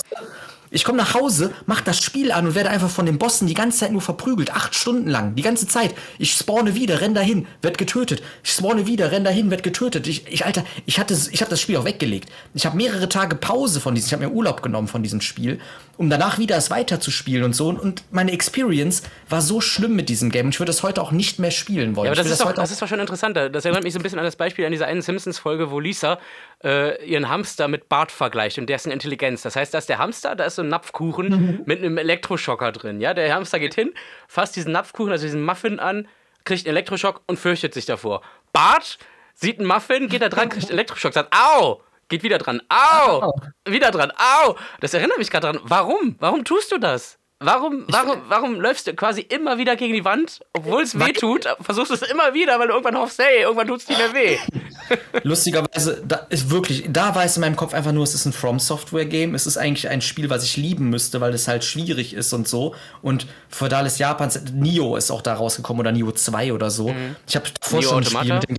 Ich 0.74 0.84
komme 0.84 0.98
nach 0.98 1.14
Hause, 1.14 1.54
mach 1.68 1.82
das 1.82 2.04
Spiel 2.04 2.32
an 2.32 2.48
und 2.48 2.56
werde 2.56 2.72
einfach 2.72 2.90
von 2.90 3.06
den 3.06 3.20
Bossen 3.20 3.48
die 3.48 3.54
ganze 3.54 3.80
Zeit 3.80 3.92
nur 3.92 4.02
verprügelt. 4.02 4.52
Acht 4.52 4.74
Stunden 4.74 5.08
lang. 5.08 5.36
Die 5.36 5.44
ganze 5.44 5.68
Zeit. 5.68 5.94
Ich 6.18 6.34
spawne 6.34 6.74
wieder, 6.74 7.00
renn 7.00 7.14
dahin, 7.14 7.46
werd 7.62 7.78
getötet. 7.78 8.24
Ich 8.44 8.54
spawne 8.54 8.88
wieder, 8.88 9.12
renn 9.12 9.24
dahin, 9.24 9.52
werd 9.52 9.62
getötet. 9.62 10.08
Ich, 10.08 10.26
ich 10.28 10.46
Alter, 10.46 10.66
ich 10.88 11.00
hatte, 11.00 11.16
ich 11.32 11.42
habe 11.42 11.50
das 11.52 11.62
Spiel 11.62 11.78
auch 11.78 11.86
weggelegt. 11.86 12.28
Ich 12.56 12.66
habe 12.66 12.76
mehrere 12.76 13.08
Tage 13.08 13.36
Pause 13.36 13.82
von 13.82 13.94
diesem, 13.94 14.08
ich 14.08 14.14
habe 14.14 14.26
mir 14.26 14.32
Urlaub 14.32 14.64
genommen 14.64 14.88
von 14.88 15.04
diesem 15.04 15.22
Spiel, 15.22 15.60
um 15.98 16.10
danach 16.10 16.40
wieder 16.40 16.58
es 16.58 16.72
weiterzuspielen 16.72 17.44
und 17.44 17.54
so. 17.54 17.70
Und, 17.70 18.04
meine 18.10 18.32
Experience 18.32 19.04
war 19.30 19.42
so 19.42 19.62
schlimm 19.62 19.96
mit 19.96 20.10
diesem 20.10 20.32
Game. 20.32 20.48
Und 20.48 20.56
ich 20.56 20.60
würde 20.60 20.72
es 20.72 20.82
heute 20.82 21.04
auch 21.04 21.12
nicht 21.12 21.38
mehr 21.38 21.52
spielen 21.52 21.96
wollen. 21.96 22.08
Ja, 22.08 22.14
aber 22.14 22.24
das 22.24 22.32
ist, 22.32 22.42
doch, 22.42 22.48
heute 22.48 22.62
das 22.62 22.72
ist 22.72 22.82
doch 22.82 22.88
schon 22.88 23.00
interessanter. 23.00 23.52
Das 23.52 23.64
erinnert 23.64 23.84
mich 23.84 23.94
so 23.94 24.00
ein 24.00 24.04
bisschen 24.04 24.18
an 24.18 24.26
das 24.26 24.36
Beispiel 24.36 24.66
an 24.66 24.72
dieser 24.72 24.88
einen 24.88 25.04
Simpsons-Folge, 25.04 25.70
wo 25.70 25.80
Lisa 25.80 26.18
äh, 26.64 27.04
ihren 27.06 27.30
Hamster 27.30 27.68
mit 27.68 27.90
Bart 27.90 28.12
vergleicht 28.12 28.58
und 28.58 28.68
dessen 28.68 28.92
Intelligenz. 28.92 29.42
Das 29.42 29.56
heißt, 29.56 29.74
da 29.74 29.78
ist 29.78 29.90
der 29.90 29.98
Hamster, 29.98 30.36
da 30.36 30.46
ist 30.46 30.56
so 30.56 30.62
ein 30.62 30.70
Napfkuchen 30.70 31.64
mit 31.66 31.80
einem 31.80 31.98
Elektroschocker 31.98 32.72
drin. 32.72 33.02
Ja, 33.02 33.14
der 33.14 33.34
Hamster 33.34 33.60
geht 33.60 33.76
hin, 33.76 33.94
fasst 34.28 34.56
diesen 34.56 34.72
Napfkuchen, 34.72 35.12
also 35.12 35.26
diesen 35.26 35.44
Muffin 35.44 35.80
an, 35.80 36.08
kriegt 36.46 36.66
einen 36.66 36.76
Elektroschock 36.76 37.22
und 37.28 37.38
fürchtet 37.38 37.74
sich 37.74 37.86
davor. 37.86 38.22
Bart 38.52 38.98
sieht 39.34 39.60
einen 39.60 39.68
Muffin, 39.68 40.08
geht 40.08 40.22
da 40.22 40.30
dran, 40.30 40.50
kriegt 40.50 40.66
einen 40.66 40.74
Elektroschock, 40.80 41.14
sagt 41.14 41.34
Au! 41.36 41.82
Geht 42.10 42.22
wieder 42.22 42.38
dran. 42.38 42.62
Au! 42.70 43.34
Wieder 43.66 43.90
dran. 43.90 44.12
Au! 44.12 44.56
Das 44.82 44.94
erinnert 44.94 45.18
mich 45.18 45.32
gerade 45.32 45.48
dran. 45.48 45.62
Warum? 45.64 46.16
Warum 46.20 46.44
tust 46.44 46.72
du 46.72 46.78
das? 46.78 47.18
Warum, 47.46 47.84
warum, 47.90 48.22
warum 48.30 48.62
läufst 48.62 48.88
du 48.88 48.94
quasi 48.94 49.22
immer 49.22 49.58
wieder 49.58 49.76
gegen 49.76 49.94
die 49.94 50.06
Wand, 50.06 50.40
obwohl 50.54 50.84
es 50.84 50.98
weh 50.98 51.12
tut, 51.12 51.46
versuchst 51.60 51.92
du 51.92 51.96
es 51.96 52.02
immer 52.04 52.34
wieder, 52.34 52.58
weil 52.58 52.68
du 52.68 52.74
irgendwann 52.74 52.98
hoffst, 52.98 53.20
hey, 53.20 53.42
irgendwann 53.42 53.68
tut 53.68 53.82
es 53.82 53.90
nicht 53.90 53.98
mehr 53.98 54.14
weh. 54.14 54.38
Lustigerweise, 55.24 56.02
da 56.08 56.28
ist 56.30 56.50
wirklich, 56.50 56.86
da 56.90 57.16
war 57.16 57.26
es 57.26 57.36
in 57.36 57.42
meinem 57.42 57.56
Kopf 57.56 57.74
einfach 57.74 57.92
nur, 57.92 58.04
es 58.04 58.14
ist 58.14 58.26
ein 58.26 58.34
From 58.34 58.60
Software 58.60 59.06
Game. 59.06 59.36
Es 59.36 59.46
ist 59.46 59.58
eigentlich 59.58 59.90
ein 59.90 60.02
Spiel, 60.02 60.30
was 60.30 60.44
ich 60.44 60.56
lieben 60.56 60.90
müsste, 60.90 61.20
weil 61.22 61.34
es 61.34 61.48
halt 61.48 61.64
schwierig 61.64 62.14
ist 62.14 62.32
und 62.32 62.48
so. 62.48 62.76
Und 63.02 63.28
Feudales 63.50 63.98
Japans, 63.98 64.40
Nio 64.54 64.96
ist 64.96 65.12
auch 65.12 65.22
da 65.22 65.34
rausgekommen 65.34 65.82
oder 65.82 65.92
Nio 65.92 66.12
2 66.12 66.54
oder 66.54 66.72
so. 66.72 66.96
Ich 67.28 67.36
habe 67.36 67.46
davor 67.60 67.80
Nio 67.80 67.90
schon 67.90 67.98
ein 68.00 68.06
Spiel 68.06 68.34
mit 68.36 68.50
dem. 68.50 68.58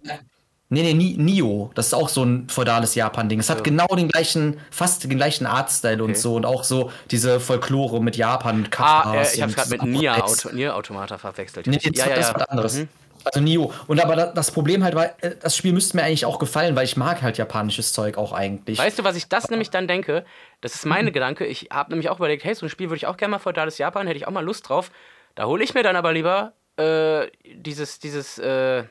Nee, 0.74 0.82
nee, 0.82 0.94
Ni- 0.94 1.16
Nio. 1.16 1.70
Das 1.74 1.86
ist 1.86 1.94
auch 1.94 2.08
so 2.08 2.22
ein 2.24 2.48
feudales 2.48 2.94
Japan-Ding. 2.94 3.40
Es 3.40 3.48
hat 3.48 3.64
genau 3.64 3.86
den 3.86 4.08
gleichen, 4.08 4.60
fast 4.70 5.04
den 5.04 5.10
gleichen 5.16 5.46
Artstyle 5.46 6.02
und 6.04 6.16
so 6.18 6.34
und 6.34 6.44
auch 6.44 6.64
so 6.64 6.90
diese 7.10 7.40
Folklore 7.40 8.02
mit 8.02 8.16
Japan, 8.16 8.62
mit 8.62 8.66
Ah, 8.78 9.00
äh, 9.00 9.04
Kappas 9.04 9.34
ich 9.34 9.42
hab's 9.42 9.54
gerade 9.54 9.70
mit. 9.70 9.82
Nier, 9.84 10.22
Auto, 10.24 10.50
Nier 10.52 10.76
Automata 10.76 11.16
verwechselt. 11.18 11.66
Nee, 11.66 11.78
das, 11.82 11.96
ja, 11.96 12.08
ja, 12.10 12.16
das 12.16 12.28
ja. 12.28 12.34
was 12.34 12.48
anderes. 12.48 12.74
Mhm. 12.78 12.88
Also 13.26 13.40
Nio. 13.40 13.72
Und 13.86 14.00
aber 14.04 14.16
da- 14.16 14.26
das 14.26 14.50
Problem 14.50 14.84
halt 14.84 14.94
war, 14.94 15.06
äh, 15.22 15.34
das 15.40 15.56
Spiel 15.56 15.72
müsste 15.72 15.96
mir 15.96 16.02
eigentlich 16.02 16.26
auch 16.26 16.38
gefallen, 16.38 16.76
weil 16.76 16.84
ich 16.84 16.96
mag 16.98 17.22
halt 17.22 17.38
japanisches 17.38 17.94
Zeug 17.94 18.18
auch 18.18 18.32
eigentlich. 18.32 18.78
Weißt 18.78 18.98
du, 18.98 19.04
was 19.04 19.16
ich 19.16 19.28
das 19.28 19.48
nämlich 19.48 19.70
dann 19.70 19.88
denke? 19.88 20.26
Das 20.60 20.74
ist 20.74 20.84
meine 20.84 21.10
Gedanke. 21.10 21.46
Ich 21.46 21.68
habe 21.72 21.90
nämlich 21.90 22.10
auch 22.10 22.16
überlegt, 22.18 22.44
hey, 22.44 22.54
so 22.54 22.66
ein 22.66 22.68
Spiel 22.68 22.88
würde 22.90 22.98
ich 22.98 23.06
auch 23.06 23.16
gerne 23.16 23.30
mal 23.30 23.38
feudales 23.38 23.78
Japan, 23.78 24.06
hätte 24.06 24.18
ich 24.18 24.26
auch 24.26 24.32
mal 24.32 24.44
Lust 24.44 24.68
drauf. 24.68 24.90
Da 25.36 25.44
hole 25.46 25.64
ich 25.64 25.72
mir 25.72 25.82
dann 25.82 25.96
aber 25.96 26.12
lieber 26.12 26.52
äh, 26.76 27.28
dieses, 27.54 27.98
dieses, 27.98 28.38
äh, 28.38 28.84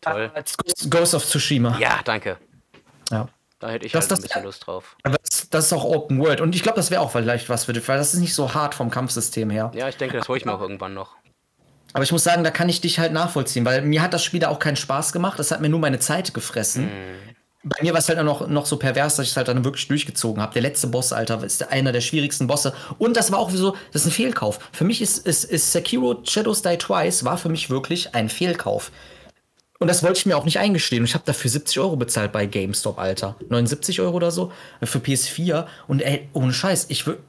toll. 0.00 0.30
Als 0.34 0.56
Ghost- 0.56 0.90
Ghost 0.90 1.14
of 1.14 1.24
Tsushima. 1.26 1.76
Ja, 1.78 2.00
danke. 2.04 2.36
Ja. 3.10 3.28
Da 3.58 3.68
hätte 3.68 3.86
ich 3.86 3.92
Das- 3.92 4.04
halt 4.04 4.12
ein 4.12 4.14
das- 4.16 4.22
bisschen 4.22 4.44
Lust 4.44 4.66
drauf. 4.66 4.96
Aber 5.02 5.16
das, 5.22 5.50
das 5.50 5.66
ist 5.66 5.72
auch 5.72 5.84
Open 5.84 6.18
World. 6.20 6.40
Und 6.40 6.54
ich 6.54 6.62
glaube, 6.62 6.76
das 6.76 6.90
wäre 6.90 7.02
auch 7.02 7.10
vielleicht 7.12 7.48
was 7.48 7.64
für 7.66 7.72
dich, 7.74 7.86
weil 7.88 7.98
das 7.98 8.14
ist 8.14 8.20
nicht 8.20 8.34
so 8.34 8.54
hart 8.54 8.74
vom 8.74 8.90
Kampfsystem 8.90 9.50
her. 9.50 9.70
Ja, 9.74 9.88
ich 9.88 9.96
denke, 9.96 10.16
das 10.18 10.28
hole 10.28 10.38
ich 10.38 10.44
mir 10.44 10.52
auch 10.54 10.60
irgendwann 10.62 10.94
noch. 10.94 11.16
Aber 11.92 12.04
ich 12.04 12.12
muss 12.12 12.22
sagen, 12.24 12.44
da 12.44 12.50
kann 12.50 12.68
ich 12.68 12.80
dich 12.80 12.98
halt 13.00 13.12
nachvollziehen, 13.12 13.64
weil 13.64 13.82
mir 13.82 14.00
hat 14.00 14.14
das 14.14 14.22
Spiel 14.24 14.40
da 14.40 14.48
auch 14.48 14.60
keinen 14.60 14.76
Spaß 14.76 15.12
gemacht. 15.12 15.38
Das 15.38 15.50
hat 15.50 15.60
mir 15.60 15.68
nur 15.68 15.80
meine 15.80 15.98
Zeit 15.98 16.32
gefressen. 16.32 16.88
Bei 17.62 17.82
mir 17.82 17.92
war 17.92 17.98
es 17.98 18.08
halt 18.08 18.22
noch, 18.24 18.46
noch 18.48 18.64
so 18.64 18.78
pervers, 18.78 19.16
dass 19.16 19.24
ich 19.26 19.32
es 19.32 19.36
halt 19.36 19.48
dann 19.48 19.64
wirklich 19.64 19.86
durchgezogen 19.88 20.40
habe. 20.40 20.54
Der 20.54 20.62
letzte 20.62 20.86
Boss, 20.86 21.12
Alter, 21.12 21.42
ist 21.44 21.68
einer 21.70 21.92
der 21.92 22.00
schwierigsten 22.00 22.46
Bosse. 22.46 22.72
Und 22.98 23.16
das 23.18 23.32
war 23.32 23.38
auch 23.40 23.50
so, 23.50 23.76
das 23.92 24.02
ist 24.02 24.08
ein 24.08 24.12
Fehlkauf. 24.12 24.60
Für 24.72 24.84
mich 24.84 25.02
ist, 25.02 25.26
ist, 25.26 25.44
ist 25.44 25.70
Sekiro 25.72 26.22
Shadows 26.24 26.62
Die 26.62 26.78
Twice 26.78 27.24
war 27.24 27.36
für 27.36 27.50
mich 27.50 27.68
wirklich 27.68 28.14
ein 28.14 28.30
Fehlkauf. 28.30 28.90
Und 29.80 29.88
das 29.88 30.02
wollte 30.02 30.18
ich 30.18 30.26
mir 30.26 30.36
auch 30.36 30.44
nicht 30.44 30.58
eingestehen. 30.58 31.02
Und 31.02 31.06
ich 31.06 31.14
habe 31.14 31.24
dafür 31.24 31.50
70 31.50 31.80
Euro 31.80 31.96
bezahlt 31.96 32.32
bei 32.32 32.46
GameStop, 32.46 32.98
Alter. 32.98 33.36
79 33.48 34.00
Euro 34.00 34.16
oder 34.16 34.30
so 34.30 34.52
für 34.82 34.98
PS4. 34.98 35.66
Und 35.88 36.02
ey, 36.02 36.28
ohne 36.34 36.52
Scheiß, 36.52 36.86
ich 36.90 37.06
würde 37.06 37.20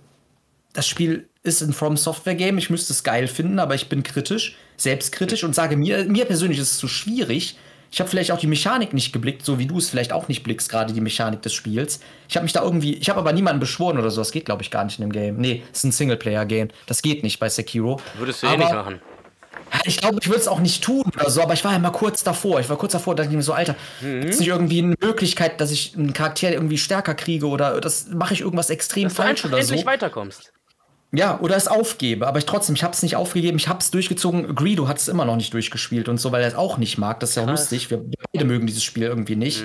das 0.74 0.88
Spiel 0.88 1.28
ist 1.44 1.62
ein 1.62 1.74
From 1.74 1.98
Software 1.98 2.36
Game. 2.36 2.58
Ich 2.58 2.70
müsste 2.70 2.94
es 2.94 3.04
geil 3.04 3.28
finden, 3.28 3.60
aber 3.60 3.76
ich 3.76 3.90
bin 3.90 4.04
kritisch, 4.04 4.58
selbstkritisch 4.78 5.44
und 5.44 5.56
sage 5.56 5.76
mir, 5.76 6.06
mir 6.06 6.26
persönlich 6.26 6.60
ist 6.60 6.72
es 6.74 6.78
zu 6.78 6.88
schwierig. 6.88 7.58
Ich 7.92 8.00
habe 8.00 8.10
vielleicht 8.10 8.32
auch 8.32 8.40
die 8.40 8.48
Mechanik 8.48 8.94
nicht 8.94 9.12
geblickt, 9.12 9.46
so 9.46 9.60
wie 9.60 9.66
du 9.66 9.78
es 9.78 9.90
vielleicht 9.90 10.14
auch 10.14 10.30
nicht 10.30 10.44
blickst, 10.44 10.70
gerade 10.70 10.94
die 10.94 11.02
Mechanik 11.02 11.42
des 11.42 11.54
Spiels. 11.54 12.00
Ich 12.30 12.38
habe 12.38 12.44
mich 12.44 12.54
da 12.54 12.64
irgendwie, 12.64 12.94
ich 12.94 13.10
habe 13.10 13.20
aber 13.20 13.34
niemanden 13.34 13.60
beschworen 13.60 13.98
oder 13.98 14.12
so. 14.12 14.22
Das 14.22 14.32
geht, 14.32 14.46
glaube 14.46 14.62
ich, 14.62 14.72
gar 14.72 14.86
nicht 14.86 14.98
in 14.98 15.04
dem 15.04 15.12
Game. 15.12 15.38
Nee, 15.38 15.64
es 15.74 15.80
ist 15.80 15.84
ein 15.84 15.92
Singleplayer-Game. 15.92 16.70
Das 16.86 17.02
geht 17.02 17.22
nicht 17.22 17.40
bei 17.40 17.50
Sekiro. 17.50 18.00
Würdest 18.18 18.44
du 18.44 18.48
eh 18.48 18.52
aber, 18.52 18.58
nicht 18.60 18.74
machen. 18.74 19.02
Ich 19.86 19.98
glaube, 19.98 20.18
ich 20.22 20.28
würde 20.28 20.40
es 20.42 20.48
auch 20.48 20.60
nicht 20.60 20.84
tun 20.84 21.04
oder 21.16 21.30
so, 21.30 21.42
aber 21.42 21.54
ich 21.54 21.64
war 21.64 21.72
ja 21.72 21.80
mal 21.80 21.92
kurz 21.92 22.24
davor. 22.24 22.60
Ich 22.60 22.70
war 22.70 22.78
kurz 22.78 22.92
davor, 22.92 23.16
da 23.16 23.24
dachte 23.24 23.32
ich 23.34 23.38
mir 23.38 23.44
so, 23.44 23.54
Alter, 23.54 23.76
Mhm. 24.02 24.24
es 24.28 24.40
nicht 24.40 24.50
irgendwie 24.50 24.80
eine 24.84 24.96
Möglichkeit, 25.02 25.62
dass 25.62 25.72
ich 25.72 25.96
einen 25.96 26.14
Charakter 26.14 26.52
irgendwie 26.52 26.78
stärker 26.78 27.16
kriege 27.16 27.48
oder 27.48 27.80
das 27.82 28.08
mache 28.10 28.34
ich 28.34 28.42
irgendwas 28.42 28.70
extrem 28.70 29.06
Dass 29.06 29.14
du 29.16 29.22
falsch 29.22 29.46
einfach 29.46 29.58
oder 29.58 29.64
so. 29.64 29.74
endlich 29.74 29.86
weiterkommst. 29.86 30.52
Ja, 31.14 31.40
oder 31.42 31.56
es 31.58 31.68
aufgebe. 31.68 32.26
Aber 32.28 32.40
ich 32.40 32.46
trotzdem, 32.46 32.76
ich 32.76 32.84
habe 32.84 32.94
es 32.94 33.04
nicht 33.04 33.16
aufgegeben, 33.18 33.58
ich 33.58 33.68
habe 33.68 33.80
es 33.80 33.92
durchgezogen. 33.92 34.56
Greedo 34.56 34.88
hat 34.88 34.98
es 34.98 35.08
immer 35.10 35.26
noch 35.26 35.36
nicht 35.36 35.54
durchgespielt 35.54 36.08
und 36.08 36.18
so, 36.20 36.32
weil 36.32 36.42
er 36.42 36.48
es 36.48 36.56
auch 36.56 36.78
nicht 36.78 36.98
mag. 36.98 37.20
Das 37.20 37.32
ist 37.32 37.36
ja 37.36 37.44
Krass. 37.44 37.60
lustig. 37.62 37.90
Wir 37.92 38.02
beide 38.34 38.46
mögen 38.46 38.66
dieses 38.68 38.84
Spiel 38.84 39.04
irgendwie 39.04 39.36
nicht. 39.36 39.64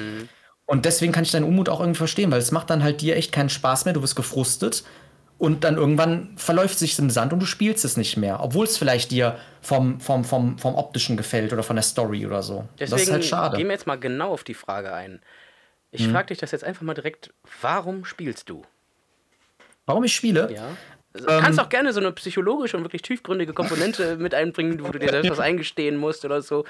Und 0.66 0.84
deswegen 0.84 1.12
kann 1.12 1.22
ich 1.22 1.30
deinen 1.30 1.44
Unmut 1.44 1.68
auch 1.68 1.78
irgendwie 1.78 1.98
verstehen, 1.98 2.32
weil 2.32 2.40
es 2.40 2.50
macht 2.50 2.70
dann 2.70 2.82
halt 2.82 3.00
dir 3.00 3.14
echt 3.14 3.30
keinen 3.30 3.48
Spaß 3.48 3.84
mehr. 3.84 3.94
Du 3.94 4.02
wirst 4.02 4.16
gefrustet 4.16 4.82
und 5.38 5.64
dann 5.64 5.76
irgendwann 5.76 6.32
verläuft 6.36 6.78
sich 6.78 6.98
im 6.98 7.10
Sand 7.10 7.32
und 7.32 7.40
du 7.40 7.46
spielst 7.46 7.84
es 7.84 7.96
nicht 7.96 8.16
mehr. 8.16 8.40
Obwohl 8.42 8.64
es 8.64 8.78
vielleicht 8.78 9.10
dir 9.10 9.38
vom, 9.60 10.00
vom, 10.00 10.24
vom, 10.24 10.58
vom 10.58 10.74
optischen 10.74 11.16
gefällt 11.16 11.52
oder 11.52 11.62
von 11.62 11.76
der 11.76 11.82
Story 11.82 12.26
oder 12.26 12.42
so. 12.42 12.66
Deswegen 12.78 12.90
das 12.90 13.02
ist 13.02 13.12
halt 13.12 13.24
schade. 13.24 13.56
gehen 13.56 13.66
wir 13.66 13.74
jetzt 13.74 13.86
mal 13.86 13.96
genau 13.96 14.32
auf 14.32 14.44
die 14.44 14.54
Frage 14.54 14.92
ein. 14.92 15.20
Ich 15.90 16.08
frage 16.08 16.26
dich 16.26 16.38
das 16.38 16.50
jetzt 16.50 16.64
einfach 16.64 16.82
mal 16.82 16.94
direkt, 16.94 17.32
warum 17.62 18.04
spielst 18.04 18.50
du? 18.50 18.62
Warum 19.86 20.04
ich 20.04 20.14
spiele? 20.14 20.52
Ja. 20.52 20.76
Du 21.14 21.24
kannst 21.24 21.58
auch 21.58 21.70
gerne 21.70 21.92
so 21.94 22.00
eine 22.00 22.12
psychologische 22.12 22.76
und 22.76 22.82
wirklich 22.82 23.02
tiefgründige 23.02 23.54
Komponente 23.54 24.16
mit 24.18 24.34
einbringen, 24.34 24.84
wo 24.84 24.90
du 24.90 24.98
dir 24.98 25.08
selbst 25.08 25.30
was 25.30 25.38
eingestehen 25.40 25.96
musst 25.96 26.24
oder 26.24 26.42
so. 26.42 26.64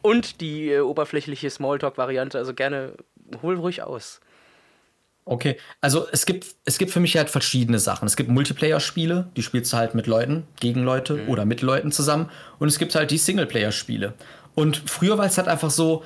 Und 0.00 0.40
die 0.40 0.70
äh, 0.70 0.80
oberflächliche 0.80 1.50
Smalltalk-Variante, 1.50 2.38
also 2.38 2.54
gerne 2.54 2.94
hol 3.42 3.56
ruhig 3.56 3.82
aus. 3.82 4.20
Okay, 5.28 5.56
also 5.80 6.06
es 6.12 6.24
gibt, 6.24 6.46
es 6.64 6.78
gibt 6.78 6.92
für 6.92 7.00
mich 7.00 7.16
halt 7.16 7.28
verschiedene 7.30 7.80
Sachen. 7.80 8.06
Es 8.06 8.14
gibt 8.14 8.30
Multiplayer-Spiele, 8.30 9.28
die 9.36 9.42
spielst 9.42 9.72
du 9.72 9.76
halt 9.76 9.96
mit 9.96 10.06
Leuten, 10.06 10.46
gegen 10.60 10.84
Leute 10.84 11.26
oder 11.26 11.44
mit 11.44 11.62
Leuten 11.62 11.90
zusammen. 11.90 12.30
Und 12.60 12.68
es 12.68 12.78
gibt 12.78 12.94
halt 12.94 13.10
die 13.10 13.18
Singleplayer-Spiele. 13.18 14.14
Und 14.54 14.88
früher 14.88 15.18
war 15.18 15.26
es 15.26 15.36
halt 15.36 15.48
einfach 15.48 15.70
so, 15.70 16.04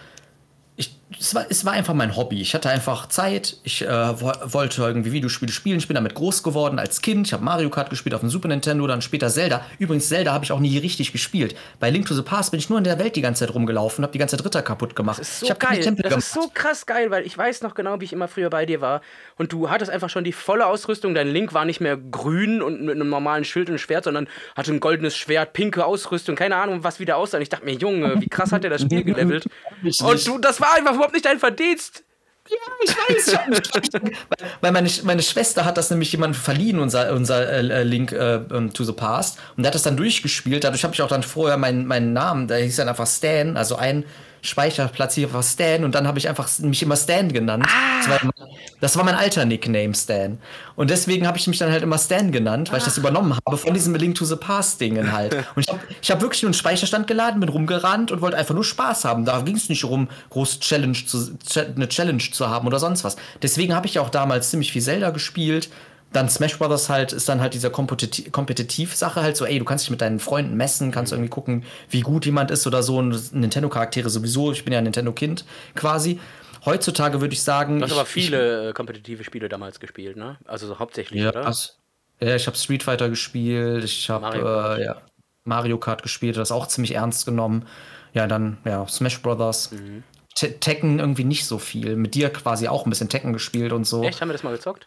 es, 1.18 1.34
war, 1.34 1.46
es 1.48 1.64
war 1.64 1.72
einfach 1.72 1.94
mein 1.94 2.14
Hobby. 2.16 2.40
Ich 2.40 2.54
hatte 2.54 2.70
einfach 2.70 3.08
Zeit. 3.08 3.56
Ich 3.64 3.82
äh, 3.82 4.20
wo, 4.20 4.32
wollte 4.44 4.82
irgendwie 4.82 5.12
Videospiele 5.12 5.52
spielen. 5.52 5.78
Ich 5.78 5.88
bin 5.88 5.96
damit 5.96 6.14
groß 6.14 6.42
geworden 6.42 6.78
als 6.78 7.00
Kind. 7.00 7.26
Ich 7.26 7.32
habe 7.32 7.42
Mario 7.44 7.68
Kart 7.68 7.90
gespielt 7.90 8.14
auf 8.14 8.20
dem 8.20 8.30
Super 8.30 8.48
Nintendo, 8.48 8.86
dann 8.86 9.02
später 9.02 9.28
Zelda. 9.28 9.64
Übrigens, 9.78 10.08
Zelda 10.08 10.32
habe 10.32 10.44
ich 10.44 10.52
auch 10.52 10.60
nie 10.60 10.78
richtig 10.78 11.12
gespielt. 11.12 11.56
Bei 11.80 11.90
Link 11.90 12.06
to 12.06 12.14
the 12.14 12.22
Past 12.22 12.52
bin 12.52 12.60
ich 12.60 12.68
nur 12.68 12.78
in 12.78 12.84
der 12.84 12.98
Welt 12.98 13.16
die 13.16 13.22
ganze 13.22 13.44
Zeit 13.44 13.54
rumgelaufen, 13.54 14.04
habe 14.04 14.12
die 14.12 14.18
ganze 14.18 14.36
Zeit 14.36 14.46
Ritter 14.46 14.62
kaputt 14.62 14.94
gemacht. 14.94 15.18
Das 15.18 15.28
ist 15.28 15.40
so 15.40 15.46
ich 15.46 15.58
geil. 15.58 15.78
Das 15.78 15.84
gemacht. 15.84 16.18
ist 16.18 16.32
so 16.32 16.50
krass 16.54 16.86
geil, 16.86 17.10
weil 17.10 17.26
ich 17.26 17.36
weiß 17.36 17.62
noch 17.62 17.74
genau, 17.74 18.00
wie 18.00 18.04
ich 18.04 18.12
immer 18.12 18.28
früher 18.28 18.50
bei 18.50 18.64
dir 18.64 18.80
war. 18.80 19.00
Und 19.36 19.52
du 19.52 19.68
hattest 19.68 19.90
einfach 19.90 20.10
schon 20.10 20.22
die 20.22 20.32
volle 20.32 20.66
Ausrüstung. 20.66 21.14
Dein 21.14 21.28
Link 21.28 21.54
war 21.54 21.64
nicht 21.64 21.80
mehr 21.80 21.96
grün 21.96 22.62
und 22.62 22.82
mit 22.82 22.94
einem 22.94 23.08
normalen 23.08 23.44
Schild 23.44 23.68
und 23.68 23.78
Schwert, 23.78 24.04
sondern 24.04 24.28
hatte 24.54 24.72
ein 24.72 24.78
goldenes 24.78 25.16
Schwert, 25.16 25.54
pinke 25.54 25.84
Ausrüstung, 25.84 26.36
keine 26.36 26.56
Ahnung, 26.56 26.84
was 26.84 27.00
wieder 27.00 27.16
aussah. 27.16 27.38
Und 27.38 27.42
ich 27.42 27.48
dachte 27.48 27.64
mir, 27.64 27.74
Junge, 27.74 28.20
wie 28.20 28.28
krass 28.28 28.52
hat 28.52 28.62
der 28.62 28.70
das 28.70 28.82
Spiel 28.82 29.02
gelevelt. 29.02 29.46
Und 30.02 30.26
du, 30.26 30.38
das 30.38 30.60
war 30.60 30.74
einfach 30.76 30.99
überhaupt 31.00 31.14
nicht 31.14 31.26
dein 31.26 31.38
Verdienst. 31.38 32.04
Ja, 32.48 32.56
ich 32.82 32.90
weiß. 32.90 33.28
Ich 33.28 33.94
hab 33.94 34.02
weil 34.60 34.72
meine, 34.72 34.90
meine 35.04 35.22
Schwester 35.22 35.64
hat 35.64 35.76
das 35.76 35.90
nämlich 35.90 36.10
jemandem 36.10 36.40
verliehen, 36.40 36.78
unser, 36.78 37.12
unser 37.12 37.48
äh, 37.48 37.82
Link 37.84 38.12
äh, 38.12 38.36
ähm, 38.36 38.72
to 38.72 38.84
the 38.84 38.92
Past. 38.92 39.38
Und 39.56 39.62
der 39.62 39.68
hat 39.68 39.74
das 39.74 39.82
dann 39.82 39.96
durchgespielt. 39.96 40.64
Dadurch 40.64 40.82
habe 40.82 40.94
ich 40.94 41.02
auch 41.02 41.08
dann 41.08 41.22
vorher 41.22 41.56
meinen, 41.58 41.86
meinen 41.86 42.12
Namen, 42.12 42.48
da 42.48 42.56
hieß 42.56 42.76
dann 42.76 42.88
einfach 42.88 43.06
Stan, 43.06 43.56
also 43.56 43.76
ein 43.76 44.04
Speicherplatz 44.42 45.14
hier 45.14 45.32
war 45.32 45.42
Stan 45.42 45.84
und 45.84 45.94
dann 45.94 46.06
habe 46.06 46.18
ich 46.18 46.28
einfach 46.28 46.48
mich 46.60 46.82
immer 46.82 46.96
Stan 46.96 47.30
genannt. 47.32 47.66
Das, 47.98 48.08
war, 48.08 48.22
immer- 48.22 48.32
das 48.80 48.96
war 48.96 49.04
mein 49.04 49.14
alter 49.14 49.44
Nickname, 49.44 49.94
Stan. 49.94 50.38
Und 50.76 50.90
deswegen 50.90 51.26
habe 51.26 51.38
ich 51.38 51.46
mich 51.46 51.58
dann 51.58 51.70
halt 51.70 51.82
immer 51.82 51.98
Stan 51.98 52.32
genannt, 52.32 52.70
weil 52.72 52.78
ich 52.78 52.84
das 52.84 52.96
übernommen 52.98 53.34
habe 53.46 53.56
von 53.56 53.74
diesem 53.74 53.94
Link 53.94 54.14
to 54.16 54.24
the 54.24 54.36
Past-Dingen 54.36 55.12
halt. 55.12 55.34
Und 55.54 55.64
ich 55.66 55.68
habe 55.68 55.80
hab 56.08 56.20
wirklich 56.22 56.42
nur 56.42 56.48
einen 56.48 56.54
Speicherstand 56.54 57.06
geladen, 57.06 57.40
bin 57.40 57.48
rumgerannt 57.48 58.12
und 58.12 58.20
wollte 58.20 58.36
einfach 58.36 58.54
nur 58.54 58.64
Spaß 58.64 59.04
haben. 59.04 59.24
Da 59.24 59.40
ging 59.42 59.56
es 59.56 59.68
nicht 59.68 59.82
darum, 59.84 60.08
groß 60.30 60.60
Challenge 60.60 60.96
zu, 61.06 61.36
eine 61.76 61.88
Challenge 61.88 62.22
zu 62.32 62.48
haben 62.48 62.66
oder 62.66 62.78
sonst 62.78 63.04
was. 63.04 63.16
Deswegen 63.42 63.74
habe 63.74 63.86
ich 63.86 63.98
auch 63.98 64.10
damals 64.10 64.50
ziemlich 64.50 64.72
viel 64.72 64.82
Zelda 64.82 65.10
gespielt. 65.10 65.68
Dann 66.12 66.28
Smash 66.28 66.58
Brothers 66.58 66.88
halt 66.88 67.12
ist 67.12 67.28
dann 67.28 67.40
halt 67.40 67.54
dieser 67.54 67.70
Kompetitiv-Sache 67.70 69.22
halt 69.22 69.36
so, 69.36 69.44
ey, 69.44 69.58
du 69.58 69.64
kannst 69.64 69.84
dich 69.84 69.90
mit 69.90 70.00
deinen 70.00 70.18
Freunden 70.18 70.56
messen, 70.56 70.90
kannst 70.90 71.12
irgendwie 71.12 71.30
gucken, 71.30 71.64
wie 71.88 72.00
gut 72.00 72.26
jemand 72.26 72.50
ist 72.50 72.66
oder 72.66 72.82
so. 72.82 72.98
Und 72.98 73.32
Nintendo-Charaktere 73.32 74.10
sowieso, 74.10 74.52
ich 74.52 74.64
bin 74.64 74.72
ja 74.72 74.78
ein 74.78 74.84
Nintendo-Kind 74.84 75.44
quasi. 75.74 76.18
Heutzutage 76.64 77.20
würde 77.20 77.32
ich 77.32 77.42
sagen. 77.42 77.78
Du 77.78 77.84
hast 77.84 77.92
ich, 77.92 77.96
aber 77.96 78.06
viele 78.06 78.62
ich, 78.62 78.70
äh, 78.70 78.72
kompetitive 78.72 79.24
Spiele 79.24 79.48
damals 79.48 79.80
gespielt, 79.80 80.16
ne? 80.16 80.36
Also 80.44 80.66
so 80.66 80.78
hauptsächlich, 80.78 81.22
ja, 81.22 81.30
oder? 81.30 81.42
Das, 81.42 81.78
ja, 82.20 82.34
ich 82.34 82.46
habe 82.46 82.56
Street 82.56 82.82
Fighter 82.82 83.08
gespielt, 83.08 83.84
ich 83.84 84.10
habe 84.10 84.22
Mario, 84.22 84.74
äh, 84.74 84.84
ja, 84.84 84.96
Mario 85.44 85.78
Kart 85.78 86.02
gespielt, 86.02 86.36
das 86.36 86.52
auch 86.52 86.66
ziemlich 86.66 86.94
ernst 86.96 87.24
genommen. 87.24 87.66
Ja, 88.12 88.26
dann, 88.26 88.58
ja, 88.64 88.86
Smash 88.88 89.22
Brothers. 89.22 89.70
Mhm. 89.72 90.02
Tekken 90.34 90.98
irgendwie 90.98 91.24
nicht 91.24 91.44
so 91.44 91.58
viel. 91.58 91.96
Mit 91.96 92.14
dir 92.14 92.30
quasi 92.30 92.66
auch 92.66 92.86
ein 92.86 92.90
bisschen 92.90 93.08
Tekken 93.08 93.32
gespielt 93.32 93.72
und 93.72 93.84
so. 93.84 94.02
Echt? 94.02 94.20
Haben 94.20 94.28
wir 94.28 94.32
das 94.32 94.42
mal 94.42 94.52
gezockt? 94.52 94.86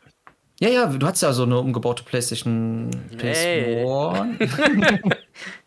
Ja, 0.63 0.69
ja, 0.69 0.85
du 0.85 1.05
hast 1.05 1.21
ja 1.21 1.33
so 1.33 1.43
eine 1.43 1.59
umgebaute 1.59 2.03
PlayStation 2.05 2.89
PS1. 3.17 5.13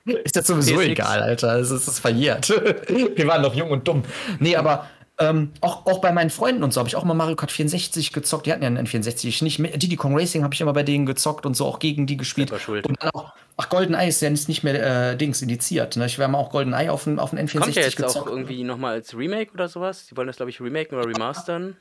ist 0.24 0.34
jetzt 0.34 0.46
sowieso 0.46 0.76
PS6. 0.76 0.84
egal, 0.84 1.22
Alter. 1.22 1.56
Es 1.56 1.70
ist, 1.70 1.86
ist 1.86 1.98
verjährt. 1.98 2.48
Wir 2.88 3.26
waren 3.26 3.42
noch 3.42 3.54
jung 3.54 3.70
und 3.72 3.86
dumm. 3.86 4.04
Nee, 4.38 4.56
aber 4.56 4.88
ähm, 5.18 5.52
auch, 5.60 5.84
auch 5.84 6.00
bei 6.00 6.12
meinen 6.12 6.30
Freunden 6.30 6.62
und 6.62 6.72
so 6.72 6.78
habe 6.78 6.88
ich 6.88 6.96
auch 6.96 7.04
mal 7.04 7.12
Mario 7.12 7.36
Kart 7.36 7.52
64 7.52 8.14
gezockt. 8.14 8.46
Die 8.46 8.52
hatten 8.52 8.62
ja 8.62 8.68
einen 8.68 8.86
N64. 8.86 9.28
Ich 9.28 9.42
nicht. 9.42 9.58
Diddy 9.58 9.96
Kong 9.96 10.16
Racing 10.18 10.42
habe 10.42 10.54
ich 10.54 10.62
immer 10.62 10.72
bei 10.72 10.82
denen 10.82 11.04
gezockt 11.04 11.44
und 11.44 11.54
so 11.54 11.66
auch 11.66 11.78
gegen 11.78 12.06
die 12.06 12.16
gespielt. 12.16 12.50
Und 12.50 13.02
dann 13.02 13.10
auch, 13.10 13.34
ach, 13.58 13.68
Golden 13.68 13.92
Eye 13.92 14.08
ist 14.08 14.22
ja 14.22 14.30
nicht 14.30 14.64
mehr 14.64 15.10
äh, 15.10 15.16
Dings 15.18 15.42
indiziert. 15.42 15.98
Ne? 15.98 16.06
Ich 16.06 16.18
werde 16.18 16.32
mal 16.32 16.38
auch 16.38 16.48
Golden 16.48 16.72
Eye 16.72 16.88
auf 16.88 17.04
den, 17.04 17.18
auf 17.18 17.30
den 17.30 17.38
N64 17.38 17.58
Kommt 17.58 17.74
ja 17.74 17.82
jetzt 17.82 17.96
gezockt. 17.96 18.28
auch 18.28 18.30
irgendwie 18.30 18.64
nochmal 18.64 18.94
als 18.94 19.14
Remake 19.14 19.52
oder 19.52 19.68
sowas? 19.68 20.06
Die 20.06 20.16
wollen 20.16 20.26
das, 20.26 20.36
glaube 20.36 20.48
ich, 20.48 20.58
remaken 20.58 20.96
oder 20.96 21.06
remastern. 21.06 21.76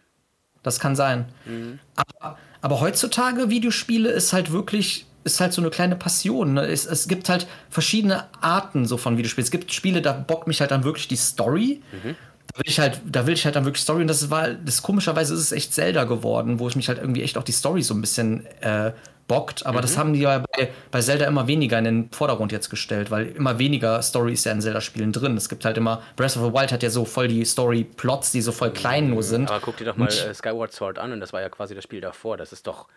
Das 0.64 0.80
kann 0.80 0.98
sein. 0.98 1.26
Mhm. 1.46 1.80
Aber, 1.96 2.38
aber, 2.66 2.80
heutzutage 2.80 3.52
Videospiele 3.52 4.10
ist 4.10 4.34
halt 4.34 4.52
wirklich, 4.52 5.06
ist 5.24 5.40
halt 5.40 5.54
so 5.54 5.62
eine 5.62 5.70
kleine 5.70 5.96
Passion. 5.96 6.56
Ne? 6.56 6.66
Es, 6.66 6.88
es, 6.88 7.08
gibt 7.08 7.30
halt 7.30 7.46
verschiedene 7.70 8.26
Arten 8.42 8.88
so 8.88 8.98
von 8.98 9.18
Videospielen. 9.18 9.44
Es 9.44 9.52
gibt 9.52 9.72
Spiele, 9.72 10.02
da 10.02 10.14
bockt 10.14 10.48
mich 10.48 10.62
halt 10.62 10.72
dann 10.72 10.84
wirklich 10.84 11.08
die 11.08 11.16
Story. 11.16 11.84
Mhm. 11.92 12.16
Da 12.48 12.58
will 12.58 12.66
ich 12.66 12.80
halt, 12.80 13.02
da 13.06 13.28
will 13.28 13.36
ich 13.36 13.46
halt 13.46 13.56
dann 13.56 13.66
wirklich 13.66 13.84
Story 13.84 14.02
und 14.02 14.08
das 14.08 14.32
war, 14.32 14.50
das 14.50 14.82
komischerweise 14.82 15.36
ist 15.36 15.42
es 15.42 15.52
echt 15.52 15.76
Zelda 15.76 16.06
geworden, 16.06 16.58
wo 16.58 16.68
ich 16.68 16.76
mich 16.76 16.88
halt 16.88 16.98
irgendwie 16.98 17.22
echt 17.22 17.38
auch 17.38 17.44
die 17.44 17.52
Story 17.52 17.84
so 17.84 17.94
ein 17.94 18.02
bisschen 18.02 18.48
äh, 18.62 18.94
bockt. 19.28 19.66
Aber 19.66 19.80
mhm. 19.80 19.82
das 19.82 19.98
haben 19.98 20.14
die 20.14 20.22
ja 20.22 20.44
bei, 20.52 20.70
bei 20.92 21.02
Zelda 21.02 21.26
immer 21.26 21.48
weniger 21.48 21.78
in 21.80 21.86
den 21.86 22.12
Vordergrund 22.12 22.52
jetzt 22.52 22.70
gestellt, 22.70 23.12
weil 23.12 23.28
immer 23.28 23.60
weniger 23.60 24.02
Story 24.02 24.34
ist 24.34 24.46
ja 24.46 24.52
in 24.52 24.62
Zelda-Spielen 24.62 25.12
drin. 25.12 25.38
Es 25.38 25.50
gibt 25.50 25.66
halt 25.66 25.78
immer, 25.78 26.02
Breath 26.16 26.38
of 26.38 26.44
the 26.44 26.54
Wild 26.54 26.72
hat 26.72 26.84
ja 26.84 26.90
so 26.90 27.06
voll 27.06 27.28
die 27.28 27.44
Story-Plots, 27.46 28.32
die 28.32 28.42
so 28.42 28.52
voll 28.52 28.72
klein 28.72 29.10
nur 29.10 29.24
sind. 29.24 29.50
Aber 29.50 29.60
guck 29.60 29.78
dir 29.78 29.86
doch 29.86 29.98
mal 29.98 30.08
äh, 30.08 30.34
Skyward 30.34 30.74
Sword 30.74 31.00
an 31.00 31.12
und 31.12 31.20
das 31.20 31.34
war 31.34 31.42
ja 31.42 31.50
quasi 31.50 31.76
das 31.76 31.84
Spiel 31.84 32.02
davor. 32.02 32.38
Das 32.38 32.54
ist 32.54 32.68
doch 32.68 32.88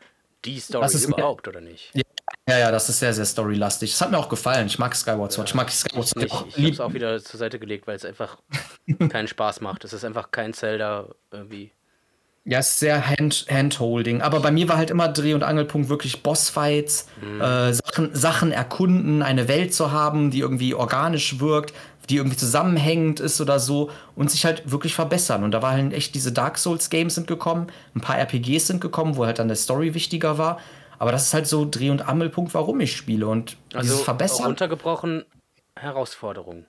die 0.45 0.61
Story 0.61 0.87
überhaupt, 1.05 1.47
mehr, 1.47 1.57
oder 1.57 1.61
nicht? 1.61 1.93
Ja, 2.49 2.59
ja, 2.59 2.71
das 2.71 2.89
ist 2.89 3.01
sehr, 3.01 3.13
sehr 3.13 3.27
storylastig. 3.27 3.91
Das 3.91 4.01
hat 4.01 4.11
mir 4.11 4.19
auch 4.19 4.29
gefallen. 4.29 4.67
Ich 4.67 4.79
mag 4.79 4.95
Skyward 4.95 5.33
Sword. 5.33 5.49
Ja, 5.49 5.53
ich 5.53 5.55
mag 5.55 5.71
Skyward 5.71 6.09
Sword. 6.09 6.25
Ich, 6.25 6.33
ich, 6.33 6.57
ich 6.57 6.65
habe 6.65 6.73
es 6.73 6.81
auch 6.81 6.93
wieder 6.95 7.23
zur 7.23 7.39
Seite 7.39 7.59
gelegt, 7.59 7.87
weil 7.87 7.97
es 7.97 8.05
einfach 8.05 8.39
keinen 9.11 9.29
Spaß 9.29 9.61
macht. 9.61 9.85
Es 9.85 9.93
ist 9.93 10.05
einfach 10.05 10.31
kein 10.31 10.55
Zelda 10.55 11.09
irgendwie. 11.31 11.73
Ja, 12.45 12.61
ist 12.61 12.79
sehr 12.79 13.09
Hand 13.09 13.47
Handholding. 13.51 14.23
Aber 14.23 14.41
bei 14.41 14.51
mir 14.51 14.69
war 14.69 14.79
halt 14.79 14.91
immer 14.91 15.09
Dreh- 15.09 15.35
und 15.35 15.43
Angelpunkt 15.43 15.91
wirklich 15.91 16.23
Bossfights, 16.23 17.07
mhm. 17.21 17.41
äh, 17.41 17.75
Sachen, 17.75 18.15
Sachen 18.15 18.53
erkunden, 18.53 19.23
eine 19.23 19.49
Welt 19.49 19.75
zu 19.75 19.93
haben, 19.93 20.31
die 20.31 20.41
irgendwie 20.41 20.75
organisch 20.75 21.41
wirkt, 21.41 21.75
die 22.09 22.17
irgendwie 22.17 22.37
zusammenhängend 22.37 23.21
ist 23.21 23.41
oder 23.41 23.61
so 23.61 23.91
und 24.17 24.31
sich 24.31 24.45
halt 24.45 24.71
wirklich 24.71 24.95
verbessern. 24.95 25.45
Und 25.45 25.51
da 25.51 25.61
waren 25.61 25.77
halt 25.77 25.93
echt 25.93 26.15
diese 26.15 26.33
Dark 26.33 26.59
Souls 26.59 26.89
Games 26.89 27.17
sind 27.17 27.27
gekommen, 27.27 27.67
ein 27.95 28.01
paar 28.01 28.19
RPGs 28.19 28.67
sind 28.67 28.81
gekommen, 28.81 29.17
wo 29.17 29.27
halt 29.27 29.39
dann 29.39 29.49
der 29.49 29.57
Story 29.57 29.93
wichtiger 29.95 30.39
war. 30.39 30.59
Aber 30.99 31.13
das 31.13 31.27
ist 31.27 31.35
halt 31.35 31.47
so 31.47 31.67
Dreh- 31.69 31.91
und 31.91 32.09
Angelpunkt, 32.09 32.55
warum 32.55 32.81
ich 32.81 32.97
spiele. 32.97 33.29
Und 33.29 33.57
also 33.73 33.83
dieses 33.83 34.01
Verbessern. 34.01 34.47
Runtergebrochen 34.47 35.25
Herausforderung. 35.77 36.67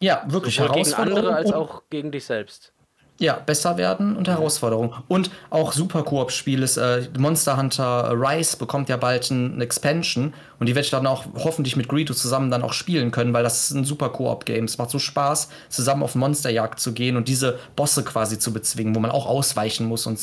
Ja, 0.00 0.24
wirklich 0.26 0.56
Sowohl 0.56 0.70
Herausforderung. 0.70 1.14
Gegen 1.14 1.26
andere 1.26 1.36
als 1.36 1.52
auch 1.52 1.82
gegen 1.88 2.10
dich 2.10 2.24
selbst. 2.24 2.72
Ja, 3.20 3.34
besser 3.34 3.76
werden 3.76 4.16
und 4.16 4.28
Herausforderungen. 4.28 4.94
Und 5.06 5.30
auch 5.50 5.74
super 5.74 6.04
Koop-Spiel 6.04 6.62
ist 6.62 6.78
äh, 6.78 7.06
Monster 7.18 7.58
Hunter 7.58 8.14
Rise 8.14 8.56
bekommt 8.56 8.88
ja 8.88 8.96
bald 8.96 9.30
ein 9.30 9.60
Expansion 9.60 10.32
und 10.58 10.66
die 10.66 10.74
werde 10.74 10.86
ich 10.86 10.90
dann 10.90 11.06
auch 11.06 11.26
hoffentlich 11.36 11.76
mit 11.76 11.86
Greedo 11.86 12.14
zusammen 12.14 12.50
dann 12.50 12.62
auch 12.62 12.72
spielen 12.72 13.10
können, 13.10 13.34
weil 13.34 13.42
das 13.42 13.64
ist 13.64 13.76
ein 13.76 13.84
super 13.84 14.08
Koop-Game. 14.08 14.64
Es 14.64 14.78
macht 14.78 14.88
so 14.88 14.98
Spaß, 14.98 15.50
zusammen 15.68 16.02
auf 16.02 16.14
Monsterjagd 16.14 16.80
zu 16.80 16.94
gehen 16.94 17.18
und 17.18 17.28
diese 17.28 17.58
Bosse 17.76 18.04
quasi 18.04 18.38
zu 18.38 18.54
bezwingen, 18.54 18.94
wo 18.94 19.00
man 19.00 19.10
auch 19.10 19.26
ausweichen 19.26 19.84
muss 19.84 20.06
und 20.06 20.18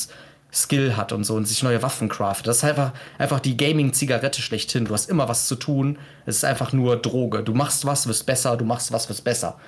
Skill 0.51 0.97
hat 0.97 1.11
und 1.11 1.23
so 1.23 1.35
und 1.35 1.47
sich 1.47 1.61
neue 1.61 1.83
Waffen 1.83 2.09
craftet. 2.09 2.47
Das 2.47 2.57
ist 2.57 2.63
einfach, 2.63 2.93
einfach 3.19 3.39
die 3.39 3.57
Gaming-Zigarette 3.57 4.41
schlechthin. 4.41 4.85
Du 4.85 4.95
hast 4.95 5.07
immer 5.07 5.29
was 5.29 5.45
zu 5.45 5.53
tun. 5.53 5.99
Es 6.25 6.37
ist 6.37 6.45
einfach 6.45 6.73
nur 6.73 6.97
Droge. 6.97 7.43
Du 7.43 7.53
machst 7.53 7.85
was, 7.85 8.07
wirst 8.07 8.25
besser, 8.25 8.57
du 8.57 8.65
machst 8.65 8.91
was, 8.91 9.07
wirst 9.07 9.23
besser. 9.23 9.59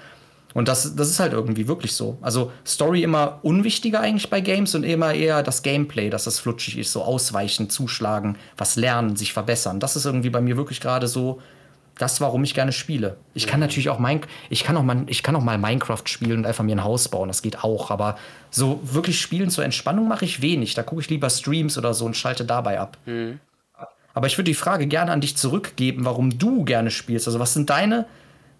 Und 0.59 0.67
das, 0.67 0.93
das 0.93 1.09
ist 1.09 1.21
halt 1.21 1.31
irgendwie 1.31 1.69
wirklich 1.69 1.93
so. 1.93 2.17
Also 2.19 2.51
Story 2.67 3.01
immer 3.01 3.39
unwichtiger 3.43 4.01
eigentlich 4.01 4.29
bei 4.29 4.41
Games 4.41 4.75
und 4.75 4.83
immer 4.83 5.13
eher 5.13 5.41
das 5.41 5.63
Gameplay, 5.63 6.09
dass 6.09 6.25
das 6.25 6.37
flutschig 6.37 6.77
ist, 6.77 6.91
so 6.91 7.01
ausweichen, 7.01 7.69
zuschlagen, 7.69 8.37
was 8.57 8.75
lernen, 8.75 9.15
sich 9.15 9.31
verbessern. 9.31 9.79
Das 9.79 9.95
ist 9.95 10.03
irgendwie 10.03 10.29
bei 10.29 10.41
mir 10.41 10.57
wirklich 10.57 10.81
gerade 10.81 11.07
so 11.07 11.39
das, 11.97 12.19
warum 12.19 12.43
ich 12.43 12.53
gerne 12.53 12.73
spiele. 12.73 13.15
Ich 13.33 13.47
kann 13.47 13.61
natürlich 13.61 13.87
auch 13.87 13.99
mein, 13.99 14.19
ich 14.49 14.65
kann 14.65 14.75
auch 14.75 14.83
mal, 14.83 15.05
ich 15.07 15.23
kann 15.23 15.33
auch 15.37 15.43
mal 15.43 15.57
Minecraft 15.57 16.03
spielen 16.03 16.39
und 16.39 16.45
einfach 16.45 16.65
mir 16.65 16.75
ein 16.75 16.83
Haus 16.83 17.07
bauen. 17.07 17.29
Das 17.29 17.41
geht 17.41 17.63
auch. 17.63 17.89
Aber 17.89 18.17
so 18.51 18.81
wirklich 18.83 19.21
spielen 19.21 19.49
zur 19.49 19.63
Entspannung 19.63 20.09
mache 20.09 20.25
ich 20.25 20.41
wenig. 20.41 20.73
Da 20.73 20.83
gucke 20.83 20.99
ich 20.99 21.09
lieber 21.09 21.29
Streams 21.29 21.77
oder 21.77 21.93
so 21.93 22.05
und 22.05 22.17
schalte 22.17 22.43
dabei 22.43 22.81
ab. 22.81 22.97
Mhm. 23.05 23.39
Aber 24.13 24.27
ich 24.27 24.37
würde 24.37 24.51
die 24.51 24.55
Frage 24.55 24.87
gerne 24.87 25.13
an 25.13 25.21
dich 25.21 25.37
zurückgeben, 25.37 26.03
warum 26.03 26.37
du 26.37 26.65
gerne 26.65 26.91
spielst. 26.91 27.29
Also 27.29 27.39
was 27.39 27.53
sind 27.53 27.69
deine 27.69 28.07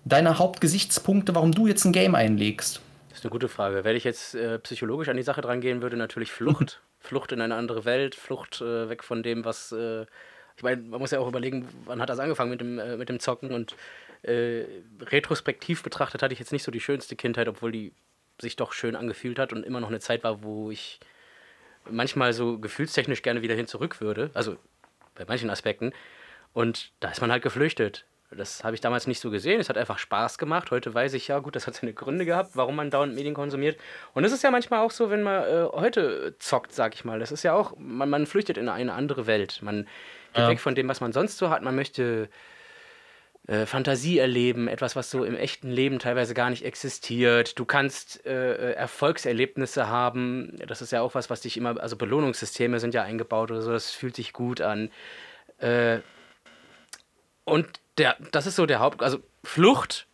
deine 0.06 0.40
Hauptgesichtspunkte, 0.40 1.36
warum 1.36 1.52
du 1.52 1.68
jetzt 1.68 1.86
ein 1.86 1.92
Game 1.92 2.16
einlegst? 2.16 2.82
Das 3.10 3.20
ist 3.20 3.26
eine 3.26 3.32
gute 3.32 3.50
Frage. 3.50 3.84
Wenn 3.84 3.96
ich 3.96 4.04
jetzt 4.04 4.36
äh, 4.36 4.60
psychologisch 4.60 5.10
an 5.10 5.18
die 5.18 5.24
Sache 5.24 5.42
dran 5.42 5.62
gehen 5.62 5.82
würde, 5.82 5.98
natürlich 5.98 6.32
Flucht. 6.32 6.82
Flucht 7.00 7.32
in 7.32 7.42
eine 7.42 7.56
andere 7.56 7.86
Welt, 7.86 8.16
Flucht 8.16 8.62
äh, 8.62 8.90
weg 8.90 9.04
von 9.04 9.24
dem, 9.24 9.46
was. 9.46 9.72
Äh, 9.72 10.06
ich 10.58 10.64
meine, 10.64 10.82
man 10.82 11.00
muss 11.00 11.12
ja 11.12 11.20
auch 11.20 11.28
überlegen, 11.28 11.68
wann 11.86 12.02
hat 12.02 12.10
das 12.10 12.20
angefangen 12.20 12.52
mit 12.52 12.60
dem, 12.60 12.78
äh, 12.80 12.98
mit 12.98 13.08
dem 13.08 13.22
Zocken 13.22 13.52
und 13.52 13.76
äh, 14.24 14.66
retrospektiv 15.00 15.82
betrachtet 15.84 16.22
hatte 16.22 16.34
ich 16.34 16.40
jetzt 16.40 16.52
nicht 16.52 16.64
so 16.64 16.72
die 16.72 16.82
schönste 16.82 17.16
Kindheit, 17.16 17.48
obwohl 17.48 17.72
die 17.72 17.94
sich 18.42 18.58
doch 18.58 18.74
schön 18.74 18.98
angefühlt 18.98 19.40
hat 19.40 19.54
und 19.54 19.66
immer 19.66 19.80
noch 19.80 19.88
eine 19.88 20.02
Zeit 20.02 20.24
war, 20.26 20.44
wo 20.44 20.72
ich 20.72 21.00
manchmal 21.90 22.34
so 22.34 22.60
gefühlstechnisch 22.60 23.22
gerne 23.22 23.42
wieder 23.42 23.56
hin 23.56 23.68
zurück 23.68 24.02
würde. 24.02 24.32
Also 24.34 24.58
bei 25.16 25.26
manchen 25.26 25.50
Aspekten. 25.50 25.94
Und 26.54 26.92
da 27.00 27.10
ist 27.10 27.22
man 27.22 27.32
halt 27.32 27.44
geflüchtet. 27.44 28.06
Das 28.32 28.64
habe 28.64 28.76
ich 28.76 28.82
damals 28.82 29.08
nicht 29.08 29.20
so 29.20 29.32
gesehen. 29.32 29.60
Es 29.60 29.70
hat 29.70 29.78
einfach 29.78 29.98
Spaß 29.98 30.38
gemacht. 30.38 30.70
Heute 30.70 30.94
weiß 30.94 31.14
ich 31.16 31.30
ja, 31.30 31.40
gut, 31.40 31.56
das 31.56 31.66
hat 31.66 31.76
seine 31.76 31.94
Gründe 31.94 32.26
gehabt, 32.26 32.52
warum 32.54 32.76
man 32.76 32.92
dauernd 32.92 33.16
Medien 33.16 33.34
konsumiert. 33.34 33.80
Und 34.14 34.24
es 34.24 34.32
ist 34.32 34.44
ja 34.44 34.52
manchmal 34.52 34.82
auch 34.82 34.92
so, 34.92 35.10
wenn 35.10 35.24
man 35.24 35.44
äh, 35.44 35.66
heute 35.72 36.36
zockt, 36.38 36.72
sag 36.72 36.94
ich 36.94 37.04
mal. 37.04 37.20
Das 37.20 37.32
ist 37.32 37.42
ja 37.42 37.54
auch, 37.54 37.74
man, 37.78 38.10
man 38.10 38.28
flüchtet 38.28 38.58
in 38.58 38.70
eine 38.70 38.94
andere 38.94 39.26
Welt. 39.26 39.62
Man 39.64 39.88
geht 40.34 40.44
ja. 40.44 40.50
weg 40.50 40.60
von 40.60 40.76
dem, 40.76 40.88
was 40.88 41.02
man 41.02 41.12
sonst 41.12 41.40
so 41.40 41.50
hat. 41.50 41.64
Man 41.64 41.76
möchte 41.76 42.30
äh, 43.48 43.66
Fantasie 43.66 44.20
erleben, 44.20 44.68
etwas, 44.68 44.96
was 44.96 45.10
so 45.10 45.24
im 45.24 45.36
echten 45.36 45.72
Leben 45.72 45.98
teilweise 45.98 46.36
gar 46.36 46.52
nicht 46.52 46.64
existiert. 46.64 47.58
Du 47.58 47.66
kannst 47.66 48.24
äh, 48.28 48.54
äh 48.54 48.74
Erfolgserlebnisse 48.74 49.88
haben. 49.88 50.56
Das 50.68 50.84
ist 50.84 50.92
ja 50.92 51.02
auch 51.02 51.16
was, 51.16 51.32
was 51.32 51.42
dich 51.42 51.58
immer, 51.58 51.82
also 51.82 51.96
Belohnungssysteme 51.96 52.80
sind 52.80 52.94
ja 52.94 53.02
eingebaut 53.02 53.50
oder 53.50 53.64
so. 53.64 53.72
Das 53.72 53.90
fühlt 53.90 54.16
sich 54.16 54.34
gut 54.34 54.62
an. 54.62 54.92
Äh, 55.58 56.02
und 57.44 57.68
der, 58.00 58.18
das 58.32 58.48
ist 58.48 58.56
so 58.56 58.66
der 58.66 58.80
Haupt. 58.80 59.04
Also 59.04 59.20
Flucht 59.44 60.08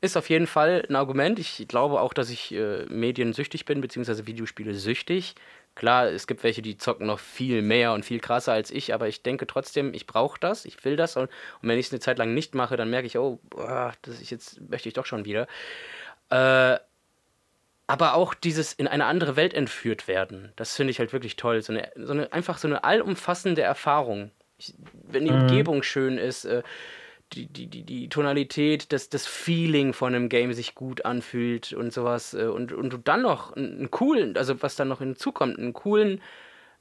ist 0.00 0.16
auf 0.16 0.30
jeden 0.30 0.46
Fall 0.46 0.84
ein 0.88 0.96
Argument. 0.96 1.38
Ich 1.38 1.66
glaube 1.68 2.00
auch, 2.00 2.14
dass 2.14 2.30
ich 2.30 2.54
äh, 2.54 2.84
mediensüchtig 2.86 3.64
bin, 3.64 3.80
beziehungsweise 3.80 4.26
Videospiele 4.26 4.74
süchtig. 4.74 5.34
Klar, 5.74 6.08
es 6.08 6.26
gibt 6.26 6.42
welche, 6.42 6.62
die 6.62 6.76
zocken 6.76 7.06
noch 7.06 7.18
viel 7.18 7.62
mehr 7.62 7.92
und 7.92 8.04
viel 8.04 8.18
krasser 8.18 8.52
als 8.52 8.70
ich, 8.70 8.92
aber 8.92 9.08
ich 9.08 9.22
denke 9.22 9.46
trotzdem, 9.46 9.94
ich 9.94 10.06
brauche 10.06 10.38
das, 10.40 10.64
ich 10.64 10.84
will 10.84 10.96
das. 10.96 11.16
Und, 11.16 11.24
und 11.62 11.68
wenn 11.68 11.78
ich 11.78 11.86
es 11.86 11.92
eine 11.92 12.00
Zeit 12.00 12.18
lang 12.18 12.34
nicht 12.34 12.54
mache, 12.54 12.76
dann 12.76 12.90
merke 12.90 13.06
ich, 13.06 13.18
oh, 13.18 13.38
boah, 13.50 13.94
das 14.02 14.20
ist 14.20 14.30
jetzt 14.30 14.60
möchte 14.68 14.88
ich 14.88 14.94
doch 14.94 15.06
schon 15.06 15.24
wieder. 15.24 15.46
Äh, 16.30 16.78
aber 17.86 18.14
auch 18.14 18.34
dieses 18.34 18.72
in 18.72 18.86
eine 18.86 19.06
andere 19.06 19.36
Welt 19.36 19.52
entführt 19.52 20.06
werden, 20.06 20.52
das 20.56 20.76
finde 20.76 20.92
ich 20.92 20.98
halt 20.98 21.12
wirklich 21.12 21.36
toll. 21.36 21.60
So 21.62 21.72
eine, 21.72 21.90
so 21.96 22.12
eine, 22.12 22.32
einfach 22.32 22.58
so 22.58 22.68
eine 22.68 22.84
allumfassende 22.84 23.62
Erfahrung. 23.62 24.30
Ich, 24.58 24.74
wenn 24.92 25.24
die 25.24 25.32
mhm. 25.32 25.42
Umgebung 25.42 25.82
schön 25.82 26.18
ist, 26.18 26.44
äh, 26.44 26.62
die, 27.32 27.46
die, 27.46 27.66
die, 27.66 27.82
die 27.82 28.08
Tonalität, 28.08 28.92
das, 28.92 29.08
das 29.08 29.26
Feeling 29.26 29.92
von 29.92 30.14
einem 30.14 30.28
Game 30.28 30.52
sich 30.52 30.74
gut 30.74 31.04
anfühlt 31.04 31.72
und 31.72 31.92
sowas. 31.92 32.34
Äh, 32.34 32.46
und, 32.46 32.72
und 32.72 32.92
du 32.92 32.98
dann 32.98 33.22
noch 33.22 33.54
einen 33.54 33.90
coolen, 33.90 34.36
also 34.36 34.60
was 34.62 34.76
dann 34.76 34.88
noch 34.88 34.98
hinzukommt, 34.98 35.58
einen 35.58 35.72
coolen, 35.72 36.20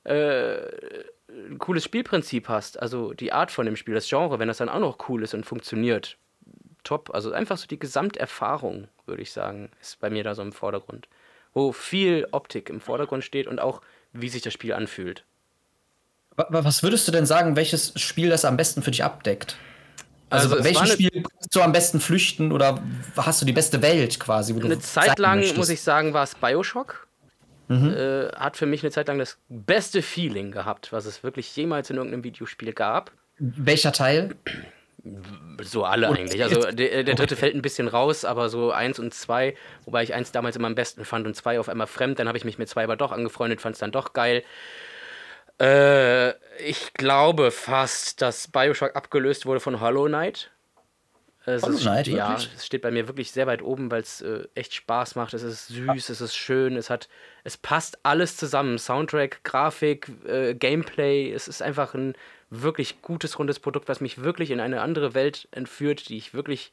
äh, 0.04 0.58
ein 1.30 1.58
cooles 1.60 1.84
Spielprinzip 1.84 2.50
hast. 2.50 2.82
Also 2.82 3.14
die 3.14 3.32
Art 3.32 3.52
von 3.52 3.66
dem 3.66 3.76
Spiel, 3.76 3.94
das 3.94 4.10
Genre, 4.10 4.40
wenn 4.40 4.48
das 4.48 4.58
dann 4.58 4.70
auch 4.70 4.80
noch 4.80 5.10
cool 5.10 5.24
ist 5.24 5.34
und 5.34 5.46
funktioniert. 5.46 6.18
Top. 6.84 7.14
Also 7.14 7.32
einfach 7.32 7.58
so 7.58 7.68
die 7.68 7.80
Gesamterfahrung, 7.80 8.88
würde 9.06 9.22
ich 9.22 9.32
sagen, 9.32 9.70
ist 9.82 10.00
bei 10.00 10.10
mir 10.10 10.24
da 10.24 10.34
so 10.34 10.42
im 10.42 10.54
Vordergrund. 10.54 11.08
Wo 11.54 11.72
viel 11.72 12.28
Optik 12.32 12.70
im 12.70 12.80
Vordergrund 12.80 13.24
steht 13.24 13.48
und 13.48 13.60
auch, 13.60 13.82
wie 14.14 14.30
sich 14.30 14.42
das 14.42 14.54
Spiel 14.54 14.74
anfühlt. 14.74 15.26
Was 16.36 16.84
würdest 16.84 17.06
du 17.08 17.12
denn 17.12 17.26
sagen, 17.26 17.58
welches 17.58 18.00
Spiel 18.00 18.30
das 18.30 18.46
am 18.46 18.56
besten 18.56 18.82
für 18.82 18.92
dich 18.92 19.04
abdeckt? 19.04 19.58
Also, 20.30 20.56
also 20.56 20.64
welches 20.64 20.94
Spiel 20.94 21.24
kannst 21.24 21.56
du 21.56 21.62
am 21.62 21.72
besten 21.72 22.00
flüchten 22.00 22.52
oder 22.52 22.82
hast 23.18 23.42
du 23.42 23.46
die 23.46 23.54
beste 23.54 23.82
Welt 23.82 24.20
quasi? 24.20 24.54
eine 24.54 24.80
Zeit 24.80 25.20
lang, 25.20 25.44
muss 25.56 25.70
ich 25.70 25.82
sagen, 25.82 26.14
war 26.14 26.24
es 26.24 26.36
Bioshock. 26.36 27.08
Mhm. 27.68 27.94
Äh, 27.94 28.30
hat 28.30 28.58
für 28.58 28.66
mich 28.66 28.82
eine 28.84 28.92
Zeit 28.92 29.08
lang 29.08 29.20
das 29.20 29.38
beste 29.48 30.02
Feeling 30.02 30.52
gehabt, 30.52 30.92
was 30.92 31.06
es 31.06 31.24
wirklich 31.24 31.56
jemals 31.56 31.90
in 31.92 31.98
irgendeinem 31.98 32.24
Videospiel 32.24 32.74
gab. 32.74 33.12
Welcher 33.38 33.92
Teil? 33.92 34.36
So 35.62 35.86
alle 35.86 36.10
eigentlich. 36.10 36.44
Also 36.44 36.72
der, 36.72 37.04
der, 37.04 37.16
dritte 37.16 37.36
fällt 37.36 37.56
ein 37.56 37.62
bisschen 37.62 37.88
raus, 37.88 38.26
aber 38.26 38.50
so 38.50 38.72
eins 38.72 39.00
und 39.00 39.14
zwei, 39.14 39.56
wobei 39.86 40.04
ich 40.04 40.14
eins 40.14 40.32
damals 40.32 40.56
immer 40.56 40.68
am 40.68 40.76
besten 40.76 41.06
fand 41.06 41.26
und 41.28 41.36
zwei 41.36 41.60
auf 41.60 41.70
einmal 41.70 41.88
fremd. 41.88 42.20
Dann 42.20 42.28
habe 42.28 42.38
ich 42.38 42.44
mich 42.44 42.58
mit 42.58 42.68
zwei 42.70 42.84
aber 42.84 42.98
doch 42.98 43.12
angefreundet, 43.12 43.62
fand 43.62 43.76
es 43.76 43.80
dann 43.80 43.92
doch 43.92 44.14
geil. 44.14 44.44
Äh, 45.60 46.30
ich 46.62 46.94
glaube 46.94 47.52
fast, 47.52 48.22
dass 48.22 48.48
Bioshock 48.48 48.96
abgelöst 48.96 49.46
wurde 49.46 49.60
von 49.60 49.80
Hollow 49.80 50.06
Knight. 50.06 50.52
Es 51.46 51.64
Hollow 51.64 51.78
Knight, 51.78 52.08
ist, 52.08 52.14
ja, 52.14 52.36
es 52.36 52.66
steht 52.66 52.82
bei 52.82 52.92
mir 52.92 53.08
wirklich 53.08 53.32
sehr 53.32 53.48
weit 53.48 53.62
oben, 53.62 53.92
weil 53.92 54.02
es 54.02 54.22
äh, 54.22 54.48
echt 54.56 54.74
Spaß 54.74 55.16
macht. 55.16 55.34
Es 55.34 55.44
ist 55.44 55.68
süß, 55.68 55.86
ja. 56.08 56.14
es 56.14 56.22
ist 56.22 56.36
schön, 56.36 56.78
es 56.78 56.90
hat, 56.90 57.10
es 57.44 57.58
passt 57.58 58.00
alles 58.04 58.38
zusammen. 58.38 58.78
Soundtrack, 58.78 59.44
Grafik, 59.44 60.10
äh, 60.26 60.54
Gameplay. 60.54 61.32
Es 61.32 61.48
ist 61.48 61.62
einfach 61.62 61.94
ein 61.94 62.14
wirklich 62.50 63.02
gutes, 63.02 63.38
rundes 63.38 63.60
Produkt, 63.60 63.90
was 63.90 64.02
mich 64.02 64.22
wirklich 64.24 64.52
in 64.52 64.60
eine 64.60 64.82
andere 64.82 65.14
Welt 65.14 65.48
entführt, 65.52 66.10
die 66.10 66.18
ich 66.18 66.34
wirklich 66.34 66.72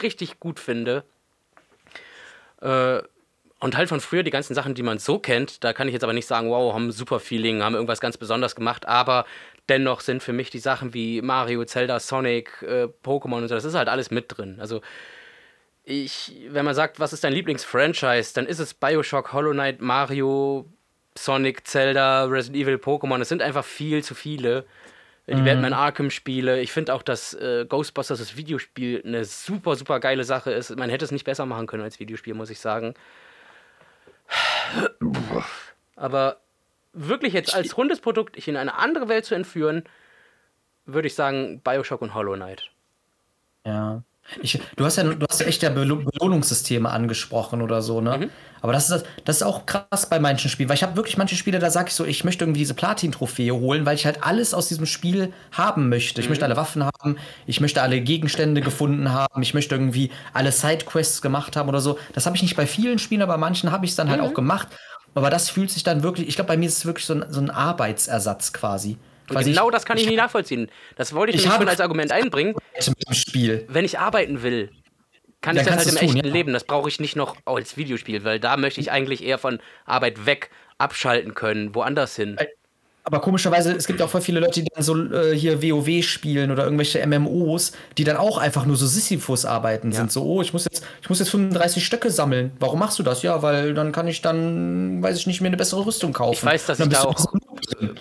richtig 0.00 0.40
gut 0.40 0.60
finde. 0.60 1.04
Äh, 2.60 3.02
und 3.64 3.78
halt 3.78 3.88
von 3.88 4.00
früher 4.00 4.22
die 4.22 4.30
ganzen 4.30 4.52
Sachen, 4.52 4.74
die 4.74 4.82
man 4.82 4.98
so 4.98 5.18
kennt, 5.18 5.64
da 5.64 5.72
kann 5.72 5.88
ich 5.88 5.94
jetzt 5.94 6.02
aber 6.02 6.12
nicht 6.12 6.26
sagen, 6.26 6.50
wow, 6.50 6.74
haben 6.74 6.88
ein 6.88 6.92
super 6.92 7.18
Feeling, 7.18 7.62
haben 7.62 7.74
irgendwas 7.74 7.98
ganz 7.98 8.18
Besonderes 8.18 8.54
gemacht, 8.54 8.86
aber 8.86 9.24
dennoch 9.70 10.00
sind 10.00 10.22
für 10.22 10.34
mich 10.34 10.50
die 10.50 10.58
Sachen 10.58 10.92
wie 10.92 11.22
Mario, 11.22 11.64
Zelda, 11.64 11.98
Sonic, 11.98 12.60
äh, 12.60 12.88
Pokémon 13.02 13.38
und 13.38 13.48
so, 13.48 13.54
das 13.54 13.64
ist 13.64 13.74
halt 13.74 13.88
alles 13.88 14.10
mit 14.10 14.26
drin. 14.28 14.58
Also 14.60 14.82
ich, 15.82 16.44
wenn 16.50 16.66
man 16.66 16.74
sagt, 16.74 17.00
was 17.00 17.14
ist 17.14 17.24
dein 17.24 17.32
Lieblingsfranchise, 17.32 18.34
dann 18.34 18.44
ist 18.44 18.58
es 18.58 18.74
Bioshock, 18.74 19.32
Hollow 19.32 19.52
Knight, 19.52 19.80
Mario, 19.80 20.66
Sonic, 21.16 21.66
Zelda, 21.66 22.24
Resident 22.24 22.62
Evil, 22.62 22.76
Pokémon. 22.76 23.18
Es 23.22 23.30
sind 23.30 23.40
einfach 23.40 23.64
viel 23.64 24.04
zu 24.04 24.14
viele. 24.14 24.66
Die 25.26 25.36
mhm. 25.36 25.44
Batman 25.46 25.72
Arkham-Spiele. 25.72 26.60
Ich 26.60 26.70
finde 26.70 26.92
auch, 26.92 27.02
dass 27.02 27.32
äh, 27.32 27.64
Ghostbusters 27.66 28.18
das 28.18 28.36
Videospiel 28.36 29.02
eine 29.06 29.24
super, 29.24 29.74
super 29.74 29.98
geile 29.98 30.24
Sache 30.24 30.52
ist. 30.52 30.76
Man 30.76 30.90
hätte 30.90 31.06
es 31.06 31.12
nicht 31.12 31.24
besser 31.24 31.46
machen 31.46 31.66
können 31.66 31.82
als 31.82 31.98
Videospiel, 31.98 32.34
muss 32.34 32.50
ich 32.50 32.60
sagen. 32.60 32.94
Aber 35.96 36.40
wirklich 36.92 37.32
jetzt 37.32 37.54
als 37.54 37.76
rundes 37.76 38.00
Produkt 38.00 38.36
ich 38.36 38.48
in 38.48 38.56
eine 38.56 38.74
andere 38.74 39.08
Welt 39.08 39.24
zu 39.24 39.34
entführen, 39.34 39.84
würde 40.86 41.08
ich 41.08 41.14
sagen 41.14 41.60
Bioshock 41.60 42.02
und 42.02 42.14
Hollow 42.14 42.34
Knight. 42.34 42.70
Ja. 43.64 44.02
Ich, 44.40 44.58
du 44.76 44.84
hast 44.84 44.96
ja 44.96 45.04
du 45.04 45.26
hast 45.28 45.40
ja 45.40 45.46
echt 45.46 45.62
ja 45.62 45.70
Belohnungssysteme 45.70 46.88
angesprochen 46.88 47.62
oder 47.62 47.82
so, 47.82 48.00
ne? 48.00 48.18
Mhm. 48.18 48.30
Aber 48.62 48.72
das 48.72 48.88
ist, 48.88 49.04
das 49.26 49.36
ist 49.36 49.42
auch 49.42 49.66
krass 49.66 50.08
bei 50.08 50.18
manchen 50.18 50.48
Spielen, 50.48 50.70
weil 50.70 50.76
ich 50.76 50.82
habe 50.82 50.96
wirklich 50.96 51.18
manche 51.18 51.36
Spiele, 51.36 51.58
da 51.58 51.70
sage 51.70 51.88
ich 51.88 51.94
so, 51.94 52.06
ich 52.06 52.24
möchte 52.24 52.44
irgendwie 52.44 52.60
diese 52.60 52.72
Platin-Trophäe 52.72 53.52
holen, 53.52 53.84
weil 53.84 53.94
ich 53.94 54.06
halt 54.06 54.24
alles 54.24 54.54
aus 54.54 54.68
diesem 54.68 54.86
Spiel 54.86 55.34
haben 55.52 55.90
möchte. 55.90 56.22
Ich 56.22 56.26
mhm. 56.26 56.30
möchte 56.30 56.46
alle 56.46 56.56
Waffen 56.56 56.82
haben, 56.82 57.18
ich 57.46 57.60
möchte 57.60 57.82
alle 57.82 58.00
Gegenstände 58.00 58.62
gefunden 58.62 59.12
haben, 59.12 59.42
ich 59.42 59.52
möchte 59.52 59.74
irgendwie 59.74 60.10
alle 60.32 60.50
Sidequests 60.50 61.20
gemacht 61.20 61.56
haben 61.56 61.68
oder 61.68 61.80
so. 61.80 61.98
Das 62.14 62.24
habe 62.24 62.36
ich 62.36 62.42
nicht 62.42 62.56
bei 62.56 62.66
vielen 62.66 62.98
Spielen, 62.98 63.20
aber 63.20 63.34
bei 63.34 63.38
manchen 63.38 63.70
habe 63.70 63.84
ich 63.84 63.90
es 63.90 63.96
dann 63.96 64.08
halt 64.08 64.22
mhm. 64.22 64.28
auch 64.28 64.34
gemacht. 64.34 64.68
Aber 65.14 65.28
das 65.28 65.50
fühlt 65.50 65.70
sich 65.70 65.82
dann 65.82 66.02
wirklich, 66.02 66.26
ich 66.26 66.36
glaube, 66.36 66.48
bei 66.48 66.56
mir 66.56 66.66
ist 66.66 66.78
es 66.78 66.86
wirklich 66.86 67.04
so 67.04 67.14
ein, 67.14 67.26
so 67.28 67.40
ein 67.40 67.50
Arbeitsersatz 67.50 68.54
quasi. 68.54 68.96
Und 69.30 69.44
genau 69.44 69.68
ich, 69.68 69.72
das 69.72 69.84
kann 69.86 69.96
ich, 69.96 70.04
ich 70.04 70.10
nicht 70.10 70.18
nachvollziehen. 70.18 70.70
Das 70.96 71.14
wollte 71.14 71.30
ich, 71.30 71.36
ich 71.36 71.42
nämlich 71.42 71.58
schon 71.58 71.68
als 71.68 71.80
Argument 71.80 72.12
einbringen. 72.12 72.54
Wenn 73.68 73.84
ich 73.84 73.98
arbeiten 73.98 74.42
will, 74.42 74.70
kann 75.40 75.56
ich 75.56 75.62
das 75.62 75.76
halt 75.76 75.88
im 75.88 75.94
tun, 75.96 76.16
echten 76.16 76.26
ja. 76.26 76.32
Leben. 76.32 76.52
Das 76.52 76.64
brauche 76.64 76.88
ich 76.88 77.00
nicht 77.00 77.16
noch 77.16 77.36
als 77.44 77.76
Videospiel, 77.76 78.24
weil 78.24 78.40
da 78.40 78.56
möchte 78.56 78.80
ich 78.80 78.90
eigentlich 78.90 79.22
eher 79.22 79.38
von 79.38 79.60
Arbeit 79.84 80.26
weg 80.26 80.50
abschalten 80.78 81.34
können, 81.34 81.74
woanders 81.74 82.16
hin. 82.16 82.36
Aber 83.06 83.20
komischerweise, 83.20 83.72
es 83.72 83.86
gibt 83.86 84.00
auch 84.00 84.08
voll 84.08 84.22
viele 84.22 84.40
Leute, 84.40 84.62
die 84.62 84.70
dann 84.74 84.82
so 84.82 84.96
äh, 85.12 85.36
hier 85.36 85.62
WoW 85.62 86.02
spielen 86.02 86.50
oder 86.50 86.64
irgendwelche 86.64 87.06
MMOs, 87.06 87.72
die 87.98 88.04
dann 88.04 88.16
auch 88.16 88.38
einfach 88.38 88.64
nur 88.64 88.76
so 88.76 88.86
Sisyphus 88.86 89.44
arbeiten 89.44 89.90
ja. 89.90 89.98
sind. 89.98 90.10
So, 90.10 90.24
oh, 90.24 90.40
ich 90.40 90.54
muss 90.54 90.64
jetzt, 90.64 90.86
ich 91.02 91.10
muss 91.10 91.18
jetzt 91.18 91.28
35 91.28 91.84
Stöcke 91.84 92.10
sammeln. 92.10 92.52
Warum 92.60 92.78
machst 92.78 92.98
du 92.98 93.02
das? 93.02 93.22
Ja, 93.22 93.42
weil 93.42 93.74
dann 93.74 93.92
kann 93.92 94.08
ich 94.08 94.22
dann, 94.22 95.02
weiß 95.02 95.18
ich 95.18 95.26
nicht, 95.26 95.42
mir 95.42 95.48
eine 95.48 95.58
bessere 95.58 95.84
Rüstung 95.84 96.14
kaufen. 96.14 96.32
Ich 96.32 96.44
weiß, 96.44 96.64
dass 96.64 96.80
ich 96.80 96.88
da 96.88 97.02
auch 97.02 97.26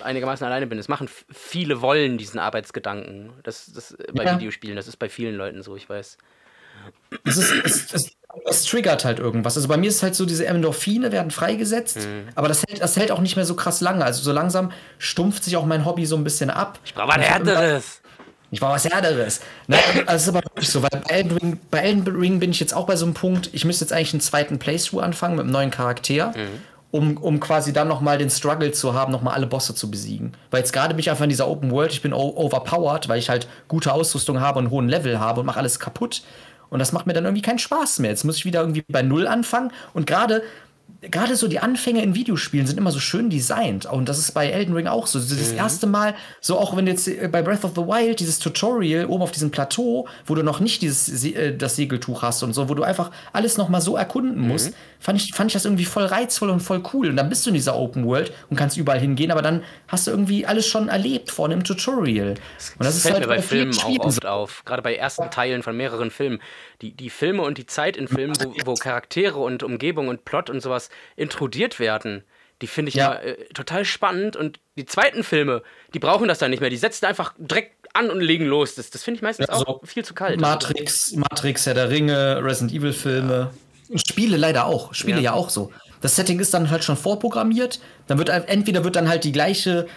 einigermaßen 0.04 0.48
alleine 0.48 0.68
bin. 0.68 0.80
Es 0.80 0.88
machen 0.88 1.10
viele 1.30 1.82
wollen 1.82 2.18
diesen 2.18 2.40
Arbeitsgedanken. 2.40 3.34
Das, 3.44 3.74
das 3.74 3.98
bei 4.14 4.24
ja. 4.24 4.36
Videospielen, 4.38 4.78
das 4.78 4.88
ist 4.88 4.98
bei 4.98 5.10
vielen 5.10 5.36
Leuten 5.36 5.64
so, 5.64 5.76
ich 5.76 5.90
weiß. 5.90 6.18
Es, 7.26 7.38
ist, 7.38 7.52
es, 7.52 7.94
es, 7.94 8.12
es, 8.46 8.64
triggert 8.64 9.06
halt 9.06 9.20
irgendwas. 9.20 9.56
Also 9.56 9.68
bei 9.68 9.78
mir 9.78 9.90
ist 9.90 10.04
halt 10.04 10.16
so, 10.16 10.26
diese 10.26 10.46
Endorphine 10.46 11.12
werden 11.12 11.32
freigesetzt, 11.32 11.98
mhm. 11.98 12.30
aber 12.36 12.48
das 12.48 12.64
hält, 12.68 12.82
das 12.82 12.98
hält 12.98 13.12
auch 13.12 13.20
nicht 13.20 13.36
mehr 13.36 13.46
so 13.46 13.56
krass 13.56 13.82
lange. 13.82 14.04
Also 14.04 14.22
so 14.24 14.32
langsam 14.32 14.72
stumpft 14.98 15.44
sich 15.44 15.58
auch 15.58 15.66
mein 15.66 15.86
Hobby 15.86 16.06
so 16.06 16.16
ein 16.16 16.24
bisschen 16.24 16.50
ab. 16.50 16.80
Ich 16.86 16.94
brauche 16.94 17.10
was 17.10 17.18
Härteres. 17.18 18.02
Ich 18.52 18.60
brauche 18.60 18.74
was 18.74 18.86
Härteres. 18.86 19.42
Nein, 19.68 19.80
also 20.06 20.30
ist 20.32 20.36
aber 20.36 20.46
wirklich 20.48 20.70
so, 20.70 20.84
weil 20.84 20.90
bei 20.92 21.14
Elden, 21.14 21.38
Ring, 21.38 21.60
bei 21.72 21.80
Elden 21.80 22.08
Ring 22.16 22.40
bin 22.40 22.52
ich 22.52 22.60
jetzt 22.60 22.74
auch 22.74 22.86
bei 22.86 22.96
so 22.96 23.06
einem 23.06 23.16
Punkt, 23.16 23.50
ich 23.52 23.66
müsste 23.66 23.86
jetzt 23.86 23.94
eigentlich 23.94 24.14
einen 24.14 24.22
zweiten 24.22 24.60
Playthrough 24.60 25.02
anfangen 25.02 25.36
mit 25.36 25.44
einem 25.44 25.52
neuen 25.52 25.72
Charakter. 25.72 26.30
Mhm. 26.30 26.62
Um, 26.92 27.18
um 27.18 27.40
quasi 27.40 27.74
dann 27.74 27.88
nochmal 27.88 28.20
den 28.20 28.30
Struggle 28.30 28.72
zu 28.72 28.94
haben, 28.94 29.12
nochmal 29.12 29.34
alle 29.34 29.48
Bosse 29.48 29.74
zu 29.74 29.90
besiegen. 29.90 30.34
Weil 30.52 30.60
jetzt 30.60 30.74
gerade 30.74 30.94
bin 30.94 31.00
ich 31.00 31.10
einfach 31.10 31.24
in 31.24 31.32
dieser 31.32 31.48
Open 31.48 31.72
World, 31.72 31.92
ich 31.92 32.04
bin 32.04 32.14
overpowered, 32.14 33.10
weil 33.10 33.18
ich 33.18 33.30
halt 33.30 33.48
gute 33.68 33.92
Ausrüstung 33.92 34.40
habe 34.40 34.60
und 34.60 34.70
hohen 34.70 34.88
Level 34.88 35.20
habe 35.20 35.40
und 35.40 35.48
mache 35.48 35.58
alles 35.58 35.80
kaputt. 35.80 36.22
Und 36.74 36.80
das 36.80 36.92
macht 36.92 37.06
mir 37.06 37.14
dann 37.14 37.26
irgendwie 37.26 37.44
keinen 37.44 37.60
Spaß 37.60 38.00
mehr. 38.00 38.10
Jetzt 38.10 38.24
muss 38.24 38.38
ich 38.38 38.46
wieder 38.46 38.62
irgendwie 38.62 38.84
bei 38.90 39.04
Null 39.04 39.28
anfangen. 39.28 39.72
Und 39.94 40.08
gerade 40.08 40.42
gerade 41.10 41.36
so 41.36 41.48
die 41.48 41.60
Anfänge 41.60 42.02
in 42.02 42.16
Videospielen 42.16 42.68
sind 42.68 42.78
immer 42.78 42.92
so 42.92 43.00
schön 43.00 43.30
designt. 43.30 43.86
Und 43.86 44.10
das 44.10 44.20
ist 44.20 44.32
bei 44.32 44.50
Elden 44.50 44.74
Ring 44.74 44.88
auch 44.88 45.08
so. 45.08 45.20
Das 45.20 45.52
mhm. 45.52 45.58
erste 45.58 45.88
Mal, 45.88 46.16
so 46.42 46.58
auch 46.58 46.76
wenn 46.76 46.88
jetzt 46.88 47.08
äh, 47.08 47.28
bei 47.32 47.42
Breath 47.42 47.66
of 47.66 47.72
the 47.76 47.82
Wild 47.82 48.20
dieses 48.20 48.40
Tutorial 48.40 49.06
oben 49.06 49.24
auf 49.24 49.32
diesem 49.32 49.52
Plateau, 49.52 50.08
wo 50.26 50.36
du 50.36 50.44
noch 50.44 50.60
nicht 50.60 50.82
dieses 50.82 51.24
äh, 51.26 51.56
das 51.56 51.76
Segeltuch 51.76 52.22
hast 52.22 52.44
und 52.44 52.54
so, 52.54 52.70
wo 52.70 52.74
du 52.74 52.84
einfach 52.84 53.12
alles 53.32 53.58
noch 53.58 53.70
mal 53.70 53.82
so 53.82 53.96
erkunden 53.98 54.42
mhm. 54.42 54.48
musst, 54.48 54.74
fand 55.00 55.22
ich, 55.22 55.34
fand 55.34 55.50
ich 55.50 55.54
das 55.54 55.66
irgendwie 55.66 55.86
voll 55.86 56.06
reizvoll 56.06 56.50
und 56.50 56.62
voll 56.62 56.82
cool. 56.94 57.10
Und 57.10 57.18
dann 57.18 57.30
bist 57.30 57.46
du 57.46 57.50
in 57.50 57.56
dieser 57.56 57.76
Open 57.76 58.06
World 58.06 58.32
und 58.50 58.58
kannst 58.58 58.78
überall 58.78 59.00
hingehen, 59.00 59.32
aber 59.32 59.42
dann 59.42 59.64
hast 59.88 60.08
du 60.08 60.12
irgendwie 60.12 60.46
alles 60.46 60.68
schon 60.68 60.88
erlebt 60.88 61.32
vorne 61.32 61.54
im 61.54 61.64
Tutorial. 61.64 62.30
Und 62.30 62.40
das, 62.80 62.94
das 62.94 63.02
fällt 63.02 63.16
halt 63.16 63.28
mir 63.28 63.36
bei 63.36 63.42
Filmen 63.42 63.78
auch 63.78 64.00
oft 64.00 64.26
auf. 64.26 64.64
Gerade 64.66 64.82
bei 64.82 64.96
ersten 64.96 65.30
Teilen 65.30 65.64
von 65.64 65.76
mehreren 65.76 66.12
Filmen. 66.12 66.40
Die, 66.84 66.92
die 66.92 67.10
Filme 67.10 67.44
und 67.44 67.58
die 67.58 67.66
Zeit 67.66 67.96
in 67.96 68.08
Filmen, 68.08 68.36
wo, 68.44 68.54
wo 68.66 68.74
Charaktere 68.76 69.40
und 69.40 69.64
Umgebung 69.64 70.10
und 70.10 70.26
Plot 70.26 70.50
und 70.50 70.62
sowas 70.62 70.90
intrudiert 71.16 71.80
werden. 71.80 72.24
Die 72.62 72.68
finde 72.68 72.90
ich 72.90 72.96
ja. 72.96 73.16
äh, 73.16 73.46
total 73.54 73.86
spannend. 73.86 74.36
Und 74.36 74.60
die 74.76 74.86
zweiten 74.86 75.24
Filme, 75.24 75.64
die 75.94 76.00
brauchen 76.00 76.28
das 76.28 76.40
dann 76.40 76.52
nicht 76.52 76.60
mehr. 76.60 76.70
Die 76.70 76.78
setzen 76.78 77.06
einfach 77.06 77.34
direkt 77.38 77.74
an 77.94 78.10
und 78.10 78.20
legen 78.20 78.46
los. 78.46 78.76
Das, 78.76 78.90
das 78.90 79.02
finde 79.04 79.18
ich 79.18 79.22
meistens 79.22 79.48
ja, 79.48 79.54
auch 79.54 79.80
viel 79.86 80.04
zu 80.04 80.14
kalt. 80.14 80.40
Matrix, 80.40 81.14
Matrix, 81.14 81.66
Herr 81.66 81.74
der 81.74 81.90
Ringe, 81.90 82.44
Resident 82.44 82.74
Evil 82.74 82.94
Filme. 82.94 83.52
Ja. 83.88 83.98
Spiele 83.98 84.38
leider 84.38 84.66
auch. 84.66 84.94
Spiele 84.94 85.18
ja. 85.18 85.24
ja 85.24 85.34
auch 85.34 85.50
so. 85.50 85.72
Das 86.02 86.16
Setting 86.16 86.40
ist 86.40 86.54
dann 86.54 86.70
halt 86.70 86.84
schon 86.84 86.98
vorprogrammiert. 86.98 87.80
Dann 88.08 88.18
wird 88.18 88.30
entweder 88.30 88.84
wird 88.84 88.98
dann 88.98 89.08
halt 89.08 89.24
die 89.24 89.32
gleiche 89.32 89.88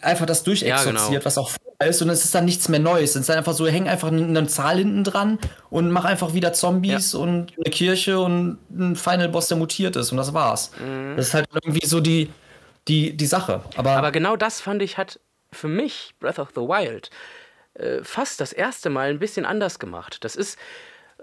einfach 0.00 0.26
das 0.26 0.42
durchexorziert, 0.42 0.96
ja, 0.96 1.08
genau. 1.08 1.24
was 1.24 1.38
auch 1.38 1.50
ist 1.84 2.02
und 2.02 2.10
es 2.10 2.24
ist 2.24 2.34
dann 2.34 2.44
nichts 2.44 2.68
mehr 2.68 2.80
Neues. 2.80 3.10
Es 3.10 3.16
ist 3.16 3.28
dann 3.28 3.38
einfach 3.38 3.52
so, 3.52 3.66
häng 3.66 3.88
einfach 3.88 4.08
eine 4.08 4.46
Zahl 4.48 4.78
hinten 4.78 5.04
dran 5.04 5.38
und 5.70 5.90
mach 5.90 6.04
einfach 6.04 6.34
wieder 6.34 6.52
Zombies 6.52 7.12
ja. 7.12 7.20
und 7.20 7.52
eine 7.56 7.70
Kirche 7.70 8.18
und 8.18 8.58
ein 8.70 8.96
Final 8.96 9.28
Boss, 9.28 9.48
der 9.48 9.58
mutiert 9.58 9.94
ist 9.96 10.10
und 10.10 10.18
das 10.18 10.34
war's. 10.34 10.72
Mhm. 10.78 11.16
Das 11.16 11.28
ist 11.28 11.34
halt 11.34 11.48
irgendwie 11.52 11.86
so 11.86 12.00
die, 12.00 12.30
die, 12.88 13.16
die 13.16 13.26
Sache. 13.26 13.62
Aber, 13.76 13.92
Aber 13.92 14.10
genau 14.10 14.36
das 14.36 14.60
fand 14.60 14.82
ich 14.82 14.98
hat 14.98 15.20
für 15.52 15.68
mich 15.68 16.14
Breath 16.18 16.38
of 16.38 16.48
the 16.54 16.62
Wild 16.62 17.10
äh, 17.74 18.02
fast 18.02 18.40
das 18.40 18.52
erste 18.52 18.90
Mal 18.90 19.10
ein 19.10 19.18
bisschen 19.20 19.46
anders 19.46 19.78
gemacht. 19.78 20.24
Das 20.24 20.34
ist 20.34 20.58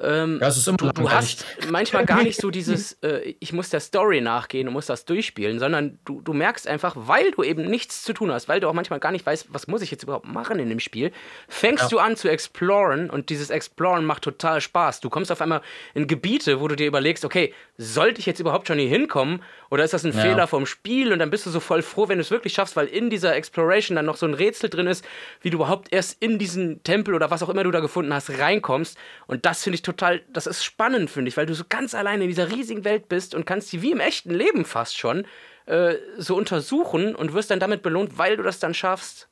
ähm, 0.01 0.39
ja, 0.41 0.49
du, 0.49 0.91
du 0.91 1.09
hast 1.09 1.45
manchmal 1.69 2.05
gar 2.05 2.21
nicht 2.21 2.39
so 2.39 2.51
dieses, 2.51 2.93
äh, 3.01 3.35
ich 3.39 3.53
muss 3.53 3.69
der 3.69 3.79
Story 3.79 4.19
nachgehen 4.19 4.67
und 4.67 4.73
muss 4.73 4.87
das 4.87 5.05
durchspielen, 5.05 5.57
sondern 5.57 5.99
du, 6.03 6.19
du 6.19 6.33
merkst 6.33 6.67
einfach, 6.67 6.95
weil 6.97 7.31
du 7.31 7.43
eben 7.43 7.63
nichts 7.63 8.03
zu 8.03 8.11
tun 8.13 8.31
hast, 8.31 8.49
weil 8.49 8.59
du 8.59 8.67
auch 8.67 8.73
manchmal 8.73 8.99
gar 8.99 9.11
nicht 9.11 9.25
weißt, 9.25 9.47
was 9.49 9.67
muss 9.67 9.81
ich 9.81 9.91
jetzt 9.91 10.03
überhaupt 10.03 10.27
machen 10.27 10.59
in 10.59 10.67
dem 10.67 10.81
Spiel, 10.81 11.11
fängst 11.47 11.83
ja. 11.83 11.89
du 11.89 11.99
an 11.99 12.17
zu 12.17 12.27
exploren 12.27 13.09
und 13.09 13.29
dieses 13.29 13.49
Exploren 13.49 14.05
macht 14.05 14.23
total 14.23 14.59
Spaß. 14.59 14.99
Du 14.99 15.09
kommst 15.09 15.31
auf 15.31 15.41
einmal 15.41 15.61
in 15.93 16.07
Gebiete, 16.07 16.59
wo 16.59 16.67
du 16.67 16.75
dir 16.75 16.87
überlegst, 16.87 17.23
okay, 17.23 17.53
sollte 17.77 18.19
ich 18.19 18.25
jetzt 18.25 18.39
überhaupt 18.39 18.67
schon 18.67 18.77
hier 18.77 18.89
hinkommen 18.89 19.41
oder 19.69 19.85
ist 19.85 19.93
das 19.93 20.05
ein 20.05 20.13
ja. 20.13 20.21
Fehler 20.21 20.47
vom 20.47 20.65
Spiel 20.65 21.13
und 21.13 21.19
dann 21.19 21.29
bist 21.29 21.45
du 21.45 21.49
so 21.49 21.61
voll 21.61 21.81
froh, 21.81 22.09
wenn 22.09 22.17
du 22.17 22.21
es 22.21 22.31
wirklich 22.31 22.53
schaffst, 22.53 22.75
weil 22.75 22.87
in 22.87 23.09
dieser 23.09 23.35
Exploration 23.35 23.95
dann 23.95 24.05
noch 24.05 24.17
so 24.17 24.25
ein 24.25 24.33
Rätsel 24.33 24.69
drin 24.69 24.87
ist, 24.87 25.05
wie 25.41 25.49
du 25.49 25.57
überhaupt 25.57 25.93
erst 25.93 26.21
in 26.21 26.37
diesen 26.37 26.83
Tempel 26.83 27.13
oder 27.13 27.31
was 27.31 27.43
auch 27.43 27.49
immer 27.49 27.63
du 27.63 27.71
da 27.71 27.79
gefunden 27.79 28.13
hast, 28.13 28.29
reinkommst 28.29 28.97
und 29.27 29.45
das 29.45 29.63
finde 29.63 29.75
ich 29.75 29.84
total, 29.85 30.21
das 30.29 30.47
ist 30.47 30.63
spannend, 30.63 31.09
finde 31.09 31.29
ich, 31.29 31.37
weil 31.37 31.45
du 31.45 31.53
so 31.53 31.63
ganz 31.67 31.95
alleine 31.95 32.23
in 32.23 32.29
dieser 32.29 32.51
riesigen 32.51 32.83
Welt 32.83 33.07
bist 33.07 33.33
und 33.35 33.45
kannst 33.45 33.71
die 33.71 33.81
wie 33.81 33.91
im 33.91 33.99
echten 33.99 34.33
Leben 34.33 34.65
fast 34.65 34.97
schon 34.97 35.25
äh, 35.65 35.95
so 36.17 36.35
untersuchen 36.35 37.15
und 37.15 37.33
wirst 37.33 37.51
dann 37.51 37.59
damit 37.59 37.81
belohnt, 37.81 38.17
weil 38.17 38.37
du 38.37 38.43
das 38.43 38.59
dann 38.59 38.73
schaffst. 38.73 39.29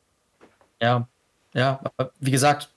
Ja, 0.82 1.08
ja, 1.54 1.82
wie 2.20 2.32
gesagt, 2.32 2.73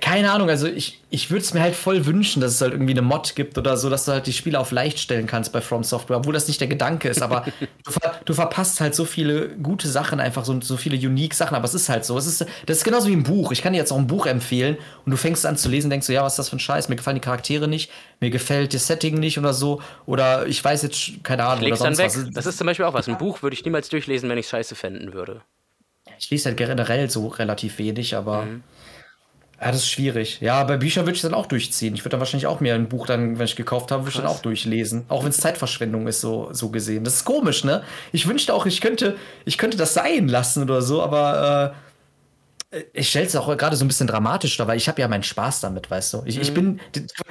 keine 0.00 0.30
Ahnung, 0.30 0.48
also 0.48 0.68
ich, 0.68 1.00
ich 1.10 1.32
würde 1.32 1.42
es 1.42 1.52
mir 1.52 1.60
halt 1.60 1.74
voll 1.74 2.06
wünschen, 2.06 2.40
dass 2.40 2.52
es 2.52 2.60
halt 2.60 2.72
irgendwie 2.72 2.92
eine 2.92 3.02
Mod 3.02 3.34
gibt 3.34 3.58
oder 3.58 3.76
so, 3.76 3.90
dass 3.90 4.04
du 4.04 4.12
halt 4.12 4.28
die 4.28 4.32
Spiele 4.32 4.60
auf 4.60 4.70
leicht 4.70 5.00
stellen 5.00 5.26
kannst 5.26 5.52
bei 5.52 5.60
From 5.60 5.82
Software, 5.82 6.18
obwohl 6.18 6.32
das 6.32 6.46
nicht 6.46 6.60
der 6.60 6.68
Gedanke 6.68 7.08
ist, 7.08 7.22
aber 7.22 7.44
du, 7.84 7.90
ver, 7.90 8.20
du, 8.24 8.34
verpasst 8.34 8.80
halt 8.80 8.94
so 8.94 9.04
viele 9.04 9.48
gute 9.48 9.88
Sachen, 9.88 10.20
einfach 10.20 10.44
so, 10.44 10.60
so 10.60 10.76
viele 10.76 10.96
unique 10.96 11.34
Sachen, 11.34 11.56
aber 11.56 11.64
es 11.64 11.74
ist 11.74 11.88
halt 11.88 12.04
so. 12.04 12.16
Es 12.16 12.28
ist, 12.28 12.46
das 12.66 12.76
ist 12.76 12.84
genauso 12.84 13.08
wie 13.08 13.14
ein 13.14 13.24
Buch. 13.24 13.50
Ich 13.50 13.60
kann 13.60 13.72
dir 13.72 13.80
jetzt 13.80 13.90
auch 13.90 13.98
ein 13.98 14.06
Buch 14.06 14.26
empfehlen 14.26 14.78
und 15.04 15.10
du 15.10 15.16
fängst 15.16 15.44
an 15.44 15.56
zu 15.56 15.68
lesen, 15.68 15.90
denkst 15.90 16.06
du, 16.06 16.12
ja, 16.12 16.22
was 16.22 16.34
ist 16.34 16.38
das 16.38 16.50
für 16.50 16.56
ein 16.56 16.60
Scheiß? 16.60 16.88
Mir 16.88 16.94
gefallen 16.94 17.16
die 17.16 17.20
Charaktere 17.20 17.66
nicht, 17.66 17.90
mir 18.20 18.30
gefällt 18.30 18.74
das 18.74 18.86
Setting 18.86 19.18
nicht 19.18 19.40
oder 19.40 19.54
so, 19.54 19.82
oder 20.06 20.46
ich 20.46 20.62
weiß 20.62 20.82
jetzt, 20.82 21.24
keine 21.24 21.44
Ahnung, 21.44 21.64
oder 21.64 21.74
sonst 21.74 21.98
dann 21.98 22.06
weg. 22.06 22.14
Was. 22.14 22.32
Das 22.32 22.46
ist 22.46 22.58
zum 22.58 22.66
Beispiel 22.68 22.84
auch 22.84 22.94
was. 22.94 23.08
Ein 23.08 23.18
Buch 23.18 23.42
würde 23.42 23.54
ich 23.54 23.64
niemals 23.64 23.88
durchlesen, 23.88 24.28
wenn 24.28 24.38
ich 24.38 24.46
scheiße 24.46 24.76
fänden 24.76 25.14
würde. 25.14 25.40
Ich 26.20 26.30
lese 26.30 26.50
halt 26.50 26.56
generell 26.56 27.10
so 27.10 27.26
relativ 27.26 27.78
wenig, 27.78 28.14
aber. 28.14 28.42
Mhm. 28.42 28.62
Ja, 29.60 29.72
das 29.72 29.78
ist 29.78 29.90
schwierig. 29.90 30.40
Ja, 30.40 30.62
bei 30.62 30.76
Büchern 30.76 31.04
würde 31.04 31.16
ich 31.16 31.22
dann 31.22 31.34
auch 31.34 31.46
durchziehen. 31.46 31.94
Ich 31.94 32.02
würde 32.02 32.10
dann 32.10 32.20
wahrscheinlich 32.20 32.46
auch 32.46 32.60
mir 32.60 32.76
ein 32.76 32.88
Buch 32.88 33.06
dann, 33.06 33.38
wenn 33.38 33.44
ich 33.44 33.56
gekauft 33.56 33.90
habe, 33.90 34.04
würde 34.04 34.10
ich 34.10 34.16
dann 34.16 34.26
auch 34.26 34.40
durchlesen. 34.40 35.04
Auch 35.08 35.24
wenn 35.24 35.30
es 35.30 35.38
Zeitverschwendung 35.38 36.06
ist, 36.06 36.20
so, 36.20 36.50
so 36.52 36.68
gesehen. 36.68 37.02
Das 37.02 37.14
ist 37.14 37.24
komisch, 37.24 37.64
ne? 37.64 37.82
Ich 38.12 38.28
wünschte 38.28 38.54
auch, 38.54 38.66
ich 38.66 38.80
könnte, 38.80 39.16
ich 39.44 39.58
könnte 39.58 39.76
das 39.76 39.94
sein 39.94 40.28
lassen 40.28 40.62
oder 40.62 40.80
so, 40.80 41.02
aber 41.02 41.74
äh, 41.74 41.87
ich 42.92 43.08
stelle 43.08 43.24
es 43.24 43.34
auch 43.34 43.56
gerade 43.56 43.76
so 43.76 43.84
ein 43.84 43.88
bisschen 43.88 44.06
dramatisch 44.06 44.58
da, 44.58 44.66
weil 44.66 44.76
ich 44.76 44.88
habe 44.88 45.00
ja 45.00 45.08
meinen 45.08 45.22
Spaß 45.22 45.60
damit, 45.60 45.90
weißt 45.90 46.12
du. 46.12 46.22
Ich, 46.26 46.36
mhm. 46.36 46.42
ich 46.42 46.52
bin 46.52 46.80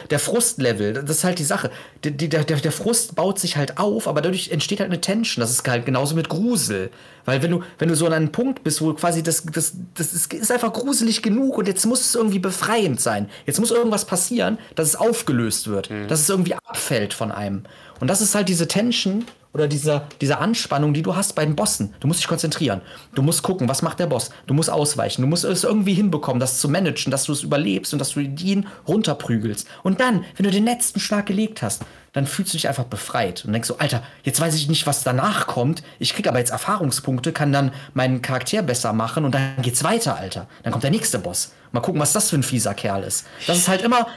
der 0.10 0.18
Frustlevel, 0.18 0.94
das 0.94 1.18
ist 1.18 1.24
halt 1.24 1.38
die 1.38 1.44
Sache. 1.44 1.70
Der, 2.04 2.12
der, 2.12 2.44
der 2.44 2.72
Frust 2.72 3.16
baut 3.16 3.38
sich 3.38 3.56
halt 3.56 3.78
auf, 3.78 4.08
aber 4.08 4.22
dadurch 4.22 4.50
entsteht 4.50 4.80
halt 4.80 4.90
eine 4.90 5.00
Tension. 5.00 5.42
Das 5.42 5.52
ist 5.52 5.68
halt 5.68 5.86
genauso 5.86 6.16
mit 6.16 6.28
Grusel. 6.28 6.90
Weil 7.26 7.44
wenn 7.44 7.52
du, 7.52 7.62
wenn 7.78 7.88
du 7.88 7.96
so 7.96 8.08
an 8.08 8.14
einem 8.14 8.32
Punkt 8.32 8.64
bist, 8.64 8.82
wo 8.82 8.92
quasi 8.94 9.22
das, 9.22 9.44
das, 9.44 9.74
das 9.94 10.14
ist, 10.14 10.34
ist 10.34 10.52
einfach 10.52 10.74
gruselig 10.74 11.22
genug 11.22 11.60
und 11.60 11.68
jetzt 11.68 11.86
muss 11.86 12.02
es 12.02 12.16
irgendwie 12.16 12.40
befreiend 12.40 13.00
sein. 13.00 13.30
Jetzt 13.46 13.60
muss 13.60 13.70
irgendwas 13.70 14.06
passieren, 14.06 14.58
dass 14.74 14.88
es 14.88 14.96
aufgelöst 14.96 15.68
wird, 15.68 15.92
mhm. 15.92 16.08
dass 16.08 16.22
es 16.22 16.30
irgendwie 16.30 16.56
abfällt 16.56 17.14
von 17.14 17.32
einem. 17.32 17.64
Und 18.00 18.08
das 18.08 18.22
ist 18.22 18.34
halt 18.34 18.50
diese 18.50 18.68
Tension 18.68 19.26
oder 19.58 19.68
diese, 19.68 20.04
diese 20.22 20.38
Anspannung, 20.38 20.94
die 20.94 21.02
du 21.02 21.16
hast 21.16 21.36
bei 21.36 21.46
den 21.46 21.56
Bossen. 21.56 21.94
Du 22.00 22.08
musst 22.08 22.20
dich 22.20 22.28
konzentrieren. 22.28 22.82
Du 23.14 23.22
musst 23.22 23.44
gucken, 23.44 23.68
was 23.68 23.82
macht 23.82 24.00
der 24.00 24.08
Boss. 24.08 24.30
Du 24.46 24.54
musst 24.54 24.70
ausweichen. 24.70 25.22
Du 25.22 25.28
musst 25.28 25.44
es 25.44 25.64
irgendwie 25.64 25.94
hinbekommen, 25.94 26.40
das 26.40 26.60
zu 26.60 26.70
managen, 26.70 27.12
dass 27.12 27.26
du 27.26 27.32
es 27.32 27.44
überlebst 27.44 27.94
und 27.94 28.00
dass 28.00 28.12
du 28.12 28.22
ihn 28.22 28.68
runterprügelst. 28.88 29.68
Und 29.84 30.00
dann, 30.00 30.26
wenn 30.36 30.44
du 30.46 30.52
den 30.52 30.66
letzten 30.66 31.00
Schlag 31.00 31.26
gelegt 31.26 31.62
hast, 31.62 31.84
dann 32.14 32.26
fühlst 32.26 32.54
du 32.54 32.58
dich 32.58 32.68
einfach 32.68 32.86
befreit 32.86 33.46
und 33.46 33.54
denkst 33.54 33.68
so, 33.68 33.78
Alter, 33.78 34.02
jetzt 34.24 34.40
weiß 34.40 34.56
ich 34.56 34.68
nicht, 34.70 34.88
was 34.88 35.04
danach 35.04 35.46
kommt. 35.46 35.84
Ich 36.00 36.16
krieg 36.16 36.28
aber 36.28 36.40
jetzt 36.40 36.50
Erfahrungspunkte, 36.50 37.32
kann 37.32 37.52
dann 37.52 37.72
meinen 37.94 38.22
Charakter 38.22 38.64
besser 38.64 38.94
machen 38.94 39.26
und 39.26 39.36
dann 39.36 39.62
geht's 39.62 39.84
weiter, 39.84 40.18
Alter. 40.18 40.48
Dann 40.64 40.72
kommt 40.72 40.84
der 40.84 40.92
nächste 40.92 41.20
Boss. 41.20 41.52
Mal 41.72 41.82
gucken, 41.82 42.02
was 42.02 42.14
das 42.14 42.30
für 42.30 42.38
ein 42.38 42.44
fieser 42.44 42.74
Kerl 42.74 43.04
ist. 43.04 43.28
Das 43.46 43.58
ist 43.58 43.68
halt 43.68 43.82
immer, 43.82 44.08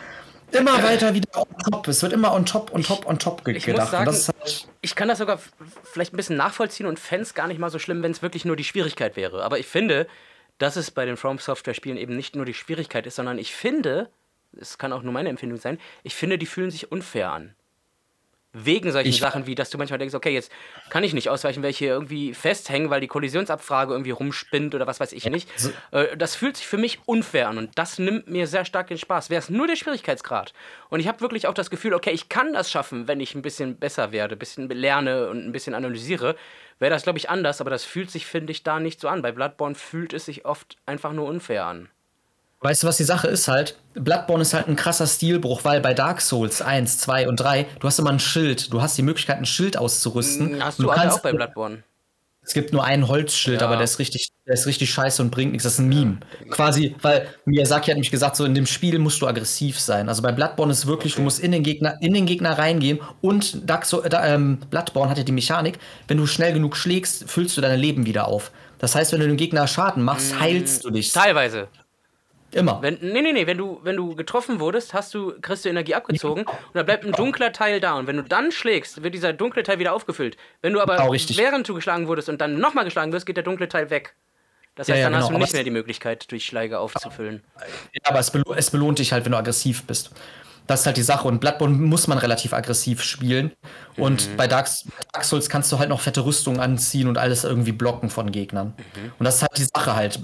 immer 0.54 0.82
weiter 0.82 1.14
wieder 1.14 1.28
on 1.36 1.46
top. 1.70 1.88
Es 1.88 2.02
wird 2.02 2.12
immer 2.12 2.32
on 2.32 2.46
top, 2.46 2.72
on 2.72 2.82
top, 2.82 3.06
on 3.06 3.18
top 3.18 3.46
ich 3.48 3.64
gedacht. 3.64 3.90
Sagen, 3.90 4.06
halt 4.06 4.68
ich 4.80 4.94
kann 4.94 5.08
das 5.08 5.18
sogar 5.18 5.38
vielleicht 5.84 6.12
ein 6.12 6.16
bisschen 6.16 6.36
nachvollziehen 6.36 6.86
und 6.86 6.98
fände 6.98 7.22
es 7.22 7.34
gar 7.34 7.48
nicht 7.48 7.58
mal 7.58 7.70
so 7.70 7.78
schlimm, 7.78 8.02
wenn 8.02 8.12
es 8.12 8.22
wirklich 8.22 8.44
nur 8.44 8.56
die 8.56 8.64
Schwierigkeit 8.64 9.16
wäre. 9.16 9.42
Aber 9.42 9.58
ich 9.58 9.66
finde, 9.66 10.06
dass 10.58 10.76
es 10.76 10.90
bei 10.90 11.04
den 11.04 11.16
From 11.16 11.38
Software 11.38 11.74
Spielen 11.74 11.96
eben 11.96 12.16
nicht 12.16 12.36
nur 12.36 12.44
die 12.44 12.54
Schwierigkeit 12.54 13.06
ist, 13.06 13.16
sondern 13.16 13.38
ich 13.38 13.54
finde, 13.54 14.10
es 14.58 14.78
kann 14.78 14.92
auch 14.92 15.02
nur 15.02 15.12
meine 15.12 15.28
Empfindung 15.28 15.58
sein, 15.58 15.78
ich 16.02 16.14
finde, 16.14 16.38
die 16.38 16.46
fühlen 16.46 16.70
sich 16.70 16.92
unfair 16.92 17.32
an. 17.32 17.54
Wegen 18.52 18.90
solchen 18.90 19.10
ich, 19.10 19.20
Sachen 19.20 19.46
wie, 19.46 19.54
dass 19.54 19.70
du 19.70 19.78
manchmal 19.78 19.98
denkst, 19.98 20.14
okay, 20.14 20.34
jetzt 20.34 20.50
kann 20.88 21.04
ich 21.04 21.14
nicht 21.14 21.28
ausweichen, 21.28 21.62
weil 21.62 21.70
ich 21.70 21.78
hier 21.78 21.90
irgendwie 21.90 22.34
festhängen, 22.34 22.90
weil 22.90 23.00
die 23.00 23.06
Kollisionsabfrage 23.06 23.92
irgendwie 23.92 24.10
rumspinnt 24.10 24.74
oder 24.74 24.88
was 24.88 24.98
weiß 24.98 25.12
ich 25.12 25.24
nicht. 25.26 25.48
Äh, 25.92 26.16
das 26.16 26.34
fühlt 26.34 26.56
sich 26.56 26.66
für 26.66 26.76
mich 26.76 26.98
unfair 27.06 27.48
an 27.48 27.58
und 27.58 27.70
das 27.78 28.00
nimmt 28.00 28.28
mir 28.28 28.48
sehr 28.48 28.64
stark 28.64 28.88
den 28.88 28.98
Spaß. 28.98 29.30
Wäre 29.30 29.38
es 29.38 29.50
nur 29.50 29.68
der 29.68 29.76
Schwierigkeitsgrad. 29.76 30.52
Und 30.88 30.98
ich 30.98 31.06
habe 31.06 31.20
wirklich 31.20 31.46
auch 31.46 31.54
das 31.54 31.70
Gefühl, 31.70 31.94
okay, 31.94 32.10
ich 32.10 32.28
kann 32.28 32.52
das 32.52 32.70
schaffen, 32.72 33.06
wenn 33.06 33.20
ich 33.20 33.36
ein 33.36 33.42
bisschen 33.42 33.76
besser 33.76 34.10
werde, 34.10 34.34
ein 34.34 34.38
bisschen 34.40 34.68
lerne 34.68 35.28
und 35.28 35.46
ein 35.46 35.52
bisschen 35.52 35.74
analysiere. 35.74 36.34
Wäre 36.80 36.90
das, 36.90 37.04
glaube 37.04 37.18
ich, 37.18 37.30
anders, 37.30 37.60
aber 37.60 37.70
das 37.70 37.84
fühlt 37.84 38.10
sich, 38.10 38.26
finde 38.26 38.50
ich, 38.50 38.64
da 38.64 38.80
nicht 38.80 39.00
so 39.00 39.08
an. 39.08 39.22
Bei 39.22 39.30
Bloodborne 39.30 39.76
fühlt 39.76 40.12
es 40.12 40.24
sich 40.24 40.44
oft 40.44 40.76
einfach 40.86 41.12
nur 41.12 41.28
unfair 41.28 41.66
an. 41.66 41.88
Weißt 42.62 42.82
du, 42.82 42.86
was 42.86 42.98
die 42.98 43.04
Sache 43.04 43.26
ist 43.26 43.48
halt? 43.48 43.76
Bloodborne 43.94 44.42
ist 44.42 44.52
halt 44.52 44.68
ein 44.68 44.76
krasser 44.76 45.06
Stilbruch, 45.06 45.64
weil 45.64 45.80
bei 45.80 45.94
Dark 45.94 46.20
Souls 46.20 46.60
1, 46.60 46.98
2 46.98 47.28
und 47.28 47.40
3, 47.40 47.66
du 47.80 47.86
hast 47.86 47.98
immer 47.98 48.10
ein 48.10 48.20
Schild. 48.20 48.72
Du 48.72 48.82
hast 48.82 48.98
die 48.98 49.02
Möglichkeit, 49.02 49.38
ein 49.38 49.46
Schild 49.46 49.78
auszurüsten. 49.78 50.50
Hm, 50.50 50.64
hast 50.64 50.78
du, 50.78 50.82
du 50.84 50.90
kannst, 50.90 51.16
auch 51.16 51.22
bei 51.22 51.32
Bloodborne. 51.32 51.82
Es 52.42 52.54
gibt 52.54 52.72
nur 52.72 52.84
einen 52.84 53.06
Holzschild, 53.06 53.60
ja. 53.60 53.66
aber 53.66 53.76
der 53.76 53.84
ist 53.84 53.98
richtig, 53.98 54.28
der 54.46 54.54
ist 54.54 54.66
richtig 54.66 54.90
scheiße 54.92 55.22
und 55.22 55.30
bringt 55.30 55.52
nichts. 55.52 55.64
Das 55.64 55.74
ist 55.74 55.78
ein 55.78 55.88
Meme. 55.88 56.18
Ja. 56.44 56.50
Quasi, 56.50 56.96
weil 57.00 57.28
Miyazaki 57.44 57.90
hat 57.90 57.96
nämlich 57.96 58.10
gesagt, 58.10 58.36
so 58.36 58.44
in 58.44 58.54
dem 58.54 58.66
Spiel 58.66 58.98
musst 58.98 59.22
du 59.22 59.26
aggressiv 59.26 59.78
sein. 59.78 60.08
Also 60.08 60.20
bei 60.20 60.32
Bloodborne 60.32 60.72
ist 60.72 60.86
wirklich, 60.86 61.14
okay. 61.14 61.20
du 61.20 61.24
musst 61.24 61.40
in 61.40 61.52
den 61.52 61.62
Gegner, 61.62 61.96
in 62.00 62.12
den 62.12 62.26
Gegner 62.26 62.58
reingehen 62.58 63.00
und 63.20 63.68
Dark 63.68 63.86
so 63.86 64.02
äh, 64.02 64.38
Bloodborne 64.70 65.10
hat 65.10 65.18
ja 65.18 65.24
die 65.24 65.32
Mechanik, 65.32 65.78
wenn 66.08 66.16
du 66.18 66.26
schnell 66.26 66.52
genug 66.52 66.76
schlägst, 66.76 67.30
füllst 67.30 67.56
du 67.56 67.60
deine 67.60 67.76
Leben 67.76 68.04
wieder 68.04 68.28
auf. 68.28 68.50
Das 68.78 68.94
heißt, 68.94 69.12
wenn 69.12 69.20
du 69.20 69.26
dem 69.26 69.36
Gegner 69.36 69.66
Schaden 69.66 70.02
machst, 70.02 70.32
hm, 70.32 70.40
heilst 70.40 70.84
du 70.84 70.90
dich. 70.90 71.12
Teilweise. 71.12 71.68
Immer. 72.52 72.82
Wenn, 72.82 72.98
nee, 73.00 73.22
nee, 73.22 73.32
nee, 73.32 73.46
wenn 73.46 73.58
du, 73.58 73.80
wenn 73.82 73.96
du 73.96 74.14
getroffen 74.14 74.60
wurdest, 74.60 74.94
hast 74.94 75.14
du, 75.14 75.34
kriegst 75.40 75.64
du 75.64 75.68
Energie 75.68 75.94
abgezogen 75.94 76.44
und 76.44 76.74
da 76.74 76.82
bleibt 76.82 77.04
ein 77.04 77.12
dunkler 77.12 77.52
Teil 77.52 77.80
da. 77.80 77.94
Und 77.94 78.06
wenn 78.06 78.16
du 78.16 78.22
dann 78.22 78.50
schlägst, 78.50 79.02
wird 79.02 79.14
dieser 79.14 79.32
dunkle 79.32 79.62
Teil 79.62 79.78
wieder 79.78 79.92
aufgefüllt. 79.92 80.36
Wenn 80.62 80.72
du 80.72 80.80
aber 80.80 80.96
genau, 80.96 81.12
während 81.12 81.68
du 81.68 81.74
geschlagen 81.74 82.08
wurdest 82.08 82.28
und 82.28 82.40
dann 82.40 82.58
nochmal 82.58 82.84
geschlagen 82.84 83.12
wirst, 83.12 83.26
geht 83.26 83.36
der 83.36 83.44
dunkle 83.44 83.68
Teil 83.68 83.90
weg. 83.90 84.14
Das 84.74 84.88
heißt, 84.88 84.96
ja, 84.96 85.02
ja, 85.02 85.04
dann 85.04 85.12
genau. 85.12 85.24
hast 85.24 85.34
du 85.34 85.38
nicht 85.38 85.52
mehr 85.52 85.64
die 85.64 85.70
Möglichkeit, 85.70 86.30
durch 86.30 86.44
Schläge 86.44 86.78
aufzufüllen. 86.78 87.42
Ja, 87.92 88.10
aber 88.10 88.20
es, 88.20 88.30
belo 88.30 88.54
es 88.54 88.70
belohnt 88.70 88.98
dich 88.98 89.12
halt, 89.12 89.24
wenn 89.24 89.32
du 89.32 89.38
aggressiv 89.38 89.84
bist. 89.84 90.10
Das 90.66 90.80
ist 90.80 90.86
halt 90.86 90.96
die 90.96 91.02
Sache. 91.02 91.26
Und 91.26 91.40
Bloodborne 91.40 91.74
muss 91.74 92.06
man 92.06 92.18
relativ 92.18 92.52
aggressiv 92.52 93.02
spielen. 93.02 93.52
Und 93.96 94.30
mhm. 94.30 94.36
bei 94.36 94.46
Dark, 94.46 94.68
Dark, 95.12 95.24
Souls 95.24 95.48
kannst 95.48 95.72
du 95.72 95.78
halt 95.78 95.88
noch 95.88 96.00
fette 96.00 96.24
Rüstungen 96.24 96.60
anziehen 96.60 97.08
und 97.08 97.18
alles 97.18 97.44
irgendwie 97.44 97.72
blocken 97.72 98.08
von 98.08 98.30
Gegnern. 98.30 98.74
Mhm. 98.76 99.12
Und 99.18 99.24
das 99.24 99.36
ist 99.36 99.42
halt 99.42 99.58
die 99.58 99.66
Sache 99.74 99.96
halt. 99.96 100.20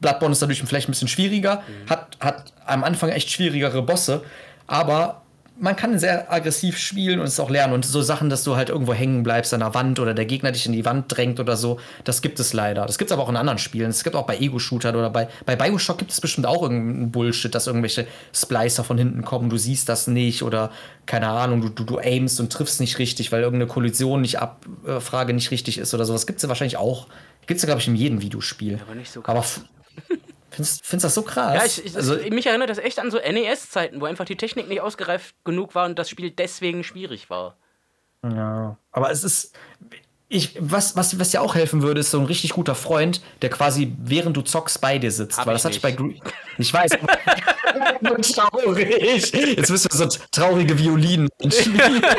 Bloodborne 0.00 0.32
ist 0.32 0.42
dadurch 0.42 0.62
vielleicht 0.62 0.88
ein 0.88 0.92
bisschen 0.92 1.08
schwieriger, 1.08 1.56
mhm. 1.56 1.90
hat, 1.90 2.16
hat 2.20 2.52
am 2.66 2.84
Anfang 2.84 3.10
echt 3.10 3.30
schwierigere 3.30 3.82
Bosse, 3.82 4.22
aber 4.66 5.22
man 5.60 5.76
kann 5.76 5.98
sehr 5.98 6.32
aggressiv 6.32 6.78
spielen 6.78 7.20
und 7.20 7.26
es 7.26 7.38
auch 7.38 7.50
lernen. 7.50 7.74
Und 7.74 7.84
so 7.84 8.00
Sachen, 8.00 8.30
dass 8.30 8.44
du 8.44 8.56
halt 8.56 8.70
irgendwo 8.70 8.94
hängen 8.94 9.22
bleibst 9.22 9.52
an 9.52 9.60
der 9.60 9.74
Wand 9.74 10.00
oder 10.00 10.14
der 10.14 10.24
Gegner 10.24 10.52
dich 10.52 10.64
in 10.66 10.72
die 10.72 10.84
Wand 10.86 11.04
drängt 11.08 11.38
oder 11.38 11.56
so, 11.56 11.78
das 12.04 12.22
gibt 12.22 12.40
es 12.40 12.54
leider. 12.54 12.86
Das 12.86 12.96
gibt 12.96 13.10
es 13.10 13.12
aber 13.12 13.22
auch 13.22 13.28
in 13.28 13.36
anderen 13.36 13.58
Spielen. 13.58 13.90
Es 13.90 14.02
gibt 14.02 14.16
auch 14.16 14.26
bei 14.26 14.38
Ego-Shootern 14.38 14.96
oder 14.96 15.10
bei, 15.10 15.28
bei 15.44 15.56
Bioshock 15.56 15.98
gibt 15.98 16.12
es 16.12 16.20
bestimmt 16.20 16.46
auch 16.46 16.62
irgendeinen 16.62 17.12
Bullshit, 17.12 17.54
dass 17.54 17.66
irgendwelche 17.66 18.06
Splicer 18.34 18.84
von 18.84 18.96
hinten 18.96 19.22
kommen, 19.22 19.50
du 19.50 19.58
siehst 19.58 19.88
das 19.88 20.06
nicht 20.06 20.42
oder 20.42 20.70
keine 21.04 21.28
Ahnung, 21.28 21.60
du, 21.60 21.68
du, 21.68 21.84
du 21.84 21.98
aimst 21.98 22.40
und 22.40 22.50
triffst 22.50 22.80
nicht 22.80 22.98
richtig, 22.98 23.30
weil 23.30 23.42
irgendeine 23.42 23.70
Kollision 23.70 24.22
nicht 24.22 24.38
Abfrage 24.38 25.34
nicht 25.34 25.50
richtig 25.50 25.76
ist 25.78 25.92
oder 25.92 26.06
sowas. 26.06 26.26
Gibt 26.26 26.38
es 26.38 26.42
ja 26.42 26.48
wahrscheinlich 26.48 26.78
auch. 26.78 27.06
Gibt 27.46 27.58
es 27.58 27.62
ja, 27.62 27.66
glaube 27.66 27.80
ich, 27.80 27.88
in 27.88 27.96
jedem 27.96 28.22
Videospiel. 28.22 28.78
Aber 28.86 28.94
nicht 28.94 29.12
so 29.12 29.20
krass. 29.20 29.60
Aber 29.60 29.79
Findest, 30.50 30.84
du 30.90 30.96
das 30.98 31.14
so 31.14 31.22
krass? 31.22 31.54
Ja, 31.54 31.64
ich, 31.64 31.84
ich, 31.86 31.96
also, 31.96 32.16
mich 32.30 32.46
erinnert 32.46 32.70
das 32.70 32.78
echt 32.78 32.98
an 32.98 33.10
so 33.10 33.18
NES-Zeiten, 33.18 34.00
wo 34.00 34.06
einfach 34.06 34.24
die 34.24 34.36
Technik 34.36 34.68
nicht 34.68 34.80
ausgereift 34.80 35.34
genug 35.44 35.74
war 35.74 35.86
und 35.86 35.98
das 35.98 36.10
Spiel 36.10 36.30
deswegen 36.30 36.82
schwierig 36.82 37.30
war. 37.30 37.56
Ja, 38.24 38.76
aber 38.92 39.10
es 39.10 39.24
ist. 39.24 39.54
Ich, 40.32 40.56
was, 40.60 40.96
was, 40.96 41.18
was 41.18 41.30
dir 41.30 41.42
auch 41.42 41.56
helfen 41.56 41.82
würde, 41.82 42.00
ist 42.00 42.12
so 42.12 42.20
ein 42.20 42.26
richtig 42.26 42.52
guter 42.52 42.76
Freund, 42.76 43.20
der 43.42 43.50
quasi 43.50 43.92
während 43.98 44.36
du 44.36 44.42
zockst 44.42 44.80
bei 44.80 44.98
dir 44.98 45.10
sitzt. 45.10 45.38
Hab 45.38 45.46
weil 45.46 45.54
das 45.54 45.64
hatte 45.64 45.74
ich 45.74 45.82
bei 45.82 45.90
Gre 45.90 46.14
Ich 46.56 46.72
weiß. 46.72 46.92
traurig. 48.34 49.32
Jetzt 49.32 49.70
müssen 49.70 49.90
wir 49.90 50.10
so 50.10 50.18
traurige 50.30 50.78
Violinen 50.78 51.28
spielen. 51.48 52.02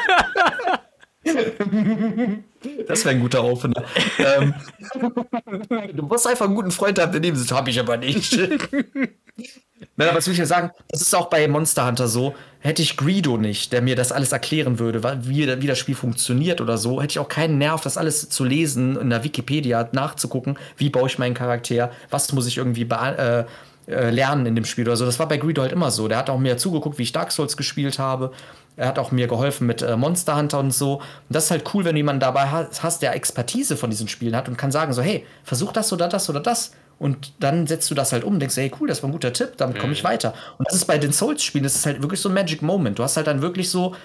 Das 2.88 3.06
wäre 3.06 3.16
ein 3.16 3.22
guter 3.22 3.44
Opener. 3.44 3.84
ähm, 4.18 4.54
du 5.94 6.04
musst 6.04 6.28
einfach 6.28 6.46
einen 6.46 6.56
guten 6.56 6.72
Freund 6.72 7.00
haben, 7.00 7.12
der 7.12 7.22
neben 7.22 7.38
sitzt. 7.38 7.52
Hab 7.52 7.68
ich 7.68 7.80
aber 7.80 7.98
nicht. 7.98 8.38
Nein, 9.96 10.08
aber 10.08 10.18
was 10.18 10.28
will 10.28 10.34
ich 10.34 10.40
ja 10.40 10.46
sagen? 10.46 10.72
Das 10.90 11.02
ist 11.02 11.14
auch 11.16 11.30
bei 11.30 11.48
Monster 11.48 11.88
Hunter 11.88 12.08
so. 12.08 12.36
Hätte 12.60 12.82
ich 12.82 12.98
Greedo 12.98 13.38
nicht, 13.38 13.74
der 13.74 13.82
mir 13.82 13.96
das 13.96 14.12
alles 14.12 14.32
erklären 14.32 14.80
würde, 14.80 15.04
wie, 15.24 15.62
wie 15.62 15.68
das 15.68 15.80
Spiel 15.80 15.96
funktioniert 15.96 16.62
oder 16.62 16.78
so, 16.78 17.02
hätte 17.02 17.12
ich 17.12 17.20
auch 17.20 17.28
keinen 17.28 17.58
Nerv, 17.58 17.82
das 17.82 17.98
alles 17.98 18.30
zu 18.30 18.44
lesen, 18.44 18.96
in 18.98 19.10
der 19.10 19.24
Wikipedia 19.24 19.90
nachzugucken, 19.92 20.58
wie 20.78 20.90
baue 20.90 21.08
ich 21.08 21.18
meinen 21.18 21.34
Charakter, 21.34 21.92
was 22.12 22.32
muss 22.34 22.46
ich 22.46 22.58
irgendwie 22.58 22.84
äh, 22.84 23.46
äh, 23.88 24.10
lernen 24.12 24.46
in 24.46 24.56
dem 24.56 24.66
Spiel 24.66 24.88
oder 24.88 24.96
so. 24.96 25.06
Das 25.06 25.18
war 25.18 25.28
bei 25.28 25.38
Greedo 25.38 25.64
halt 25.64 25.72
immer 25.72 25.90
so. 25.90 26.08
Der 26.08 26.20
hat 26.20 26.30
auch 26.30 26.40
mir 26.40 26.58
zugeguckt, 26.58 27.00
wie 27.00 27.04
ich 27.04 27.12
Dark 27.12 27.32
Souls 27.32 27.58
gespielt 27.58 27.98
habe 27.98 28.32
er 28.78 28.88
hat 28.88 29.00
auch 29.00 29.12
mir 29.12 29.28
geholfen 29.28 29.68
mit 29.68 29.82
äh, 29.82 29.96
Monster 29.96 30.36
Hunter 30.38 30.60
und 30.60 30.72
so. 30.72 30.96
Und 30.96 31.04
das 31.30 31.46
ist 31.46 31.52
halt 31.52 31.74
cool, 31.74 31.86
wenn 31.86 31.94
du 31.94 32.00
jemanden 32.00 32.22
dabei 32.22 32.48
hast, 32.48 33.02
der 33.02 33.16
Expertise 33.16 33.78
von 33.78 33.90
diesen 33.90 34.08
Spielen 34.08 34.36
hat 34.36 34.48
und 34.48 34.58
kann 34.58 34.72
sagen 34.72 34.94
so, 34.94 35.02
hey, 35.02 35.26
versuch 35.44 35.72
das 35.72 35.92
oder 35.94 36.08
das 36.08 36.30
oder 36.30 36.40
das. 36.40 36.72
Und 36.98 37.34
dann 37.40 37.66
setzt 37.66 37.90
du 37.90 37.96
das 37.96 38.12
halt 38.12 38.24
um, 38.24 38.40
denkst, 38.40 38.58
hey, 38.58 38.72
cool, 38.80 38.88
das 38.88 39.02
war 39.02 39.10
ein 39.10 39.12
guter 39.14 39.34
Tipp, 39.34 39.54
damit 39.58 39.80
komme 39.80 39.94
ich 39.94 40.04
mhm. 40.04 40.10
weiter. 40.10 40.34
Und 40.58 40.68
das 40.68 40.76
ist 40.76 40.86
bei 40.86 41.00
den 41.00 41.12
Souls-Spielen, 41.12 41.64
das 41.64 41.76
ist 41.76 41.86
halt 41.86 42.02
wirklich 42.02 42.22
so 42.22 42.30
ein 42.30 42.36
Magic 42.36 42.62
Moment. 42.62 43.00
Du 43.00 43.04
hast 43.04 43.18
halt 43.18 43.28
dann 43.28 43.42
wirklich 43.42 43.70
so 43.72 43.96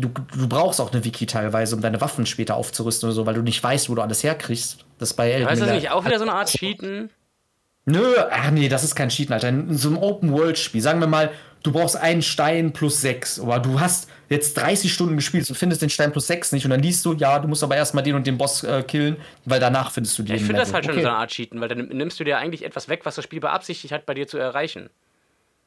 du, 0.00 0.08
du 0.08 0.48
brauchst 0.48 0.80
auch 0.80 0.92
eine 0.92 1.04
Wiki 1.04 1.26
teilweise, 1.26 1.76
um 1.76 1.82
deine 1.82 2.00
Waffen 2.00 2.26
später 2.26 2.56
aufzurüsten 2.56 3.08
oder 3.08 3.14
so, 3.14 3.26
weil 3.26 3.34
du 3.34 3.42
nicht 3.42 3.62
weißt, 3.62 3.88
wo 3.88 3.94
du 3.94 4.02
alles 4.02 4.22
herkriegst. 4.22 4.84
Das 4.98 5.14
bei 5.14 5.30
Elden 5.30 5.48
Heißt 5.48 5.62
das 5.62 5.70
nicht 5.70 5.90
auch 5.90 6.04
wieder 6.04 6.18
so 6.18 6.24
eine 6.24 6.32
Art 6.32 6.48
Cheaten? 6.48 7.10
Nö, 7.84 8.14
ach 8.30 8.50
nee, 8.50 8.68
das 8.68 8.84
ist 8.84 8.94
kein 8.94 9.08
Cheaten, 9.08 9.32
Alter. 9.32 9.48
In 9.48 9.76
so 9.76 9.88
einem 9.88 9.98
Open-World-Spiel, 9.98 10.82
sagen 10.82 11.00
wir 11.00 11.06
mal, 11.06 11.30
du 11.62 11.72
brauchst 11.72 11.96
einen 11.96 12.22
Stein 12.22 12.72
plus 12.72 13.00
sechs, 13.00 13.40
aber 13.40 13.58
du 13.58 13.80
hast 13.80 14.08
jetzt 14.28 14.56
30 14.56 14.92
Stunden 14.92 15.16
gespielt 15.16 15.48
und 15.48 15.56
findest 15.56 15.82
den 15.82 15.90
Stein 15.90 16.12
plus 16.12 16.26
sechs 16.26 16.52
nicht 16.52 16.64
und 16.64 16.70
dann 16.70 16.80
liest 16.80 17.04
du, 17.04 17.14
ja, 17.14 17.38
du 17.38 17.48
musst 17.48 17.62
aber 17.62 17.76
erstmal 17.76 18.04
den 18.04 18.14
und 18.14 18.26
den 18.26 18.38
Boss 18.38 18.62
äh, 18.64 18.82
killen, 18.82 19.16
weil 19.44 19.60
danach 19.60 19.90
findest 19.90 20.18
du 20.18 20.22
den. 20.22 20.36
Ich 20.36 20.42
finde 20.42 20.60
das 20.60 20.72
halt 20.72 20.84
schon 20.84 20.94
okay. 20.94 21.02
so 21.02 21.08
eine 21.08 21.18
Art 21.18 21.30
Cheaten, 21.30 21.60
weil 21.60 21.68
dann 21.68 21.88
nimmst 21.88 22.20
du 22.20 22.24
dir 22.24 22.38
eigentlich 22.38 22.64
etwas 22.64 22.88
weg, 22.88 23.00
was 23.04 23.14
das 23.14 23.24
Spiel 23.24 23.40
beabsichtigt 23.40 23.92
hat, 23.92 24.06
bei 24.06 24.14
dir 24.14 24.26
zu 24.26 24.38
erreichen. 24.38 24.90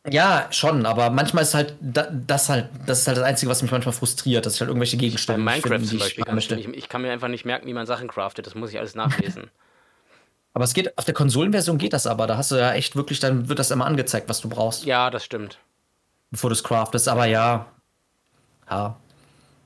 Ja, 0.09 0.47
schon, 0.49 0.85
aber 0.88 1.11
manchmal 1.11 1.43
ist 1.43 1.53
halt 1.53 1.76
das 1.80 2.49
halt 2.49 2.69
das 2.88 3.01
ist 3.01 3.07
halt 3.07 3.18
das 3.18 3.23
Einzige, 3.23 3.51
was 3.51 3.61
mich 3.61 3.72
manchmal 3.72 3.93
frustriert, 3.93 4.45
dass 4.45 4.55
ich 4.55 4.61
halt 4.61 4.69
irgendwelche 4.69 4.97
Gegenstände. 4.97 5.43
Bei 5.43 5.51
Minecraft 5.51 5.69
finden, 5.69 5.88
zum 5.88 5.99
Beispiel 5.99 6.23
kann 6.23 6.38
ich, 6.38 6.51
ich, 6.51 6.89
kann 6.89 7.03
mir 7.03 7.11
einfach 7.11 7.27
nicht 7.27 7.45
merken, 7.45 7.68
wie 7.68 7.73
man 7.73 7.85
Sachen 7.85 8.07
craftet. 8.07 8.47
Das 8.47 8.55
muss 8.55 8.72
ich 8.72 8.80
alles 8.80 8.95
nachlesen. 8.95 9.51
aber 10.53 10.63
es 10.63 10.73
geht 10.73 10.97
auf 10.97 11.05
der 11.05 11.13
Konsolenversion 11.13 11.77
geht 11.77 11.93
das 11.93 12.07
aber. 12.07 12.26
Da 12.26 12.38
hast 12.38 12.51
du 12.51 12.55
ja 12.55 12.73
echt 12.73 12.95
wirklich, 12.95 13.19
dann 13.19 13.47
wird 13.47 13.59
das 13.59 13.69
immer 13.69 13.85
angezeigt, 13.85 14.27
was 14.27 14.41
du 14.41 14.49
brauchst. 14.49 14.85
Ja, 14.85 15.11
das 15.11 15.23
stimmt. 15.23 15.59
Bevor 16.31 16.49
du 16.49 16.53
es 16.53 16.63
craftest, 16.63 17.07
aber 17.07 17.25
ja, 17.25 17.67
ja, 18.69 18.97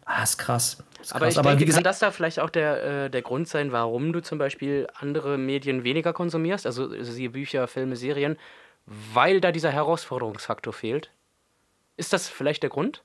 ah, 0.05 0.23
ist 0.23 0.37
krass. 0.37 0.77
Ist 0.99 1.13
aber 1.13 1.27
ich 1.27 1.37
aber 1.37 1.55
denke, 1.55 1.71
kann 1.71 1.83
das 1.83 1.99
da 1.99 2.09
vielleicht 2.09 2.39
auch 2.39 2.49
der, 2.49 3.05
äh, 3.05 3.09
der 3.11 3.21
Grund 3.21 3.47
sein, 3.47 3.71
warum 3.71 4.11
du 4.11 4.21
zum 4.21 4.39
Beispiel 4.39 4.87
andere 4.95 5.37
Medien 5.37 5.83
weniger 5.83 6.13
konsumierst, 6.13 6.65
also, 6.65 6.89
also 6.89 7.11
siehe 7.11 7.29
Bücher, 7.29 7.67
Filme, 7.67 7.95
Serien, 7.95 8.37
weil 9.13 9.39
da 9.41 9.51
dieser 9.51 9.71
Herausforderungsfaktor 9.71 10.73
fehlt. 10.73 11.11
Ist 11.97 12.13
das 12.13 12.27
vielleicht 12.27 12.63
der 12.63 12.71
Grund? 12.71 13.03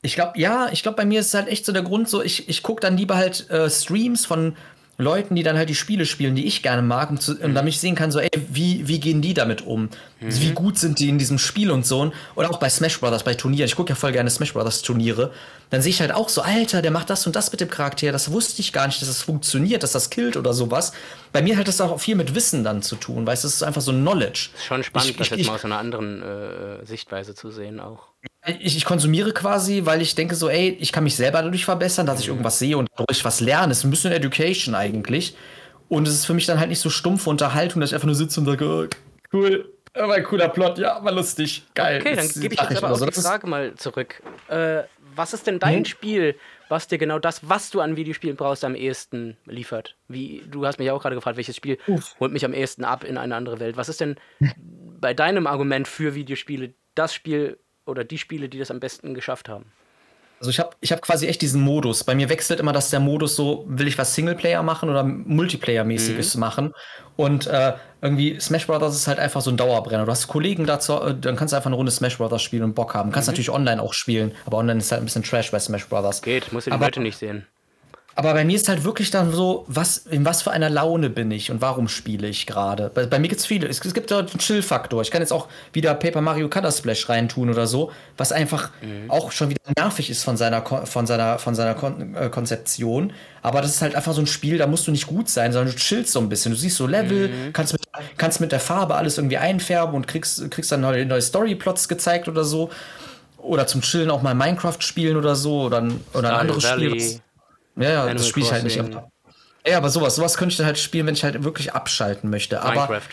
Ich 0.00 0.14
glaube, 0.14 0.38
ja, 0.38 0.68
ich 0.72 0.82
glaube, 0.82 0.96
bei 0.96 1.04
mir 1.04 1.20
ist 1.20 1.28
es 1.28 1.34
halt 1.34 1.48
echt 1.48 1.64
so 1.64 1.72
der 1.72 1.82
Grund, 1.82 2.08
so 2.08 2.22
ich, 2.22 2.48
ich 2.48 2.62
gucke 2.62 2.80
dann 2.80 2.96
lieber 2.96 3.16
halt 3.16 3.48
äh, 3.50 3.70
Streams 3.70 4.26
von 4.26 4.56
Leuten, 5.02 5.34
die 5.34 5.42
dann 5.42 5.56
halt 5.56 5.68
die 5.68 5.74
Spiele 5.74 6.06
spielen, 6.06 6.34
die 6.34 6.46
ich 6.46 6.62
gerne 6.62 6.82
mag, 6.82 7.10
und, 7.10 7.20
zu, 7.20 7.34
mhm. 7.34 7.44
und 7.44 7.54
damit 7.54 7.74
ich 7.74 7.80
sehen 7.80 7.94
kann, 7.94 8.10
so, 8.10 8.20
ey, 8.20 8.30
wie, 8.48 8.88
wie 8.88 9.00
gehen 9.00 9.20
die 9.20 9.34
damit 9.34 9.62
um? 9.66 9.90
Mhm. 10.20 10.40
Wie 10.40 10.50
gut 10.52 10.78
sind 10.78 10.98
die 10.98 11.08
in 11.08 11.18
diesem 11.18 11.38
Spiel 11.38 11.70
und 11.70 11.86
so? 11.86 12.12
Oder 12.34 12.50
auch 12.50 12.58
bei 12.58 12.68
Smash 12.68 12.98
Brothers, 13.00 13.24
bei 13.24 13.34
Turnieren. 13.34 13.66
Ich 13.66 13.76
gucke 13.76 13.90
ja 13.90 13.94
voll 13.94 14.12
gerne 14.12 14.30
Smash 14.30 14.52
Brothers 14.52 14.82
Turniere. 14.82 15.32
Dann 15.70 15.82
sehe 15.82 15.90
ich 15.90 16.00
halt 16.00 16.12
auch 16.12 16.28
so, 16.28 16.42
Alter, 16.42 16.82
der 16.82 16.90
macht 16.90 17.10
das 17.10 17.26
und 17.26 17.34
das 17.36 17.50
mit 17.50 17.60
dem 17.60 17.70
Charakter. 17.70 18.12
Das 18.12 18.30
wusste 18.30 18.60
ich 18.60 18.72
gar 18.72 18.86
nicht, 18.86 19.00
dass 19.00 19.08
das 19.08 19.22
funktioniert, 19.22 19.82
dass 19.82 19.92
das 19.92 20.10
killt 20.10 20.36
oder 20.36 20.52
sowas. 20.52 20.92
Bei 21.32 21.42
mir 21.42 21.56
hat 21.56 21.68
das 21.68 21.80
auch 21.80 21.98
viel 22.00 22.14
mit 22.14 22.34
Wissen 22.34 22.64
dann 22.64 22.82
zu 22.82 22.96
tun, 22.96 23.26
weißt 23.26 23.44
du, 23.44 23.48
es 23.48 23.54
ist 23.54 23.62
einfach 23.62 23.80
so 23.80 23.92
Knowledge. 23.92 24.50
Ist 24.54 24.64
schon 24.64 24.82
spannend, 24.82 25.10
ich, 25.10 25.16
das 25.16 25.26
ich, 25.30 25.38
jetzt 25.38 25.46
mal 25.46 25.54
aus 25.54 25.64
einer 25.64 25.78
anderen 25.78 26.22
äh, 26.22 26.86
Sichtweise 26.86 27.34
zu 27.34 27.50
sehen 27.50 27.80
auch. 27.80 28.08
Ich, 28.44 28.76
ich, 28.76 28.84
konsumiere 28.84 29.32
quasi, 29.32 29.82
weil 29.84 30.02
ich 30.02 30.16
denke 30.16 30.34
so, 30.34 30.48
ey, 30.48 30.76
ich 30.80 30.90
kann 30.90 31.04
mich 31.04 31.14
selber 31.14 31.42
dadurch 31.42 31.64
verbessern, 31.64 32.06
dass 32.06 32.20
ich 32.20 32.26
mhm. 32.26 32.32
irgendwas 32.32 32.58
sehe 32.58 32.76
und 32.76 32.88
dadurch 32.96 33.24
was 33.24 33.40
lerne. 33.40 33.70
Es 33.70 33.78
ist 33.78 33.84
ein 33.84 33.90
bisschen 33.90 34.12
Education 34.12 34.74
eigentlich. 34.74 35.36
Und 35.88 36.08
es 36.08 36.14
ist 36.14 36.26
für 36.26 36.34
mich 36.34 36.46
dann 36.46 36.58
halt 36.58 36.70
nicht 36.70 36.80
so 36.80 36.90
stumpfe 36.90 37.30
Unterhaltung, 37.30 37.80
dass 37.80 37.90
ich 37.90 37.94
einfach 37.94 38.06
nur 38.06 38.14
sitze 38.14 38.40
und 38.40 38.46
sage, 38.46 38.64
oh, 38.64 38.86
cool, 39.32 39.72
aber 39.94 40.14
ein 40.14 40.24
cooler 40.24 40.48
Plot, 40.48 40.78
ja, 40.78 41.04
war 41.04 41.12
lustig, 41.12 41.64
geil. 41.74 42.00
Okay, 42.00 42.16
dann 42.16 42.28
gebe 42.28 42.54
ich 42.54 42.60
jetzt 42.60 42.82
aber 42.82 42.92
auch 42.92 42.96
so. 42.96 43.06
die 43.06 43.12
Frage 43.12 43.46
mal 43.46 43.74
zurück. 43.74 44.22
Äh, 44.48 44.84
was 45.14 45.34
ist 45.34 45.46
denn 45.46 45.58
dein 45.58 45.78
hm? 45.78 45.84
Spiel, 45.84 46.34
was 46.70 46.88
dir 46.88 46.96
genau 46.96 47.18
das, 47.18 47.46
was 47.48 47.70
du 47.70 47.80
an 47.80 47.96
Videospielen 47.96 48.36
brauchst, 48.36 48.64
am 48.64 48.74
ehesten 48.74 49.36
liefert? 49.44 49.96
Wie, 50.08 50.42
du 50.50 50.64
hast 50.66 50.78
mich 50.78 50.90
auch 50.90 51.02
gerade 51.02 51.14
gefragt, 51.14 51.36
welches 51.36 51.56
Spiel 51.56 51.76
Uff. 51.86 52.16
holt 52.18 52.32
mich 52.32 52.46
am 52.46 52.54
ehesten 52.54 52.84
ab 52.84 53.04
in 53.04 53.18
eine 53.18 53.34
andere 53.34 53.60
Welt? 53.60 53.76
Was 53.76 53.90
ist 53.90 54.00
denn 54.00 54.16
bei 54.98 55.12
deinem 55.12 55.46
Argument 55.46 55.86
für 55.86 56.14
Videospiele 56.14 56.72
das 56.94 57.12
Spiel 57.12 57.58
oder 57.86 58.04
die 58.04 58.18
Spiele, 58.18 58.48
die 58.48 58.58
das 58.58 58.70
am 58.70 58.80
besten 58.80 59.14
geschafft 59.14 59.48
haben? 59.48 59.66
Also 60.42 60.50
ich 60.50 60.58
habe 60.58 60.70
ich 60.80 60.90
hab 60.90 61.00
quasi 61.02 61.28
echt 61.28 61.40
diesen 61.40 61.62
Modus. 61.62 62.02
Bei 62.02 62.16
mir 62.16 62.28
wechselt 62.28 62.58
immer, 62.58 62.72
dass 62.72 62.90
der 62.90 62.98
Modus 62.98 63.36
so, 63.36 63.64
will 63.68 63.86
ich 63.86 63.96
was 63.96 64.16
Singleplayer 64.16 64.64
machen 64.64 64.90
oder 64.90 65.04
Multiplayer-mäßiges 65.04 66.34
mhm. 66.34 66.40
machen. 66.40 66.74
Und 67.14 67.46
äh, 67.46 67.74
irgendwie 68.00 68.40
Smash 68.40 68.66
Brothers 68.66 68.96
ist 68.96 69.06
halt 69.06 69.20
einfach 69.20 69.40
so 69.40 69.50
ein 69.50 69.56
Dauerbrenner. 69.56 70.04
Du 70.04 70.10
hast 70.10 70.26
Kollegen 70.26 70.66
dazu, 70.66 70.94
äh, 70.94 71.14
dann 71.14 71.36
kannst 71.36 71.52
du 71.52 71.56
einfach 71.56 71.68
eine 71.68 71.76
Runde 71.76 71.92
Smash 71.92 72.18
Brothers 72.18 72.42
spielen 72.42 72.64
und 72.64 72.74
Bock 72.74 72.92
haben. 72.92 73.10
Du 73.10 73.14
kannst 73.14 73.28
mhm. 73.28 73.34
natürlich 73.34 73.50
online 73.50 73.80
auch 73.80 73.94
spielen, 73.94 74.34
aber 74.44 74.58
online 74.58 74.80
ist 74.80 74.90
halt 74.90 75.00
ein 75.00 75.04
bisschen 75.04 75.22
Trash 75.22 75.52
bei 75.52 75.60
Smash 75.60 75.86
Brothers. 75.86 76.22
Geht, 76.22 76.52
muss 76.52 76.66
ich 76.66 76.72
die 76.72 76.74
aber, 76.74 76.86
Leute 76.86 76.98
nicht 76.98 77.18
sehen. 77.18 77.46
Aber 78.14 78.34
bei 78.34 78.44
mir 78.44 78.56
ist 78.56 78.68
halt 78.68 78.84
wirklich 78.84 79.10
dann 79.10 79.32
so, 79.32 79.64
was, 79.68 79.98
in 79.98 80.24
was 80.24 80.42
für 80.42 80.50
einer 80.50 80.68
Laune 80.68 81.08
bin 81.08 81.30
ich 81.30 81.50
und 81.50 81.60
warum 81.60 81.88
spiele 81.88 82.28
ich 82.28 82.46
gerade. 82.46 82.90
Bei, 82.92 83.06
bei, 83.06 83.18
mir 83.18 83.28
gibt 83.28 83.40
es 83.40 83.46
viele. 83.46 83.66
Es, 83.68 83.82
es 83.84 83.94
gibt 83.94 84.10
dort 84.10 84.30
einen 84.30 84.38
Chill-Faktor. 84.38 85.00
Ich 85.02 85.10
kann 85.10 85.22
jetzt 85.22 85.32
auch 85.32 85.48
wieder 85.72 85.94
Paper 85.94 86.20
Mario 86.20 86.48
Color 86.48 86.72
Splash 86.72 87.08
reintun 87.08 87.48
oder 87.48 87.66
so, 87.66 87.90
was 88.18 88.32
einfach 88.32 88.70
mhm. 88.82 89.10
auch 89.10 89.32
schon 89.32 89.50
wieder 89.50 89.60
nervig 89.76 90.10
ist 90.10 90.24
von 90.24 90.36
seiner, 90.36 90.62
von 90.64 91.06
seiner, 91.06 91.38
von 91.38 91.54
seiner 91.54 91.74
Kon 91.74 92.14
äh, 92.14 92.28
Konzeption. 92.28 93.12
Aber 93.40 93.62
das 93.62 93.72
ist 93.72 93.82
halt 93.82 93.94
einfach 93.94 94.12
so 94.12 94.20
ein 94.20 94.26
Spiel, 94.26 94.58
da 94.58 94.66
musst 94.66 94.86
du 94.86 94.90
nicht 94.90 95.06
gut 95.06 95.28
sein, 95.28 95.52
sondern 95.52 95.74
du 95.74 95.78
chillst 95.78 96.12
so 96.12 96.20
ein 96.20 96.28
bisschen. 96.28 96.52
Du 96.52 96.58
siehst 96.58 96.76
so 96.76 96.86
Level, 96.86 97.28
mhm. 97.28 97.52
kannst, 97.52 97.72
mit, 97.72 97.82
kannst 98.18 98.40
mit 98.40 98.52
der 98.52 98.60
Farbe 98.60 98.94
alles 98.94 99.16
irgendwie 99.16 99.38
einfärben 99.38 99.94
und 99.94 100.06
kriegst, 100.06 100.50
kriegst 100.50 100.70
dann 100.70 100.82
neue, 100.82 101.06
neue 101.06 101.22
Storyplots 101.22 101.88
gezeigt 101.88 102.28
oder 102.28 102.44
so. 102.44 102.70
Oder 103.38 103.66
zum 103.66 103.80
Chillen 103.80 104.10
auch 104.10 104.22
mal 104.22 104.34
Minecraft 104.34 104.80
spielen 104.80 105.16
oder 105.16 105.34
so. 105.34 105.62
Oder, 105.62 105.88
oder 106.12 106.34
ein 106.34 106.40
anderes. 106.40 106.64
Spiel. 106.64 107.20
Ja, 107.76 107.82
ja, 107.82 108.00
Animal 108.00 108.14
das 108.16 108.28
spiele 108.28 108.46
ich 108.46 108.52
halt 108.52 108.64
nicht. 108.64 108.80
Ja, 109.66 109.76
aber 109.76 109.90
sowas, 109.90 110.16
sowas 110.16 110.36
könnte 110.36 110.52
ich 110.52 110.56
dann 110.56 110.66
halt 110.66 110.78
spielen, 110.78 111.06
wenn 111.06 111.14
ich 111.14 111.24
halt 111.24 111.44
wirklich 111.44 111.72
abschalten 111.72 112.30
möchte. 112.30 112.62
Aber, 112.62 112.74
Minecraft. 112.74 113.08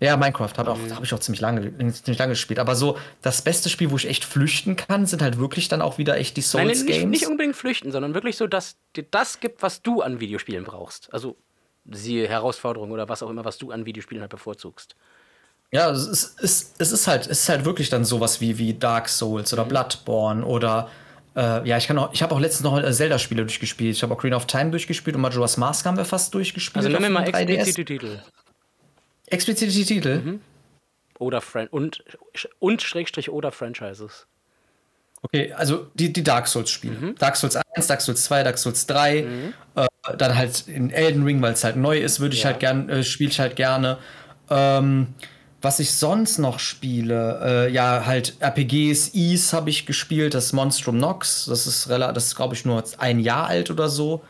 Ja, 0.00 0.16
Minecraft 0.16 0.52
habe 0.56 0.74
mhm. 0.74 0.94
hab 0.94 1.04
ich 1.04 1.14
auch 1.14 1.20
ziemlich 1.20 1.40
lange, 1.40 1.72
ziemlich 1.92 2.18
lange 2.18 2.32
gespielt. 2.32 2.58
Aber 2.58 2.74
so, 2.74 2.98
das 3.22 3.42
beste 3.42 3.68
Spiel, 3.68 3.90
wo 3.90 3.96
ich 3.96 4.08
echt 4.08 4.24
flüchten 4.24 4.76
kann, 4.76 5.06
sind 5.06 5.22
halt 5.22 5.38
wirklich 5.38 5.68
dann 5.68 5.80
auch 5.80 5.96
wieder 5.98 6.16
echt 6.18 6.36
die 6.36 6.42
Souls-Games. 6.42 6.80
Nein, 6.80 7.10
nicht, 7.10 7.22
nicht 7.22 7.26
unbedingt 7.26 7.56
flüchten, 7.56 7.92
sondern 7.92 8.14
wirklich 8.14 8.36
so, 8.36 8.46
dass 8.46 8.76
dir 8.96 9.04
das 9.10 9.40
gibt, 9.40 9.62
was 9.62 9.82
du 9.82 10.02
an 10.02 10.20
Videospielen 10.20 10.64
brauchst. 10.64 11.12
Also, 11.14 11.36
siehe 11.90 12.28
Herausforderungen 12.28 12.92
oder 12.92 13.08
was 13.08 13.22
auch 13.22 13.30
immer, 13.30 13.44
was 13.44 13.58
du 13.58 13.70
an 13.70 13.86
Videospielen 13.86 14.20
halt 14.20 14.30
bevorzugst. 14.30 14.96
Ja, 15.70 15.90
es 15.90 16.06
ist, 16.06 16.42
es, 16.42 16.74
es 16.78 16.92
ist 16.92 17.06
halt, 17.06 17.26
es 17.26 17.42
ist 17.42 17.48
halt 17.48 17.64
wirklich 17.64 17.88
dann 17.88 18.04
sowas 18.04 18.40
wie, 18.40 18.58
wie 18.58 18.74
Dark 18.74 19.08
Souls 19.08 19.52
oder 19.52 19.64
mhm. 19.64 19.68
Bloodborne 19.68 20.44
oder 20.44 20.90
äh, 21.36 21.68
ja, 21.68 21.76
ich 21.76 21.86
kann 21.86 21.98
auch, 21.98 22.12
ich 22.12 22.22
habe 22.22 22.34
auch 22.34 22.40
letztens 22.40 22.62
noch 22.62 22.80
Zelda-Spiele 22.80 23.42
durchgespielt. 23.42 23.96
Ich 23.96 24.02
habe 24.02 24.14
auch 24.14 24.18
Green 24.18 24.34
of 24.34 24.46
Time 24.46 24.70
durchgespielt 24.70 25.16
und 25.16 25.22
Majora's 25.22 25.56
Mask 25.56 25.84
haben 25.86 25.96
wir 25.96 26.04
fast 26.04 26.32
durchgespielt. 26.34 26.84
Also 26.84 26.88
nennen 26.88 27.02
wir 27.02 27.10
mal 27.10 27.28
explizite 27.28 27.84
Titel. 27.84 28.20
Explizite 29.26 29.72
Titel? 29.72 30.16
Mhm. 30.16 30.40
Oder 31.18 31.40
Fran 31.40 31.68
und, 31.68 32.04
und 32.58 32.82
Schrägstrich 32.82 33.30
oder 33.30 33.50
Franchises. 33.52 34.26
Okay, 35.22 35.52
also 35.54 35.86
die, 35.94 36.12
die 36.12 36.22
Dark 36.22 36.46
Souls-Spiele. 36.46 36.98
Mhm. 36.98 37.14
Dark 37.16 37.36
Souls 37.36 37.56
1, 37.56 37.86
Dark 37.86 38.02
Souls 38.02 38.24
2, 38.24 38.42
Dark 38.42 38.58
Souls 38.58 38.86
3. 38.86 39.22
Mhm. 39.22 39.54
Äh, 39.74 39.86
dann 40.18 40.36
halt 40.36 40.68
in 40.68 40.90
Elden 40.90 41.24
Ring, 41.24 41.40
weil 41.40 41.54
es 41.54 41.64
halt 41.64 41.76
neu 41.76 41.98
ist, 41.98 42.20
würde 42.20 42.34
ich 42.34 42.42
ja. 42.42 42.50
halt 42.50 42.60
gerne, 42.60 42.92
äh, 42.92 43.02
spiele 43.02 43.30
ich 43.30 43.40
halt 43.40 43.56
gerne. 43.56 43.98
Ähm, 44.50 45.14
was 45.64 45.80
ich 45.80 45.94
sonst 45.94 46.38
noch 46.38 46.58
spiele, 46.58 47.40
äh, 47.42 47.72
ja, 47.72 48.04
halt 48.04 48.34
RPGs, 48.40 49.14
Ease 49.14 49.56
habe 49.56 49.70
ich 49.70 49.86
gespielt, 49.86 50.34
das 50.34 50.52
Monstrum 50.52 50.98
Nox, 50.98 51.46
das 51.46 51.66
ist, 51.66 51.88
das 51.88 52.26
ist 52.26 52.36
glaube 52.36 52.54
ich, 52.54 52.64
nur 52.64 52.84
ein 52.98 53.18
Jahr 53.18 53.46
alt 53.46 53.70
oder 53.70 53.88
so. 53.88 54.22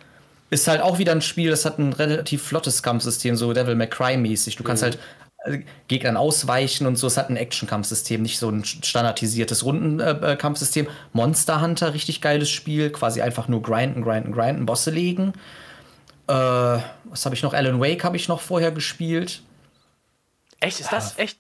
Ist 0.51 0.69
halt 0.69 0.81
auch 0.81 0.99
wieder 0.99 1.13
ein 1.13 1.23
Spiel, 1.23 1.51
das 1.51 1.65
hat 1.65 1.79
ein 1.79 1.93
relativ 1.93 2.43
flottes 2.43 2.83
Kampfsystem, 2.83 3.35
so 3.35 3.53
Devil 3.53 3.75
May 3.75 3.89
Cry-mäßig. 3.89 4.57
Du 4.57 4.63
mhm. 4.63 4.67
kannst 4.69 4.83
halt 4.85 4.99
äh, 5.45 5.59
Gegnern 5.89 6.17
ausweichen 6.17 6.87
und 6.87 6.97
so. 6.97 7.09
Es 7.09 7.17
hat 7.17 7.31
ein 7.31 7.37
Action-Kampfsystem, 7.37 8.23
nicht 8.23 8.39
so 8.39 8.49
ein 8.51 8.65
standardisiertes 8.65 9.65
Rundenkampfsystem. 9.65 10.87
Äh, 10.87 10.91
Monster 11.13 11.61
Hunter, 11.61 11.95
richtig 11.95 12.21
geiles 12.21 12.51
Spiel. 12.51 12.91
Quasi 12.91 13.21
einfach 13.21 13.49
nur 13.49 13.63
grinden, 13.63 14.03
grinden, 14.03 14.33
grinden, 14.33 14.67
Bosse 14.67 14.93
legen. 14.93 15.33
Äh, 16.29 16.33
was 16.33 17.25
habe 17.25 17.35
ich 17.35 17.43
noch? 17.43 17.55
Alan 17.55 17.81
Wake 17.81 18.05
habe 18.05 18.17
ich 18.17 18.29
noch 18.29 18.41
vorher 18.41 18.71
gespielt. 18.71 19.43
Echt? 20.65 20.81
Ist 20.81 20.93
das 20.93 21.19
echt 21.19 21.39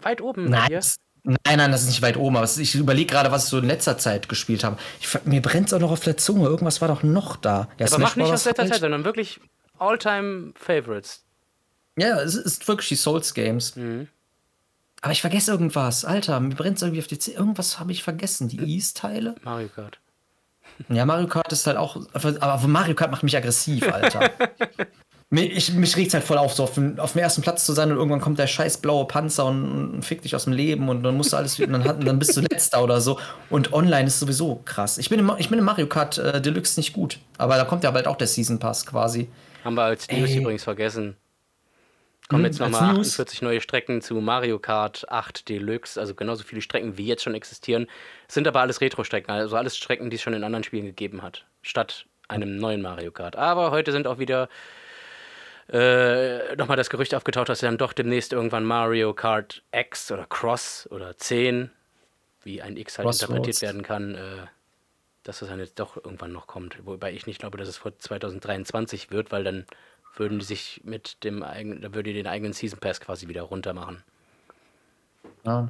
weit 0.00 0.20
oben 0.20 0.50
nein, 0.50 0.68
dir? 0.68 0.80
Nein, 1.24 1.58
nein, 1.58 1.72
das 1.72 1.82
ist 1.82 1.88
nicht 1.88 2.02
weit 2.02 2.16
oben. 2.16 2.36
Aber 2.36 2.46
ich 2.46 2.74
überlege 2.74 3.10
gerade, 3.12 3.30
was 3.30 3.44
ich 3.44 3.50
so 3.50 3.58
in 3.58 3.64
letzter 3.64 3.98
Zeit 3.98 4.28
gespielt 4.28 4.64
habe. 4.64 4.78
Ich, 5.00 5.24
mir 5.24 5.42
brennt 5.42 5.68
es 5.68 5.72
auch 5.72 5.80
noch 5.80 5.90
auf 5.90 6.00
der 6.00 6.16
Zunge. 6.16 6.46
Irgendwas 6.46 6.80
war 6.80 6.88
doch 6.88 7.02
noch 7.02 7.36
da. 7.36 7.68
Ja, 7.78 7.86
aber 7.86 7.98
mach 7.98 8.16
nicht 8.16 8.30
aus 8.30 8.44
letzter 8.44 8.66
Zeit, 8.66 8.80
sondern 8.80 9.04
wirklich 9.04 9.40
All-Time-Favorites. 9.78 11.24
Ja, 11.98 12.20
es 12.20 12.34
ist 12.34 12.66
wirklich 12.68 12.88
die 12.88 12.96
Souls-Games. 12.96 13.76
Mhm. 13.76 14.08
Aber 15.00 15.12
ich 15.12 15.20
vergesse 15.20 15.50
irgendwas. 15.50 16.04
Alter, 16.04 16.40
mir 16.40 16.54
brennt 16.54 16.76
es 16.76 16.82
irgendwie 16.82 17.00
auf 17.00 17.06
die 17.06 17.18
Zunge. 17.18 17.36
Irgendwas 17.36 17.78
habe 17.78 17.92
ich 17.92 18.02
vergessen. 18.02 18.48
Die 18.48 18.58
Ease-Teile? 18.58 19.34
Mario 19.42 19.68
Kart. 19.68 19.98
Ja, 20.88 21.04
Mario 21.06 21.26
Kart 21.26 21.52
ist 21.52 21.66
halt 21.66 21.76
auch. 21.76 21.96
Aber 22.12 22.68
Mario 22.68 22.94
Kart 22.94 23.10
macht 23.10 23.22
mich 23.22 23.36
aggressiv, 23.36 23.90
Alter. 23.92 24.30
Mich, 25.30 25.74
mich 25.74 25.94
regt 25.96 26.08
es 26.08 26.14
halt 26.14 26.24
voll 26.24 26.38
auf, 26.38 26.54
so 26.54 26.62
auf 26.62 26.74
dem, 26.74 26.98
auf 26.98 27.12
dem, 27.12 27.20
ersten 27.20 27.42
Platz 27.42 27.66
zu 27.66 27.74
sein 27.74 27.90
und 27.90 27.98
irgendwann 27.98 28.20
kommt 28.20 28.38
der 28.38 28.46
scheiß 28.46 28.78
blaue 28.78 29.06
Panzer 29.06 29.44
und, 29.44 29.92
und 29.92 30.02
fickt 30.02 30.24
dich 30.24 30.34
aus 30.34 30.44
dem 30.44 30.54
Leben 30.54 30.88
und 30.88 31.02
dann 31.02 31.18
musst 31.18 31.34
du 31.34 31.36
alles 31.36 31.60
und 31.60 31.70
dann, 31.70 32.00
dann 32.00 32.18
bist 32.18 32.34
du 32.34 32.40
letzter 32.40 32.82
oder 32.82 33.02
so. 33.02 33.20
Und 33.50 33.74
online 33.74 34.06
ist 34.06 34.20
sowieso 34.20 34.62
krass. 34.64 34.96
Ich 34.96 35.10
bin 35.10 35.18
im, 35.18 35.30
ich 35.36 35.50
bin 35.50 35.58
im 35.58 35.66
Mario 35.66 35.86
Kart 35.86 36.16
äh, 36.16 36.40
Deluxe 36.40 36.80
nicht 36.80 36.94
gut, 36.94 37.18
aber 37.36 37.56
da 37.56 37.66
kommt 37.66 37.84
ja 37.84 37.90
bald 37.90 38.06
auch 38.06 38.16
der 38.16 38.26
Season 38.26 38.58
Pass 38.58 38.86
quasi. 38.86 39.28
Haben 39.64 39.74
wir 39.74 39.82
als 39.82 40.10
News 40.10 40.30
übrigens 40.30 40.64
vergessen. 40.64 41.16
Kommen 42.28 42.44
Hm, 42.44 42.50
jetzt 42.50 42.60
nochmal 42.60 42.94
News. 42.94 43.08
48 43.08 43.42
neue 43.42 43.60
Strecken 43.60 44.00
zu 44.00 44.14
Mario 44.14 44.58
Kart 44.58 45.10
8 45.10 45.46
Deluxe, 45.46 46.00
also 46.00 46.14
genauso 46.14 46.42
viele 46.42 46.62
Strecken 46.62 46.96
wie 46.96 47.06
jetzt 47.06 47.22
schon 47.22 47.34
existieren. 47.34 47.86
Sind 48.28 48.48
aber 48.48 48.60
alles 48.60 48.80
Retro-Strecken, 48.80 49.30
also 49.30 49.56
alles 49.56 49.76
Strecken, 49.76 50.08
die 50.08 50.16
es 50.16 50.22
schon 50.22 50.32
in 50.32 50.42
anderen 50.42 50.64
Spielen 50.64 50.86
gegeben 50.86 51.20
hat, 51.20 51.44
statt 51.60 52.06
einem 52.28 52.56
neuen 52.56 52.80
Mario 52.80 53.10
Kart. 53.10 53.36
Aber 53.36 53.70
heute 53.70 53.92
sind 53.92 54.06
auch 54.06 54.18
wieder 54.18 54.48
äh, 55.70 56.56
nochmal 56.56 56.76
das 56.76 56.90
Gerücht 56.90 57.14
aufgetaucht, 57.14 57.48
dass 57.48 57.60
dann 57.60 57.78
doch 57.78 57.92
demnächst 57.92 58.32
irgendwann 58.32 58.64
Mario 58.64 59.12
Kart 59.14 59.62
X 59.72 60.10
oder 60.10 60.26
Cross 60.26 60.88
oder 60.90 61.16
10, 61.16 61.70
wie 62.42 62.62
ein 62.62 62.76
X 62.76 62.98
halt 62.98 63.04
Crossroads. 63.06 63.30
interpretiert 63.30 63.62
werden 63.62 63.82
kann, 63.82 64.14
äh, 64.14 64.46
dass 65.24 65.40
das 65.40 65.48
dann 65.50 65.58
jetzt 65.60 65.78
doch 65.78 65.96
irgendwann 65.96 66.32
noch 66.32 66.46
kommt. 66.46 66.78
Wobei 66.86 67.12
ich 67.12 67.26
nicht 67.26 67.38
glaube, 67.40 67.58
dass 67.58 67.68
es 67.68 67.76
vor 67.76 67.98
2023 67.98 69.10
wird, 69.10 69.30
weil 69.30 69.44
dann 69.44 69.66
würden 70.16 70.38
die 70.38 70.44
sich 70.44 70.80
mit 70.84 71.22
dem 71.22 71.42
eigenen, 71.42 71.82
da 71.82 71.94
würde 71.94 72.10
die 72.10 72.14
den 72.14 72.26
eigenen 72.26 72.52
Season 72.54 72.78
Pass 72.80 73.00
quasi 73.00 73.28
wieder 73.28 73.42
runter 73.42 73.74
machen. 73.74 74.02
Ja. 75.44 75.68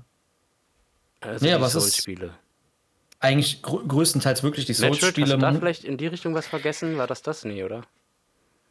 Also 1.21 1.49
aber 1.49 1.67
es 1.67 1.75
ist- 1.75 1.83
Souls-Spiele. 1.83 2.35
Eigentlich 3.21 3.63
grö 3.63 3.85
größtenteils 3.85 4.45
wirklich 4.45 4.65
die 4.67 4.73
Metroid, 4.75 5.03
hast 5.03 5.33
du 5.33 5.37
da 5.39 5.53
vielleicht 5.53 5.83
in 5.83 5.97
die 5.97 6.07
Richtung 6.07 6.35
was 6.35 6.47
vergessen? 6.47 6.99
War 6.99 7.09
das 7.09 7.21
das? 7.23 7.45
Nee, 7.45 7.65
oder? 7.65 7.83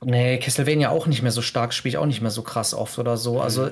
Nee, 0.04 0.38
Castlevania 0.40 0.90
auch 0.90 1.08
nicht 1.08 1.24
mehr 1.24 1.32
so 1.32 1.42
stark, 1.42 1.74
spiele 1.74 1.92
ich 1.92 1.98
auch 1.98 2.06
nicht 2.06 2.22
mehr 2.22 2.32
so 2.32 2.44
krass 2.44 2.74
oft 2.74 3.00
oder 3.00 3.18
so. 3.18 3.42
Also 3.42 3.72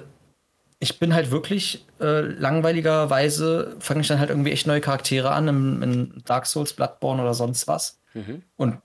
ich 0.79 0.99
bin 0.99 1.13
halt 1.13 1.31
wirklich 1.31 1.85
äh, 2.01 2.21
langweiligerweise, 2.21 3.75
fange 3.79 4.01
ich 4.01 4.07
dann 4.07 4.19
halt 4.19 4.29
irgendwie 4.29 4.51
echt 4.51 4.67
neue 4.67 4.81
Charaktere 4.81 5.31
an, 5.31 5.47
in, 5.47 5.81
in 5.81 6.21
Dark 6.25 6.45
Souls, 6.45 6.73
Bloodborne 6.73 7.21
oder 7.21 7.33
sonst 7.33 7.67
was. 7.67 7.99
Mhm. 8.13 8.41
Und 8.57 8.77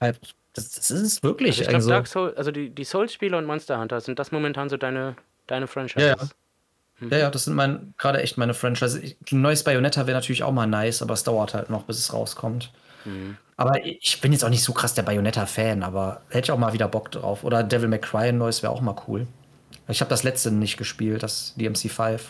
halt, 0.00 0.18
das, 0.54 0.70
das 0.72 0.90
ist 0.90 1.02
es 1.02 1.22
wirklich. 1.22 1.50
Also 1.50 1.62
ich 1.62 1.68
glaube, 1.68 1.76
Also, 1.76 1.90
Dark 1.90 2.06
Souls, 2.06 2.36
also 2.36 2.50
die, 2.50 2.70
die 2.70 2.84
Souls-Spiele 2.84 3.36
und 3.36 3.44
Monster 3.46 3.78
Hunter, 3.80 4.00
sind 4.00 4.18
das 4.18 4.32
momentan 4.32 4.68
so 4.68 4.76
deine, 4.76 5.16
deine 5.46 5.66
Franchises? 5.66 6.02
Ja, 6.02 6.16
ja. 7.00 7.08
ja, 7.10 7.18
ja, 7.18 7.30
das 7.30 7.44
sind 7.44 7.54
mein, 7.54 7.94
gerade 7.96 8.20
echt 8.22 8.36
meine 8.38 8.54
Franchise. 8.54 9.00
Ich- 9.00 9.16
Ein 9.32 9.40
neues 9.40 9.62
Bayonetta 9.62 10.06
wäre 10.06 10.16
natürlich 10.18 10.42
auch 10.42 10.52
mal 10.52 10.66
nice, 10.66 11.00
aber 11.02 11.14
es 11.14 11.22
dauert 11.24 11.54
halt 11.54 11.70
noch, 11.70 11.84
bis 11.84 11.98
es 11.98 12.12
rauskommt. 12.12 12.72
Mhm. 13.08 13.36
Aber 13.56 13.84
ich 13.84 14.20
bin 14.20 14.32
jetzt 14.32 14.44
auch 14.44 14.50
nicht 14.50 14.62
so 14.62 14.72
krass 14.72 14.94
der 14.94 15.02
Bayonetta-Fan, 15.02 15.82
aber 15.82 16.22
hätte 16.28 16.46
ich 16.46 16.50
auch 16.52 16.58
mal 16.58 16.72
wieder 16.72 16.86
Bock 16.86 17.10
drauf. 17.10 17.42
Oder 17.42 17.64
Devil 17.64 17.88
May 17.88 17.98
Cry 17.98 18.32
neues 18.32 18.62
wäre 18.62 18.72
auch 18.72 18.80
mal 18.80 18.94
cool. 19.08 19.26
Ich 19.88 20.00
habe 20.00 20.10
das 20.10 20.22
letzte 20.22 20.50
nicht 20.50 20.76
gespielt, 20.76 21.22
das 21.22 21.54
DMC5. 21.58 22.20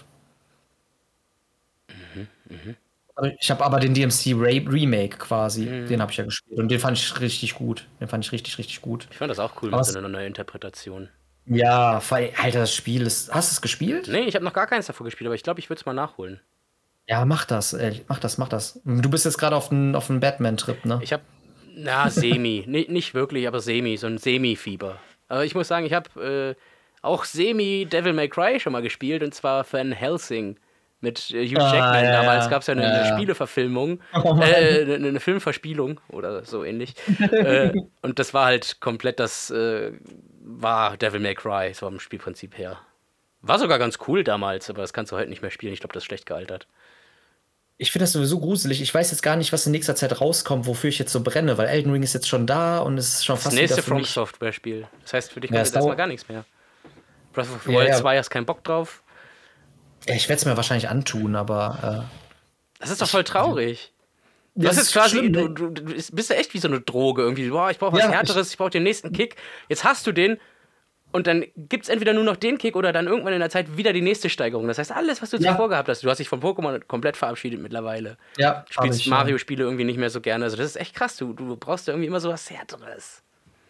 Aber 3.15 3.33
Ich 3.41 3.51
habe 3.51 3.65
aber 3.65 3.81
den 3.81 3.95
DMC 3.95 4.35
Remake 4.35 5.19
quasi, 5.19 5.67
den 5.67 6.01
habe 6.01 6.13
ich 6.13 6.19
ja 6.19 6.25
gespielt. 6.25 6.59
Und 6.59 6.69
den 6.69 6.79
fand 6.79 6.97
ich 6.97 7.21
richtig 7.21 7.55
gut. 7.57 7.87
Den 8.01 8.09
fand 8.09 8.25
ich 8.25 8.33
richtig, 8.33 8.59
richtig 8.59 8.81
gut. 8.81 9.09
Ich 9.11 9.19
fand 9.19 9.31
das 9.31 9.39
auch 9.41 9.61
cool 9.63 9.71
Aber 9.71 9.79
mit 9.79 9.87
so 9.87 9.99
einer 9.99 10.09
neuen 10.09 10.29
Interpretation. 10.29 11.09
Ja, 11.45 12.01
Alter, 12.11 12.61
das 12.61 12.75
Spiel 12.75 13.03
ist. 13.03 13.35
Hast 13.35 13.51
du 13.51 13.55
es 13.55 13.61
gespielt? 13.61 14.07
Nee, 14.09 14.21
ich 14.21 14.35
habe 14.35 14.45
noch 14.45 14.53
gar 14.53 14.67
keins 14.67 14.87
davor 14.87 15.05
gespielt, 15.05 15.27
aber 15.27 15.35
ich 15.35 15.43
glaube, 15.43 15.61
ich 15.61 15.69
würde 15.69 15.81
es 15.81 15.87
mal 15.87 15.95
nachholen. 15.95 16.41
Ja, 17.09 17.25
mach 17.25 17.45
das, 17.47 17.73
ey. 17.73 18.05
Mach 18.09 18.19
das, 18.19 18.37
mach 18.39 18.49
das. 18.49 18.81
Du 18.85 19.09
bist 19.11 19.25
jetzt 19.25 19.39
gerade 19.39 19.57
auf 19.57 19.73
einem 19.73 19.95
auf 19.95 20.09
Batman-Trip, 20.09 20.85
ne? 20.85 21.01
Ich 21.03 21.13
habe, 21.13 21.23
na, 21.75 22.11
semi. 22.11 22.65
nicht 22.67 23.15
wirklich, 23.15 23.49
aber 23.49 23.61
semi, 23.61 23.97
so 23.97 24.07
ein 24.07 24.19
Semi-Fieber. 24.19 24.99
Aber 25.29 25.45
ich 25.45 25.55
muss 25.55 25.69
sagen, 25.69 25.87
ich 25.87 25.95
habe 25.95 26.55
äh, 26.59 26.63
auch 27.01 27.25
semi 27.25 27.87
Devil 27.91 28.13
May 28.13 28.29
Cry 28.29 28.61
schon 28.61 28.73
mal 28.73 28.83
gespielt 28.83 29.23
und 29.23 29.35
zwar 29.35 29.67
Van 29.71 29.93
Helsing 29.93 30.57
mit 31.01 31.31
äh, 31.31 31.47
Hugh 31.47 31.61
Ah, 31.61 31.75
Jackman. 31.75 32.05
ja, 32.05 32.13
Damals 32.23 32.45
ja. 32.45 32.51
gab 32.51 32.61
es 32.63 32.67
ja 32.67 32.73
eine, 32.73 32.83
Ja, 32.83 32.93
eine. 33.03 33.15
Spieleverfilmung, 33.17 34.01
Oh 34.15 34.39
äh, 34.43 34.83
eine, 34.83 35.09
eine 35.09 35.21
Filmverspielung 35.21 36.01
oder 36.09 36.45
so 36.45 36.63
ähnlich. 36.65 36.95
äh, 37.31 37.73
und 38.03 38.19
das 38.19 38.35
war 38.35 38.47
halt 38.47 38.81
komplett 38.81 39.19
das, 39.21 39.51
äh, 39.51 39.93
war 40.43 40.97
Devil 40.99 41.21
May 41.21 41.35
Cry, 41.35 41.73
so 41.73 41.87
vom 41.87 42.01
Spielprinzip 42.01 42.59
her. 42.59 42.79
War 43.41 43.59
sogar 43.59 43.79
ganz 43.79 43.99
cool 44.09 44.25
damals, 44.25 44.69
aber 44.69 44.83
das 44.83 44.93
kannst 44.93 45.13
du 45.13 45.17
heute 45.17 45.31
nicht 45.31 45.41
mehr 45.43 45.51
spielen. 45.53 45.73
Ich 45.73 45.81
glaube, 45.81 45.93
das 45.95 46.03
ist 46.03 46.07
schlecht 46.07 46.27
gealtert. 46.27 46.67
Ich 47.81 47.93
finde 47.93 48.03
das 48.05 48.13
sowieso 48.13 48.41
gruselig. 48.41 48.83
Ich 48.83 48.93
weiß 48.93 49.13
jetzt 49.13 49.23
gar 49.23 49.37
nicht, 49.37 49.53
was 49.53 49.65
in 49.67 49.73
nächster 49.73 49.95
Zeit 49.95 50.21
rauskommt, 50.21 50.67
wofür 50.67 50.91
ich 50.91 50.99
jetzt 50.99 51.13
so 51.13 51.21
brenne, 51.23 51.57
weil 51.59 51.69
Elden 51.69 51.93
Ring 51.93 52.03
ist 52.03 52.13
jetzt 52.13 52.29
schon 52.29 52.47
da 52.47 52.79
und 52.81 52.99
es 52.99 53.15
ist 53.15 53.25
schon 53.25 53.37
Das 53.37 53.45
fast 53.45 53.55
nächste 53.57 53.77
wieder 53.77 53.83
für 53.85 53.91
From. 53.91 54.05
Software 54.05 54.53
Spiel. 54.53 54.89
Das 55.03 55.13
heißt, 55.13 55.33
für 55.33 55.41
dich 55.41 55.51
Ja, 55.51 55.59
kommt 55.59 55.67
jetzt 55.67 55.77
erstmal 55.77 55.97
gar 55.97 56.07
nichts 56.09 56.29
mehr. 56.29 56.45
Breath 57.33 57.47
of 57.55 57.63
the 57.65 57.73
Ja, 57.73 57.79
Wild 57.79 57.89
ja. 57.91 57.97
2 57.97 58.19
hast 58.19 58.31
keinen 58.31 58.47
Bock 58.47 58.65
drauf. 58.65 59.03
Ja, 60.09 60.15
ich 60.15 60.29
werde 60.29 60.41
es 60.41 60.45
mir 60.45 60.57
wahrscheinlich 60.57 60.89
antun, 60.89 61.37
aber 61.37 62.09
Das 62.81 62.91
ist 62.91 63.01
doch 63.01 63.09
voll 63.09 63.25
traurig. 63.25 63.93
äh, 63.95 63.99
Du 64.61 64.67
das 64.67 64.77
ist 64.77 64.93
quasi, 64.93 65.19
schlimm, 65.19 65.33
du, 65.33 65.41
ne? 65.49 65.55
du, 65.55 65.71
du 65.71 65.95
bist 66.17 66.31
ja 66.31 66.37
echt 66.37 66.53
wie 66.55 66.59
so 66.59 66.67
eine 66.67 66.81
Droge 66.81 67.23
irgendwie. 67.23 67.49
Boah, 67.49 67.71
ich 67.71 67.79
brauche 67.79 67.93
was 67.93 68.01
Ja, 68.01 68.09
ich- 68.09 68.15
Härteres, 68.17 68.51
ich, 68.51 68.59
brauche 68.59 68.71
den 68.71 68.83
nächsten 68.83 69.13
Kick. 69.13 69.37
Jetzt 69.69 69.85
hast 69.85 70.05
du 70.05 70.11
den 70.11 70.39
und 71.19 71.27
dann 71.27 71.45
gibt 71.57 71.83
es 71.85 71.89
entweder 71.91 72.13
nur 72.13 72.23
noch 72.23 72.37
den 72.37 72.59
Kick 72.59 72.77
oder 72.77 72.93
dann 72.93 73.09
irgendwann 73.09 73.33
in 73.33 73.41
der 73.41 73.51
Zeit 73.51 73.77
wieder 73.77 73.93
die 73.93 74.01
nächste 74.01 74.31
Steigerung. 74.31 74.69
Das 74.69 74.79
heißt, 74.79 74.93
alles, 74.93 75.21
was 75.21 75.31
du 75.31 75.37
Ja. 75.39 75.51
zuvor 75.51 75.69
gehabt 75.69 75.89
hast, 75.89 76.05
du 76.05 76.09
hast 76.09 76.19
dich 76.19 76.29
von 76.29 76.41
Pokémon 76.41 76.81
komplett 76.87 77.17
verabschiedet 77.17 77.61
mittlerweile. 77.61 78.17
Ja, 78.37 78.65
spielst. 78.71 79.07
Mario-Spiele 79.09 79.65
irgendwie 79.65 79.83
nicht 79.85 79.99
mehr 79.99 80.11
so 80.11 80.21
gerne. 80.21 80.45
Also 80.45 80.57
das 80.57 80.67
ist 80.67 80.77
echt 80.77 80.95
krass. 80.95 81.17
Du, 81.17 81.33
du 81.33 81.57
brauchst 81.57 81.89
ja 81.89 81.93
irgendwie 81.93 82.07
immer 82.07 82.21
so 82.21 82.29
was 82.31 82.49
Härteres. 82.49 83.23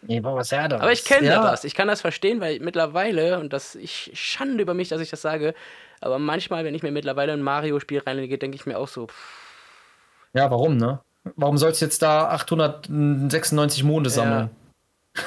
Nee, 0.03 0.23
was 0.23 0.51
härteres. 0.51 0.81
Aber 0.81 0.91
ich 0.91 1.03
kenne 1.03 1.27
ja. 1.27 1.41
das. 1.43 1.63
Ich 1.65 1.75
kann 1.75 1.87
das 1.87 2.01
verstehen, 2.01 2.39
weil 2.39 2.59
mittlerweile, 2.59 3.39
und 3.39 3.51
das 3.51 3.75
ich 3.75 4.11
schande 4.13 4.61
über 4.61 4.73
mich, 4.73 4.87
dass 4.89 5.01
ich 5.01 5.09
das 5.09 5.21
sage, 5.21 5.53
aber 6.01 6.19
manchmal, 6.19 6.63
wenn 6.63 6.73
ich 6.75 6.83
mir 6.83 6.91
mittlerweile 6.91 7.33
ein 7.33 7.41
Mario-Spiel 7.41 7.99
reinlege, 8.05 8.37
denke 8.37 8.55
ich 8.55 8.65
mir 8.65 8.77
auch 8.77 8.87
so, 8.87 9.07
pff, 9.07 10.29
Ja, 10.33 10.49
warum, 10.51 10.77
ne? 10.77 10.99
Warum 11.35 11.57
sollst 11.57 11.81
du 11.81 11.85
jetzt 11.85 12.01
da 12.01 12.29
896 12.29 13.83
Monde 13.83 14.09
sammeln? 14.09 14.49
Ja, 14.49 14.49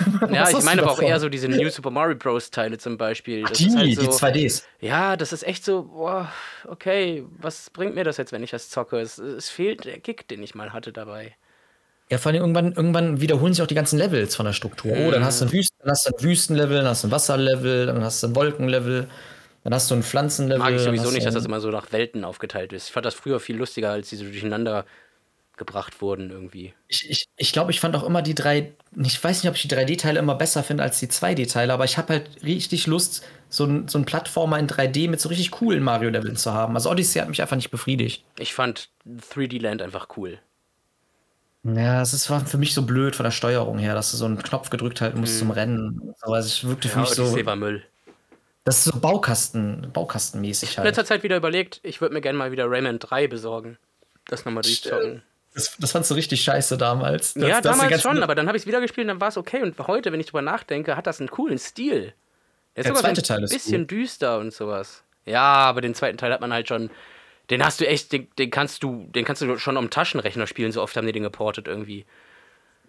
Was 0.21 0.53
ich 0.53 0.65
meine 0.65 0.83
aber 0.83 0.93
auch 0.93 1.03
eher 1.03 1.19
so 1.21 1.29
diese 1.29 1.49
New 1.49 1.69
Super 1.69 1.91
Mario 1.91 2.17
Bros. 2.17 2.51
Teile 2.51 2.79
zum 2.79 2.97
Beispiel. 2.99 3.45
Ach, 3.47 3.51
die, 3.51 3.71
halt 3.71 3.87
die 3.87 3.95
so, 3.95 4.11
2Ds. 4.11 4.65
Ja, 4.81 5.17
das 5.17 5.33
ist 5.33 5.43
echt 5.43 5.65
so, 5.65 5.85
boah, 5.85 6.31
okay, 6.69 7.25
was 7.39 7.71
bringt 7.71 7.95
mir 7.95 8.05
das 8.05 8.17
jetzt, 8.17 8.33
wenn 8.33 8.43
ich 8.43 8.51
das 8.51 8.69
zocke? 8.69 8.99
Es, 9.01 9.19
es 9.19 9.51
fehlt 9.51 9.85
der 9.85 9.99
Kick, 10.01 10.29
den 10.29 10.43
ich 10.43 10.55
mal 10.55 10.73
hatte 10.73 10.93
dabei. 10.93 11.37
Ja, 12.11 12.19
vor 12.19 12.31
allem 12.31 12.43
irgendwann, 12.43 12.73
irgendwann 12.73 13.21
wiederholen 13.21 13.55
sich 13.55 13.63
auch 13.63 13.67
die 13.67 13.75
ganzen 13.75 13.99
Levels 13.99 14.37
von 14.37 14.45
der 14.45 14.53
Struktur. 14.53 14.93
Oh, 14.93 15.11
dann 15.11 15.25
hast 15.25 15.41
du 15.41 15.47
ein, 15.47 15.53
Wüsten, 15.53 15.79
dann 15.81 15.91
hast 15.93 16.07
du 16.07 16.15
ein 16.15 16.23
Wüstenlevel, 16.23 16.77
dann 16.77 16.87
hast 16.87 17.05
du 17.05 17.09
ein 17.09 17.11
Wasserlevel, 17.11 17.87
dann 17.87 18.05
hast 18.05 18.23
du 18.23 18.27
ein 18.27 18.37
Wolkenlevel, 18.37 19.09
dann 19.65 19.75
hast 19.75 19.91
du 19.91 19.95
ein 19.95 20.03
Pflanzenlevel. 20.03 20.59
Mag 20.59 20.75
ich 20.75 20.83
sowieso 20.83 21.11
nicht, 21.11 21.25
dass 21.27 21.33
das 21.35 21.47
immer 21.47 21.61
so 21.61 21.71
nach 21.71 21.91
Welten 21.91 22.25
aufgeteilt 22.25 22.73
ist. 22.75 22.89
Ich 22.89 22.93
fand 22.93 23.07
das 23.07 23.15
früher 23.15 23.41
viel 23.41 23.57
lustiger, 23.57 23.93
als 23.93 24.11
die 24.11 24.17
so 24.17 24.25
durcheinander 24.25 24.85
gebracht 25.65 26.01
wurden 26.01 26.31
irgendwie. 26.31 26.75
Ich, 26.89 27.09
ich, 27.09 27.29
ich 27.37 27.53
glaube, 27.53 27.71
ich 27.71 27.81
fand 27.81 27.95
auch 27.97 28.03
immer 28.03 28.23
die 28.23 28.35
drei. 28.35 28.73
Ich 29.03 29.23
weiß 29.23 29.43
nicht, 29.43 29.51
ob 29.51 29.57
ich 29.57 29.63
die 29.63 29.69
3D-Teile 29.75 30.19
immer 30.19 30.35
besser 30.35 30.63
finde 30.63 30.83
als 30.83 30.99
die 30.99 31.07
2D-Teile, 31.09 31.73
aber 31.73 31.85
ich 31.85 31.97
habe 31.99 32.13
halt 32.15 32.43
richtig 32.43 32.87
Lust, 32.87 33.25
so 33.49 33.65
ein, 33.65 33.89
so 33.89 33.99
ein 33.99 34.05
Plattformer 34.05 34.59
in 34.59 34.67
3D 34.69 35.09
mit 35.09 35.21
so 35.21 35.29
richtig 35.29 35.51
coolen 35.51 35.83
Mario-Leveln 35.83 36.37
zu 36.37 36.53
haben. 36.53 36.75
Also 36.75 36.91
Odyssey 36.91 37.21
hat 37.21 37.29
mich 37.29 37.41
einfach 37.43 37.57
nicht 37.57 37.71
befriedigt. 37.71 38.25
Ich 38.39 38.55
fand 38.55 38.91
3D 39.07 39.61
Land 39.61 39.83
einfach 39.83 40.09
cool. 40.17 40.39
Ja, 41.65 42.03
es 42.03 42.13
ist, 42.13 42.29
war 42.29 42.45
für 42.45 42.59
mich 42.59 42.75
so 42.75 42.83
blöd 42.83 43.15
von 43.15 43.25
der 43.25 43.31
Steuerung 43.31 43.79
her, 43.79 43.95
dass 43.95 44.11
du 44.11 44.17
so 44.17 44.25
einen 44.25 44.39
Knopf 44.43 44.71
gedrückt 44.71 45.01
halten 45.01 45.21
musst 45.21 45.39
zum 45.39 45.53
Rennen. 45.53 46.15
So, 46.25 46.33
also 46.33 46.47
es 46.47 46.65
wirkte 46.65 46.89
für 46.89 46.99
Mhm. 46.99 47.05
Ja, 47.05 47.09
mich 47.09 47.17
so. 47.17 47.23
Odyssey 47.25 47.47
war 47.47 47.57
Müll. 47.57 47.85
Das 48.65 48.79
ist 48.79 48.85
so 48.93 48.99
Baukasten, 48.99 49.91
Baukastenmäßig 49.93 50.71
Ich 50.71 50.79
habe 50.79 50.87
halt. 50.87 50.97
letzter 50.97 51.07
Zeit 51.15 51.23
wieder 51.25 51.37
überlegt, 51.37 51.81
ich 51.83 52.01
würde 52.01 52.15
mir 52.15 52.21
gerne 52.21 52.39
mal 52.39 52.53
wieder 52.53 52.69
Rayman 52.71 52.99
3 53.01 53.27
besorgen. 53.29 53.77
Das 54.27 54.45
nochmal 54.45 54.63
durchzocken. 54.63 55.23
Das, 55.55 55.77
das 55.79 55.93
fandst 55.93 56.11
du 56.11 56.15
richtig 56.15 56.43
scheiße 56.43 56.79
damals. 56.79 57.35
Das, 57.35 57.43
ja, 57.43 57.61
das 57.61 57.77
damals 57.79 58.03
schon, 58.03 58.23
aber 58.23 58.35
dann 58.35 58.47
habe 58.47 58.57
ich 58.57 58.63
es 58.63 58.67
wieder 58.67 58.81
gespielt 58.81 59.05
und 59.05 59.09
dann 59.09 59.21
war 59.21 59.29
es 59.29 59.37
okay. 59.37 59.63
Und 59.63 59.79
heute, 59.87 60.11
wenn 60.13 60.21
ich 60.21 60.27
drüber 60.27 60.43
nachdenke, 60.43 60.97
hat 60.97 61.07
das 61.07 61.21
einen 61.21 61.31
coolen 61.31 61.59
Stil. 61.59 62.15
Der 62.75 62.85
ist 62.85 62.89
Der 62.89 62.95
zweite 62.95 63.21
so 63.21 63.27
Teil 63.27 63.39
ein 63.39 63.45
ist 63.45 63.53
bisschen 63.53 63.87
düster 63.87 64.39
und 64.39 64.53
sowas. 64.53 65.03
Ja, 65.27 65.43
aber 65.43 65.83
den 65.83 65.95
zweiten 65.95 66.17
Teil 66.17 66.33
hat 66.33 66.41
man 66.41 66.53
halt 66.53 66.69
schon. 66.69 66.91
Den 67.51 67.63
hast 67.65 67.81
du 67.81 67.87
echt, 67.87 68.13
den, 68.13 68.29
den 68.39 68.51
kannst 68.51 68.83
du, 68.83 69.07
den 69.15 69.25
kannst 69.25 69.43
du 69.43 69.59
schon 69.59 69.77
am 69.77 69.91
Taschenrechner 69.91 70.47
spielen, 70.47 70.73
so 70.73 70.81
oft 70.81 70.97
haben 70.97 71.07
die 71.07 71.13
den 71.13 71.23
geportet 71.23 71.69
irgendwie. 71.69 72.07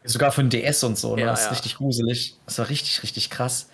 Sogar 0.06 0.32
für 0.32 0.42
den 0.44 0.50
DS 0.50 0.84
und 0.84 0.98
so. 0.98 1.16
Ne? 1.16 1.22
Ja, 1.24 1.28
das 1.28 1.42
ist 1.42 1.46
ja. 1.46 1.52
richtig 1.52 1.76
gruselig. 1.78 2.36
Das 2.46 2.60
war 2.60 2.70
richtig, 2.70 3.04
richtig 3.04 3.30
krass. 3.30 3.70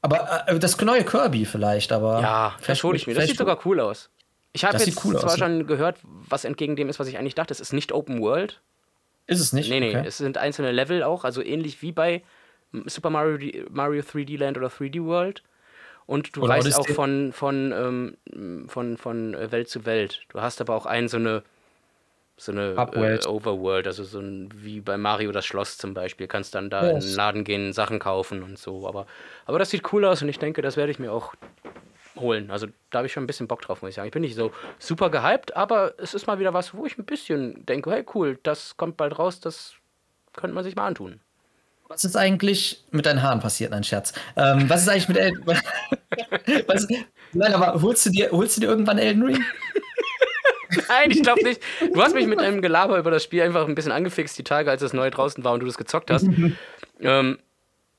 Aber 0.00 0.48
äh, 0.48 0.58
das 0.58 0.80
neue 0.80 1.04
Kirby 1.04 1.44
vielleicht, 1.44 1.92
aber. 1.92 2.20
Ja, 2.20 2.56
hole 2.82 2.96
ich 2.96 3.06
mir. 3.06 3.14
Das 3.14 3.24
vielleicht- 3.24 3.28
sieht 3.30 3.38
sogar 3.38 3.58
cool 3.66 3.80
aus. 3.80 4.10
Ich 4.56 4.64
habe 4.64 4.78
jetzt 4.78 5.04
cool 5.04 5.18
zwar 5.18 5.32
aus, 5.32 5.38
ja. 5.38 5.46
schon 5.46 5.66
gehört, 5.66 5.98
was 6.02 6.44
entgegen 6.46 6.76
dem 6.76 6.88
ist, 6.88 6.98
was 6.98 7.08
ich 7.08 7.18
eigentlich 7.18 7.34
dachte. 7.34 7.52
Es 7.52 7.60
ist 7.60 7.74
nicht 7.74 7.92
Open 7.92 8.22
World. 8.22 8.60
Ist 9.26 9.40
es 9.40 9.52
nicht? 9.52 9.68
Nee, 9.68 9.80
nee, 9.80 9.94
Okay. 9.94 10.06
es 10.06 10.16
sind 10.16 10.38
einzelne 10.38 10.72
Level 10.72 11.02
auch, 11.02 11.24
also 11.24 11.42
ähnlich 11.42 11.82
wie 11.82 11.92
bei 11.92 12.22
Super 12.86 13.10
Mario, 13.10 13.64
Mario 13.70 14.02
3D 14.02 14.38
Land 14.38 14.56
oder 14.56 14.68
3D 14.68 15.04
World. 15.04 15.42
Und 16.06 16.36
du 16.36 16.42
Oder 16.42 16.54
reist 16.54 16.74
auch 16.78 16.88
von, 16.88 17.32
von, 17.32 18.16
ähm, 18.32 18.68
von, 18.68 18.96
von 18.96 19.34
äh, 19.34 19.52
Welt 19.52 19.68
zu 19.68 19.84
Welt. 19.84 20.22
Du 20.30 20.40
hast 20.40 20.60
aber 20.60 20.74
auch 20.74 20.86
einen 20.86 21.08
so 21.08 21.18
eine, 21.18 21.42
so 22.38 22.52
eine 22.52 22.74
äh. 22.94 23.26
Overworld, 23.26 23.86
also 23.86 24.04
so 24.04 24.20
ein, 24.20 24.50
wie 24.54 24.80
bei 24.80 24.96
Mario 24.96 25.32
das 25.32 25.44
Schloss 25.44 25.76
zum 25.76 25.92
Beispiel. 25.92 26.28
Kannst 26.28 26.54
dann 26.54 26.70
da 26.70 26.84
Ja, 26.84 26.90
in 26.92 27.00
den 27.00 27.14
Laden 27.14 27.44
gehen, 27.44 27.72
Sachen 27.72 27.98
kaufen 27.98 28.42
und 28.42 28.58
so. 28.58 28.86
Aber, 28.86 29.06
aber 29.44 29.58
das 29.58 29.70
sieht 29.70 29.92
cool 29.92 30.04
aus 30.04 30.22
und 30.22 30.28
ich 30.28 30.38
denke, 30.38 30.62
das 30.62 30.76
werde 30.76 30.92
ich 30.92 30.98
mir 30.98 31.12
auch 31.12 31.34
holen. 32.16 32.50
Also 32.50 32.66
da 32.90 32.98
habe 32.98 33.06
ich 33.06 33.12
schon 33.12 33.24
ein 33.24 33.26
bisschen 33.26 33.48
Bock 33.48 33.62
drauf, 33.62 33.82
muss 33.82 33.90
ich 33.90 33.94
sagen. 33.94 34.06
Ich 34.06 34.12
bin 34.12 34.22
nicht 34.22 34.34
so 34.34 34.52
super 34.78 35.10
gehypt, 35.10 35.56
aber 35.56 35.94
es 35.98 36.14
ist 36.14 36.26
mal 36.26 36.38
wieder 36.38 36.54
was, 36.54 36.74
wo 36.74 36.86
ich 36.86 36.98
ein 36.98 37.04
bisschen 37.04 37.64
denke, 37.66 37.90
hey 37.90 38.04
cool, 38.14 38.38
das 38.42 38.76
kommt 38.76 38.96
bald 38.96 39.18
raus, 39.18 39.40
das 39.40 39.74
könnte 40.32 40.54
man 40.54 40.64
sich 40.64 40.76
mal 40.76 40.86
antun. 40.86 41.20
Was 41.88 42.04
ist 42.04 42.16
eigentlich 42.16 42.84
mit 42.90 43.06
deinen 43.06 43.22
Haaren 43.22 43.40
passiert? 43.40 43.70
Nein, 43.70 43.84
Scherz. 43.84 44.12
Ähm, 44.36 44.68
was 44.68 44.82
ist 44.82 44.88
eigentlich 44.88 45.08
mit 45.08 45.18
El 45.18 45.32
Was, 46.66 46.88
nein, 47.32 47.54
aber 47.54 47.80
holst 47.80 48.06
du, 48.06 48.10
dir, 48.10 48.30
holst 48.32 48.56
du 48.56 48.62
dir 48.62 48.68
irgendwann 48.68 48.98
Elden 48.98 49.22
Ring? 49.22 49.44
Nein, 50.88 51.10
ich 51.10 51.22
glaube 51.22 51.42
nicht. 51.44 51.62
Du 51.92 52.02
hast 52.02 52.14
mich 52.14 52.26
mit 52.26 52.40
einem 52.40 52.60
Gelaber 52.60 52.98
über 52.98 53.10
das 53.10 53.22
Spiel 53.22 53.42
einfach 53.42 53.66
ein 53.66 53.74
bisschen 53.74 53.92
angefixt, 53.92 54.36
die 54.38 54.44
Tage, 54.44 54.70
als 54.70 54.82
es 54.82 54.92
neu 54.92 55.10
draußen 55.10 55.44
war 55.44 55.52
und 55.52 55.60
du 55.60 55.66
das 55.66 55.78
gezockt 55.78 56.10
hast. 56.10 56.26
ähm, 57.00 57.38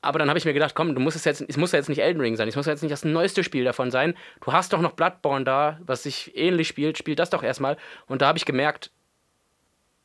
aber 0.02 0.20
dann 0.20 0.30
habe 0.30 0.38
ich 0.38 0.46
mir 0.46 0.54
gedacht, 0.54 0.76
komm, 0.76 0.94
du 0.94 1.02
musst 1.02 1.18
es 1.18 1.26
jetzt, 1.26 1.44
es 1.48 1.58
muss 1.58 1.72
ja 1.72 1.80
jetzt 1.80 1.90
nicht 1.90 2.02
Elden 2.02 2.22
Ring 2.22 2.36
sein, 2.36 2.48
es 2.48 2.56
muss 2.56 2.66
ja 2.66 2.72
jetzt 2.72 2.82
nicht 2.82 2.92
das 2.92 3.04
neueste 3.04 3.44
Spiel 3.44 3.64
davon 3.64 3.92
sein. 3.92 4.14
Du 4.42 4.54
hast 4.54 4.74
doch 4.74 4.82
noch 4.82 4.94
Bloodborne 4.94 5.44
da, 5.44 5.80
was 5.86 6.04
sich 6.04 6.38
ähnlich 6.38 6.68
spielt, 6.68 6.98
spiel 6.98 7.16
das 7.16 7.30
doch 7.30 7.44
erstmal. 7.44 7.78
Und 8.06 8.22
da 8.22 8.28
habe 8.28 8.38
ich 8.38 8.46
gemerkt, 8.46 8.92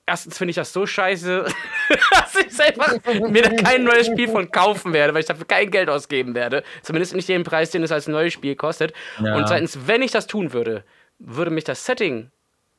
erstens 0.07 0.39
finde 0.39 0.51
ich 0.51 0.57
das 0.57 0.73
so 0.73 0.87
scheiße, 0.87 1.45
dass 2.11 2.35
ich 2.37 2.61
einfach 2.61 2.95
mir 3.29 3.43
da 3.43 3.51
kein 3.51 3.85
neues 3.85 4.07
Spiel 4.07 4.29
von 4.29 4.51
kaufen 4.51 4.93
werde, 4.93 5.15
weil 5.15 5.21
ich 5.21 5.27
dafür 5.27 5.47
kein 5.47 5.71
Geld 5.71 5.89
ausgeben 5.89 6.35
werde. 6.35 6.63
Zumindest 6.83 7.15
nicht 7.15 7.29
den 7.29 7.45
Preis, 7.45 7.71
den 7.71 7.83
es 7.83 7.93
als 7.93 8.09
neues 8.09 8.33
Spiel 8.33 8.57
kostet. 8.57 8.93
Ja. 9.23 9.37
Und 9.37 9.47
zweitens, 9.47 9.87
wenn 9.87 10.03
ich 10.03 10.11
das 10.11 10.27
tun 10.27 10.53
würde, 10.53 10.85
würde 11.19 11.51
mich 11.51 11.65
das 11.65 11.85
Setting 11.85 12.31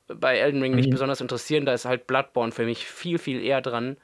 bei 0.08 0.38
Elden 0.38 0.62
Ring 0.62 0.76
nicht 0.76 0.88
mhm. 0.88 0.92
besonders 0.92 1.22
interessieren. 1.22 1.66
Da 1.66 1.74
ist 1.74 1.86
halt 1.86 2.08
Bloodborne 2.08 2.52
für 2.52 2.66
mich 2.66 2.86
viel, 2.86 3.18
viel 3.18 3.42
eher 3.42 3.62
dran. 3.62 3.98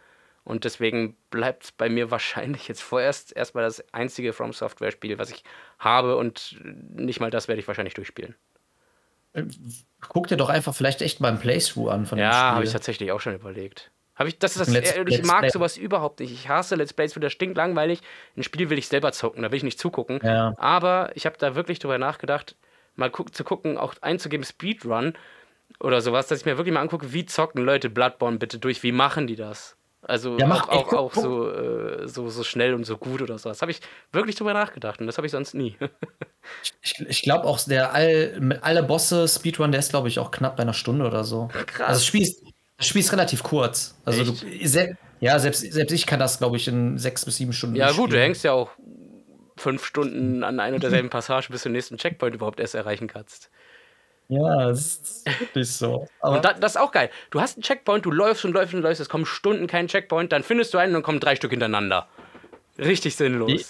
Und 0.43 0.63
deswegen 0.63 1.15
bleibt 1.29 1.65
es 1.65 1.71
bei 1.71 1.89
mir 1.89 2.11
wahrscheinlich 2.11 2.67
jetzt 2.67 2.81
vorerst 2.81 3.35
erstmal 3.35 3.65
das 3.65 3.83
einzige 3.93 4.33
From 4.33 4.53
Software-Spiel, 4.53 5.19
was 5.19 5.31
ich 5.31 5.43
habe. 5.77 6.15
Und 6.17 6.59
nicht 6.95 7.19
mal 7.19 7.29
das 7.29 7.47
werde 7.47 7.61
ich 7.61 7.67
wahrscheinlich 7.67 7.93
durchspielen. 7.93 8.35
Guck 10.07 10.27
dir 10.27 10.37
doch 10.37 10.49
einfach 10.49 10.73
vielleicht 10.73 11.01
echt 11.01 11.19
mal 11.19 11.29
ein 11.29 11.39
Playthrough 11.39 11.89
an 11.89 12.05
von 12.05 12.17
dem 12.17 12.23
Ja, 12.23 12.53
habe 12.53 12.63
ich 12.63 12.71
tatsächlich 12.71 13.11
auch 13.11 13.19
schon 13.19 13.35
überlegt. 13.35 13.91
Hab 14.15 14.27
ich, 14.27 14.37
das 14.37 14.57
ist 14.57 14.67
das, 14.67 14.69
Let's, 14.69 14.93
ich 15.07 15.23
mag 15.23 15.43
Let's 15.43 15.53
sowas 15.53 15.77
überhaupt 15.77 16.19
nicht. 16.19 16.31
Ich 16.33 16.49
hasse 16.49 16.75
Let's 16.75 16.93
Plays, 16.93 17.13
das 17.13 17.31
stinkt 17.31 17.55
langweilig. 17.55 18.01
Ein 18.35 18.43
Spiel 18.43 18.69
will 18.69 18.77
ich 18.77 18.87
selber 18.87 19.13
zocken, 19.13 19.43
da 19.43 19.51
will 19.51 19.57
ich 19.57 19.63
nicht 19.63 19.79
zugucken. 19.79 20.19
Ja. 20.23 20.53
Aber 20.57 21.11
ich 21.13 21.25
habe 21.25 21.37
da 21.39 21.55
wirklich 21.55 21.79
drüber 21.79 21.97
nachgedacht, 21.97 22.55
mal 22.95 23.09
guck, 23.09 23.33
zu 23.33 23.45
gucken, 23.45 23.77
auch 23.77 23.93
einzugeben 24.01 24.43
Speedrun 24.43 25.13
oder 25.79 26.01
sowas, 26.01 26.27
dass 26.27 26.39
ich 26.39 26.45
mir 26.45 26.57
wirklich 26.57 26.73
mal 26.73 26.81
angucke, 26.81 27.13
wie 27.13 27.25
zocken 27.25 27.63
Leute 27.63 27.89
Bloodborne 27.89 28.39
bitte 28.39 28.59
durch, 28.59 28.83
wie 28.83 28.91
machen 28.91 29.27
die 29.27 29.37
das? 29.37 29.77
Also 30.09 30.39
ja, 30.39 30.49
auch, 30.51 30.69
auch, 30.69 30.93
auch 30.93 31.13
so, 31.13 31.51
äh, 31.51 32.07
so, 32.07 32.31
so 32.31 32.43
schnell 32.43 32.73
und 32.73 32.83
so 32.83 32.97
gut 32.97 33.21
oder 33.21 33.37
so. 33.37 33.47
Das 33.47 33.61
habe 33.61 33.71
ich 33.71 33.79
wirklich 34.11 34.35
drüber 34.35 34.53
nachgedacht 34.53 34.99
und 34.99 35.05
das 35.05 35.17
habe 35.17 35.27
ich 35.27 35.31
sonst 35.31 35.53
nie. 35.53 35.77
ich 36.81 36.99
ich 37.07 37.21
glaube 37.21 37.45
auch, 37.45 37.59
der 37.59 37.93
all, 37.93 38.39
mit 38.39 38.63
alle 38.63 38.81
Bosse 38.81 39.27
Speedrun, 39.27 39.71
der 39.71 39.77
ist, 39.77 39.91
glaube 39.91 40.07
ich, 40.07 40.17
auch 40.17 40.31
knapp 40.31 40.57
bei 40.57 40.63
einer 40.63 40.73
Stunde 40.73 41.05
oder 41.05 41.23
so. 41.23 41.49
Krass. 41.67 41.87
Also 41.87 41.99
das 41.99 42.05
Spiel 42.07 42.23
ist, 42.23 42.41
das 42.77 42.87
Spiel 42.87 43.01
ist 43.01 43.11
relativ 43.11 43.43
kurz. 43.43 43.99
Also 44.03 44.23
du, 44.23 44.33
se 44.65 44.97
ja, 45.19 45.37
selbst, 45.37 45.71
selbst 45.71 45.93
ich 45.93 46.07
kann 46.07 46.19
das, 46.19 46.39
glaube 46.39 46.57
ich, 46.57 46.67
in 46.67 46.97
sechs 46.97 47.23
bis 47.23 47.37
sieben 47.37 47.53
Stunden. 47.53 47.75
Ja, 47.75 47.87
gut, 47.87 47.95
spielen. 47.95 48.09
du 48.09 48.19
hängst 48.19 48.43
ja 48.43 48.53
auch 48.53 48.71
fünf 49.57 49.85
Stunden 49.85 50.43
an 50.43 50.59
einer 50.59 50.79
derselben 50.79 51.11
Passage, 51.11 51.49
bis 51.51 51.61
du 51.61 51.69
den 51.69 51.73
nächsten 51.73 51.97
Checkpoint 51.97 52.33
überhaupt 52.33 52.59
erst 52.59 52.73
erreichen 52.73 53.07
kannst. 53.07 53.51
Ja, 54.29 54.67
das 54.67 54.79
ist 54.79 55.25
wirklich 55.39 55.71
so. 55.71 56.07
Aber 56.21 56.37
und 56.37 56.45
da, 56.45 56.53
das 56.53 56.75
ist 56.75 56.81
auch 56.81 56.91
geil. 56.91 57.09
Du 57.31 57.41
hast 57.41 57.57
einen 57.57 57.63
Checkpoint, 57.63 58.05
du 58.05 58.11
läufst 58.11 58.45
und 58.45 58.53
läufst 58.53 58.75
und 58.75 58.81
läufst, 58.81 59.01
es 59.01 59.09
kommen 59.09 59.25
Stunden 59.25 59.65
kein 59.65 59.87
Checkpoint, 59.87 60.31
dann 60.31 60.43
findest 60.43 60.73
du 60.73 60.77
einen 60.77 60.95
und 60.95 61.01
kommen 61.01 61.19
drei 61.19 61.35
Stück 61.35 61.49
hintereinander. 61.49 62.07
Richtig 62.77 63.15
sinnlos. 63.15 63.51
Ich, 63.51 63.65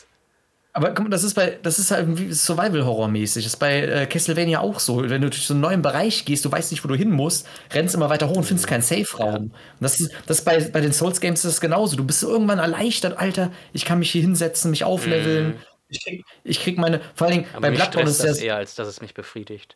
aber 0.73 0.89
guck 0.89 1.05
mal, 1.05 1.09
das 1.09 1.23
ist 1.23 1.33
bei, 1.33 1.57
das 1.63 1.79
ist 1.79 1.91
halt 1.91 2.07
Survival-Horror-mäßig. 2.33 3.43
Das 3.43 3.53
ist 3.53 3.59
bei 3.59 3.81
äh, 3.81 4.05
Castlevania 4.05 4.59
auch 4.59 4.79
so. 4.79 5.09
Wenn 5.09 5.21
du 5.21 5.29
durch 5.29 5.47
so 5.47 5.53
einen 5.53 5.61
neuen 5.61 5.81
Bereich 5.81 6.25
gehst, 6.25 6.45
du 6.45 6.51
weißt 6.51 6.71
nicht, 6.71 6.83
wo 6.83 6.87
du 6.87 6.95
hin 6.95 7.09
musst, 7.09 7.47
rennst 7.73 7.95
immer 7.95 8.09
weiter 8.09 8.29
hoch 8.29 8.37
und 8.37 8.43
findest 8.43 8.67
keinen 8.67 8.81
Safe-Raum. 8.81 9.35
Und 9.35 9.53
das 9.79 9.99
ist, 9.99 10.11
das 10.27 10.43
bei, 10.43 10.59
bei 10.59 10.81
den 10.81 10.93
Souls-Games 10.93 11.43
ist 11.43 11.53
das 11.53 11.61
genauso. 11.61 11.95
Du 11.95 12.05
bist 12.05 12.21
irgendwann 12.21 12.59
erleichtert, 12.59 13.17
Alter, 13.17 13.51
ich 13.73 13.85
kann 13.85 13.99
mich 13.99 14.11
hier 14.11 14.21
hinsetzen, 14.21 14.69
mich 14.69 14.83
aufleveln. 14.83 15.49
Mm. 15.49 15.55
Ich, 15.87 16.03
krieg, 16.03 16.25
ich 16.43 16.59
krieg 16.61 16.77
meine, 16.77 17.01
vor 17.15 17.27
allen 17.27 17.37
Dingen 17.37 17.49
Aber 17.53 17.61
bei 17.61 17.71
Bloodborne 17.71 18.09
ist 18.09 18.23
das 18.23 18.37
eher, 18.37 18.57
als 18.57 18.75
dass 18.75 18.87
es 18.87 19.01
mich 19.01 19.15
befriedigt. 19.15 19.75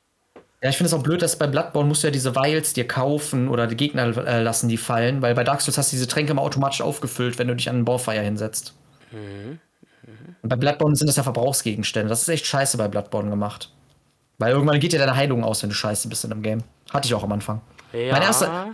Ja, 0.63 0.69
ich 0.69 0.77
finde 0.77 0.87
es 0.87 0.93
auch 0.93 1.03
blöd, 1.03 1.21
dass 1.21 1.35
bei 1.35 1.45
Bloodborne 1.45 1.89
musst 1.89 2.03
du 2.03 2.07
ja 2.07 2.11
diese 2.11 2.37
Vials 2.37 2.71
dir 2.71 2.87
kaufen 2.87 3.49
oder 3.49 3.67
die 3.67 3.75
Gegner 3.75 4.15
äh, 4.25 4.41
lassen 4.41 4.69
die 4.69 4.77
fallen, 4.77 5.21
weil 5.21 5.35
bei 5.35 5.43
Dark 5.43 5.59
Souls 5.59 5.77
hast 5.77 5.91
du 5.91 5.97
diese 5.97 6.07
Tränke 6.07 6.31
immer 6.31 6.41
automatisch 6.41 6.79
aufgefüllt, 6.79 7.37
wenn 7.37 7.49
du 7.49 7.55
dich 7.55 7.67
an 7.67 7.75
einen 7.75 7.85
Bonfire 7.85 8.21
hinsetzt. 8.21 8.73
Mhm. 9.11 9.59
Mhm. 10.03 10.35
Und 10.41 10.47
bei 10.47 10.55
Bloodborne 10.55 10.95
sind 10.95 11.07
das 11.07 11.17
ja 11.17 11.23
Verbrauchsgegenstände. 11.23 12.07
Das 12.07 12.21
ist 12.21 12.29
echt 12.29 12.45
scheiße 12.45 12.77
bei 12.77 12.87
Bloodborne 12.87 13.29
gemacht. 13.29 13.73
Weil 14.37 14.53
irgendwann 14.53 14.79
geht 14.79 14.93
dir 14.93 14.99
deine 14.99 15.17
Heilung 15.17 15.43
aus, 15.43 15.61
wenn 15.63 15.69
du 15.69 15.75
scheiße 15.75 16.07
bist 16.07 16.23
in 16.23 16.31
einem 16.31 16.41
Game. 16.41 16.63
Hatte 16.93 17.07
ich 17.07 17.13
auch 17.13 17.23
am 17.23 17.33
Anfang. 17.33 17.59
Ja. 17.91 18.13
Mein 18.13 18.21
erster. 18.21 18.73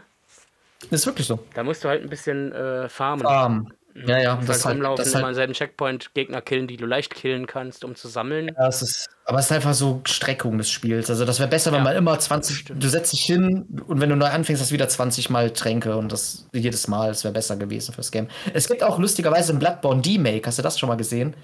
Ist 0.92 1.08
wirklich 1.08 1.26
so. 1.26 1.40
Da 1.56 1.64
musst 1.64 1.84
du 1.84 1.90
halt 1.90 2.04
ein 2.04 2.10
bisschen 2.10 2.52
äh, 2.52 2.88
farmen. 2.88 3.26
Farmen. 3.26 3.74
Ja, 3.96 4.18
ja. 4.20 4.40
Das 4.46 4.66
halt, 4.66 4.76
rumlaufen, 4.76 5.04
das 5.04 5.14
halt, 5.14 5.24
immer 5.24 5.34
selben 5.34 5.54
Checkpoint 5.54 6.14
Gegner 6.14 6.42
killen, 6.42 6.68
die 6.68 6.78
du 6.78 6.86
leicht 6.86 7.14
killen 7.14 7.48
kannst, 7.48 7.84
um 7.84 7.96
zu 7.96 8.08
sammeln. 8.08 8.52
Ja, 8.58 8.68
es 8.68 8.82
ist, 8.82 9.10
aber 9.26 9.40
es 9.40 9.46
ist 9.46 9.52
einfach 9.52 9.74
so 9.74 10.02
Streckung 10.06 10.58
des 10.58 10.70
Spiels. 10.70 11.10
Also 11.10 11.26
das 11.26 11.40
wäre 11.40 11.50
besser, 11.50 11.72
wenn 11.72 11.84
man 11.84 11.96
immer 11.96 12.18
20, 12.18 12.66
du 12.76 12.88
setzt 12.88 13.14
dich 13.14 13.24
hin 13.24 13.66
und 13.88 14.00
wenn 14.00 14.10
du 14.10 14.16
neu 14.16 14.28
anfängst, 14.28 14.62
hast 14.62 14.72
du 14.72 14.74
wieder 14.74 14.88
20 14.88 15.30
Mal 15.30 15.52
Tränke 15.52 15.98
und 15.98 16.12
das 16.12 16.48
jedes 16.54 16.88
Mal, 16.88 17.10
das 17.10 17.24
wäre 17.24 17.34
besser 17.34 17.58
gewesen 17.58 17.94
fürs 17.94 18.12
Game. 18.12 18.28
Es 18.54 18.68
gibt 18.68 18.84
auch 18.84 19.00
lustigerweise 19.00 19.54
ein 19.54 19.60
Bloodborne 19.60 20.02
D-Make, 20.02 20.48
hast 20.48 20.60
du 20.60 20.64
das 20.64 20.80
schon 20.80 20.90
mal 20.90 20.96
gesehen? 20.96 21.36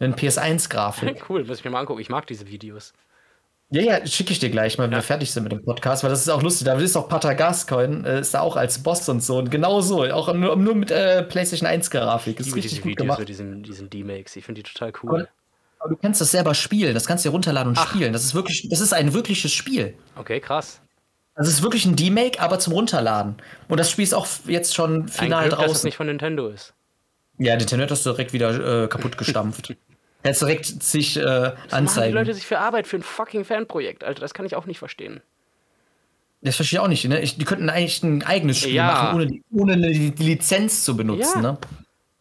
Eine 0.00 0.14
PS1-Grafik. 0.14 1.24
cool, 1.28 1.44
muss 1.44 1.58
ich 1.58 1.64
mir 1.64 1.70
mal 1.70 1.80
angucken. 1.80 2.00
Ich 2.00 2.08
mag 2.08 2.26
diese 2.26 2.46
Videos. 2.46 2.94
Ja, 3.72 3.82
ja, 3.82 4.06
schicke 4.06 4.32
ich 4.32 4.40
dir 4.40 4.50
gleich 4.50 4.78
mal, 4.78 4.84
wenn 4.84 4.92
ja. 4.92 4.98
wir 4.98 5.02
fertig 5.02 5.30
sind 5.30 5.44
mit 5.44 5.52
dem 5.52 5.62
Podcast, 5.62 6.02
weil 6.02 6.10
das 6.10 6.20
ist 6.20 6.28
auch 6.28 6.42
lustig. 6.42 6.64
Da 6.64 6.74
ist 6.74 6.96
auch 6.96 7.08
Pater 7.08 7.36
Gascoin, 7.36 8.04
äh, 8.04 8.20
ist 8.20 8.34
da 8.34 8.40
auch 8.40 8.56
als 8.56 8.82
Boss 8.82 9.08
und 9.08 9.22
so. 9.22 9.38
Und 9.38 9.50
genau 9.50 9.80
so, 9.80 10.02
auch 10.04 10.32
nur, 10.34 10.56
nur 10.56 10.74
mit 10.74 10.90
äh, 10.90 11.22
PlayStation 11.22 11.68
1 11.68 11.88
Grafik. 11.90 12.40
Ist 12.40 12.48
ich 12.48 12.54
richtig 12.56 12.70
diese 12.70 12.82
gut 12.82 12.90
Videos 12.90 13.16
gemacht. 13.16 13.28
diesen, 13.28 13.62
diesen 13.62 13.88
D-Makes. 13.88 14.34
Ich 14.34 14.44
finde 14.44 14.62
die 14.62 14.72
total 14.72 14.92
cool. 15.02 15.10
Aber, 15.10 15.28
aber, 15.78 15.88
du 15.90 15.96
kannst 15.96 16.20
das 16.20 16.32
selber 16.32 16.54
spielen. 16.54 16.94
Das 16.94 17.06
kannst 17.06 17.24
du 17.24 17.28
dir 17.28 17.32
runterladen 17.32 17.70
und 17.70 17.78
Ach. 17.78 17.88
spielen. 17.88 18.12
Das 18.12 18.24
ist 18.24 18.34
wirklich, 18.34 18.68
das 18.68 18.80
ist 18.80 18.92
ein 18.92 19.14
wirkliches 19.14 19.52
Spiel. 19.52 19.94
Okay, 20.16 20.40
krass. 20.40 20.80
Das 21.36 21.46
ist 21.46 21.62
wirklich 21.62 21.86
ein 21.86 21.94
D-Make, 21.94 22.40
aber 22.40 22.58
zum 22.58 22.72
Runterladen. 22.72 23.36
Und 23.68 23.78
das 23.78 23.88
Spiel 23.88 24.02
ist 24.02 24.14
auch 24.14 24.26
jetzt 24.46 24.74
schon 24.74 25.06
final 25.06 25.44
ein 25.44 25.48
Glück, 25.48 25.58
draußen. 25.58 25.68
Dass 25.68 25.78
das 25.78 25.84
nicht 25.84 25.96
von 25.96 26.08
Nintendo 26.08 26.48
ist. 26.48 26.74
Ja, 27.38 27.56
Nintendo 27.56 27.84
hat 27.84 27.90
das 27.92 28.02
direkt 28.02 28.32
wieder 28.32 28.84
äh, 28.84 28.88
kaputt 28.88 29.16
gestampft. 29.16 29.76
Jetzt 30.22 30.42
direkt 30.42 30.66
sich 30.66 31.16
äh, 31.16 31.22
anzeigen. 31.70 31.84
Machen 31.84 32.04
die 32.08 32.12
Leute 32.12 32.34
sich 32.34 32.46
für 32.46 32.58
Arbeit 32.58 32.86
für 32.86 32.96
ein 32.96 33.02
fucking 33.02 33.44
Fanprojekt, 33.44 34.04
Alter. 34.04 34.20
Das 34.20 34.34
kann 34.34 34.44
ich 34.44 34.54
auch 34.54 34.66
nicht 34.66 34.78
verstehen. 34.78 35.22
Das 36.42 36.56
verstehe 36.56 36.78
ich 36.78 36.80
auch 36.80 36.88
nicht. 36.88 37.04
Ne? 37.06 37.20
Ich, 37.20 37.36
die 37.36 37.44
könnten 37.44 37.68
eigentlich 37.68 38.02
ein 38.02 38.22
eigenes 38.22 38.58
Spiel 38.58 38.74
ja. 38.74 38.86
machen, 38.86 39.14
ohne, 39.14 39.40
ohne 39.52 39.90
die, 39.90 40.10
die 40.10 40.22
Lizenz 40.24 40.84
zu 40.84 40.96
benutzen. 40.96 41.42
Ja. 41.42 41.52
Ne? 41.52 41.58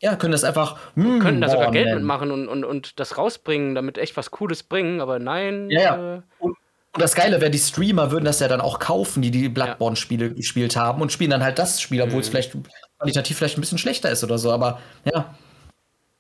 Ja, 0.02 0.16
können 0.16 0.32
das 0.32 0.44
einfach. 0.44 0.78
Hm, 0.96 1.20
können 1.20 1.42
da 1.42 1.50
sogar 1.50 1.72
Geld 1.72 1.88
nennen. 1.88 2.00
mitmachen 2.00 2.32
und, 2.32 2.48
und, 2.48 2.64
und 2.64 3.00
das 3.00 3.18
rausbringen, 3.18 3.76
damit 3.76 3.98
echt 3.98 4.16
was 4.16 4.32
Cooles 4.32 4.64
bringen, 4.64 5.02
aber 5.02 5.20
nein. 5.20 5.70
Ja, 5.70 5.82
ja. 5.82 6.16
Äh, 6.16 6.22
und, 6.40 6.52
und, 6.94 7.02
das 7.02 7.16
Geile 7.16 7.42
wäre, 7.42 7.52
die 7.52 7.60
Streamer 7.60 8.12
würden 8.12 8.26
das 8.26 8.40
ja 8.40 8.48
dann 8.48 8.62
auch 8.62 8.80
kaufen, 8.80 9.22
die 9.22 9.32
die 9.32 9.50
Bloodborne-Spiele 9.50 10.34
gespielt 10.34 10.78
haben 10.78 11.02
und 11.02 11.12
spielen 11.12 11.32
dann 11.32 11.44
halt 11.44 11.60
das 11.60 11.82
Spiel, 11.82 12.02
obwohl 12.02 12.16
mhm. 12.16 12.22
es 12.22 12.30
vielleicht 12.30 12.56
qualitativ 12.98 13.38
vielleicht 13.38 13.58
ein 13.58 13.62
bisschen 13.62 13.78
schlechter 13.78 14.10
ist 14.10 14.24
oder 14.24 14.38
so, 14.38 14.52
aber 14.52 14.80
ja. 15.04 15.36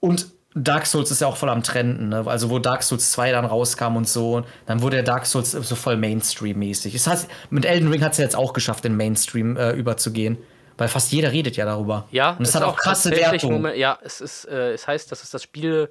Und 0.01 0.27
Dark 0.56 0.88
Souls 0.88 1.12
ist 1.12 1.22
ja 1.22 1.28
auch 1.28 1.38
voll 1.38 1.50
am 1.50 1.62
Trenden, 1.62 2.10
ne? 2.10 2.24
Also, 2.26 2.50
wo 2.50 2.58
Dark 2.58 2.82
Souls 2.82 3.12
2 3.12 3.32
dann 3.32 3.46
rauskam 3.46 3.96
und 3.96 4.08
so, 4.08 4.44
dann 4.66 4.82
wurde 4.82 4.98
der 4.98 5.04
Dark 5.04 5.26
Souls 5.26 5.52
so 5.52 5.76
voll 5.76 5.96
Mainstream-mäßig. 5.98 6.94
Das 6.94 7.08
heißt, 7.08 7.30
mit 7.52 7.66
Elden 7.66 7.90
Ring 7.90 8.04
hat 8.04 8.14
es 8.14 8.18
ja 8.18 8.24
jetzt 8.24 8.36
auch 8.36 8.54
geschafft, 8.54 8.84
in 8.86 8.98
Mainstream 8.98 9.58
äh, 9.58 9.72
überzugehen. 9.74 10.38
Weil 10.78 10.88
fast 10.88 11.12
jeder 11.12 11.34
redet 11.34 11.58
ja 11.58 11.66
darüber. 11.66 12.08
Ja, 12.10 12.32
und 12.32 12.48
es 12.48 12.56
hat 12.56 12.64
auch 12.64 12.78
krasse 12.78 13.12
Wertungen. 13.12 13.76
Ja, 13.76 14.00
es, 14.02 14.22
ist, 14.22 14.46
äh, 14.46 14.72
es 14.72 14.88
heißt, 14.88 15.12
dass 15.12 15.24
es 15.24 15.30
das 15.30 15.44
Spiel 15.44 15.90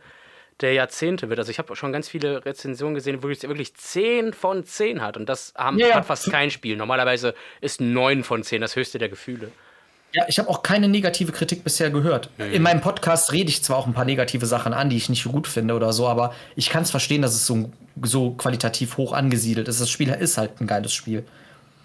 der 0.60 0.72
Jahrzehnte 0.72 1.28
wird. 1.28 1.38
Also 1.38 1.50
ich 1.50 1.58
habe 1.58 1.76
schon 1.76 1.92
ganz 1.92 2.08
viele 2.08 2.44
Rezensionen 2.44 2.94
gesehen, 2.94 3.22
wo 3.22 3.28
es 3.28 3.42
wirklich 3.42 3.74
10 3.74 4.32
von 4.32 4.64
10 4.64 5.02
hat. 5.02 5.16
Und 5.16 5.28
das 5.28 5.52
haben, 5.56 5.78
ja, 5.78 5.94
hat 5.94 6.06
fast 6.06 6.30
kein 6.30 6.50
Spiel. 6.50 6.76
Normalerweise 6.76 7.34
ist 7.60 7.80
9 7.80 8.24
von 8.24 8.42
10 8.42 8.62
das 8.62 8.76
höchste 8.76 8.98
der 8.98 9.10
Gefühle. 9.10 9.52
Ja, 10.12 10.24
ich 10.26 10.38
habe 10.38 10.48
auch 10.48 10.62
keine 10.62 10.88
negative 10.88 11.32
Kritik 11.32 11.64
bisher 11.64 11.90
gehört. 11.90 12.30
Mhm. 12.38 12.52
In 12.52 12.62
meinem 12.62 12.80
Podcast 12.80 13.32
rede 13.32 13.50
ich 13.50 13.62
zwar 13.62 13.76
auch 13.76 13.86
ein 13.86 13.92
paar 13.92 14.06
negative 14.06 14.46
Sachen 14.46 14.72
an, 14.72 14.88
die 14.88 14.96
ich 14.96 15.08
nicht 15.08 15.22
so 15.22 15.30
gut 15.30 15.46
finde 15.46 15.74
oder 15.74 15.92
so, 15.92 16.08
aber 16.08 16.32
ich 16.56 16.70
kann 16.70 16.82
es 16.82 16.90
verstehen, 16.90 17.20
dass 17.20 17.34
es 17.34 17.46
so, 17.46 17.70
so 18.02 18.30
qualitativ 18.32 18.96
hoch 18.96 19.12
angesiedelt 19.12 19.68
ist. 19.68 19.80
Das 19.80 19.90
Spiel 19.90 20.08
ist 20.08 20.38
halt 20.38 20.60
ein 20.60 20.66
geiles 20.66 20.92
Spiel. 20.92 21.24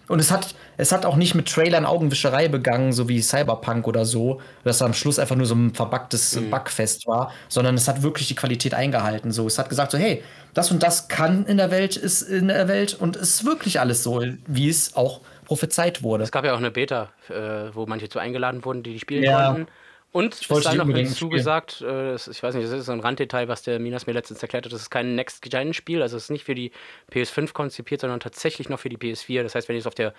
Und 0.07 0.19
es 0.19 0.31
hat, 0.31 0.55
es 0.77 0.91
hat 0.91 1.05
auch 1.05 1.15
nicht 1.15 1.33
mit 1.33 1.49
Trailern 1.49 1.85
Augenwischerei 1.85 2.47
begangen, 2.47 2.91
so 2.91 3.07
wie 3.07 3.21
Cyberpunk 3.21 3.87
oder 3.87 4.05
so, 4.05 4.41
dass 4.63 4.81
am 4.81 4.93
Schluss 4.93 5.17
einfach 5.17 5.35
nur 5.35 5.45
so 5.45 5.55
ein 5.55 5.73
verbacktes 5.73 6.35
mhm. 6.35 6.49
Bugfest 6.49 7.07
war, 7.07 7.31
sondern 7.49 7.75
es 7.75 7.87
hat 7.87 8.03
wirklich 8.03 8.27
die 8.27 8.35
Qualität 8.35 8.73
eingehalten. 8.73 9.31
So, 9.31 9.47
es 9.47 9.57
hat 9.57 9.69
gesagt 9.69 9.91
so, 9.91 9.97
hey, 9.97 10.23
das 10.53 10.71
und 10.71 10.83
das 10.83 11.07
kann 11.07 11.45
in 11.45 11.57
der 11.57 11.71
Welt, 11.71 11.97
ist 11.97 12.21
in 12.21 12.49
der 12.49 12.67
Welt 12.67 12.93
und 12.93 13.15
es 13.15 13.35
ist 13.35 13.45
wirklich 13.45 13.79
alles 13.79 14.03
so, 14.03 14.23
wie 14.45 14.69
es 14.69 14.95
auch 14.95 15.19
ist 15.19 15.32
prophezeit 15.43 16.03
wurde. 16.03 16.23
Es 16.23 16.31
gab 16.31 16.45
ja 16.45 16.53
auch 16.53 16.57
eine 16.57 16.71
Beta, 16.71 17.11
äh, 17.29 17.73
wo 17.73 17.85
manche 17.85 18.09
zu 18.09 18.19
eingeladen 18.19 18.63
wurden, 18.65 18.83
die 18.83 18.93
die 18.93 18.99
spielen 18.99 19.23
ja. 19.23 19.51
konnten. 19.51 19.71
Und 20.11 20.39
ich 20.39 20.49
ist 20.49 20.65
dann 20.65 20.77
noch 20.77 20.87
hinzugesagt, 20.87 21.81
äh, 21.81 22.13
ich 22.13 22.43
weiß 22.43 22.53
nicht, 22.53 22.65
das 22.65 22.71
ist 22.71 22.85
so 22.85 22.91
ein 22.91 22.99
Randdetail, 22.99 23.47
was 23.47 23.63
der 23.63 23.79
Minas 23.79 24.05
mir 24.05 24.13
letztens 24.13 24.43
erklärt 24.43 24.65
hat, 24.65 24.71
das 24.71 24.81
ist 24.81 24.91
kein 24.91 25.15
Next-Gen-Spiel, 25.15 26.03
also 26.03 26.17
es 26.17 26.25
ist 26.25 26.29
nicht 26.29 26.43
für 26.43 26.53
die 26.53 26.71
PS5 27.11 27.51
konzipiert, 27.53 28.01
sondern 28.01 28.19
tatsächlich 28.19 28.69
noch 28.69 28.79
für 28.79 28.89
die 28.89 28.97
PS4. 28.97 29.41
Das 29.41 29.55
heißt, 29.55 29.67
wenn 29.67 29.75
ihr 29.75 29.79
es 29.79 29.87
auf 29.87 29.95
der 29.95 30.13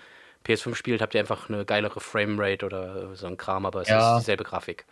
PS5 0.45 0.75
spielt, 0.75 1.01
habt 1.01 1.13
ihr 1.13 1.21
einfach 1.21 1.49
eine 1.49 1.63
geilere 1.63 2.01
Framerate 2.01 2.65
oder 2.65 3.15
so 3.15 3.25
ein 3.25 3.37
Kram, 3.37 3.65
aber 3.65 3.83
es 3.83 3.87
ja. 3.87 4.17
ist 4.17 4.23
dieselbe 4.23 4.43
Grafik. 4.43 4.85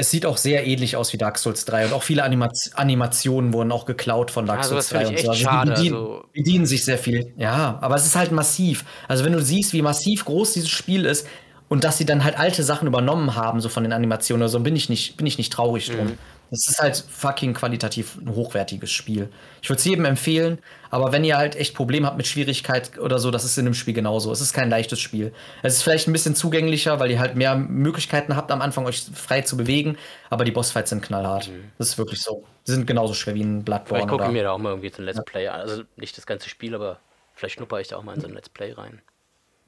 Es 0.00 0.10
sieht 0.10 0.24
auch 0.24 0.38
sehr 0.38 0.66
ähnlich 0.66 0.96
aus 0.96 1.12
wie 1.12 1.18
Dark 1.18 1.36
Souls 1.36 1.66
3 1.66 1.84
und 1.84 1.92
auch 1.92 2.02
viele 2.02 2.22
Anima 2.22 2.48
Animationen 2.72 3.52
wurden 3.52 3.70
auch 3.70 3.84
geklaut 3.84 4.30
von 4.30 4.46
Dark 4.46 4.60
Ja, 4.60 4.64
Souls 4.64 4.88
sowas 4.88 5.02
3 5.02 5.06
finde 5.08 5.20
ich 5.20 5.20
und 5.20 5.24
so. 5.26 5.30
Also 5.32 5.42
schade, 5.42 5.70
die 5.74 5.76
bedienen, 5.76 5.94
also- 5.94 6.24
bedienen 6.32 6.64
sich 6.66 6.84
sehr 6.86 6.96
viel. 6.96 7.34
Ja, 7.36 7.78
aber 7.82 7.96
es 7.96 8.06
ist 8.06 8.16
halt 8.16 8.32
massiv. 8.32 8.86
Also 9.08 9.26
wenn 9.26 9.32
du 9.32 9.42
siehst, 9.42 9.74
wie 9.74 9.82
massiv 9.82 10.24
groß 10.24 10.54
dieses 10.54 10.70
Spiel 10.70 11.04
ist 11.04 11.26
und 11.68 11.84
dass 11.84 11.98
sie 11.98 12.06
dann 12.06 12.24
halt 12.24 12.38
alte 12.38 12.62
Sachen 12.62 12.88
übernommen 12.88 13.36
haben, 13.36 13.60
so 13.60 13.68
von 13.68 13.82
den 13.82 13.92
Animationen 13.92 14.40
oder 14.42 14.48
so, 14.48 14.58
bin 14.60 14.74
ich 14.74 14.88
nicht, 14.88 15.18
bin 15.18 15.26
ich 15.26 15.36
nicht 15.36 15.52
traurig 15.52 15.90
drum. 15.90 16.06
Mhm. 16.06 16.18
Es 16.50 16.68
ist 16.68 16.80
halt 16.80 17.04
fucking 17.08 17.54
qualitativ 17.54 18.16
ein 18.16 18.34
hochwertiges 18.34 18.90
Spiel. 18.90 19.28
Ich 19.62 19.68
würde 19.70 19.78
es 19.78 19.84
jedem 19.84 20.04
empfehlen, 20.04 20.58
aber 20.90 21.12
wenn 21.12 21.22
ihr 21.22 21.36
halt 21.36 21.54
echt 21.54 21.74
Probleme 21.74 22.06
habt 22.06 22.16
mit 22.16 22.26
Schwierigkeit 22.26 22.98
oder 22.98 23.20
so, 23.20 23.30
das 23.30 23.44
ist 23.44 23.56
in 23.56 23.64
dem 23.66 23.74
Spiel 23.74 23.94
genauso. 23.94 24.32
Es 24.32 24.40
ist 24.40 24.52
kein 24.52 24.68
leichtes 24.68 24.98
Spiel. 24.98 25.32
Es 25.62 25.74
ist 25.74 25.82
vielleicht 25.82 26.08
ein 26.08 26.12
bisschen 26.12 26.34
zugänglicher, 26.34 26.98
weil 26.98 27.10
ihr 27.10 27.20
halt 27.20 27.36
mehr 27.36 27.54
Möglichkeiten 27.54 28.34
habt, 28.34 28.50
am 28.50 28.62
Anfang 28.62 28.84
euch 28.86 29.02
frei 29.14 29.42
zu 29.42 29.56
bewegen, 29.56 29.96
aber 30.28 30.44
die 30.44 30.50
Bossfights 30.50 30.90
sind 30.90 31.02
knallhart. 31.02 31.50
Das 31.78 31.90
ist 31.90 31.98
wirklich 31.98 32.20
so. 32.20 32.44
Die 32.66 32.72
sind 32.72 32.86
genauso 32.86 33.14
schwer 33.14 33.34
wie 33.34 33.42
ein 33.42 33.62
Bloodborne. 33.62 34.06
gucke 34.06 34.24
ich 34.24 34.28
Oder 34.28 34.32
mir 34.32 34.42
da 34.42 34.50
auch 34.50 34.58
mal 34.58 34.70
irgendwie 34.70 34.90
so 34.90 35.02
ein 35.02 35.04
Let's 35.04 35.24
Play 35.24 35.46
an. 35.46 35.60
Also 35.60 35.82
nicht 35.96 36.16
das 36.16 36.26
ganze 36.26 36.48
Spiel, 36.48 36.74
aber 36.74 36.98
vielleicht 37.34 37.54
schnupper 37.54 37.80
ich 37.80 37.88
da 37.88 37.96
auch 37.96 38.02
mal 38.02 38.14
in 38.14 38.20
so 38.20 38.26
ein 38.26 38.34
Let's 38.34 38.48
Play 38.48 38.72
rein. 38.72 39.00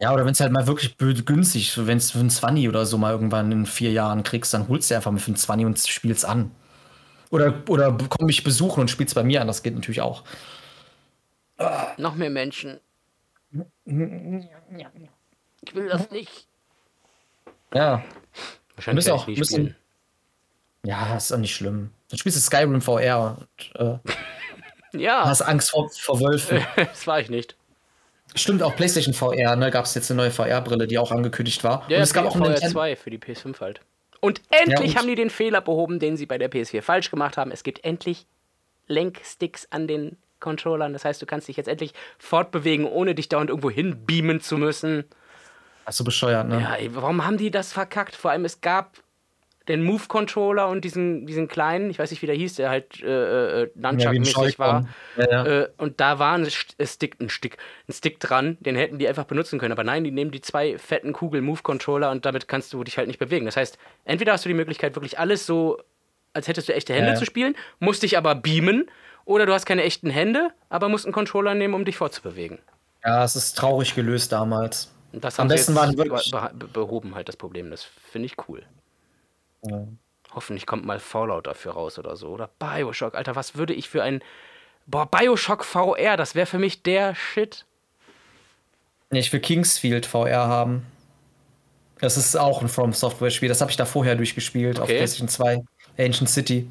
ja, 0.01 0.13
oder 0.13 0.25
wenn 0.25 0.33
es 0.33 0.41
halt 0.41 0.51
mal 0.51 0.67
wirklich 0.67 0.97
günstig, 0.99 1.79
wenn 1.87 1.99
es 1.99 2.11
für 2.11 2.19
ein 2.19 2.29
20 2.31 2.69
oder 2.69 2.87
so 2.87 2.99
mal 2.99 3.13
irgendwann 3.13 3.53
in 3.53 3.67
vier 3.67 3.93
Jahren 3.93 4.25
kriegst, 4.25 4.53
dann 4.53 4.67
holst 4.67 4.91
du 4.91 4.97
einfach 4.97 5.13
mal 5.13 5.19
für 5.19 5.31
ein 5.31 5.37
20 5.37 5.67
und 5.67 5.79
spielst 5.79 6.25
an. 6.25 6.51
Oder, 7.33 7.63
oder 7.69 7.97
komm 8.09 8.27
mich 8.27 8.45
besuchen 8.45 8.81
und 8.83 8.89
spielst 8.91 9.15
bei 9.17 9.25
mir 9.25 9.41
an, 9.41 9.47
das 9.49 9.63
geht 9.65 9.75
natürlich 9.75 10.01
auch. 10.03 10.23
Noch 11.97 12.15
mehr 12.15 12.31
Menschen. 12.31 12.79
Ich 13.85 15.75
will 15.75 15.89
das 15.89 16.11
nicht. 16.11 16.47
Ja, 17.75 18.05
Wahrscheinlich 18.77 19.05
Müssen 19.07 19.13
auch- 19.13 19.23
ich 19.29 19.35
nie 19.35 19.39
müssen- 19.39 19.55
spielen. 19.55 19.77
Ja, 20.85 21.17
ist 21.17 21.33
auch 21.33 21.39
nicht 21.39 21.55
schlimm. 21.55 21.91
Dann 22.09 22.19
spielst 22.19 22.37
du 22.37 22.43
Skyrim 22.43 22.81
VR 22.81 23.39
und 23.39 23.81
äh, 23.81 24.99
Ja, 24.99 25.25
hast 25.25 25.43
Angst 25.43 25.71
vor, 25.71 25.89
vor 25.91 26.21
Wölfen. 26.21 26.65
das 26.77 27.07
war 27.07 27.21
ich 27.21 27.31
nicht. 27.31 27.57
Stimmt, 28.35 28.63
auch 28.63 28.75
PlayStation 28.75 29.15
VR, 29.15 29.57
ne? 29.57 29.71
Gab 29.71 29.85
es 29.85 29.95
jetzt 29.95 30.11
eine 30.11 30.19
neue 30.23 30.31
VR-Brille, 30.31 30.87
die 30.87 30.99
auch 30.99 31.13
angekündigt 31.13 31.63
war. 31.65 31.85
Ja, 31.89 31.99
und 31.99 32.03
es 32.03 32.13
gab 32.13 32.25
auch 32.27 32.33
VR 32.37 32.49
Nintendo. 32.49 32.73
2 32.73 32.97
für 32.97 33.11
die 33.11 33.19
PS5 33.19 33.61
halt. 33.61 33.81
Und 34.25 34.41
endlich 34.51 34.93
und- 34.93 34.97
haben 34.99 35.09
die 35.09 35.17
den 35.17 35.31
Fehler 35.31 35.61
behoben, 35.61 35.99
den 35.99 36.17
sie 36.17 36.27
bei 36.27 36.39
der 36.39 36.49
PS4 36.49 36.81
falsch 36.81 37.11
gemacht 37.11 37.37
haben. 37.37 37.51
Es 37.51 37.65
gibt 37.65 37.85
endlich 37.85 38.27
Lenksticks 38.87 39.67
an 39.71 39.87
den 39.89 40.17
Controllern. 40.39 40.93
Das 40.93 41.05
heißt, 41.05 41.21
du 41.21 41.27
kannst 41.27 41.49
dich 41.49 41.57
jetzt 41.57 41.69
endlich 41.69 41.93
fortbewegen, 42.19 42.87
ohne 42.87 43.15
dich 43.15 43.29
dauernd 43.29 43.51
irgendwo 43.51 43.71
hinbeamen 43.71 44.41
zu 44.41 44.59
müssen. 44.59 45.05
Hast 45.85 45.99
du 46.01 46.05
bescheuert, 46.05 46.49
ne? 46.49 46.61
Ja, 46.61 46.75
ey, 46.77 46.95
warum 46.95 47.25
haben 47.27 47.37
die 47.37 47.51
das 47.51 47.73
verkackt? 47.73 48.15
Vor 48.15 48.31
allem, 48.31 48.45
es 48.45 48.61
gab 48.61 48.99
den 49.69 49.83
Move-Controller 49.85 50.69
und 50.69 50.83
diesen, 50.85 51.27
diesen 51.27 51.47
kleinen, 51.49 51.89
ich 51.91 51.99
weiß 51.99 52.11
nicht, 52.11 52.21
wie 52.23 52.27
der 52.27 52.35
hieß, 52.35 52.57
der 52.57 52.71
halt 52.71 53.01
äh, 53.03 53.63
äh, 53.63 53.71
Ja, 53.75 53.91
Nunchuck-mäßig 53.93 54.59
war. 54.59 54.81
Joy-Con. 55.17 55.31
Ja, 55.31 55.31
ja. 55.31 55.61
Äh, 55.63 55.69
und 55.79 56.01
da 56.01 56.19
war 56.19 56.35
ein 56.37 56.47
äh, 56.47 56.87
Stick, 56.87 57.21
ein 57.21 57.29
Stick, 57.29 57.59
ein 57.89 57.93
Stick 57.93 58.19
dran, 58.21 58.57
den 58.61 58.75
hätten 58.77 58.99
die 58.99 59.07
einfach 59.09 59.25
benutzen 59.25 59.59
können. 59.59 59.73
Aber 59.73 59.85
nein, 59.85 60.05
die 60.05 60.11
nehmen 60.11 60.31
die 60.33 60.41
zwei 60.41 60.79
fetten 60.79 61.13
Kugel-Move-Controller 61.13 62.11
und 62.11 62.25
damit 62.27 62.49
kannst 62.49 62.73
du 62.73 62.83
dich 62.85 62.99
halt 62.99 63.07
nicht 63.09 63.19
bewegen. 63.19 63.45
Das 63.47 63.57
heißt, 63.57 63.79
entweder 64.05 64.33
hast 64.33 64.45
du 64.45 64.49
die 64.49 64.55
Möglichkeit, 64.55 64.97
wirklich 64.97 65.19
alles 65.19 65.47
so, 65.47 65.81
als 66.33 66.49
hättest 66.49 66.69
du 66.69 66.75
echte 66.75 66.93
Hände 66.95 67.09
Ja, 67.09 67.13
ja. 67.15 67.19
zu 67.19 67.25
spielen, 67.25 67.55
musst 67.79 68.03
dich 68.03 68.17
aber 68.19 68.35
beamen, 68.35 68.91
oder 69.25 69.47
du 69.47 69.53
hast 69.53 69.67
keine 69.67 69.85
echten 69.85 70.11
Hände, 70.11 70.51
aber 70.69 70.89
musst 70.89 71.05
einen 71.07 71.13
Controller 71.13 71.55
nehmen, 71.55 71.75
um 71.75 71.85
dich 71.85 71.97
fortzubewegen. 71.97 72.59
ja, 73.05 73.23
es 73.23 73.37
ist 73.37 73.57
traurig 73.57 73.95
gelöst 73.95 74.33
damals. 74.33 74.93
Und 75.13 75.23
das 75.23 75.39
Am 75.39 75.45
haben 75.45 75.49
sie 75.51 75.55
besten 75.57 75.73
jetzt 75.75 75.81
waren 75.81 75.97
wirklich- 75.99 76.31
be 76.33 76.51
be 76.55 76.67
behoben, 76.67 77.15
halt 77.15 77.29
das 77.29 77.37
Problem. 77.37 77.71
Das 77.71 77.85
finde 77.85 78.27
ich 78.27 78.37
cool. 78.49 78.63
Ja. 79.65 79.87
Hoffentlich 80.35 80.67
kommt 80.67 80.85
mal 80.85 80.99
Fallout 80.99 81.47
dafür 81.47 81.73
raus 81.73 81.99
oder 81.99 82.17
so. 82.17 82.29
Oder 82.29 82.49
Bioshock. 82.59 83.15
Alter, 83.15 83.37
was 83.37 83.57
würde 83.57 83.75
ich 83.75 83.89
für 83.89 84.03
ein. 84.03 84.23
Boah, 84.87 85.07
Bioshock 85.07 85.65
VR, 85.65 86.17
das 86.17 86.35
wäre 86.35 86.47
für 86.47 86.59
mich 86.59 86.83
der 86.83 87.15
Shit. 87.15 87.65
Ich 89.11 89.33
will 89.33 89.41
Kingsfield 89.41 90.07
VR 90.07 90.49
haben. 90.49 90.87
Das 92.01 92.17
ist 92.17 92.35
auch 92.35 92.63
ein 92.63 92.69
From 92.69 92.93
Software-Spiel. 92.93 93.49
Das 93.49 93.61
habe 93.61 93.71
ich 93.71 93.77
da 93.77 93.85
vorher 93.85 94.17
durchgespielt 94.17 94.79
auf 94.81 94.85
Okay. 94.89 94.97
PlayStation 94.97 95.29
2, 95.29 95.63
Ancient 95.99 96.29
City. 96.31 96.67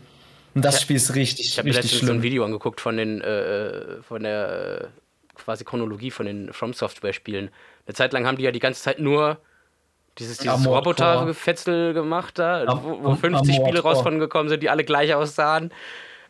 Und 0.54 0.66
das 0.66 0.76
Ja. 0.76 0.82
Spiel 0.82 0.96
ist 0.98 1.16
richtig, 1.16 1.48
Ich 1.48 1.58
habe 1.58 1.70
mir 1.70 1.76
richtig 1.76 1.92
letztens 1.94 2.08
so 2.08 2.12
ein 2.12 2.16
schlimm. 2.16 2.24
Video 2.24 2.44
angeguckt 2.44 2.82
von 2.82 2.98
den, 2.98 3.22
äh, 3.22 4.02
von 4.02 4.24
der 4.24 4.82
äh, 4.82 4.88
quasi 5.36 5.64
Chronologie 5.64 6.12
von 6.12 6.26
den 6.26 6.52
From 6.52 6.74
Software 6.74 7.14
Spielen. 7.14 7.50
Eine 7.86 7.94
Zeit 7.96 8.12
lang 8.12 8.26
haben 8.28 8.38
die 8.38 8.44
ja 8.44 8.52
die 8.52 8.60
ganze 8.60 8.82
Zeit 8.82 9.00
nur 9.00 9.38
dieses, 10.22 10.38
dieses 10.38 10.66
Roboter-Gefetzel 10.68 11.94
gemacht 11.94 12.40
da, 12.40 12.64
Am- 12.66 12.84
wo, 12.84 13.04
wo 13.04 13.08
am- 13.10 13.18
50 13.18 13.56
Armored 13.56 13.68
Spiele 13.68 13.80
raus 13.82 14.02
von 14.02 14.20
gekommen 14.20 14.50
sind, 14.50 14.62
die 14.64 14.70
alle 14.70 14.84
gleich 14.84 15.14
aussahen. 15.14 15.72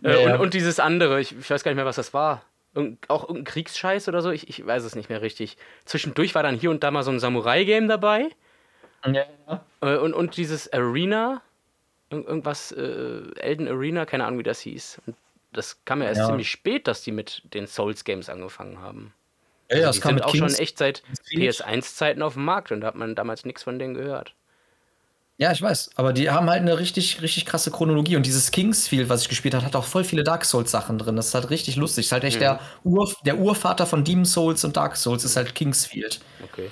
Äh, 0.04 0.12
Ja, 0.12 0.20
ja. 0.30 0.34
und, 0.36 0.42
und 0.42 0.54
dieses 0.54 0.80
andere, 0.80 1.20
ich, 1.22 1.38
ich 1.38 1.50
weiß 1.50 1.64
gar 1.64 1.72
nicht 1.72 1.76
mehr, 1.78 1.86
was 1.86 1.96
das 1.98 2.14
war. 2.14 2.42
Irgend, 2.74 3.10
auch 3.10 3.24
irgendein 3.24 3.44
Kriegsscheiß 3.46 4.08
oder 4.08 4.22
so, 4.22 4.32
ich, 4.32 4.48
ich 4.50 4.66
weiß 4.66 4.84
es 4.84 4.96
nicht 4.96 5.10
mehr 5.10 5.22
richtig. 5.22 5.58
Zwischendurch 5.86 6.34
war 6.36 6.44
dann 6.44 6.56
hier 6.56 6.72
und 6.72 6.84
da 6.84 6.90
mal 6.92 7.04
so 7.04 7.12
ein 7.12 7.20
Samurai-Game 7.20 7.88
dabei. 7.88 8.30
Ja, 9.06 9.26
ja. 9.48 9.66
Äh, 9.82 9.98
und, 9.98 10.14
und 10.14 10.38
dieses 10.38 10.72
Arena, 10.72 11.42
irg- 12.12 12.26
irgendwas, 12.26 12.72
äh, 12.72 13.22
Elden 13.40 13.68
Arena, 13.68 14.06
keine 14.06 14.26
Ahnung, 14.26 14.40
wie 14.40 14.44
das 14.44 14.62
hieß. 14.62 15.02
Und 15.06 15.16
das 15.54 15.84
kam 15.84 16.02
ja 16.02 16.08
erst 16.08 16.20
Ja. 16.20 16.28
ziemlich 16.28 16.50
spät, 16.50 16.88
dass 16.88 17.02
die 17.04 17.12
mit 17.12 17.42
den 17.54 17.68
Souls-Games 17.68 18.30
angefangen 18.30 18.80
haben. 18.82 19.14
Ja, 19.72 19.78
ja, 19.80 19.88
Also 19.88 19.90
es 19.90 19.96
die 19.98 20.02
kam 20.02 20.16
sind 20.18 20.24
auch 20.24 20.32
Kings. 20.32 20.54
schon 20.54 20.62
echt 20.62 20.78
seit 20.78 21.04
Kingsfield. 21.04 21.56
PS1-Zeiten 21.64 22.22
auf 22.22 22.34
dem 22.34 22.46
Markt 22.46 22.72
und 22.72 22.82
da 22.82 22.88
hat 22.88 22.96
man 22.96 23.16
damals 23.16 23.46
nichts 23.46 23.64
von 23.64 23.80
denen 23.80 23.94
gehört. 23.94 24.34
Ja, 25.38 25.52
ich 25.52 25.62
weiß. 25.62 25.92
Aber 25.96 26.14
die 26.14 26.30
haben 26.30 26.48
halt 26.52 26.62
eine 26.62 26.78
richtig, 26.78 27.22
richtig 27.24 27.48
krasse 27.48 27.72
Chronologie. 27.72 28.16
Und 28.16 28.28
dieses 28.28 28.52
Kingsfield, 28.52 29.10
was 29.10 29.24
ich 29.24 29.30
gespielt 29.30 29.56
habe, 29.56 29.66
hat 29.66 29.76
auch 29.76 29.86
voll 29.86 30.04
viele 30.04 30.24
Dark 30.24 30.46
Souls-Sachen 30.46 31.00
drin. 31.00 31.16
Das 31.16 31.30
ist 31.30 31.34
halt 31.34 31.50
richtig 31.50 31.78
lustig. 31.78 32.06
ist 32.06 32.12
halt 32.12 32.24
echt 32.24 32.40
der, 32.42 32.60
Ur, 32.84 33.12
der 33.26 33.38
Urvater 33.40 33.88
von 33.88 34.04
Demon 34.04 34.26
Souls 34.26 34.64
und 34.66 34.78
Dark 34.78 34.98
Souls 34.98 35.24
ist 35.24 35.36
halt 35.38 35.56
Kingsfield. 35.56 36.20
Okay. 36.44 36.70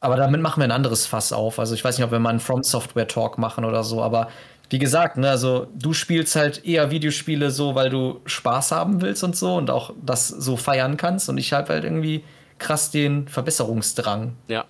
Aber 0.00 0.16
damit 0.16 0.40
machen 0.40 0.60
wir 0.60 0.64
ein 0.64 0.70
anderes 0.72 1.04
Fass 1.06 1.32
auf. 1.34 1.58
Also 1.58 1.74
ich 1.74 1.84
weiß 1.84 1.98
nicht, 1.98 2.04
ob 2.04 2.12
wir 2.12 2.18
mal 2.18 2.30
einen 2.30 2.40
From 2.40 2.62
Software 2.62 3.06
Talk 3.08 3.36
machen 3.36 3.64
oder 3.64 3.84
so, 3.84 4.02
aber 4.02 4.30
wie 4.72 4.78
gesagt, 4.78 5.18
ne, 5.18 5.28
also 5.28 5.66
du 5.74 5.92
spielst 5.92 6.34
halt 6.34 6.64
eher 6.64 6.90
Videospiele 6.90 7.50
so, 7.50 7.74
weil 7.74 7.90
du 7.90 8.22
Spaß 8.24 8.72
haben 8.72 9.02
willst 9.02 9.22
und 9.22 9.36
so 9.36 9.56
und 9.56 9.70
auch 9.70 9.92
das 10.00 10.28
so 10.28 10.56
feiern 10.56 10.96
kannst 10.96 11.28
und 11.28 11.36
ich 11.36 11.52
habe 11.52 11.74
halt 11.74 11.84
irgendwie 11.84 12.24
krass 12.58 12.90
den 12.90 13.28
Verbesserungsdrang. 13.28 14.32
Ja. 14.48 14.64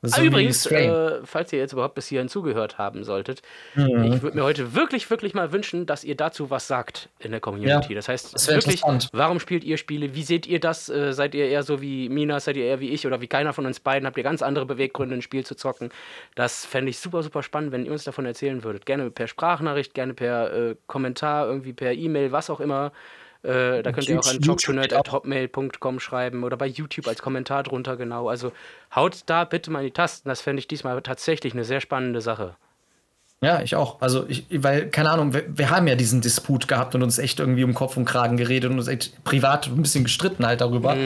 Ist 0.00 0.18
Ah, 0.18 0.22
übrigens, 0.22 0.64
äh, 0.66 1.20
falls 1.24 1.52
ihr 1.52 1.58
jetzt 1.58 1.72
überhaupt 1.72 1.94
bis 1.94 2.06
hierhin 2.06 2.28
zugehört 2.28 2.78
haben 2.78 3.04
solltet, 3.04 3.42
Mhm. 3.74 4.04
ich 4.14 4.22
würde 4.22 4.36
mir 4.38 4.42
heute 4.44 4.74
wirklich, 4.74 5.10
wirklich 5.10 5.34
mal 5.34 5.52
wünschen, 5.52 5.84
dass 5.84 6.04
ihr 6.04 6.14
dazu 6.16 6.48
was 6.48 6.66
sagt 6.66 7.10
in 7.18 7.32
der 7.32 7.40
Community. 7.40 7.92
Ja, 7.92 7.96
das 7.96 8.08
heißt, 8.08 8.32
das 8.34 8.48
wirklich, 8.48 8.82
warum 9.12 9.40
spielt 9.40 9.62
ihr 9.62 9.76
Spiele? 9.76 10.14
Wie 10.14 10.22
seht 10.22 10.46
ihr 10.46 10.58
das? 10.58 10.88
Äh, 10.88 11.12
seid 11.12 11.34
ihr 11.34 11.46
eher 11.48 11.62
so 11.62 11.82
wie 11.82 12.08
Mina? 12.08 12.40
Seid 12.40 12.56
ihr 12.56 12.64
eher 12.64 12.80
wie 12.80 12.90
ich 12.90 13.06
oder 13.06 13.20
wie 13.20 13.26
keiner 13.26 13.52
von 13.52 13.66
uns 13.66 13.78
beiden? 13.78 14.06
Habt 14.06 14.16
ihr 14.16 14.22
ganz 14.24 14.40
andere 14.40 14.64
Beweggründe, 14.64 15.16
ein 15.16 15.22
Spiel 15.22 15.44
zu 15.44 15.54
zocken? 15.54 15.90
Das 16.34 16.64
fände 16.64 16.88
ich 16.90 16.98
super, 16.98 17.22
super 17.22 17.42
spannend, 17.42 17.70
wenn 17.72 17.84
ihr 17.84 17.92
uns 17.92 18.04
davon 18.04 18.24
erzählen 18.24 18.64
würdet. 18.64 18.86
Gerne 18.86 19.10
per 19.10 19.26
Sprachnachricht, 19.28 19.92
gerne 19.92 20.14
per 20.14 20.52
äh, 20.70 20.76
Kommentar, 20.86 21.46
irgendwie 21.46 21.74
per 21.74 21.92
E-Mail, 21.92 22.32
was 22.32 22.48
auch 22.48 22.60
immer. 22.60 22.90
Äh, 23.44 23.82
da 23.82 23.92
könnt 23.92 24.08
ihr 24.08 24.18
auch 24.18 24.26
an 24.26 24.40
talktonerd.hotmail.com 24.40 26.00
schreiben 26.00 26.44
oder 26.44 26.56
bei 26.56 26.66
YouTube 26.66 27.06
als 27.06 27.20
Kommentar 27.20 27.62
drunter, 27.62 27.96
genau. 27.96 28.28
Also 28.28 28.52
haut 28.94 29.22
da 29.26 29.44
bitte 29.44 29.70
mal 29.70 29.80
in 29.80 29.86
die 29.86 29.92
Tasten. 29.92 30.28
Das 30.28 30.40
fände 30.40 30.60
ich 30.60 30.68
diesmal 30.68 31.00
tatsächlich 31.02 31.52
eine 31.52 31.64
sehr 31.64 31.80
spannende 31.80 32.22
Sache. 32.22 32.56
Ja, 33.42 33.60
ich 33.60 33.76
auch. 33.76 34.00
Also, 34.00 34.24
ich, 34.28 34.46
weil, 34.50 34.88
keine 34.88 35.10
Ahnung, 35.10 35.34
wir, 35.34 35.44
wir 35.46 35.68
haben 35.68 35.86
ja 35.86 35.94
diesen 35.96 36.22
Disput 36.22 36.66
gehabt 36.66 36.94
und 36.94 37.02
uns 37.02 37.18
echt 37.18 37.40
irgendwie 37.40 37.64
um 37.64 37.74
Kopf 37.74 37.98
und 37.98 38.06
Kragen 38.06 38.38
geredet 38.38 38.70
und 38.70 38.78
uns 38.78 38.88
echt 38.88 39.22
privat 39.24 39.66
ein 39.66 39.82
bisschen 39.82 40.04
gestritten 40.04 40.46
halt 40.46 40.62
darüber. 40.62 40.96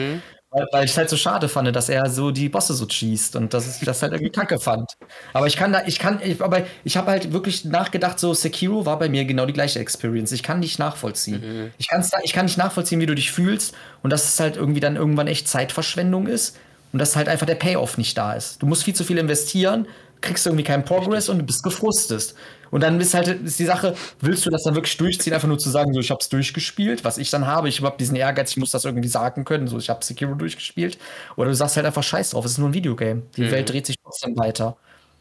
Weil, 0.51 0.67
weil 0.71 0.85
ich 0.85 0.91
es 0.91 0.97
halt 0.97 1.09
so 1.09 1.17
schade 1.17 1.47
fand, 1.47 1.75
dass 1.75 1.89
er 1.89 2.09
so 2.09 2.31
die 2.31 2.49
Bosse 2.49 2.73
so 2.73 2.87
cheest 2.87 3.35
und 3.35 3.53
dass 3.53 3.77
ich 3.79 3.85
das 3.85 4.01
halt 4.01 4.13
irgendwie 4.13 4.31
kacke 4.31 4.59
fand. 4.59 4.93
Aber 5.31 5.45
ich 5.45 5.55
kann 5.55 5.71
da, 5.71 5.83
ich 5.85 5.99
kann, 5.99 6.19
ich, 6.23 6.41
aber 6.41 6.63
ich 6.83 6.97
habe 6.97 7.11
halt 7.11 7.31
wirklich 7.33 7.65
nachgedacht, 7.65 8.19
so 8.19 8.33
Sekiro 8.33 8.85
war 8.85 8.97
bei 8.97 9.09
mir 9.09 9.25
genau 9.25 9.45
die 9.45 9.53
gleiche 9.53 9.79
Experience. 9.79 10.31
Ich 10.31 10.41
kann 10.41 10.59
nicht 10.59 10.79
nachvollziehen. 10.79 11.71
Ich, 11.77 11.87
kann's 11.87 12.09
ich 12.23 12.33
kann 12.33 12.45
nicht 12.45 12.57
nachvollziehen, 12.57 12.99
wie 12.99 13.05
du 13.05 13.13
dich 13.13 13.31
fühlst 13.31 13.75
und 14.01 14.11
dass 14.11 14.27
es 14.27 14.39
halt 14.39 14.55
irgendwie 14.55 14.79
dann 14.79 14.95
irgendwann 14.95 15.27
echt 15.27 15.47
Zeitverschwendung 15.47 16.25
ist 16.25 16.57
und 16.93 16.99
dass 16.99 17.15
halt 17.15 17.29
einfach 17.29 17.45
der 17.45 17.55
Payoff 17.55 17.99
nicht 17.99 18.17
da 18.17 18.33
ist. 18.33 18.61
Du 18.61 18.65
musst 18.65 18.83
viel 18.83 18.95
zu 18.95 19.03
viel 19.03 19.19
investieren, 19.19 19.87
kriegst 20.21 20.47
irgendwie 20.47 20.63
keinen 20.63 20.83
Progress 20.83 21.29
und 21.29 21.37
du 21.37 21.45
bist 21.45 21.63
gefrustet. 21.63 22.33
Und 22.71 22.81
dann 22.81 22.99
ist 22.99 23.13
halt 23.13 23.27
ist 23.27 23.59
die 23.59 23.65
Sache, 23.65 23.95
willst 24.21 24.45
du 24.45 24.49
das 24.49 24.63
dann 24.63 24.75
wirklich 24.75 24.97
durchziehen, 24.97 25.33
einfach 25.33 25.47
nur 25.47 25.57
zu 25.57 25.69
sagen, 25.69 25.93
so 25.93 25.99
ich 25.99 26.11
hab's 26.11 26.29
durchgespielt, 26.29 27.03
was 27.03 27.17
ich 27.17 27.29
dann 27.29 27.47
habe, 27.47 27.69
ich 27.69 27.81
habe 27.81 27.97
diesen 27.97 28.15
Ehrgeiz, 28.15 28.51
ich 28.51 28.57
muss 28.57 28.71
das 28.71 28.85
irgendwie 28.85 29.09
sagen 29.09 29.45
können, 29.45 29.67
so 29.67 29.77
ich 29.77 29.89
habe 29.89 30.03
Sekiro 30.03 30.35
durchgespielt. 30.35 30.97
Oder 31.35 31.49
du 31.49 31.55
sagst 31.55 31.75
halt 31.75 31.85
einfach 31.85 32.03
Scheiß 32.03 32.31
drauf, 32.31 32.45
es 32.45 32.51
ist 32.53 32.57
nur 32.57 32.69
ein 32.69 32.73
Videogame. 32.73 33.23
Die 33.37 33.49
Welt 33.51 33.69
dreht 33.69 33.85
sich 33.85 33.97
trotzdem 34.03 34.37
weiter. 34.37 34.77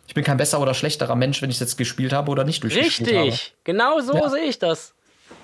Ich 0.06 0.14
bin 0.14 0.24
kein 0.24 0.38
besser 0.38 0.60
oder 0.60 0.72
schlechterer 0.72 1.16
Mensch, 1.16 1.42
wenn 1.42 1.50
ich 1.50 1.56
es 1.56 1.60
jetzt 1.60 1.76
gespielt 1.76 2.12
habe 2.12 2.30
oder 2.30 2.44
nicht 2.44 2.62
durchgespielt 2.62 3.14
habe. 3.14 3.26
Richtig, 3.26 3.54
genau 3.64 4.00
so 4.00 4.14
Ja. 4.14 4.30
sehe 4.30 4.44
ich 4.44 4.58
das. 4.58 4.94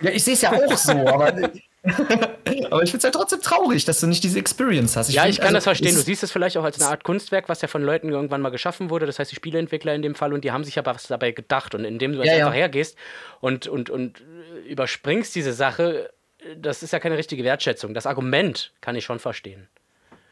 Ja, 0.00 0.10
ich 0.10 0.24
sehe 0.24 0.34
es 0.34 0.40
ja 0.40 0.52
auch 0.52 0.76
so, 0.76 0.92
aber 0.92 1.32
Aber 2.70 2.82
ich 2.82 2.90
finde 2.90 2.98
es 2.98 3.04
halt 3.04 3.14
trotzdem 3.14 3.42
traurig, 3.42 3.84
dass 3.84 4.00
du 4.00 4.06
nicht 4.06 4.24
diese 4.24 4.38
Experience 4.38 4.96
hast. 4.96 5.10
Ich 5.10 5.16
ja, 5.16 5.22
find, 5.22 5.34
ich 5.34 5.38
kann 5.38 5.48
also, 5.48 5.56
das 5.56 5.64
verstehen. 5.64 5.94
Du 5.94 6.00
siehst 6.00 6.22
es 6.22 6.32
vielleicht 6.32 6.56
auch 6.56 6.64
als 6.64 6.80
eine 6.80 6.90
Art 6.90 7.04
Kunstwerk, 7.04 7.48
was 7.48 7.60
ja 7.60 7.68
von 7.68 7.82
Leuten 7.82 8.08
irgendwann 8.08 8.40
mal 8.40 8.50
geschaffen 8.50 8.90
wurde. 8.90 9.06
Das 9.06 9.18
heißt, 9.18 9.30
die 9.30 9.36
Spieleentwickler 9.36 9.94
in 9.94 10.02
dem 10.02 10.14
Fall 10.14 10.32
und 10.32 10.44
die 10.44 10.52
haben 10.52 10.64
sich 10.64 10.78
aber 10.78 10.94
was 10.94 11.06
dabei 11.06 11.32
gedacht. 11.32 11.74
Und 11.74 11.84
indem 11.84 12.12
du 12.12 12.22
ja, 12.22 12.32
einfach 12.32 12.48
ja. 12.48 12.60
hergehst 12.60 12.96
und, 13.40 13.66
und, 13.66 13.90
und 13.90 14.22
überspringst 14.66 15.34
diese 15.34 15.52
Sache, 15.52 16.10
das 16.56 16.82
ist 16.82 16.92
ja 16.92 17.00
keine 17.00 17.18
richtige 17.18 17.44
Wertschätzung. 17.44 17.92
Das 17.92 18.06
Argument 18.06 18.72
kann 18.80 18.96
ich 18.96 19.04
schon 19.04 19.18
verstehen. 19.18 19.68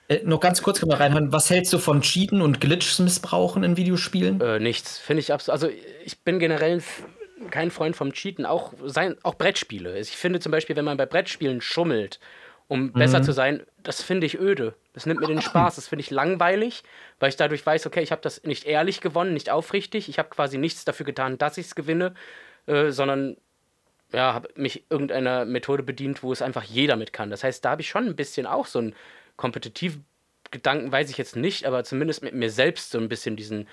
Äh, 0.08 0.20
noch 0.24 0.40
ganz 0.40 0.62
kurz 0.62 0.80
können 0.80 0.92
wir 0.92 1.00
reinhören. 1.00 1.32
Was 1.32 1.50
hältst 1.50 1.72
du 1.72 1.78
von 1.78 2.00
Cheaten 2.00 2.40
und 2.40 2.60
Glitches 2.60 2.98
missbrauchen 2.98 3.62
in 3.62 3.76
Videospielen? 3.76 4.40
Äh, 4.40 4.58
nichts. 4.58 4.98
Finde 4.98 5.20
ich 5.20 5.32
absolut. 5.32 5.62
Also, 5.62 5.74
ich 6.04 6.20
bin 6.20 6.38
generell 6.38 6.82
kein 7.50 7.70
Freund 7.70 7.96
vom 7.96 8.12
Cheaten, 8.12 8.46
auch, 8.46 8.72
sein, 8.84 9.16
auch 9.22 9.34
Brettspiele. 9.34 9.98
Ich 9.98 10.16
finde 10.16 10.40
zum 10.40 10.52
Beispiel, 10.52 10.76
wenn 10.76 10.84
man 10.84 10.96
bei 10.96 11.06
Brettspielen 11.06 11.60
schummelt, 11.60 12.20
um 12.68 12.84
mhm. 12.84 12.92
besser 12.92 13.22
zu 13.22 13.32
sein, 13.32 13.64
das 13.82 14.02
finde 14.02 14.26
ich 14.26 14.38
öde. 14.38 14.74
Das 14.94 15.06
nimmt 15.06 15.20
mir 15.20 15.26
den 15.26 15.42
Spaß. 15.42 15.76
Das 15.76 15.88
finde 15.88 16.02
ich 16.02 16.10
langweilig, 16.10 16.84
weil 17.20 17.28
ich 17.28 17.36
dadurch 17.36 17.64
weiß, 17.64 17.86
okay, 17.86 18.02
ich 18.02 18.12
habe 18.12 18.22
das 18.22 18.44
nicht 18.44 18.64
ehrlich 18.64 19.00
gewonnen, 19.00 19.34
nicht 19.34 19.50
aufrichtig. 19.50 20.08
Ich 20.08 20.18
habe 20.18 20.30
quasi 20.30 20.58
nichts 20.58 20.84
dafür 20.84 21.06
getan, 21.06 21.38
dass 21.38 21.58
ich 21.58 21.66
es 21.66 21.74
gewinne, 21.74 22.14
äh, 22.66 22.90
sondern 22.90 23.36
ja, 24.12 24.34
habe 24.34 24.48
mich 24.56 24.84
irgendeiner 24.90 25.44
Methode 25.44 25.82
bedient, 25.82 26.22
wo 26.22 26.32
es 26.32 26.42
einfach 26.42 26.64
jeder 26.64 26.96
mit 26.96 27.12
kann. 27.12 27.30
Das 27.30 27.44
heißt, 27.44 27.64
da 27.64 27.70
habe 27.70 27.82
ich 27.82 27.88
schon 27.88 28.06
ein 28.06 28.16
bisschen 28.16 28.46
auch 28.46 28.66
so 28.66 28.78
einen 28.78 28.94
kompetitiven 29.36 30.04
Gedanken, 30.50 30.92
weiß 30.92 31.10
ich 31.10 31.16
jetzt 31.16 31.34
nicht, 31.34 31.64
aber 31.64 31.82
zumindest 31.82 32.22
mit 32.22 32.34
mir 32.34 32.50
selbst 32.50 32.90
so 32.90 32.98
ein 32.98 33.08
bisschen 33.08 33.36
diesen, 33.36 33.66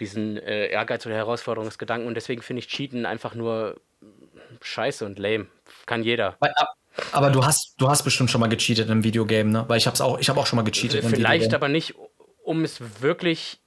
diesen 0.00 0.36
äh, 0.36 0.68
Ehrgeiz 0.68 1.06
oder 1.06 1.14
Herausforderungsgedanken. 1.14 2.06
Und 2.06 2.14
deswegen 2.14 2.42
finde 2.42 2.60
ich 2.60 2.68
Cheaten 2.68 3.06
einfach 3.06 3.34
nur 3.34 3.80
scheiße 4.60 5.04
und 5.04 5.18
lame. 5.18 5.46
Kann 5.86 6.02
jeder. 6.02 6.36
Aber 7.12 7.30
du 7.30 7.44
hast, 7.44 7.74
du 7.78 7.88
hast 7.88 8.02
bestimmt 8.02 8.30
schon 8.30 8.40
mal 8.40 8.48
gecheatet 8.48 8.88
im 8.88 9.04
Videogame, 9.04 9.50
ne? 9.50 9.64
Weil 9.68 9.78
ich 9.78 9.86
habe 9.86 10.02
auch, 10.02 10.18
ich 10.18 10.28
habe 10.28 10.40
auch 10.40 10.46
schon 10.46 10.56
mal 10.56 10.62
gecheatet. 10.62 11.04
Vielleicht 11.04 11.54
aber 11.54 11.68
nicht, 11.68 11.94
um 12.42 12.64
es 12.64 13.02
wirklich 13.02 13.60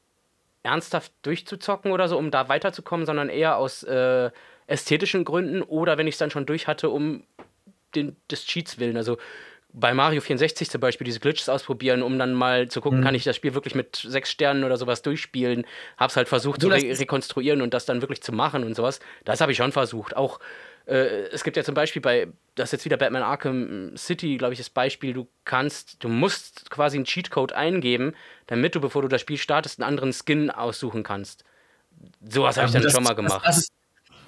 ernsthaft 0.63 1.11
durchzuzocken 1.21 1.91
oder 1.91 2.07
so, 2.07 2.17
um 2.17 2.31
da 2.31 2.49
weiterzukommen, 2.49 3.05
sondern 3.05 3.29
eher 3.29 3.57
aus 3.57 3.83
äh, 3.83 4.31
ästhetischen 4.67 5.23
Gründen 5.23 5.61
oder 5.61 5.97
wenn 5.97 6.07
ich 6.07 6.15
es 6.15 6.19
dann 6.19 6.31
schon 6.31 6.45
durch 6.45 6.67
hatte, 6.67 6.89
um 6.89 7.23
den, 7.95 8.17
des 8.29 8.45
Cheats 8.45 8.79
willen. 8.79 8.97
Also 8.97 9.17
bei 9.73 9.93
Mario 9.93 10.21
64 10.21 10.69
zum 10.69 10.81
Beispiel 10.81 11.05
diese 11.05 11.19
Glitches 11.19 11.49
ausprobieren, 11.49 12.01
um 12.01 12.17
dann 12.17 12.33
mal 12.33 12.67
zu 12.67 12.81
gucken, 12.81 12.99
mhm. 12.99 13.03
kann 13.03 13.15
ich 13.15 13.23
das 13.23 13.35
Spiel 13.35 13.53
wirklich 13.53 13.75
mit 13.75 13.95
sechs 13.95 14.31
Sternen 14.31 14.63
oder 14.63 14.77
sowas 14.77 15.01
durchspielen. 15.01 15.65
Hab's 15.97 16.15
halt 16.15 16.27
versucht 16.27 16.63
du, 16.63 16.69
zu 16.69 16.73
re 16.73 16.99
rekonstruieren 16.99 17.61
und 17.61 17.73
das 17.73 17.85
dann 17.85 18.01
wirklich 18.01 18.21
zu 18.21 18.31
machen 18.31 18.63
und 18.63 18.75
sowas. 18.75 18.99
Das 19.25 19.41
habe 19.41 19.51
ich 19.51 19.57
schon 19.57 19.71
versucht. 19.71 20.15
Auch 20.15 20.39
äh, 20.87 21.27
es 21.31 21.43
gibt 21.43 21.57
ja 21.57 21.63
zum 21.63 21.75
Beispiel 21.75 22.01
bei, 22.01 22.27
das 22.55 22.69
ist 22.69 22.71
jetzt 22.71 22.85
wieder 22.85 22.97
Batman 22.97 23.21
Arkham 23.21 23.95
City, 23.97 24.37
glaube 24.37 24.53
ich, 24.53 24.59
das 24.59 24.69
Beispiel, 24.69 25.13
du 25.13 25.27
kannst, 25.43 26.03
du 26.03 26.07
musst 26.07 26.69
quasi 26.71 26.97
einen 26.97 27.05
Cheatcode 27.05 27.53
eingeben, 27.53 28.13
damit 28.47 28.73
du, 28.73 28.81
bevor 28.81 29.01
du 29.01 29.09
das 29.09 29.21
Spiel 29.21 29.37
startest, 29.37 29.79
einen 29.79 29.87
anderen 29.87 30.13
Skin 30.13 30.49
aussuchen 30.49 31.03
kannst. 31.03 31.43
Sowas 32.27 32.57
habe 32.57 32.67
ich 32.67 32.73
dann 32.73 32.83
das, 32.83 32.93
schon 32.93 33.03
mal 33.03 33.15
gemacht. 33.15 33.41
Das, 33.45 33.55
das 33.57 33.67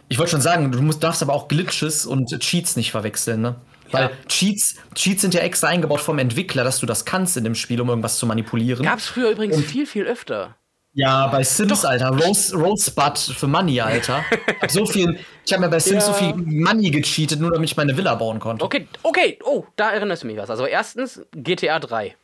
ich 0.10 0.18
wollte 0.18 0.32
schon 0.32 0.42
sagen, 0.42 0.72
du 0.72 0.82
musst, 0.82 1.04
darfst 1.04 1.22
aber 1.22 1.34
auch 1.34 1.48
Glitches 1.48 2.06
und 2.06 2.28
Cheats 2.40 2.76
nicht 2.76 2.92
verwechseln, 2.92 3.42
ne? 3.42 3.56
Weil 3.92 4.04
ja. 4.04 4.12
Cheats, 4.28 4.76
Cheats 4.96 5.22
sind 5.22 5.34
ja 5.34 5.42
extra 5.42 5.68
eingebaut 5.68 6.02
vom 6.02 6.20
Entwickler, 6.20 6.64
dass 6.64 6.80
du 6.80 6.86
das 6.86 7.06
kannst 7.06 7.38
in 7.38 7.44
dem 7.44 7.56
Spiel, 7.56 7.82
um 7.82 7.90
irgendwas 7.90 8.18
zu 8.18 8.26
manipulieren. 8.26 8.86
Gab's 8.86 9.08
früher 9.08 9.32
übrigens 9.32 9.58
und 9.58 9.66
viel, 9.66 9.86
viel 9.86 10.06
öfter. 10.06 10.56
Ja, 10.94 11.28
bei 11.28 11.44
Sims, 11.44 11.82
Doch. 11.82 11.90
Alter. 11.90 12.10
Rose, 12.10 12.56
Rosebud 12.56 13.18
für 13.18 13.48
Money, 13.48 13.80
Alter. 13.80 14.24
hab 14.62 14.72
so 14.72 14.86
viel, 14.86 15.20
ich 15.46 15.54
habe 15.54 15.64
mir 15.64 15.70
bei 15.70 15.80
Sims 15.80 16.08
ja. 16.08 16.14
so 16.14 16.14
viel 16.14 16.34
Money 16.34 16.90
gecheatet, 16.90 17.40
nur 17.40 17.52
damit 17.52 17.70
ich 17.70 17.78
meine 17.78 17.96
Villa 17.96 18.16
bauen 18.16 18.40
konnte. 18.40 18.66
Okay, 18.66 18.88
okay. 19.04 19.40
Oh, 19.44 19.66
da 19.76 19.92
erinnerst 19.92 20.24
du 20.24 20.28
mich 20.28 20.38
was. 20.38 20.50
Also 20.50 20.66
erstens 20.66 21.22
GTA 21.32 21.80
3 21.80 22.16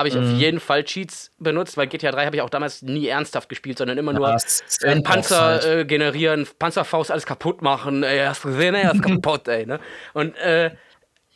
habe 0.00 0.08
ich 0.08 0.14
mhm. 0.14 0.22
auf 0.22 0.30
jeden 0.38 0.60
Fall 0.60 0.84
Cheats 0.84 1.30
benutzt, 1.38 1.76
weil 1.76 1.86
GTA 1.86 2.10
3 2.10 2.26
habe 2.26 2.36
ich 2.36 2.42
auch 2.42 2.50
damals 2.50 2.82
nie 2.82 3.06
ernsthaft 3.06 3.48
gespielt, 3.48 3.78
sondern 3.78 3.98
immer 3.98 4.12
nur 4.12 4.28
äh, 4.28 5.00
Panzer 5.02 5.40
halt. 5.40 5.64
äh, 5.64 5.84
generieren, 5.84 6.48
Panzerfaust 6.58 7.10
alles 7.10 7.26
kaputt 7.26 7.62
machen. 7.62 8.02
Ey, 8.02 8.18
hast 8.26 8.44
du 8.44 8.48
gesehen, 8.48 8.74
ey, 8.74 8.90
ist 8.92 9.02
kaputt, 9.06 9.46
ey. 9.48 9.66
Ne? 9.66 9.78
Und 10.14 10.36
äh, 10.38 10.72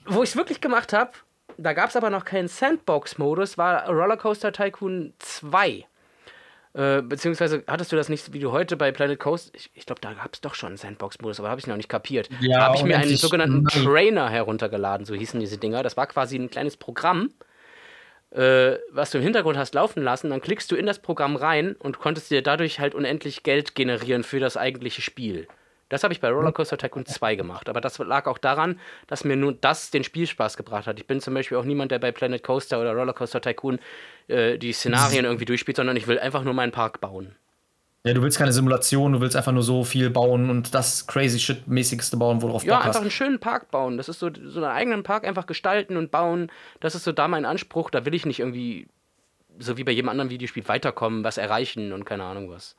wo 0.07 0.23
ich 0.23 0.31
es 0.31 0.37
wirklich 0.37 0.61
gemacht 0.61 0.93
habe, 0.93 1.13
da 1.57 1.73
gab 1.73 1.91
es 1.91 1.97
aber 1.97 2.11
noch 2.11 2.25
keinen 2.25 2.49
Sandbox-Modus, 2.49 3.59
war 3.59 3.87
Rollercoaster 3.89 4.53
Tycoon 4.53 5.13
2. 5.19 5.87
Äh, 6.73 7.03
beziehungsweise 7.03 7.63
hattest 7.69 7.93
du 7.93 7.97
das 7.97 8.09
nicht, 8.09 8.33
wie 8.33 8.41
du 8.41 8.51
heute 8.51 8.77
bei 8.77 8.91
Planet 8.91 9.21
Coast, 9.21 9.53
ich, 9.55 9.71
ich 9.75 9.87
glaube, 9.87 10.01
da 10.01 10.13
gab 10.15 10.35
es 10.35 10.41
doch 10.41 10.55
schon 10.55 10.69
einen 10.71 10.77
Sandbox-Modus, 10.77 11.39
aber 11.39 11.51
habe 11.51 11.61
ich 11.61 11.69
noch 11.69 11.77
nicht 11.77 11.89
kapiert. 11.89 12.29
Ja, 12.41 12.59
da 12.59 12.65
habe 12.65 12.77
ich 12.77 12.83
mir 12.83 12.99
einen 12.99 13.17
sogenannten 13.17 13.65
Trainer 13.67 14.29
heruntergeladen, 14.29 15.07
so 15.07 15.15
hießen 15.15 15.39
diese 15.39 15.59
Dinger. 15.59 15.83
Das 15.83 15.97
war 15.97 16.07
quasi 16.09 16.37
ein 16.37 16.51
kleines 16.51 16.77
Programm, 16.77 17.31
äh, 18.35 18.79
was 18.91 19.11
du 19.11 19.19
im 19.19 19.25
Hintergrund 19.25 19.57
hast 19.57 19.75
laufen 19.75 20.03
lassen, 20.03 20.31
dann 20.31 20.41
klickst 20.41 20.71
du 20.71 20.77
in 20.77 20.87
das 20.87 20.99
Programm 20.99 21.37
rein 21.37 21.77
und 21.79 21.99
konntest 21.99 22.31
dir 22.31 22.43
dadurch 22.43 22.81
halt 22.81 22.95
unendlich 22.95 23.45
Geld 23.45 23.75
generieren 23.75 24.25
für 24.25 24.41
das 24.41 24.57
eigentliche 24.57 25.03
Spiel. 25.03 25.47
Das 25.89 26.03
habe 26.03 26.13
ich 26.13 26.21
bei 26.21 26.31
Rollercoaster 26.31 26.77
Tycoon 26.77 27.07
2 27.07 27.37
gemacht. 27.37 27.69
Aber 27.69 27.81
das 27.81 27.99
lag 27.99 28.27
auch 28.27 28.39
daran, 28.39 28.81
dass 29.07 29.23
mir 29.23 29.37
nur 29.37 29.53
das 29.53 29.91
den 29.91 30.03
Spielspaß 30.03 30.57
gebracht 30.57 30.87
hat. 30.87 30.99
Ich 30.99 31.07
bin 31.07 31.21
zum 31.21 31.35
Beispiel 31.35 31.59
auch 31.59 31.65
niemand, 31.65 31.93
der 31.93 32.01
bei 32.01 32.11
Planet 32.11 32.43
Coaster 32.43 32.81
oder 32.81 32.95
Rollercoaster 32.95 33.41
Tycoon 33.41 33.79
äh, 34.27 34.59
die 34.59 34.73
Szenarien 34.73 35.25
irgendwie 35.25 35.45
durchspielt, 35.45 35.77
sondern 35.77 35.97
ich 35.97 36.09
will 36.09 36.19
einfach 36.19 36.43
nur 36.43 36.55
meinen 36.55 36.73
Park 36.73 37.01
bauen. 37.01 37.37
Ja, 38.07 38.13
du 38.13 38.21
willst 38.21 38.37
keine 38.37 38.53
Simulation, 38.53 39.15
du 39.15 39.21
willst 39.23 39.35
einfach 39.35 39.53
nur 39.53 39.63
so 39.63 39.83
viel 39.83 40.11
bauen 40.11 40.51
und 40.51 40.75
das 40.75 41.07
crazy 41.07 41.39
shit 41.39 41.67
mäßigste 41.67 42.19
bauen, 42.19 42.43
worauf 42.43 42.63
du 42.63 42.69
Ja, 42.69 42.77
einfach 42.77 42.91
hast. 42.91 43.01
einen 43.01 43.11
schönen 43.11 43.41
Park 43.41 43.71
bauen. 43.71 43.97
Das 43.97 44.11
ist 44.11 44.19
so, 44.19 44.29
so 44.45 44.63
einen 44.63 44.71
eigenen 44.71 45.03
Park 45.03 45.27
einfach 45.27 45.47
gestalten 45.47 45.97
und 45.97 46.11
bauen. 46.11 46.53
Das 46.81 46.95
ist 46.95 47.05
so 47.05 47.13
da 47.13 47.29
mein 47.29 47.47
Anspruch. 47.47 47.89
Da 47.89 48.05
will 48.05 48.13
ich 48.13 48.27
nicht 48.27 48.41
irgendwie, 48.41 48.89
so 49.59 49.79
wie 49.79 49.85
bei 49.85 49.93
jedem 49.93 50.11
anderen 50.11 50.29
Videospiel, 50.29 50.69
weiterkommen, 50.69 51.25
was 51.25 51.39
erreichen 51.39 51.95
und 51.95 52.05
keine 52.05 52.25
Ahnung 52.25 52.51
was. 52.51 52.77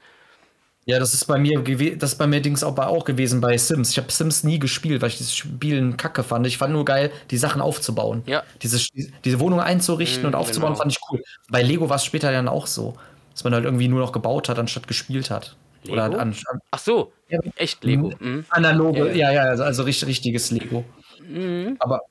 Ja, 0.87 0.99
das 0.99 1.15
ist 1.15 1.25
bei 1.25 1.39
mir 1.39 1.59
das 1.97 2.11
ist 2.11 2.17
bei 2.19 2.27
mir 2.27 2.41
Dings 2.41 2.63
auch, 2.63 2.77
auch 2.77 3.05
gewesen 3.05 3.41
bei 3.41 3.57
Sims. 3.57 3.89
Ich 3.89 3.97
habe 3.97 4.11
Sims 4.11 4.43
nie 4.43 4.59
gespielt, 4.59 5.01
weil 5.01 5.09
ich 5.09 5.17
dieses 5.17 5.35
Spielen 5.35 5.97
kacke 5.97 6.21
fand. 6.21 6.45
Ich 6.45 6.59
fand 6.59 6.73
nur 6.73 6.85
geil, 6.85 7.11
die 7.31 7.37
Sachen 7.37 7.59
aufzubauen. 7.63 8.21
Ja. 8.27 8.43
Diese, 8.61 8.79
diese 9.23 9.39
Wohnung 9.39 9.59
einzurichten 9.59 10.21
mhm, 10.21 10.27
und 10.27 10.35
aufzubauen, 10.35 10.73
genau. 10.73 10.81
fand 10.81 10.91
ich 10.91 10.99
cool. 11.09 11.23
Bei 11.49 11.63
Lego 11.63 11.89
war 11.89 11.95
es 11.95 12.05
später 12.05 12.31
dann 12.31 12.47
auch 12.47 12.67
so 12.67 12.93
dass 13.35 13.43
man 13.43 13.53
halt 13.53 13.65
irgendwie 13.65 13.89
nur 13.89 13.99
noch 13.99 14.13
gebaut 14.13 14.47
hat, 14.49 14.57
anstatt 14.57 14.87
gespielt 14.87 15.29
hat. 15.29 15.57
Lego? 15.83 15.93
Oder 15.93 16.05
an, 16.05 16.13
an, 16.19 16.59
Ach 16.71 16.79
so, 16.79 17.11
ja, 17.29 17.39
echt 17.57 17.83
Lego. 17.83 18.11
Mhm. 18.17 18.45
Analoge, 18.49 19.13
ja, 19.15 19.31
ja, 19.31 19.43
also, 19.43 19.63
also 19.63 19.83
richtig, 19.83 20.07
richtiges 20.07 20.49
Lego. 20.51 20.85
Mhm. 21.27 21.75
Aber 21.79 22.01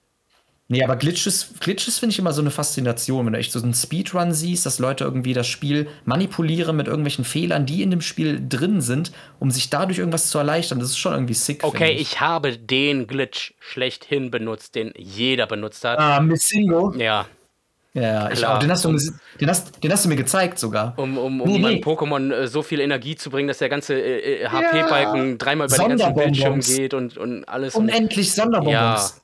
Nee, 0.67 0.83
aber 0.83 0.97
Glitches, 0.97 1.55
Glitches 1.61 1.99
finde 1.99 2.15
ich 2.15 2.19
immer 2.19 2.33
so 2.33 2.41
eine 2.41 2.51
Faszination, 2.51 3.27
wenn 3.27 3.35
du 3.35 3.39
echt 3.39 3.53
so 3.53 3.63
einen 3.63 3.75
Speedrun 3.75 4.33
siehst, 4.33 4.65
dass 4.65 4.79
Leute 4.79 5.05
irgendwie 5.05 5.35
das 5.35 5.47
Spiel 5.47 5.89
manipulieren 6.07 6.75
mit 6.75 6.87
irgendwelchen 6.87 7.27
Fehlern, 7.27 7.67
die 7.67 7.83
in 7.83 7.91
dem 7.91 8.01
Spiel 8.01 8.43
drin 8.49 8.81
sind, 8.81 9.13
um 9.41 9.51
sich 9.51 9.69
dadurch 9.69 9.99
irgendwas 9.99 10.31
zu 10.31 10.39
erleichtern. 10.39 10.79
Das 10.79 10.89
ist 10.89 10.97
schon 10.97 11.13
irgendwie 11.13 11.35
sick. 11.35 11.63
Okay, 11.65 11.93
ich. 11.93 12.01
ich. 12.01 12.21
habe 12.21 12.57
den 12.57 13.07
Glitch 13.07 13.53
schlechthin 13.59 14.31
benutzt, 14.31 14.75
den 14.75 14.95
jeder 14.97 15.47
benutzt 15.47 15.85
hat. 15.85 15.99
Ah, 15.99 16.21
Missingo? 16.21 16.95
Ja. 16.97 17.27
Ja, 17.95 18.29
ich 18.31 18.45
auch. 18.45 18.59
Den 18.59 18.73
hast, 18.73 18.85
du, 18.85 18.91
den, 19.41 19.49
hast, 19.49 19.83
den 19.83 19.93
hast 19.93 20.05
du 20.05 20.09
mir 20.09 20.17
gezeigt 20.17 20.59
sogar. 20.59 20.95
Um, 20.99 21.17
um, 21.17 21.41
um 21.41 21.49
nee, 21.49 21.59
meinem 21.61 21.79
Pokémon 21.79 22.33
äh, 22.33 22.49
so 22.49 22.63
viel 22.63 22.81
Energie 22.81 23.15
zu 23.15 23.31
bringen, 23.31 23.47
dass 23.47 23.59
der 23.59 23.69
ganze 23.69 23.95
äh, 23.95 24.49
HP-Balken 24.49 25.31
ja. 25.31 25.37
dreimal 25.37 25.69
über 25.69 25.77
den 25.77 25.97
ganzen 25.97 26.15
Bildschirm 26.15 26.61
geht 26.61 26.93
und, 26.93 27.17
und 27.17 27.45
alles. 27.45 27.77
Unendlich 27.77 28.33
Sonderbonbons. 28.33 28.73
Ja. 28.73 29.23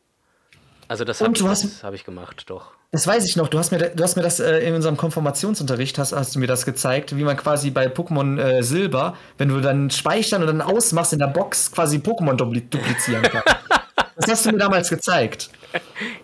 Also 0.87 1.05
das 1.05 1.21
habe 1.21 1.33
ich, 1.35 1.43
hab 1.83 1.95
ich 1.95 2.05
gemacht, 2.05 2.45
doch. 2.47 2.73
Das 2.93 3.07
weiß 3.07 3.25
ich 3.25 3.37
noch. 3.37 3.49
Du 3.49 3.59
hast 3.59 3.71
mir, 3.73 3.79
du 3.79 4.03
hast 4.03 4.17
mir 4.17 4.23
das 4.23 4.41
äh, 4.41 4.59
in 4.59 4.75
unserem 4.75 4.97
Konformationsunterricht 4.97 5.99
hast, 5.99 6.13
hast 6.13 6.35
du 6.35 6.41
mir 6.41 6.49
das 6.49 6.65
gezeigt, 6.65 7.17
wie 7.17 7.23
man 7.23 7.37
quasi 7.37 7.71
bei 7.71 7.87
Pokémon 7.87 8.41
äh, 8.41 8.63
Silber, 8.63 9.17
wenn 9.39 9.49
du 9.49 9.61
dann 9.61 9.91
speichern 9.91 10.43
und 10.43 10.49
dann 10.49 10.61
ausmachst 10.61 11.13
in 11.13 11.21
der 11.21 11.29
Box, 11.29 11.71
quasi 11.71 11.99
Pokémon 11.99 12.35
duplizieren 12.35 13.23
kann. 13.23 13.43
das 14.21 14.31
hast 14.31 14.47
du 14.47 14.53
mir 14.53 14.59
damals 14.59 14.89
gezeigt. 14.89 15.51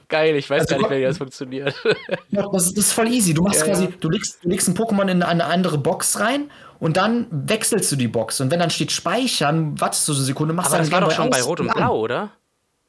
Geil, 0.08 0.36
ich 0.36 0.48
weiß 0.48 0.62
also, 0.62 0.74
gar 0.74 0.90
nicht, 0.90 0.98
wie 0.98 1.02
das 1.04 1.18
funktioniert. 1.18 1.74
Das, 2.30 2.50
das, 2.52 2.72
ist 2.72 2.92
voll 2.92 3.08
easy. 3.08 3.34
Du 3.34 3.42
machst 3.42 3.60
ja, 3.60 3.66
quasi, 3.66 3.88
du 3.88 4.10
legst, 4.10 4.42
du 4.42 4.48
legst 4.48 4.68
ein 4.68 4.76
Pokémon 4.76 5.08
in 5.08 5.22
eine 5.22 5.44
andere 5.44 5.78
Box 5.78 6.20
rein 6.20 6.50
und 6.78 6.96
dann 6.96 7.26
wechselst 7.30 7.90
du 7.92 7.96
die 7.96 8.08
Box. 8.08 8.40
Und 8.40 8.50
wenn 8.50 8.60
dann 8.60 8.70
steht 8.70 8.92
Speichern, 8.92 9.80
wartest 9.80 10.06
du 10.08 10.12
so 10.12 10.18
eine 10.18 10.26
Sekunde, 10.26 10.54
machst 10.54 10.72
Aber 10.72 10.82
das 10.82 10.92
war 10.92 11.00
doch 11.00 11.12
schon 11.12 11.30
bei 11.30 11.40
Rot 11.40 11.60
und 11.60 11.72
Blau, 11.72 12.00
oder? 12.00 12.30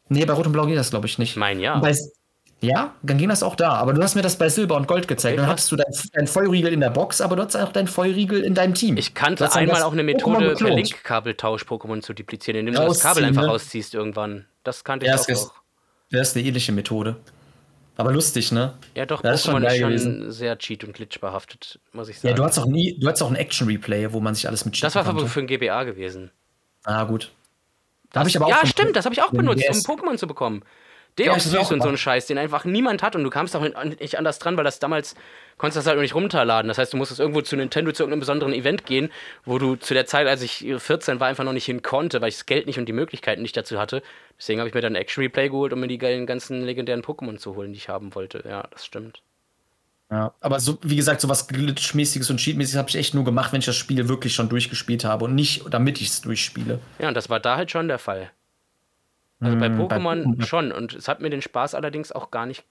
Nee, 0.09 0.25
bei 0.25 0.34
Rot 0.34 0.47
und 0.47 0.53
Blau 0.53 0.65
geht 0.65 0.77
das, 0.77 0.89
glaube 0.89 1.07
ich, 1.07 1.17
nicht. 1.17 1.35
Mein 1.35 1.59
ja. 1.59 1.79
Bei, 1.79 1.95
ja, 2.59 2.95
dann 3.03 3.17
ging 3.17 3.29
das 3.29 3.43
auch 3.43 3.55
da. 3.55 3.73
Aber 3.73 3.93
du 3.93 4.01
hast 4.01 4.15
mir 4.15 4.23
das 4.23 4.38
bei 4.38 4.49
Silber 4.49 4.75
und 4.75 4.88
Gold 4.88 5.07
gezeigt. 5.07 5.34
Okay, 5.34 5.41
dann 5.41 5.49
hattest 5.49 5.71
du 5.71 5.75
deinen 5.75 5.93
dein 6.13 6.27
Feuerriegel 6.27 6.73
in 6.73 6.79
der 6.79 6.89
Box, 6.89 7.21
aber 7.21 7.35
du 7.35 7.43
hattest 7.43 7.57
auch 7.57 7.71
deinen 7.71 7.88
Feuerriegel 7.88 8.41
in 8.43 8.55
deinem 8.55 8.73
Team. 8.73 8.97
Ich 8.97 9.13
kannte 9.13 9.51
einmal 9.53 9.84
auch 9.84 9.91
eine 9.91 10.03
Methode, 10.03 10.55
per 10.55 10.69
Link-Kabeltausch 10.69 11.63
Pokémon 11.63 12.01
zu 12.01 12.13
duplizieren, 12.13 12.59
indem 12.59 12.75
du 12.75 12.81
das 12.81 12.99
Kabel 12.99 13.25
einfach 13.25 13.43
ne? 13.43 13.49
rausziehst 13.49 13.93
irgendwann. 13.93 14.45
Das 14.63 14.84
kannte 14.84 15.05
ich 15.05 15.11
ja, 15.11 15.17
auch 15.17 15.27
noch. 15.27 15.53
Das 16.09 16.29
ist 16.29 16.38
eine 16.38 16.45
ähnliche 16.45 16.71
Methode. 16.71 17.17
Aber 17.97 18.11
lustig, 18.11 18.51
ne? 18.51 18.73
Ja, 18.95 19.05
doch, 19.05 19.21
das 19.21 19.47
Pokémon 19.47 19.65
ist 19.67 19.77
schon, 19.77 19.91
ist 19.91 20.03
schon 20.03 20.31
sehr 20.31 20.57
cheat- 20.57 20.84
und 20.84 20.93
glitch-behaftet, 20.93 21.79
muss 21.93 22.09
ich 22.09 22.19
sagen. 22.19 22.29
Ja, 22.29 22.35
du 22.35 22.43
hast 22.43 22.57
auch 22.59 22.65
nie, 22.65 22.97
du 22.99 23.07
hast 23.07 23.21
auch 23.21 23.29
ein 23.29 23.35
Action-Replay, 23.35 24.13
wo 24.13 24.19
man 24.19 24.35
sich 24.35 24.47
alles 24.47 24.65
mit 24.65 24.75
cheaten 24.75 24.88
Das 24.88 24.95
war 24.95 25.03
konnte. 25.03 25.27
für 25.27 25.39
ein 25.39 25.47
GBA 25.47 25.84
gewesen. 25.84 26.31
Ah, 26.84 27.03
gut. 27.03 27.31
Da 28.11 28.21
habe 28.21 28.29
ich 28.29 28.38
aber 28.38 28.45
auch 28.45 28.49
ja, 28.49 28.65
stimmt, 28.65 28.95
das 28.95 29.05
habe 29.05 29.13
ich 29.13 29.21
auch 29.21 29.31
benutzt, 29.31 29.63
um 29.69 29.77
Pokémon 29.77 30.17
zu 30.17 30.27
bekommen. 30.27 30.63
Deoxys 31.18 31.52
ja, 31.52 31.61
und 31.61 31.81
so 31.81 31.89
ein 31.89 31.98
Scheiß, 31.98 32.27
den 32.27 32.38
einfach 32.38 32.64
niemand 32.64 33.02
hat 33.02 33.15
und 33.15 33.23
du 33.23 33.30
kamst 33.30 33.56
auch 33.56 33.65
nicht 33.99 34.18
anders 34.18 34.39
dran, 34.39 34.56
weil 34.57 34.64
das 34.64 34.80
damals 34.80 35.15
konntest 35.57 35.77
das 35.77 35.88
halt 35.88 35.98
noch 35.98 36.03
nicht 36.03 36.14
runterladen. 36.14 36.68
Das 36.68 36.77
heißt, 36.77 36.94
du 36.94 36.98
musstest 36.98 37.19
irgendwo 37.19 37.41
zu 37.41 37.56
Nintendo 37.56 37.91
zu 37.91 38.03
irgendeinem 38.03 38.19
besonderen 38.19 38.53
Event 38.53 38.85
gehen, 38.85 39.10
wo 39.44 39.57
du 39.57 39.76
zu 39.76 39.94
der 39.94 40.06
Zeit, 40.06 40.27
als 40.27 40.41
ich 40.41 40.65
14 40.77 41.19
war, 41.19 41.27
einfach 41.27 41.44
noch 41.44 41.53
nicht 41.53 41.65
hin 41.65 41.81
konnte, 41.81 42.22
weil 42.22 42.30
ich 42.30 42.35
das 42.35 42.45
Geld 42.45 42.68
nicht 42.68 42.77
und 42.77 42.85
die 42.85 42.94
Möglichkeiten 42.94 43.41
nicht 43.41 43.57
dazu 43.57 43.80
hatte. 43.80 44.03
Deswegen 44.38 44.60
habe 44.60 44.69
ich 44.69 44.76
mir 44.76 44.81
dann 44.81 44.95
Action 44.95 45.23
Replay 45.23 45.49
geholt, 45.49 45.73
um 45.73 45.80
mir 45.80 45.88
die 45.88 45.98
geilen 45.98 46.27
ganzen 46.27 46.64
legendären 46.64 47.02
Pokémon 47.02 47.38
zu 47.38 47.56
holen, 47.56 47.73
die 47.73 47.77
ich 47.77 47.89
haben 47.89 48.14
wollte. 48.14 48.44
Ja, 48.48 48.68
das 48.72 48.85
stimmt. 48.85 49.22
Ja, 50.10 50.34
aber 50.39 50.61
so, 50.61 50.77
wie 50.84 50.95
gesagt, 50.95 51.19
so 51.19 51.27
was 51.27 51.48
Glitchmäßiges 51.48 52.30
und 52.30 52.38
Cheatmäßiges 52.39 52.77
habe 52.77 52.89
ich 52.89 52.95
echt 52.95 53.14
nur 53.14 53.26
gemacht, 53.26 53.52
wenn 53.52 53.60
ich 53.60 53.65
das 53.65 53.76
Spiel 53.76 54.07
wirklich 54.07 54.34
schon 54.34 54.48
durchgespielt 54.48 55.03
habe 55.03 55.26
und 55.26 55.35
nicht, 55.35 55.65
damit 55.69 55.99
ich 55.99 56.07
es 56.07 56.22
durchspiele. 56.22 56.80
Ja, 56.99 57.10
und 57.10 57.14
das 57.14 57.30
war 57.30 57.41
da 57.41 57.57
halt 57.57 57.72
schon 57.72 57.89
der 57.89 57.99
Fall. 57.99 58.31
Also 59.39 59.57
bei 59.57 59.68
hm, 59.68 59.80
Pokémon 59.80 60.45
schon. 60.45 60.72
Und 60.72 60.93
es 60.93 61.07
hat 61.07 61.22
mir 61.22 61.30
den 61.30 61.41
Spaß 61.41 61.76
allerdings 61.76 62.11
auch 62.11 62.31
gar 62.31 62.45
nicht 62.45 62.64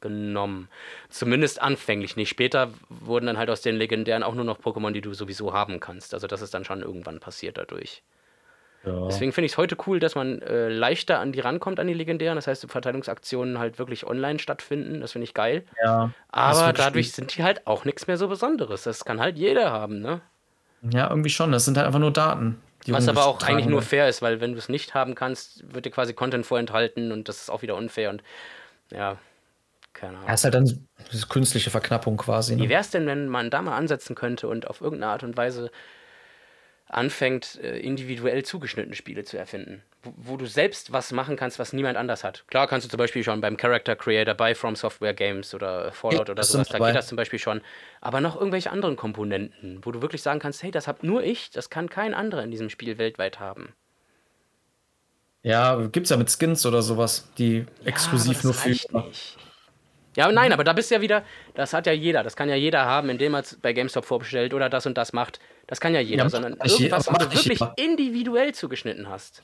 genommen. 0.00 0.68
Zumindest 1.08 1.62
anfänglich 1.62 2.14
nicht. 2.16 2.28
Später 2.28 2.70
wurden 2.90 3.26
dann 3.26 3.38
halt 3.38 3.48
aus 3.48 3.62
den 3.62 3.76
legendären 3.76 4.22
auch 4.22 4.34
nur 4.34 4.44
noch 4.44 4.60
Pokémon, 4.60 4.92
die 4.92 5.00
du 5.00 5.14
sowieso 5.14 5.54
haben 5.54 5.80
kannst. 5.80 6.12
Also 6.12 6.26
das 6.26 6.42
ist 6.42 6.52
dann 6.52 6.64
schon 6.64 6.82
irgendwann 6.82 7.20
passiert 7.20 7.56
dadurch. 7.56 8.02
Ja. 8.84 9.06
Deswegen 9.06 9.32
finde 9.32 9.46
ich 9.46 9.52
es 9.52 9.58
heute 9.58 9.76
cool, 9.86 9.98
dass 9.98 10.14
man 10.14 10.42
äh, 10.42 10.68
leichter 10.68 11.18
an 11.18 11.32
die 11.32 11.40
rankommt, 11.40 11.80
an 11.80 11.86
die 11.86 11.94
legendären. 11.94 12.36
Das 12.36 12.46
heißt, 12.46 12.70
Verteilungsaktionen 12.70 13.58
halt 13.58 13.78
wirklich 13.78 14.06
online 14.06 14.38
stattfinden. 14.38 15.00
Das 15.00 15.12
finde 15.12 15.24
ich 15.24 15.32
geil. 15.32 15.64
Ja, 15.82 16.10
Aber 16.28 16.74
dadurch 16.74 17.12
sind 17.12 17.36
die 17.36 17.42
halt 17.42 17.66
auch 17.66 17.86
nichts 17.86 18.06
mehr 18.06 18.18
so 18.18 18.28
Besonderes. 18.28 18.82
Das 18.82 19.06
kann 19.06 19.20
halt 19.20 19.38
jeder 19.38 19.72
haben, 19.72 20.00
ne? 20.00 20.20
Ja, 20.82 21.08
irgendwie 21.08 21.30
schon. 21.30 21.50
Das 21.50 21.64
sind 21.64 21.78
halt 21.78 21.86
einfach 21.86 21.98
nur 21.98 22.12
Daten. 22.12 22.60
Was 22.88 23.08
aber 23.08 23.26
auch 23.26 23.42
eigentlich 23.42 23.66
nur 23.66 23.82
fair 23.82 24.08
ist, 24.08 24.20
weil 24.22 24.40
wenn 24.40 24.52
du 24.52 24.58
es 24.58 24.68
nicht 24.68 24.94
haben 24.94 25.14
kannst, 25.14 25.72
wird 25.72 25.86
dir 25.86 25.90
quasi 25.90 26.12
Content 26.12 26.44
vorenthalten 26.44 27.12
und 27.12 27.28
das 27.28 27.42
ist 27.42 27.50
auch 27.50 27.62
wieder 27.62 27.76
unfair 27.76 28.10
und 28.10 28.22
ja, 28.90 29.18
keine 29.94 30.16
Ahnung. 30.16 30.28
Ja, 30.28 30.34
ist 30.34 30.44
halt 30.44 30.54
dann 30.54 30.86
diese 31.12 31.26
künstliche 31.28 31.70
Verknappung 31.70 32.16
quasi. 32.16 32.56
Ne? 32.56 32.64
Wie 32.64 32.68
wäre 32.68 32.80
es 32.80 32.90
denn, 32.90 33.06
wenn 33.06 33.28
man 33.28 33.50
da 33.50 33.62
mal 33.62 33.76
ansetzen 33.76 34.14
könnte 34.14 34.48
und 34.48 34.68
auf 34.68 34.80
irgendeine 34.80 35.12
Art 35.12 35.22
und 35.22 35.36
Weise 35.36 35.70
anfängt, 36.94 37.58
äh, 37.62 37.78
individuell 37.78 38.44
zugeschnittene 38.44 38.94
Spiele 38.94 39.24
zu 39.24 39.36
erfinden, 39.36 39.82
wo, 40.02 40.12
wo, 40.16 40.36
du 40.36 40.46
selbst 40.46 40.92
was 40.92 41.12
machen 41.12 41.36
kannst, 41.36 41.58
was 41.58 41.72
niemand 41.72 41.96
anders 41.96 42.22
hat. 42.22 42.44
Klar 42.48 42.68
kannst 42.68 42.86
du 42.86 42.90
zum 42.90 42.98
Beispiel 42.98 43.24
schon 43.24 43.40
beim 43.40 43.56
Character 43.56 43.96
Creator 43.96 44.34
bei 44.34 44.54
From 44.54 44.76
Software 44.76 45.14
Games 45.14 45.54
oder 45.54 45.92
Fallout 45.92 46.28
ja, 46.28 46.32
oder 46.32 46.42
sowas, 46.44 46.68
da 46.68 46.78
geht 46.78 46.94
das 46.94 47.08
zum 47.08 47.16
Beispiel 47.16 47.38
schon. 47.38 47.60
Aber 48.00 48.20
noch 48.20 48.36
irgendwelche 48.36 48.70
anderen 48.70 48.96
Komponenten, 48.96 49.80
wo 49.82 49.90
du 49.90 50.02
wirklich 50.02 50.22
sagen 50.22 50.38
kannst, 50.38 50.62
hey, 50.62 50.70
das 50.70 50.86
hab 50.86 51.02
nur 51.02 51.22
ich, 51.24 51.50
das 51.50 51.68
kann 51.68 51.90
kein 51.90 52.14
anderer 52.14 52.44
in 52.44 52.50
diesem 52.50 52.70
Spiel 52.70 52.96
weltweit 52.98 53.40
haben. 53.40 53.74
Ja, 55.42 55.76
gibt's 55.92 56.10
ja 56.10 56.16
mit 56.16 56.30
Skins 56.30 56.64
oder 56.64 56.80
sowas, 56.80 57.28
die 57.36 57.58
ja, 57.58 57.86
exklusiv 57.86 58.44
nur 58.44 58.54
für. 58.54 58.70
Nicht. 58.70 59.36
Ja, 60.16 60.30
nein, 60.30 60.52
aber 60.52 60.62
da 60.62 60.72
bist 60.72 60.90
du 60.90 60.94
ja 60.94 61.00
wieder, 61.00 61.24
das 61.54 61.72
hat 61.72 61.86
ja 61.86 61.92
jeder, 61.92 62.22
das 62.22 62.36
kann 62.36 62.48
ja 62.48 62.54
jeder 62.54 62.84
haben, 62.84 63.10
indem 63.10 63.34
er 63.34 63.40
es 63.40 63.56
bei 63.56 63.72
GameStop 63.72 64.04
vorbestellt 64.04 64.54
oder 64.54 64.68
das 64.68 64.86
und 64.86 64.96
das 64.96 65.12
macht. 65.12 65.40
Das 65.66 65.80
kann 65.80 65.94
ja 65.94 66.00
jeder, 66.00 66.24
ja, 66.24 66.30
sondern 66.30 66.56
irgendwas, 66.64 67.06
was 67.06 67.18
du 67.18 67.32
wirklich 67.32 67.58
jeder. 67.58 67.74
individuell 67.76 68.54
zugeschnitten 68.54 69.08
hast. 69.08 69.42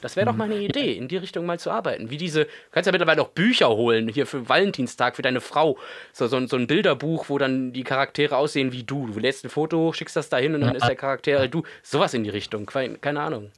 Das 0.00 0.16
wäre 0.16 0.26
doch 0.26 0.34
mal 0.34 0.44
eine 0.44 0.54
hm. 0.54 0.62
Idee, 0.62 0.92
in 0.94 1.08
die 1.08 1.18
Richtung 1.18 1.44
mal 1.46 1.58
zu 1.58 1.70
arbeiten. 1.70 2.10
Wie 2.10 2.16
diese, 2.16 2.44
du 2.44 2.50
kannst 2.70 2.86
ja 2.86 2.92
mittlerweile 2.92 3.22
auch 3.22 3.28
Bücher 3.28 3.68
holen, 3.68 4.08
hier 4.08 4.26
für 4.26 4.48
Valentinstag, 4.48 5.16
für 5.16 5.22
deine 5.22 5.40
Frau. 5.40 5.78
So, 6.12 6.26
so, 6.26 6.46
so 6.46 6.56
ein 6.56 6.66
Bilderbuch, 6.66 7.28
wo 7.28 7.38
dann 7.38 7.72
die 7.72 7.84
Charaktere 7.84 8.36
aussehen 8.36 8.72
wie 8.72 8.82
du. 8.82 9.08
Du 9.08 9.18
lädst 9.18 9.44
ein 9.44 9.50
Foto 9.50 9.78
hoch, 9.78 9.94
schickst 9.94 10.16
das 10.16 10.28
dahin 10.28 10.54
und 10.54 10.62
dann 10.62 10.74
ist 10.74 10.86
der 10.86 10.96
Charakter 10.96 11.38
halt 11.38 11.52
du. 11.52 11.62
Sowas 11.82 12.14
in 12.14 12.24
die 12.24 12.30
Richtung, 12.30 12.66
keine 12.66 13.20
Ahnung. 13.20 13.50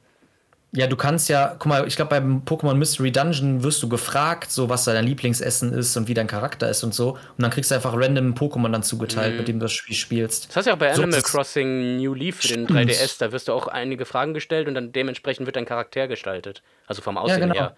Ja, 0.75 0.87
du 0.87 0.95
kannst 0.95 1.29
ja, 1.29 1.55
guck 1.59 1.67
mal, 1.67 1.87
ich 1.87 1.95
glaube, 1.95 2.09
beim 2.09 2.41
Pokémon 2.45 2.73
Mystery 2.73 3.11
Dungeon 3.11 3.61
wirst 3.61 3.83
du 3.83 3.89
gefragt, 3.89 4.51
so 4.51 4.69
was 4.69 4.85
dein 4.85 5.05
Lieblingsessen 5.05 5.71
ist 5.71 5.95
und 5.97 6.07
wie 6.07 6.15
dein 6.15 6.25
Charakter 6.25 6.67
ist 6.67 6.83
und 6.83 6.95
so. 6.95 7.11
Und 7.11 7.43
dann 7.43 7.51
kriegst 7.51 7.69
du 7.69 7.75
einfach 7.75 7.93
random 7.95 8.33
Pokémon 8.33 8.71
dann 8.71 8.81
zugeteilt, 8.81 9.33
mhm. 9.33 9.37
mit 9.37 9.47
dem 9.47 9.59
du 9.59 9.65
das 9.65 9.71
Spiel 9.71 9.95
spielst. 9.95 10.49
Das 10.49 10.55
hast 10.55 10.65
du 10.65 10.69
ja 10.71 10.75
auch 10.75 10.79
bei 10.79 10.91
Animal 10.91 11.21
so, 11.21 11.27
Crossing 11.27 11.97
New 11.97 12.15
Leaf 12.15 12.37
für 12.37 12.47
den 12.47 12.67
3DS, 12.67 13.19
da 13.19 13.31
wirst 13.31 13.49
du 13.49 13.53
auch 13.53 13.67
einige 13.67 14.05
Fragen 14.05 14.33
gestellt 14.33 14.67
und 14.67 14.73
dann 14.73 14.91
dementsprechend 14.91 15.45
wird 15.45 15.57
dein 15.57 15.65
Charakter 15.65 16.07
gestaltet. 16.07 16.63
Also 16.87 17.03
vom 17.03 17.19
Aussehen 17.19 17.39
ja, 17.39 17.45
genau. 17.45 17.55
her. 17.55 17.77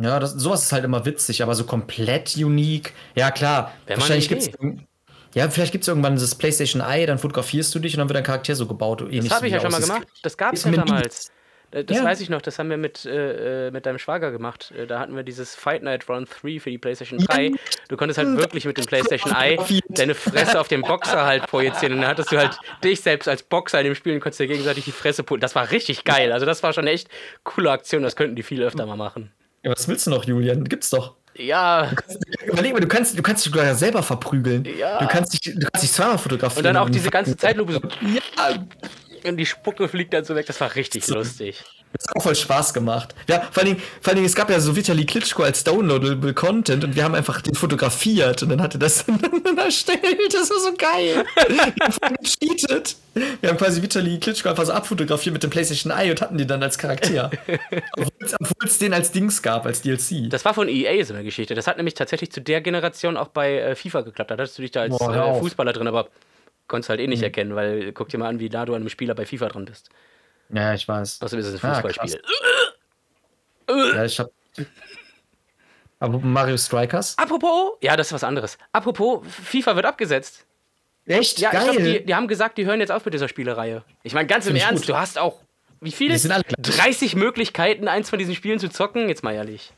Ja, 0.00 0.18
das, 0.18 0.32
sowas 0.32 0.64
ist 0.64 0.72
halt 0.72 0.84
immer 0.84 1.04
witzig, 1.04 1.44
aber 1.44 1.54
so 1.54 1.62
komplett 1.62 2.36
unique. 2.36 2.92
Ja, 3.14 3.30
klar. 3.30 3.72
Wär 3.86 3.98
wahrscheinlich 3.98 4.28
gibt 4.28 4.42
es. 4.42 4.50
Ja, 5.34 5.48
vielleicht 5.50 5.72
gibt 5.72 5.82
es 5.82 5.88
irgendwann 5.88 6.16
das 6.16 6.34
PlayStation 6.34 6.82
Eye, 6.82 7.06
dann 7.06 7.18
fotografierst 7.18 7.72
du 7.72 7.78
dich 7.78 7.94
und 7.94 7.98
dann 7.98 8.08
wird 8.08 8.16
dein 8.16 8.24
Charakter 8.24 8.56
so 8.56 8.66
gebaut. 8.66 9.02
Das 9.02 9.30
habe 9.30 9.46
ich 9.46 9.52
ja 9.52 9.60
schon 9.60 9.70
mal 9.70 9.80
gemacht. 9.80 10.08
Das 10.22 10.36
gab 10.36 10.54
es 10.54 10.64
ja 10.64 10.72
damals. 10.72 11.30
Äh, 11.70 11.84
das 11.84 11.98
ja. 11.98 12.04
weiß 12.04 12.20
ich 12.20 12.30
noch, 12.30 12.40
das 12.42 12.58
haben 12.58 12.70
wir 12.70 12.76
mit, 12.76 13.04
äh, 13.04 13.68
äh, 13.68 13.70
mit 13.70 13.86
deinem 13.86 13.98
Schwager 13.98 14.30
gemacht. 14.30 14.72
Äh, 14.76 14.86
da 14.86 14.98
hatten 14.98 15.14
wir 15.14 15.22
dieses 15.22 15.54
Fight 15.54 15.82
Night 15.82 16.08
Run 16.08 16.26
3 16.26 16.60
für 16.60 16.70
die 16.70 16.78
PlayStation 16.78 17.18
3. 17.18 17.52
Du 17.88 17.96
konntest 17.96 18.18
halt 18.18 18.36
wirklich 18.36 18.64
mit 18.64 18.78
dem 18.78 18.86
PlayStation 18.86 19.34
Eye 19.34 19.58
deine 19.88 20.14
Fresse 20.14 20.60
auf 20.60 20.68
den 20.68 20.82
Boxer 20.82 21.24
halt 21.24 21.46
projizieren. 21.46 21.94
Und 21.94 22.02
dann 22.02 22.10
hattest 22.10 22.32
du 22.32 22.38
halt 22.38 22.58
dich 22.82 23.00
selbst 23.00 23.28
als 23.28 23.42
Boxer 23.42 23.80
in 23.80 23.84
dem 23.84 23.94
Spiel 23.94 24.14
und 24.14 24.20
konntest 24.20 24.40
dir 24.40 24.46
gegenseitig 24.46 24.84
die 24.84 24.92
Fresse 24.92 25.22
pullen. 25.22 25.40
Das 25.40 25.54
war 25.54 25.70
richtig 25.70 26.04
geil. 26.04 26.32
Also, 26.32 26.46
das 26.46 26.62
war 26.62 26.72
schon 26.72 26.84
eine 26.84 26.92
echt 26.92 27.08
coole 27.44 27.70
Aktion. 27.70 28.02
Das 28.02 28.16
könnten 28.16 28.36
die 28.36 28.42
viel 28.42 28.62
öfter 28.62 28.86
mal 28.86 28.96
machen. 28.96 29.32
Ja, 29.62 29.72
was 29.72 29.88
willst 29.88 30.06
du 30.06 30.10
noch, 30.10 30.24
Julian? 30.24 30.64
Gibt's 30.64 30.90
doch. 30.90 31.16
Ja. 31.38 31.92
Überleg 32.46 32.72
mal, 32.72 32.80
du 32.80 32.88
kannst, 32.88 33.16
du 33.16 33.22
kannst 33.22 33.44
dich 33.44 33.52
sogar 33.52 33.74
selber 33.74 34.02
verprügeln. 34.02 34.66
Ja. 34.78 34.98
Du 34.98 35.06
kannst 35.06 35.32
dich, 35.32 35.54
du 35.54 35.66
kannst 35.70 35.82
dich 35.82 35.92
zweimal 35.92 36.18
fotografieren. 36.18 36.66
Und 36.66 36.74
dann 36.74 36.76
auch 36.76 36.90
diese 36.90 37.10
ganze 37.10 37.36
Zeitlupe 37.36 37.74
so. 37.74 37.80
Ja. 37.80 38.66
Und 39.28 39.36
die 39.36 39.46
Spucke 39.46 39.88
fliegt 39.88 40.12
dann 40.14 40.24
so 40.24 40.34
weg. 40.34 40.46
Das 40.46 40.60
war 40.60 40.74
richtig 40.74 41.04
so. 41.04 41.14
lustig. 41.14 41.62
Das 41.92 42.06
hat 42.08 42.16
auch 42.16 42.22
voll 42.22 42.34
Spaß 42.34 42.74
gemacht. 42.74 43.14
Ja, 43.28 43.40
vor 43.50 43.62
allen, 43.62 43.74
Dingen, 43.74 43.82
vor 44.00 44.10
allen 44.10 44.16
Dingen, 44.16 44.26
es 44.26 44.34
gab 44.34 44.50
ja 44.50 44.60
so 44.60 44.76
Vitali 44.76 45.06
Klitschko 45.06 45.42
als 45.42 45.64
downloadable 45.64 46.34
Content 46.34 46.84
und 46.84 46.94
wir 46.94 47.02
haben 47.02 47.14
einfach 47.14 47.40
den 47.40 47.54
fotografiert 47.54 48.42
und 48.42 48.50
dann 48.50 48.60
hat 48.60 48.74
er 48.74 48.80
das 48.80 49.06
dann 49.44 49.56
erstellt. 49.56 50.32
Das 50.32 50.50
war 50.50 50.60
so 50.60 50.74
geil. 50.76 51.24
wir 51.48 51.62
haben 51.62 51.92
voll 51.92 52.16
gecheatet. 52.20 52.96
Wir 53.40 53.48
haben 53.48 53.56
quasi 53.56 53.80
Vitali 53.80 54.18
Klitschko 54.18 54.50
einfach 54.50 54.66
so 54.66 54.72
abfotografiert 54.72 55.32
mit 55.32 55.42
dem 55.42 55.50
PlayStation 55.50 55.90
Eye 55.90 56.10
und 56.10 56.20
hatten 56.20 56.36
die 56.36 56.46
dann 56.46 56.62
als 56.62 56.76
Charakter. 56.76 57.30
Obwohl 57.96 58.66
es 58.66 58.78
den 58.78 58.92
als 58.92 59.10
Dings 59.10 59.40
gab, 59.40 59.64
als 59.64 59.80
DLC. 59.80 60.28
Das 60.28 60.44
war 60.44 60.52
von 60.52 60.68
EA 60.68 61.02
so 61.04 61.14
eine 61.14 61.24
Geschichte. 61.24 61.54
Das 61.54 61.66
hat 61.66 61.78
nämlich 61.78 61.94
tatsächlich 61.94 62.30
zu 62.30 62.42
der 62.42 62.60
Generation 62.60 63.16
auch 63.16 63.28
bei 63.28 63.58
äh, 63.58 63.74
FIFA 63.74 64.02
geklappt. 64.02 64.30
Da 64.30 64.34
hattest 64.34 64.58
du 64.58 64.62
dich 64.62 64.72
da 64.72 64.82
als 64.82 64.96
Boah, 64.96 65.36
äh, 65.36 65.40
Fußballer 65.40 65.72
drin, 65.72 65.88
aber 65.88 66.08
konntest 66.68 66.90
halt 66.90 67.00
eh 67.00 67.06
nicht 67.06 67.20
mhm. 67.20 67.24
erkennen, 67.24 67.54
weil 67.56 67.92
guck 67.92 68.08
dir 68.08 68.18
mal 68.18 68.28
an, 68.28 68.38
wie 68.38 68.48
nah 68.48 68.64
du 68.64 68.74
an 68.74 68.82
einem 68.82 68.88
Spieler 68.88 69.14
bei 69.14 69.26
FIFA 69.26 69.48
drin 69.48 69.64
bist. 69.64 69.90
Ja, 70.50 70.74
ich 70.74 70.86
weiß. 70.86 71.20
Außerdem 71.20 71.40
ist 71.40 71.46
es 71.46 71.64
ein 71.64 71.74
Fußballspiel. 71.74 72.20
Ja, 73.68 73.94
ja, 73.94 74.04
ich 74.04 74.18
hab. 74.18 74.30
Aber 76.00 76.18
Mario 76.20 76.56
Strikers? 76.56 77.18
Apropos, 77.18 77.72
ja, 77.80 77.96
das 77.96 78.08
ist 78.08 78.12
was 78.12 78.24
anderes. 78.24 78.56
Apropos, 78.72 79.26
FIFA 79.26 79.76
wird 79.76 79.86
abgesetzt. 79.86 80.46
Echt? 81.06 81.38
Ja, 81.38 81.50
Geil. 81.50 81.62
ich 81.62 81.70
glaub, 81.72 81.84
die, 81.84 82.04
die, 82.04 82.14
haben 82.14 82.28
gesagt, 82.28 82.58
die 82.58 82.66
hören 82.66 82.80
jetzt 82.80 82.92
auf 82.92 83.04
mit 83.04 83.14
dieser 83.14 83.28
Spielereihe. 83.28 83.82
Ich 84.02 84.14
meine, 84.14 84.26
ganz 84.26 84.46
im 84.46 84.56
Ernst, 84.56 84.84
gut. 84.84 84.90
du 84.90 84.98
hast 84.98 85.18
auch, 85.18 85.40
wie 85.80 85.90
viele? 85.90 86.16
30 86.16 87.16
Möglichkeiten, 87.16 87.88
eins 87.88 88.10
von 88.10 88.18
diesen 88.18 88.34
Spielen 88.34 88.58
zu 88.58 88.68
zocken? 88.68 89.08
Jetzt 89.08 89.24
mal 89.24 89.34
ehrlich. 89.34 89.72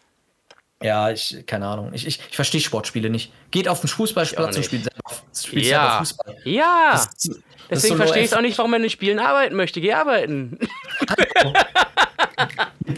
Ja, 0.82 1.10
ich, 1.10 1.44
keine 1.46 1.66
Ahnung. 1.66 1.92
Ich, 1.92 2.06
ich, 2.06 2.20
ich 2.30 2.36
verstehe 2.36 2.60
Sportspiele 2.60 3.10
nicht. 3.10 3.32
Geht 3.50 3.68
auf 3.68 3.80
den 3.80 3.88
Fußballplatz 3.88 4.56
und 4.56 4.64
spielt 4.64 4.84
selber, 4.84 5.22
spielt 5.38 5.66
ja. 5.66 5.80
selber 5.80 5.98
Fußball. 5.98 6.36
Ja. 6.44 6.92
Das, 6.92 7.40
Deswegen 7.68 7.96
so 7.96 8.02
verstehe 8.02 8.24
ich 8.24 8.34
auch 8.34 8.40
nicht, 8.40 8.58
warum 8.58 8.70
man 8.70 8.82
in 8.82 8.90
Spielen 8.90 9.18
arbeiten 9.18 9.54
möchte. 9.54 9.80
Geh 9.80 9.92
arbeiten. 9.92 10.58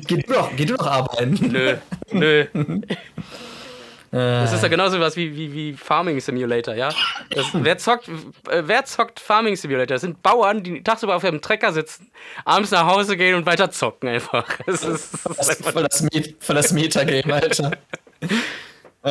geh, 0.06 0.16
du 0.16 0.32
doch, 0.32 0.50
geh 0.56 0.64
du 0.64 0.76
doch 0.76 0.86
arbeiten. 0.86 1.38
Nö, 1.50 1.76
nö. 2.12 2.46
Das 4.14 4.52
ist 4.52 4.62
ja 4.62 4.68
genauso 4.68 5.00
was 5.00 5.16
wie, 5.16 5.34
wie, 5.34 5.52
wie 5.54 5.72
Farming 5.72 6.20
Simulator, 6.20 6.74
ja? 6.74 6.90
Das, 7.30 7.46
wer, 7.54 7.78
zockt, 7.78 8.08
äh, 8.50 8.62
wer 8.66 8.84
zockt 8.84 9.18
Farming 9.18 9.56
Simulator? 9.56 9.94
Das 9.94 10.02
sind 10.02 10.22
Bauern, 10.22 10.62
die 10.62 10.82
tagsüber 10.82 11.16
auf 11.16 11.24
ihrem 11.24 11.40
Trecker 11.40 11.72
sitzen, 11.72 12.10
abends 12.44 12.70
nach 12.72 12.86
Hause 12.86 13.16
gehen 13.16 13.36
und 13.36 13.46
weiter 13.46 13.70
zocken 13.70 14.10
einfach. 14.10 14.46
Das 14.66 14.84
ist, 14.84 15.14
das 15.36 15.48
ist 15.48 15.64
voll, 15.64 15.82
das 15.82 16.06
voll 16.40 16.56
das 16.56 16.72
Metagame, 16.72 17.34
Alter. 17.34 17.72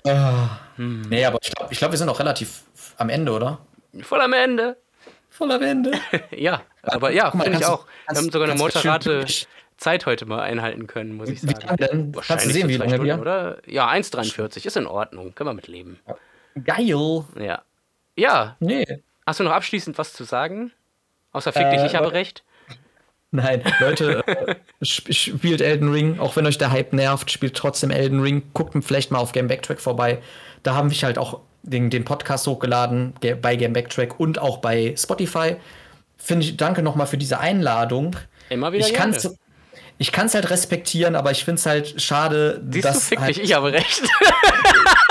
uh, 0.05 0.47
hm. 0.77 1.01
Nee, 1.09 1.25
aber 1.25 1.39
ich 1.41 1.51
glaube, 1.51 1.73
ich 1.73 1.79
glaub, 1.79 1.91
wir 1.91 1.97
sind 1.97 2.07
auch 2.07 2.19
relativ 2.19 2.61
am 2.97 3.09
Ende, 3.09 3.31
oder? 3.31 3.57
Voll 4.03 4.21
am 4.21 4.33
Ende. 4.33 4.77
Voll 5.31 5.51
am 5.51 5.63
Ende. 5.63 5.93
ja, 6.31 6.61
aber 6.83 7.11
ja, 7.11 7.31
finde 7.31 7.57
ich 7.57 7.65
auch. 7.65 7.87
Wir 8.07 8.17
haben 8.17 8.31
sogar 8.31 8.47
eine 8.49 8.57
moderate 8.57 9.25
Zeit 9.81 10.05
heute 10.05 10.25
mal 10.25 10.41
einhalten 10.41 10.85
können, 10.87 11.15
muss 11.15 11.29
ich 11.29 11.41
sagen. 11.41 11.57
Wie 11.69 11.75
denn? 11.75 12.11
Kannst 12.11 12.45
du 12.45 12.51
sehen, 12.51 12.69
wie 12.69 12.77
lange 12.77 13.01
wir? 13.03 13.19
Oder? 13.19 13.57
Ja, 13.65 13.89
1,43 13.89 14.65
ist 14.65 14.77
in 14.77 14.85
Ordnung. 14.85 15.33
Können 15.33 15.49
wir 15.49 15.53
mit 15.55 15.67
leben. 15.67 15.99
Geil. 16.63 17.23
Ja. 17.39 17.63
Ja. 18.15 18.55
Nee. 18.59 19.01
Hast 19.25 19.39
du 19.39 19.43
noch 19.43 19.51
abschließend 19.51 19.97
was 19.97 20.13
zu 20.13 20.23
sagen? 20.23 20.71
Außer 21.31 21.51
fick 21.51 21.63
äh, 21.63 21.77
dich, 21.77 21.85
ich 21.85 21.95
habe 21.95 22.11
recht. 22.11 22.43
Nein, 23.31 23.63
Leute, 23.79 24.27
äh, 24.27 24.55
spielt 24.81 25.61
Elden 25.61 25.91
Ring, 25.91 26.19
auch 26.19 26.35
wenn 26.35 26.45
euch 26.45 26.57
der 26.57 26.71
Hype 26.71 26.93
nervt, 26.93 27.31
spielt 27.31 27.55
trotzdem 27.55 27.89
Elden 27.89 28.19
Ring. 28.19 28.43
Guckt 28.53 28.75
vielleicht 28.83 29.09
mal 29.09 29.19
auf 29.19 29.31
Game 29.31 29.47
Backtrack 29.47 29.79
vorbei. 29.79 30.21
Da 30.63 30.75
haben 30.75 30.91
wir 30.91 30.97
halt 31.01 31.17
auch 31.17 31.39
den, 31.63 31.89
den 31.89 32.05
Podcast 32.05 32.45
hochgeladen 32.45 33.13
bei 33.41 33.55
Game 33.55 33.73
Backtrack 33.73 34.19
und 34.19 34.37
auch 34.37 34.57
bei 34.57 34.93
Spotify. 34.97 35.55
Finde 36.17 36.45
ich, 36.45 36.57
danke 36.57 36.83
nochmal 36.83 37.07
für 37.07 37.17
diese 37.17 37.39
Einladung. 37.39 38.15
Immer 38.49 38.73
wieder 38.73 38.85
ich 38.85 38.93
gerne 38.93 39.17
ich 40.01 40.11
kann 40.11 40.25
es 40.25 40.33
halt 40.33 40.49
respektieren, 40.49 41.15
aber 41.15 41.29
ich 41.29 41.45
finde 41.45 41.59
es 41.59 41.65
halt 41.67 42.01
schade, 42.01 42.59
Siehst 42.71 42.85
dass 42.85 42.95
du, 42.95 43.01
fick 43.01 43.19
halt, 43.19 43.35
dich, 43.35 43.43
ich 43.43 43.53
habe 43.53 43.71
recht. 43.71 44.01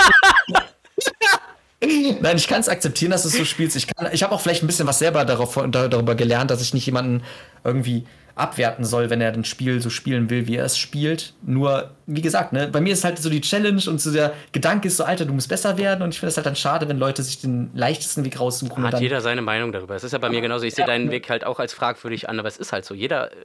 Nein, 1.83 2.37
ich 2.37 2.47
kann 2.47 2.59
es 2.61 2.69
akzeptieren, 2.69 3.11
dass 3.11 3.23
du 3.23 3.29
es 3.29 3.37
so 3.37 3.45
spielst. 3.45 3.75
Ich, 3.75 3.87
kann- 3.87 4.09
ich 4.13 4.21
habe 4.23 4.33
auch 4.35 4.41
vielleicht 4.41 4.63
ein 4.63 4.67
bisschen 4.67 4.87
was 4.87 4.99
selber 4.99 5.25
darauf, 5.25 5.55
da- 5.69 5.87
darüber 5.87 6.15
gelernt, 6.15 6.51
dass 6.51 6.61
ich 6.61 6.73
nicht 6.73 6.85
jemanden 6.85 7.23
irgendwie 7.63 8.05
abwerten 8.35 8.85
soll, 8.85 9.09
wenn 9.09 9.19
er 9.19 9.33
ein 9.33 9.43
Spiel 9.43 9.81
so 9.81 9.89
spielen 9.89 10.29
will, 10.29 10.47
wie 10.47 10.55
er 10.55 10.65
es 10.65 10.77
spielt. 10.77 11.33
Nur, 11.43 11.91
wie 12.05 12.21
gesagt, 12.21 12.53
ne, 12.53 12.67
bei 12.67 12.79
mir 12.81 12.93
ist 12.93 13.03
halt 13.03 13.17
so 13.19 13.29
die 13.29 13.41
Challenge 13.41 13.81
und 13.87 13.99
so 13.99 14.11
der 14.11 14.33
Gedanke 14.51 14.87
ist 14.87 14.97
so, 14.97 15.03
Alter, 15.03 15.25
du 15.25 15.33
musst 15.33 15.49
besser 15.49 15.77
werden. 15.77 16.01
Und 16.01 16.13
ich 16.13 16.19
finde 16.19 16.29
es 16.29 16.37
halt 16.37 16.45
dann 16.45 16.55
schade, 16.55 16.87
wenn 16.87 16.97
Leute 16.97 17.23
sich 17.23 17.41
den 17.41 17.71
leichtesten 17.73 18.23
Weg 18.23 18.39
raussuchen. 18.39 18.77
und 18.77 18.83
Hat 18.83 18.93
dann, 18.93 19.01
jeder 19.01 19.19
seine 19.21 19.41
Meinung 19.41 19.71
darüber. 19.71 19.95
Es 19.95 20.03
ist 20.03 20.11
ja 20.13 20.17
bei 20.19 20.29
mir 20.29 20.41
genauso. 20.41 20.65
Ich 20.65 20.75
sehe 20.75 20.85
deinen 20.85 21.11
Weg 21.11 21.29
halt 21.29 21.43
auch 21.45 21.59
als 21.59 21.73
fragwürdig 21.73 22.29
an, 22.29 22.39
aber 22.39 22.47
es 22.47 22.57
ist 22.57 22.71
halt 22.71 22.85
so. 22.85 22.93
Jeder 22.93 23.31
äh, 23.31 23.35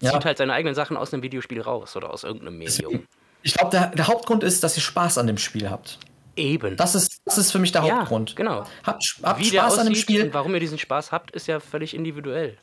zieht 0.00 0.12
Ja. 0.12 0.24
halt 0.24 0.38
seine 0.38 0.52
eigenen 0.54 0.74
Sachen 0.74 0.96
aus 0.96 1.12
einem 1.12 1.22
Videospiel 1.22 1.60
raus 1.60 1.94
oder 1.94 2.10
aus 2.12 2.24
irgendeinem 2.24 2.58
Medium. 2.58 3.02
Ich 3.42 3.54
glaube, 3.54 3.70
der, 3.70 3.88
der 3.88 4.08
Hauptgrund 4.08 4.42
ist, 4.42 4.64
dass 4.64 4.76
ihr 4.76 4.82
Spaß 4.82 5.18
an 5.18 5.28
dem 5.28 5.38
Spiel 5.38 5.70
habt. 5.70 5.98
Eben. 6.36 6.76
Das 6.76 6.94
ist, 6.94 7.20
das 7.24 7.38
ist 7.38 7.50
für 7.52 7.58
mich 7.58 7.72
der 7.72 7.82
Ja, 7.84 7.98
Hauptgrund. 7.98 8.36
genau. 8.36 8.66
Habt, 8.84 9.16
habt 9.22 9.40
Wie 9.40 9.46
Spaß 9.46 9.78
an 9.78 9.86
dem 9.86 9.94
Spiel. 9.94 10.24
und 10.24 10.34
warum 10.34 10.52
ihr 10.54 10.60
diesen 10.60 10.78
Spaß 10.78 11.10
habt, 11.12 11.30
ist 11.32 11.46
ja 11.48 11.60
völlig 11.60 11.94
individuell. 11.94 12.58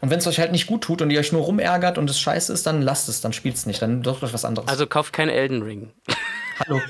Und 0.00 0.10
wenn 0.10 0.18
es 0.18 0.26
euch 0.26 0.38
halt 0.40 0.50
nicht 0.52 0.66
gut 0.66 0.82
tut 0.82 1.02
und 1.02 1.10
ihr 1.10 1.20
euch 1.20 1.32
nur 1.32 1.42
rumärgert 1.42 1.96
und 1.96 2.10
es 2.10 2.18
scheiße 2.18 2.52
ist, 2.52 2.66
dann 2.66 2.82
lasst 2.82 3.08
es, 3.08 3.20
dann 3.20 3.32
spielt's 3.32 3.64
nicht. 3.64 3.80
Dann 3.80 4.02
sucht 4.02 4.22
euch 4.22 4.32
was 4.34 4.44
anderes. 4.44 4.68
Also 4.68 4.86
kauft 4.86 5.12
kein 5.12 5.28
Elden 5.28 5.62
Ring. 5.62 5.92
Hallo. 6.58 6.80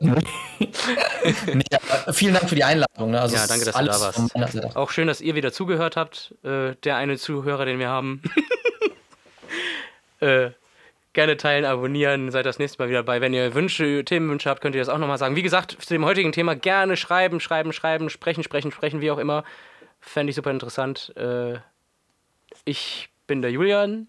nee, 0.00 1.64
vielen 2.12 2.34
Dank 2.34 2.48
für 2.48 2.54
die 2.54 2.64
Einladung. 2.64 3.10
Ne? 3.12 3.20
Also 3.20 3.36
Ja, 3.36 3.42
es 3.42 3.48
danke, 3.48 3.64
dass 3.64 3.74
du 3.76 3.84
da 3.84 4.00
warst. 4.00 4.76
Auch 4.76 4.90
schön, 4.90 5.06
dass 5.06 5.20
ihr 5.20 5.34
wieder 5.34 5.52
zugehört 5.52 5.96
habt. 5.96 6.34
Äh, 6.42 6.74
der 6.84 6.96
eine 6.96 7.16
Zuhörer, 7.16 7.64
den 7.64 7.78
wir 7.78 7.88
haben. 7.88 8.22
äh, 10.20 10.50
gerne 11.12 11.36
teilen, 11.36 11.64
abonnieren. 11.64 12.30
Seid 12.30 12.46
das 12.46 12.58
nächste 12.58 12.82
Mal 12.82 12.88
wieder 12.88 13.00
dabei. 13.00 13.20
Wenn 13.20 13.34
ihr 13.34 13.54
Wünsche, 13.54 14.04
Themenwünsche 14.04 14.48
habt, 14.48 14.60
könnt 14.60 14.74
ihr 14.74 14.80
das 14.80 14.88
auch 14.88 14.98
nochmal 14.98 15.18
sagen. 15.18 15.36
Wie 15.36 15.42
gesagt, 15.42 15.76
zu 15.80 15.94
dem 15.94 16.04
heutigen 16.04 16.32
Thema 16.32 16.56
gerne 16.56 16.96
schreiben, 16.96 17.40
schreiben, 17.40 17.72
schreiben, 17.72 18.10
sprechen, 18.10 18.42
sprechen, 18.42 18.72
sprechen, 18.72 19.00
wie 19.00 19.10
auch 19.10 19.18
immer. 19.18 19.44
Fände 20.00 20.30
ich 20.30 20.36
super 20.36 20.50
interessant. 20.50 21.12
Äh, 21.16 21.58
ich 22.64 23.10
bin 23.26 23.42
der 23.42 23.50
Julian. 23.50 24.08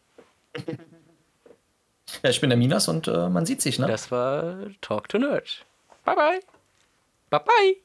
Ja, 2.21 2.29
ich 2.29 2.41
bin 2.41 2.49
der 2.49 2.57
Minas 2.57 2.87
und 2.87 3.07
äh, 3.07 3.29
man 3.29 3.45
sieht 3.45 3.61
sich, 3.61 3.79
ne? 3.79 3.87
Das 3.87 4.11
war 4.11 4.57
Talk 4.81 5.09
to 5.09 5.17
Nerd. 5.17 5.65
Bye, 6.05 6.15
bye. 6.15 6.39
Bye, 7.29 7.39
bye. 7.39 7.82